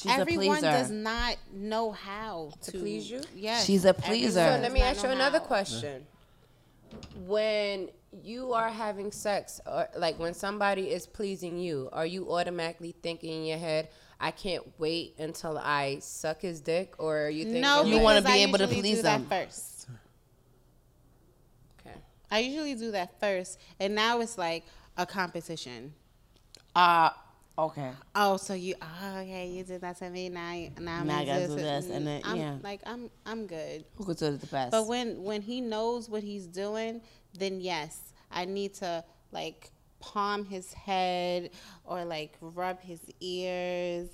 She's 0.00 0.12
everyone 0.12 0.58
a 0.58 0.60
does 0.60 0.90
not 0.92 1.36
know 1.52 1.90
how 1.90 2.52
to, 2.62 2.70
please 2.72 3.10
you? 3.10 3.20
Yes, 3.34 3.64
She's 3.64 3.84
a 3.84 3.88
everyone 3.88 4.08
pleaser. 4.10 4.54
So 4.54 4.62
let 4.62 4.70
me 4.70 4.80
ask 4.80 5.02
you 5.02 5.08
another 5.08 5.40
how. 5.40 5.44
question. 5.46 6.06
When 7.26 7.88
you 8.22 8.52
are 8.52 8.68
having 8.68 9.10
sex, 9.10 9.60
or 9.66 9.88
like 9.96 10.16
when 10.20 10.34
somebody 10.34 10.90
is 10.92 11.04
pleasing 11.04 11.58
you, 11.58 11.88
are 11.92 12.06
you 12.06 12.32
automatically 12.32 12.94
thinking 13.02 13.40
in 13.40 13.44
your 13.46 13.58
head, 13.58 13.88
"I 14.20 14.30
can't 14.30 14.64
wait 14.78 15.16
until 15.18 15.58
I 15.58 15.98
suck 15.98 16.42
his 16.42 16.60
dick," 16.60 16.94
or 16.98 17.26
are 17.26 17.30
you 17.30 17.42
thinking, 17.44 17.62
No, 17.62 17.82
You 17.84 17.98
wanna 17.98 18.22
be 18.22 18.28
I 18.30 18.36
able 18.36 18.58
to 18.58 18.68
please 18.68 18.98
do 18.98 19.02
them. 19.02 19.26
that 19.28 19.46
first. 19.46 19.88
Okay. 21.80 21.96
I 22.30 22.38
usually 22.38 22.76
do 22.76 22.92
that 22.92 23.18
first, 23.18 23.58
and 23.80 23.96
now 23.96 24.20
it's 24.20 24.38
like 24.38 24.64
a 24.96 25.04
competition. 25.06 25.92
Uh, 26.76 27.10
okay. 27.58 27.90
Oh, 28.14 28.36
so 28.36 28.54
you? 28.54 28.74
Oh, 28.80 29.18
okay, 29.18 29.48
you 29.48 29.64
did 29.64 29.80
that 29.80 29.98
to 29.98 30.10
me. 30.10 30.28
Now, 30.28 30.54
now, 30.80 31.00
I'm 31.00 31.06
Now 31.06 31.18
I 31.18 31.24
gotta 31.24 31.48
do 31.48 31.56
this, 31.56 31.88
and 31.90 32.06
then- 32.06 32.22
I'm, 32.24 32.36
yeah. 32.36 32.56
like 32.62 32.80
I'm, 32.86 33.10
I'm 33.26 33.46
good. 33.46 33.84
Who 33.96 34.04
could 34.04 34.16
do 34.16 34.26
it 34.26 34.40
the 34.40 34.46
best? 34.46 34.70
But 34.70 34.86
when 34.86 35.22
when 35.22 35.42
he 35.42 35.60
knows 35.60 36.08
what 36.08 36.22
he's 36.22 36.46
doing, 36.46 37.00
then 37.38 37.60
yes, 37.60 38.12
I 38.30 38.44
need 38.44 38.74
to 38.74 39.04
like 39.32 39.70
palm 40.00 40.44
his 40.44 40.72
head 40.72 41.50
or 41.84 42.04
like 42.04 42.36
rub 42.40 42.80
his 42.80 43.00
ears, 43.20 44.08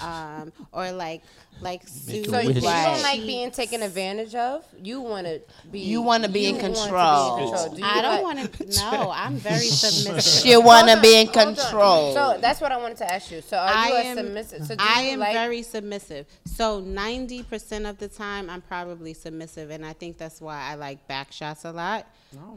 um, 0.00 0.52
or 0.72 0.92
like 0.92 1.22
like 1.60 1.86
soothe 1.86 2.26
So 2.28 2.38
you, 2.40 2.48
wish. 2.48 2.62
don't 2.62 3.02
like 3.02 3.20
being 3.20 3.50
taken 3.50 3.82
advantage 3.82 4.34
of. 4.34 4.64
You 4.82 5.00
want 5.00 5.26
to 5.26 5.40
be. 5.70 5.80
You 5.80 6.02
wanna 6.02 6.28
be 6.28 6.46
in 6.46 6.58
control. 6.58 7.70
Do 7.74 7.82
I 7.82 8.02
don't 8.02 8.22
want 8.22 8.52
to. 8.52 8.80
No, 8.80 9.10
I'm 9.14 9.36
very 9.36 9.58
submissive. 9.66 10.22
she 10.22 10.56
wanna 10.56 11.00
be 11.00 11.20
in 11.20 11.28
control. 11.28 12.12
So 12.14 12.38
that's 12.40 12.60
what 12.60 12.72
I 12.72 12.76
wanted 12.76 12.98
to 12.98 13.12
ask 13.12 13.30
you. 13.30 13.40
So 13.40 13.56
are 13.56 13.68
I 13.68 13.88
you 13.88 13.94
a 13.94 13.98
am 14.00 14.16
submissive? 14.18 14.64
So 14.66 14.74
do 14.76 14.84
I 14.86 15.02
you 15.04 15.10
am 15.12 15.20
like, 15.20 15.32
very 15.32 15.62
submissive. 15.62 16.26
So 16.44 16.82
90% 16.82 17.88
of 17.88 17.98
the 17.98 18.08
time 18.08 18.50
I'm 18.50 18.60
probably 18.62 19.14
submissive 19.14 19.70
and 19.70 19.84
I 19.84 19.92
think 19.92 20.18
that's 20.18 20.40
why 20.40 20.60
I 20.70 20.74
like 20.74 21.06
back 21.08 21.32
shots 21.32 21.64
a 21.64 21.72
lot 21.72 22.06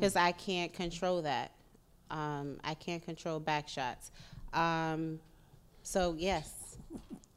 cuz 0.01 0.15
I 0.15 0.31
can't 0.31 0.73
control 0.73 1.21
that. 1.21 1.51
Um, 2.09 2.59
I 2.63 2.73
can't 2.73 3.03
control 3.03 3.39
back 3.39 3.67
shots. 3.67 4.11
Um, 4.53 5.19
so 5.83 6.15
yes. 6.17 6.77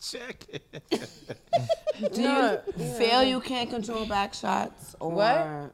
Check 0.02 0.46
it. 0.48 0.82
do 2.14 2.22
you 2.22 2.84
feel 2.94 3.22
you 3.22 3.40
can't 3.40 3.68
control 3.68 4.06
back 4.06 4.32
shots 4.34 4.96
or 4.98 5.10
What? 5.12 5.72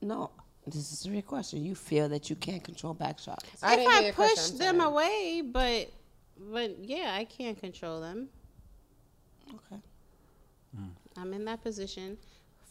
no? 0.00 0.30
This 0.66 0.92
is 0.92 1.06
a 1.06 1.10
real 1.10 1.22
question. 1.22 1.64
You 1.64 1.74
feel 1.74 2.08
that 2.08 2.30
you 2.30 2.36
can't 2.36 2.62
control 2.62 2.94
back 2.94 3.18
shots? 3.18 3.44
I 3.62 3.72
if 3.74 3.78
didn't 3.80 3.92
hear 3.92 4.00
I 4.00 4.04
your 4.04 4.12
push 4.14 4.26
question, 4.34 4.52
I'm 4.54 4.58
them 4.58 4.76
sorry. 4.78 4.90
away, 4.92 5.42
but 5.44 5.90
but 6.52 6.76
yeah, 6.84 7.14
I 7.16 7.24
can't 7.24 7.58
control 7.58 8.00
them. 8.00 8.28
Okay. 9.48 9.80
I'm 11.16 11.32
in 11.34 11.44
that 11.44 11.62
position 11.62 12.16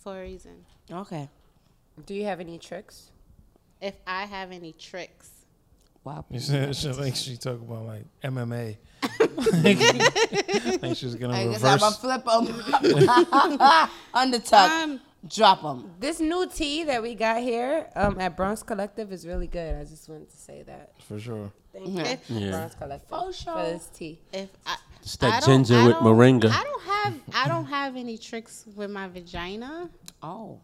for 0.03 0.17
a 0.19 0.21
reason. 0.23 0.65
Okay. 0.91 1.29
Do 2.05 2.13
you 2.15 2.25
have 2.25 2.39
any 2.39 2.57
tricks? 2.57 3.11
If 3.79 3.95
I 4.07 4.25
have 4.25 4.51
any 4.51 4.73
tricks, 4.73 5.30
Wow. 6.03 6.25
You 6.29 6.39
said 6.39 6.75
she 6.75 6.89
like 6.93 7.15
she 7.15 7.37
talk 7.37 7.61
about 7.61 7.85
like 7.85 8.05
MMA. 8.23 8.77
I 9.03 9.07
think 10.79 10.97
she's 10.97 11.15
gonna 11.15 11.33
I 11.33 11.47
guess 11.47 11.63
I'm 11.63 11.73
reverse. 11.75 11.97
a 11.97 11.99
flip 11.99 12.25
them. 12.25 12.47
Undertuck. 14.13 14.69
um, 14.83 15.01
Drop 15.27 15.61
them. 15.61 15.91
This 15.99 16.19
new 16.19 16.47
tea 16.49 16.83
that 16.85 17.03
we 17.03 17.13
got 17.13 17.41
here 17.43 17.87
um, 17.95 18.19
at 18.19 18.35
Bronx 18.35 18.63
Collective 18.63 19.11
is 19.11 19.27
really 19.27 19.45
good. 19.45 19.75
I 19.79 19.83
just 19.83 20.09
wanted 20.09 20.31
to 20.31 20.37
say 20.37 20.63
that. 20.63 20.93
for 21.07 21.19
sure. 21.19 21.51
Thank 21.71 21.87
you, 21.89 21.99
if 22.01 22.27
Yeah. 22.29 22.49
Bronx 22.49 22.73
Collective, 22.75 23.09
For 23.09 23.31
sure. 23.31 23.53
for 23.53 23.61
this 23.63 23.85
tea. 23.93 24.19
if 24.33 24.49
I, 24.65 24.77
It's 25.01 25.15
that 25.17 25.27
I 25.33 25.39
don't- 25.45 25.63
ginger 25.65 25.85
with 25.85 25.97
moringa. 25.97 26.49
I 26.49 26.63
don't 26.63 26.81
have 26.81 27.13
I 27.35 27.47
don't 27.47 27.65
have 27.65 27.95
any 27.95 28.17
tricks 28.17 28.65
with 28.75 28.89
my 28.89 29.07
vagina. 29.07 29.91
Oh. 30.23 30.59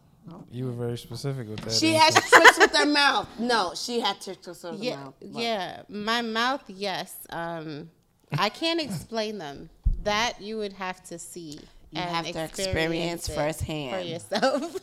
You 0.50 0.66
were 0.66 0.72
very 0.72 0.98
specific 0.98 1.48
with 1.48 1.60
that. 1.60 1.72
She 1.72 1.94
answer. 1.96 2.20
has 2.20 2.30
tricks 2.30 2.58
with 2.58 2.76
her 2.76 2.86
mouth. 2.86 3.28
No, 3.38 3.72
she 3.74 4.00
had 4.00 4.20
tricks 4.20 4.46
with 4.46 4.62
her 4.62 4.74
Yeah, 4.78 4.96
mouth. 4.96 5.14
yeah. 5.20 5.82
My 5.88 6.22
mouth, 6.22 6.62
yes. 6.68 7.14
Um, 7.30 7.90
I 8.38 8.48
can't 8.48 8.80
explain 8.80 9.38
them. 9.38 9.70
That 10.04 10.40
you 10.40 10.58
would 10.58 10.72
have 10.74 11.02
to 11.04 11.18
see. 11.18 11.60
You 11.90 12.00
and 12.00 12.10
have 12.10 12.26
to 12.32 12.44
experience 12.44 13.28
it 13.28 13.34
firsthand. 13.34 13.94
for 13.94 14.00
yourself. 14.00 14.76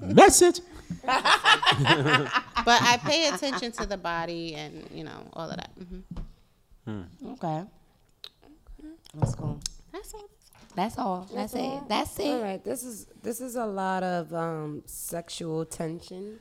Message. 0.02 0.60
but 1.04 2.82
I 2.82 2.98
pay 3.04 3.28
attention 3.28 3.72
to 3.72 3.86
the 3.86 3.96
body 3.96 4.54
and 4.56 4.86
you 4.92 5.04
know 5.04 5.22
all 5.34 5.48
of 5.48 5.56
that. 5.56 5.70
hmm 6.84 7.02
Okay. 7.32 7.64
Let's 9.14 9.34
go. 9.34 9.58
That's 9.92 10.12
all. 10.14 10.28
That's 10.76 10.98
all. 10.98 11.26
That's, 11.34 11.54
it. 11.54 11.80
That's 11.88 12.18
it. 12.18 12.28
All 12.28 12.42
right, 12.42 12.62
this 12.62 12.82
is 12.84 13.06
this 13.22 13.40
is 13.40 13.56
a 13.56 13.66
lot 13.66 14.02
of 14.02 14.32
um, 14.32 14.82
sexual 14.86 15.64
tension. 15.64 16.38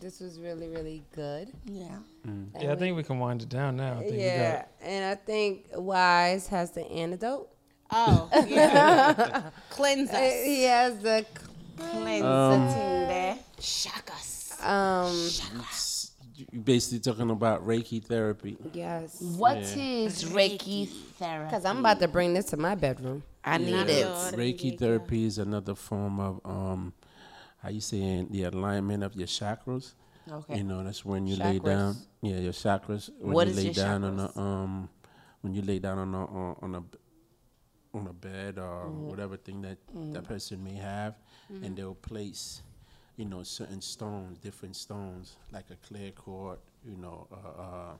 This 0.00 0.18
was 0.20 0.40
really 0.40 0.68
really 0.68 1.02
good. 1.14 1.52
Yeah. 1.66 1.98
Yeah, 2.60 2.72
I 2.72 2.76
think 2.76 2.96
we 2.96 3.02
can 3.02 3.18
wind 3.18 3.42
it 3.42 3.48
down 3.48 3.76
now. 3.76 3.98
I 3.98 4.02
think 4.02 4.16
Yeah, 4.20 4.64
and 4.82 5.04
I 5.04 5.14
think 5.14 5.66
Wise 5.74 6.48
has 6.48 6.70
the 6.72 6.84
antidote. 6.90 7.48
Oh, 7.90 8.28
yeah. 8.48 9.50
Cleanse 9.70 10.10
Uh, 10.10 10.16
us. 10.16 10.44
He 10.44 10.62
has 10.64 10.98
the 11.00 11.24
Cleanse 11.76 12.24
Um, 12.24 12.60
us. 12.62 13.38
Shock 13.60 14.10
us. 14.12 14.58
um 14.64 15.62
You 16.34 16.60
basically 16.60 16.98
talking 17.00 17.30
about 17.30 17.64
Reiki 17.66 18.02
therapy. 18.02 18.56
yes. 18.72 19.20
What 19.20 19.58
is 19.58 20.24
Reiki 20.24 20.88
therapy? 21.18 21.44
Because 21.50 21.64
I'm 21.64 21.78
about 21.78 22.00
to 22.00 22.08
bring 22.08 22.34
this 22.34 22.46
to 22.46 22.56
my 22.56 22.74
bedroom. 22.74 23.22
I 23.44 23.58
need 23.58 23.88
Yeah. 23.88 23.90
it. 23.90 24.16
Reiki 24.34 24.76
therapy 24.76 25.24
is 25.24 25.38
another 25.38 25.74
form 25.74 26.20
of 26.20 26.40
um, 26.44 26.92
how 27.58 27.70
you 27.70 27.80
saying 27.80 28.28
the 28.30 28.44
alignment 28.44 29.02
of 29.02 29.14
your 29.16 29.26
chakras. 29.28 29.94
Okay. 30.30 30.54
You 30.56 30.64
know, 30.64 30.82
that's 30.84 31.04
when 31.04 31.26
you 31.26 31.36
lay 31.36 31.58
down. 31.58 31.96
Yeah, 32.22 32.38
your 32.38 32.52
chakras. 32.52 33.10
When 33.20 33.36
What 33.36 33.46
you 33.46 33.50
is 33.50 33.56
lay 33.56 33.64
your 33.64 33.72
down 33.72 34.04
on 34.04 34.18
chakras? 34.18 34.20
a 34.20 34.38
um, 34.40 34.88
when 35.42 35.54
you 35.54 35.62
lay 35.62 35.78
down 35.78 35.98
on 35.98 36.14
a 36.14 36.24
on 36.64 36.74
a 36.74 36.82
on 37.96 38.06
a 38.08 38.12
bed 38.12 38.58
or 38.58 38.90
Mm-hmm. 38.90 39.10
whatever 39.10 39.36
thing 39.36 39.62
that 39.62 39.78
that 40.12 40.24
person 40.24 40.62
may 40.62 40.74
have, 40.74 41.14
and 41.62 41.76
they'll 41.76 41.94
place, 41.94 42.62
you 43.16 43.24
know, 43.24 43.42
certain 43.42 43.80
stones, 43.80 44.38
different 44.38 44.76
stones, 44.76 45.36
like 45.52 45.66
a 45.70 45.76
clear 45.86 46.10
cord, 46.12 46.58
you 46.84 46.96
know, 46.96 47.26
uh, 47.32 47.62
uh, 47.62 47.92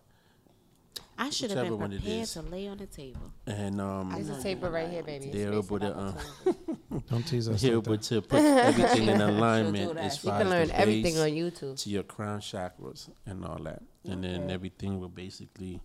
I 1.16 1.30
should 1.30 1.50
have 1.52 1.64
been 1.64 1.78
one 1.78 1.90
prepared 1.90 2.26
to 2.28 2.42
lay 2.42 2.66
on 2.68 2.78
the 2.78 2.86
table. 2.86 3.32
and 3.46 3.80
um, 3.80 4.10
There's 4.12 4.30
a 4.30 4.42
table 4.42 4.68
right 4.70 4.88
here, 4.88 5.02
baby. 5.02 5.30
they're 5.30 5.52
able 5.52 5.78
to 5.78 5.96
out 5.96 6.16
uh. 6.46 6.52
Don't 7.10 7.22
tease 7.26 7.48
us. 7.48 7.62
they're 7.62 7.76
like 7.76 7.86
able 7.86 7.98
to 7.98 8.22
put 8.22 8.40
everything 8.44 9.08
in 9.08 9.20
alignment 9.20 9.94
that. 9.94 10.04
as 10.06 10.22
You 10.24 10.30
far 10.30 10.40
can 10.40 10.50
learn 10.50 10.70
everything 10.72 11.18
on 11.18 11.28
YouTube. 11.28 11.80
to 11.82 11.90
your 11.90 12.02
crown 12.02 12.40
chakras 12.40 13.08
and 13.26 13.44
all 13.44 13.58
that, 13.62 13.82
and 14.04 14.24
then 14.24 14.50
everything 14.50 14.98
will 15.00 15.08
basically 15.08 15.80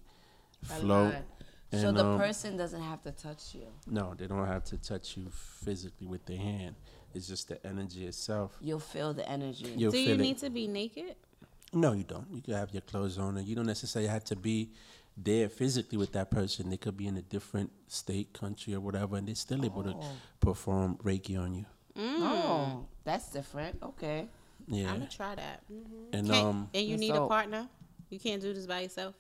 flow. 0.63 1.07
Aligned. 1.09 1.23
So 1.71 1.91
the 1.91 2.03
um, 2.03 2.17
person 2.17 2.57
doesn't 2.57 2.81
have 2.81 3.03
to 3.03 3.11
touch 3.11 3.53
you. 3.53 3.67
No, 3.85 4.15
they 4.17 4.25
don't 4.25 4.47
have 4.47 4.63
to 4.65 4.77
touch 4.77 5.15
you 5.15 5.27
physically 5.63 6.07
with 6.07 6.25
their 6.25 6.37
hand. 6.37 6.75
It's 7.13 7.27
just 7.27 7.47
the 7.49 7.63
energy 7.65 8.05
itself. 8.07 8.57
You'll 8.61 8.79
feel 8.79 9.13
the 9.13 9.27
energy. 9.29 9.73
You'll 9.77 9.91
Do 9.91 9.99
you 9.99 10.15
feel 10.15 10.17
need 10.17 10.37
it. 10.37 10.39
to 10.39 10.49
be 10.49 10.67
naked? 10.67 11.15
No, 11.71 11.93
you 11.93 12.03
don't. 12.03 12.25
You 12.33 12.41
can 12.41 12.55
have 12.55 12.71
your 12.71 12.81
clothes 12.81 13.19
on, 13.19 13.37
and 13.37 13.47
you 13.47 13.55
don't 13.55 13.67
necessarily 13.67 14.09
have 14.09 14.23
to 14.25 14.35
be 14.35 14.71
there 15.21 15.49
physically 15.49 15.97
with 15.97 16.13
that 16.13 16.31
person. 16.31 16.69
They 16.69 16.77
could 16.77 16.95
be 16.97 17.07
in 17.07 17.17
a 17.17 17.21
different 17.21 17.71
state, 17.87 18.33
country, 18.33 18.73
or 18.73 18.79
whatever, 18.79 19.15
and 19.17 19.27
they're 19.27 19.35
still 19.35 19.63
able 19.65 19.83
to 19.83 19.95
perform 20.39 20.97
Reiki 21.03 21.39
on 21.39 21.53
you. 21.53 21.65
Oh, 21.97 22.85
that's 23.03 23.29
different. 23.31 23.77
Okay. 23.83 24.27
Yeah, 24.67 24.89
I'm 24.91 24.99
gonna 24.99 25.09
try 25.09 25.35
that. 25.35 25.63
and 26.13 26.27
Can't- 26.29 26.45
um, 26.45 26.69
and 26.73 26.83
you 26.85 26.91
That's 26.91 26.99
need 27.01 27.15
a 27.15 27.27
partner. 27.27 27.67
You 28.09 28.19
can't 28.19 28.41
do 28.41 28.53
this 28.53 28.65
by 28.67 28.81
yourself. 28.81 29.15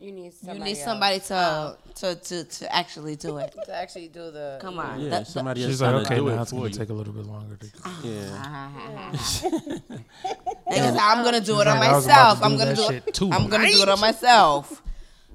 You 0.00 0.12
need 0.12 0.32
somebody. 0.32 0.70
You 0.70 0.76
somebody 0.76 1.14
need 1.14 1.18
else 1.18 1.26
somebody 1.26 1.76
to, 1.96 2.14
to 2.14 2.44
to 2.44 2.44
to 2.44 2.74
actually 2.74 3.16
do 3.16 3.38
it. 3.38 3.52
to 3.66 3.74
actually 3.74 4.06
do 4.08 4.30
the. 4.30 4.58
Come 4.60 4.78
on. 4.78 5.00
yeah, 5.00 5.10
That- 5.10 5.26
somebody 5.26 5.62
else 5.64 5.72
She's 5.72 5.82
like, 5.82 5.90
trying 5.90 6.06
okay, 6.06 6.14
to 6.14 6.20
do 6.20 6.26
now 6.28 6.38
it 6.38 6.42
it's 6.42 6.52
gonna 6.52 6.64
you. 6.64 6.70
take 6.70 6.90
a 6.90 6.92
little 6.92 7.12
bit 7.12 7.26
longer. 7.26 7.56
To, 7.56 7.66
Yeah, 8.04 9.10
Niggas 9.10 10.92
say, 10.92 10.98
I'm 11.00 11.24
gonna 11.24 11.40
do 11.40 11.60
it 11.60 11.66
on 11.66 11.78
like, 11.78 11.88
I 11.90 11.96
was 11.96 12.04
about 12.06 12.38
myself. 12.38 12.42
I'm 12.44 12.56
gonna 12.58 12.74
do 12.76 12.88
it. 12.90 13.22
I'm 13.32 13.48
gonna 13.48 13.70
do 13.70 13.82
it 13.82 13.88
on 13.88 14.00
myself. 14.00 14.82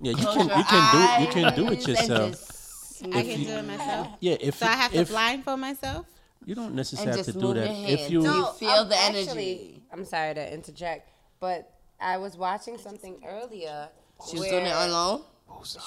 Yeah. 0.04 0.12
You 0.12 0.26
can 0.26 0.48
you 0.58 0.64
can 0.66 0.92
do 0.92 1.24
you 1.24 1.32
can 1.32 1.56
do 1.56 1.66
it 1.72 1.78
Eyes 1.78 1.86
and 1.86 1.88
yourself. 1.88 2.32
just- 2.32 3.04
I 3.06 3.22
can 3.24 3.44
do 3.44 3.50
it 3.52 3.66
myself. 3.66 4.08
Yeah, 4.22 4.36
if 4.40 4.56
So 4.60 4.66
I 4.66 4.72
have 4.76 4.94
if 4.96 5.08
to 5.08 5.14
blindfold 5.14 5.60
myself. 5.60 6.06
you 6.46 6.56
don't 6.56 6.74
necessarily 6.76 7.18
have 7.18 7.26
just 7.26 7.34
to 7.36 7.40
do 7.42 7.48
move 7.48 7.56
that. 7.56 7.68
your 7.76 7.90
If 7.90 8.00
hands. 8.00 8.12
you 8.12 8.22
No. 8.22 8.38
You 8.38 8.46
feel 8.54 8.86
the 8.86 8.96
actually, 8.96 9.28
energy. 9.30 9.84
I'm 9.92 10.06
sorry 10.06 10.34
to 10.36 10.54
interject, 10.54 11.10
but 11.42 11.70
I 12.00 12.18
was 12.18 12.38
watching 12.38 12.78
something 12.78 13.22
earlier. 13.28 13.90
She 14.30 14.38
was 14.40 14.48
doing 14.48 14.66
it 14.66 14.70
where 14.70 14.88
alone. 14.88 15.24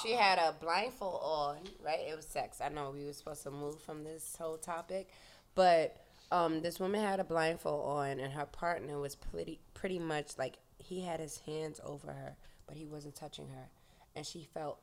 She 0.03 0.13
had 0.13 0.39
a 0.39 0.55
blindfold 0.61 1.21
on, 1.23 1.57
right? 1.85 2.01
It 2.07 2.15
was 2.17 2.27
sex. 2.27 2.61
I 2.61 2.69
know 2.69 2.91
we 2.91 3.05
were 3.05 3.13
supposed 3.15 3.43
to 3.45 3.51
move 3.51 3.81
from 3.81 4.05
this 4.05 4.37
whole 4.39 4.59
topic, 4.59 5.09
but 5.55 5.97
um, 6.31 6.61
this 6.61 6.79
woman 6.79 7.01
had 7.03 7.19
a 7.19 7.25
blindfold 7.25 7.85
on, 7.87 8.21
and 8.21 8.33
her 8.35 8.45
partner 8.47 8.99
was 8.99 9.15
pretty 9.17 9.59
pretty 9.75 9.99
much 9.99 10.37
like 10.39 10.59
he 10.79 11.01
had 11.01 11.19
his 11.21 11.39
hands 11.47 11.81
over 11.85 12.09
her, 12.13 12.37
but 12.67 12.77
he 12.77 12.85
wasn't 12.85 13.15
touching 13.17 13.49
her, 13.49 13.69
and 14.17 14.27
she 14.27 14.49
felt 14.55 14.79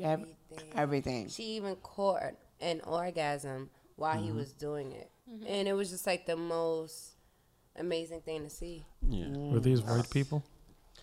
everything. 0.00 0.34
Everything. 0.74 1.28
She 1.28 1.42
even 1.56 1.76
caught 1.76 2.22
an 2.60 2.80
orgasm 2.84 3.70
while 3.96 4.18
he 4.18 4.28
mm-hmm. 4.28 4.38
was 4.38 4.52
doing 4.52 4.92
it, 4.92 5.10
mm-hmm. 5.30 5.46
and 5.46 5.68
it 5.68 5.74
was 5.74 5.90
just 5.90 6.06
like 6.06 6.26
the 6.26 6.36
most 6.36 7.12
amazing 7.78 8.22
thing 8.22 8.42
to 8.44 8.50
see. 8.50 8.84
yeah. 9.08 9.26
Mm. 9.26 9.52
were 9.52 9.60
these 9.60 9.82
white 9.82 10.08
people? 10.10 10.42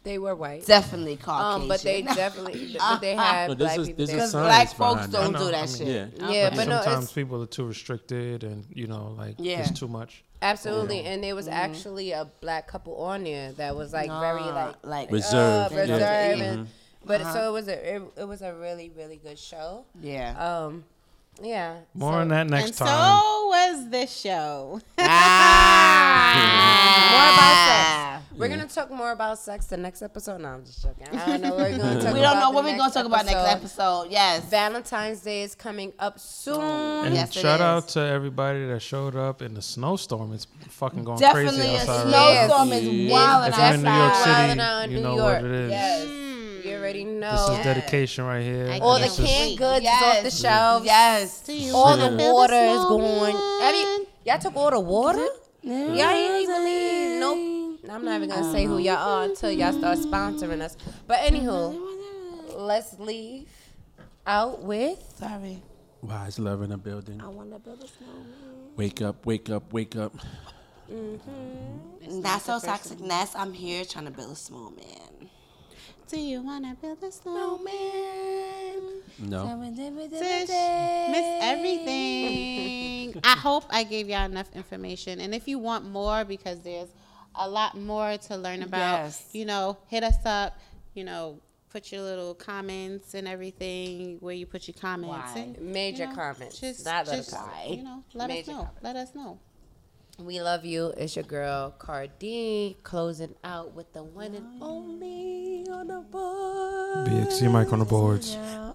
They 0.04 0.18
were 0.18 0.36
white, 0.36 0.66
Definitely 0.66 1.14
um, 1.14 1.18
Caucasian. 1.20 1.62
um, 1.62 1.68
but 1.70 1.82
they 1.82 2.02
definitely, 2.02 2.76
but 2.78 3.00
they 3.00 3.16
had 3.16 3.48
No, 3.50 3.56
black 3.56 3.80
is- 3.80 3.88
people 3.88 4.06
this 4.06 4.12
there. 4.12 4.24
is 4.24 4.32
because 4.32 4.46
black 4.46 4.70
folks 4.74 5.08
don't 5.08 5.32
know, 5.32 5.40
do 5.40 5.46
that 5.46 5.56
I 5.56 5.66
mean, 5.66 5.68
shit. 5.68 5.88
Yeah. 5.88 6.30
Yeah, 6.30 6.48
uh-huh. 6.48 6.56
but 6.58 6.68
no, 6.68 6.82
Sometimes 6.82 7.04
it's 7.06 7.14
people 7.14 7.42
are 7.42 7.46
too 7.46 7.66
restricted, 7.66 8.44
and 8.44 8.66
you 8.70 8.88
know, 8.88 9.16
like 9.18 9.36
Yeah. 9.38 9.62
it's 9.62 9.80
too 9.80 9.88
much. 9.88 10.26
absolutely. 10.42 11.06
And 11.06 11.24
there 11.24 11.36
was 11.36 11.46
mm-hmm. 11.46 11.56
actually 11.56 12.12
a 12.12 12.30
black 12.42 12.68
couple 12.68 12.98
on 12.98 13.24
there 13.24 13.54
that 13.54 13.78
was 13.78 13.94
like 13.94 14.10
very 14.10 14.42
like 14.42 14.76
like 14.84 15.12
Reserved, 15.12 15.74
uh, 15.74 15.78
reserved. 15.78 16.02
Yeah. 16.40 16.52
and- 16.52 16.68
But 17.06 17.22
so 17.34 17.50
it 17.50 17.52
was 17.52 17.68
a 17.68 17.96
it, 17.96 18.02
it 18.18 18.28
was 18.28 18.42
a 18.42 18.54
really 18.54 18.90
really 18.96 19.18
good 19.18 19.38
show. 19.40 19.86
yeah. 20.02 20.36
Um, 20.38 20.84
yeah. 21.42 21.78
More 21.96 22.14
so, 22.14 22.18
on 22.20 22.28
that 22.30 22.48
next 22.48 22.66
and 22.68 22.76
time. 22.78 22.88
so 22.88 23.48
was 23.48 23.90
this 23.90 24.16
show. 24.22 24.80
More 24.98 25.08
about 27.34 27.68
sex. 27.68 28.24
We're 28.38 28.48
gonna 28.50 28.68
talk 28.68 28.90
more 28.92 29.12
about 29.12 29.38
sex 29.38 29.68
the 29.68 29.78
next 29.78 30.02
episode. 30.02 30.42
No, 30.42 30.50
I'm 30.50 30.66
just 30.66 30.82
joking. 30.82 31.08
I 31.16 31.26
don't 31.26 31.42
know. 31.42 31.56
We're 31.56 31.78
gonna 31.78 32.02
talk 32.04 32.14
we 32.14 32.22
don't 32.22 32.36
know 32.36 32.50
about 32.50 32.54
what 32.54 32.64
we're 32.64 32.78
gonna 32.78 32.92
talk 32.94 33.06
about 33.06 33.26
next 33.26 33.48
episode. 33.48 34.08
Yes. 34.10 34.44
Valentine's 34.46 35.22
Day 35.22 35.44
is 35.44 35.54
coming 35.56 35.94
up 36.00 36.20
soon. 36.20 36.62
And 37.06 37.14
Yes, 37.16 37.32
shout 37.34 37.60
is. 37.60 37.62
out 37.62 37.88
to 37.90 38.00
everybody 38.00 38.66
that 38.68 38.82
showed 38.82 39.16
up 39.16 39.42
in 39.44 39.54
the 39.54 39.62
snowstorm. 39.62 40.34
It's 40.34 40.48
fucking 40.70 41.04
going 41.04 41.20
crazy 41.20 41.46
Definitely 41.58 41.76
a 41.76 41.80
outside. 41.80 42.06
right 42.06 42.48
snowstorm 42.48 42.70
now. 42.70 42.76
is 42.76 42.84
Yeah. 42.88 43.12
wild 43.12 43.48
If 43.54 43.58
you're 43.58 43.74
in 43.74 43.82
New 43.84 43.92
York 43.92 44.16
City, 44.16 44.32
and 44.32 44.62
out 44.62 44.84
in 44.86 44.92
you 44.92 44.98
New 44.98 45.04
know 45.04 45.16
York. 45.16 45.42
what 45.42 45.46
it 45.46 45.52
is. 45.52 45.72
Yes, 45.72 46.04
you 46.66 46.76
already 46.76 47.06
mm. 47.06 47.20
know. 47.20 47.50
This 47.50 47.60
is 47.60 47.66
dedication 47.66 48.26
right 48.26 48.44
here. 48.44 48.70
I 48.70 48.80
All 48.80 48.96
the 48.96 49.06
This 49.06 49.20
is- 49.20 49.26
canned 49.26 49.58
goods 49.58 49.84
Yes. 49.84 50.02
is 50.02 50.18
off 50.18 50.24
the 50.24 50.32
shelves. 50.32 50.86
Yes. 50.86 51.72
All 51.74 51.84
wanna 51.84 52.12
the 52.12 52.34
water 52.34 52.54
is 52.56 52.84
going. 52.86 53.36
snowman? 53.36 53.62
Have 53.62 53.76
you, 53.76 54.08
y'all 54.26 54.40
took 54.40 54.56
all 54.56 54.72
the 54.72 54.80
water? 54.80 55.28
Y'all 55.62 56.10
ain't 56.10 56.44
even 56.44 56.66
leave. 56.66 57.20
Nope. 57.20 57.80
I'm 57.90 58.06
not 58.06 58.16
even 58.16 58.30
gonna 58.30 58.52
say 58.52 58.66
who 58.66 58.78
y'all 58.78 58.98
are 58.98 59.24
until 59.24 59.52
y'all 59.52 59.74
start 59.74 60.00
sponsoring 60.00 60.62
us. 60.62 60.78
But 61.08 61.20
anywho, 61.20 61.78
let's 62.56 62.98
leave 63.00 63.50
out 64.26 64.62
with 64.64 65.00
Sorry. 65.20 65.62
Wise 66.02 66.40
love 66.40 66.62
in 66.64 66.70
the 66.70 66.78
building. 66.78 67.22
I 67.22 67.28
want 67.28 67.52
to 67.54 67.60
build 67.60 67.84
a 67.84 67.88
snowman. 67.88 68.26
Wake 68.76 69.02
up, 69.02 69.26
wake 69.26 69.50
up, 69.50 69.72
wake 69.72 69.96
up. 69.96 70.14
Mm-hmm. 70.92 72.22
Not 72.22 72.42
so 72.42 72.60
toxic 72.60 73.00
Ness. 73.00 73.36
I'm 73.36 73.54
here 73.54 73.86
trying 73.86 74.06
to 74.06 74.12
build 74.12 74.32
a 74.32 74.36
small 74.36 74.72
man. 74.72 75.30
Do 76.14 76.20
you 76.20 76.42
wanna 76.44 76.78
build 76.80 77.02
a 77.04 77.12
snowman? 77.12 77.74
No. 79.18 79.58
Miss 79.58 79.84
everything. 81.42 83.20
I 83.24 83.36
hope 83.36 83.64
I 83.72 83.84
gave 83.84 84.08
y'all 84.10 84.26
enough 84.26 84.50
information. 84.54 85.20
And 85.20 85.34
if 85.34 85.48
you 85.48 85.58
want 85.58 85.86
more, 85.90 86.24
because 86.24 86.60
there's 86.62 86.90
a 87.34 87.50
lot 87.50 87.76
more 87.76 88.16
to 88.18 88.38
learn 88.38 88.62
about, 88.62 89.06
Yes. 89.06 89.28
you 89.34 89.46
know, 89.46 89.80
hit 89.88 90.04
us 90.04 90.24
up. 90.24 90.60
You 90.94 91.04
know, 91.04 91.40
put 91.72 91.92
your 91.92 92.04
little 92.04 92.36
comments 92.36 93.16
and 93.16 93.28
everything 93.28 94.18
where 94.20 94.36
you 94.36 94.46
put 94.46 94.68
your 94.68 94.76
comments. 94.80 95.34
Why? 95.34 95.40
And, 95.42 95.60
major 95.60 96.04
you 96.04 96.10
know, 96.10 96.16
comments. 96.16 96.60
Just, 96.60 96.86
not 96.86 97.08
just 97.08 97.34
you 97.68 97.84
know, 97.84 98.04
let 98.14 98.28
Major 98.28 98.42
us 98.42 98.48
know. 98.48 98.54
comments. 98.66 98.84
Let 98.84 98.96
us 98.98 99.16
know. 99.16 99.40
We 100.24 100.42
love 100.42 100.64
you. 100.64 100.94
It's 100.96 101.18
your 101.18 101.24
girl 101.24 101.72
Cardi 101.78 102.78
closing 102.84 103.36
out 103.44 103.74
with 103.74 103.92
the 103.92 104.04
one 104.04 104.34
and 104.34 104.62
only 104.62 105.66
on 105.70 105.88
the 105.88 106.00
board. 106.00 107.08
BXC 107.08 107.52
mic 107.52 107.74
on 107.74 107.80
the 107.80 107.86
boards. 107.86 108.38
Yeah. 108.38 108.72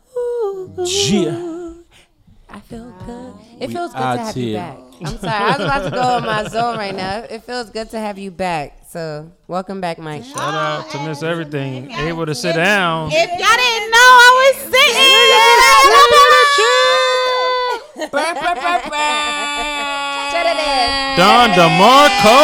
I 2.51 2.61
feel 2.61 2.95
good. 3.07 3.35
It 3.61 3.69
We 3.69 3.75
feels 3.75 3.93
good 3.93 3.99
to 3.99 4.19
have 4.19 4.37
you 4.37 4.55
back. 4.57 4.79
I'm 5.05 5.19
sorry. 5.19 5.45
I 5.45 5.49
was 5.49 5.61
about 5.61 5.85
to 5.85 5.91
go 5.91 6.19
in 6.19 6.25
my 6.25 6.45
zone 6.49 6.77
right 6.77 6.95
now. 6.95 7.21
It 7.21 7.43
feels 7.45 7.71
good 7.71 7.89
to 7.91 7.99
have 7.99 8.19
you 8.19 8.31
back. 8.31 8.85
So 8.91 9.33
welcome 9.47 9.81
back, 9.81 9.99
Mike. 9.99 10.25
Shout 10.25 10.39
out 10.39 10.91
to 10.91 11.03
Miss 11.07 11.23
Everything, 11.23 11.91
able 11.93 12.27
to 12.27 12.35
sit 12.35 12.57
down. 12.57 13.11
If 13.11 13.31
y'all 13.31 13.57
didn't 13.57 13.91
know 13.91 13.97
I 13.97 14.53
was 14.53 14.57
sitting 14.71 14.99
Burr, 18.11 18.35
burr, 18.35 18.55
burr, 18.55 18.55
burr. 18.55 18.89
Shut 18.89 20.08
it 20.49 20.59
in. 20.59 21.17
Don 21.19 21.51
DeMarco. 21.51 22.39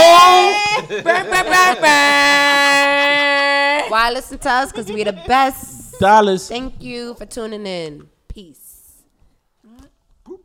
Why 3.90 4.10
listen 4.12 4.38
to 4.38 4.50
us? 4.50 4.72
Because 4.72 4.90
we 4.90 5.04
the 5.04 5.12
best. 5.12 5.98
Dollars. 6.00 6.48
Thank 6.48 6.82
you 6.82 7.14
for 7.14 7.26
tuning 7.26 7.66
in. 7.66 8.08
Peace. 8.28 9.02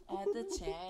At 0.10 0.26
the 0.34 0.44
chat. 0.58 0.89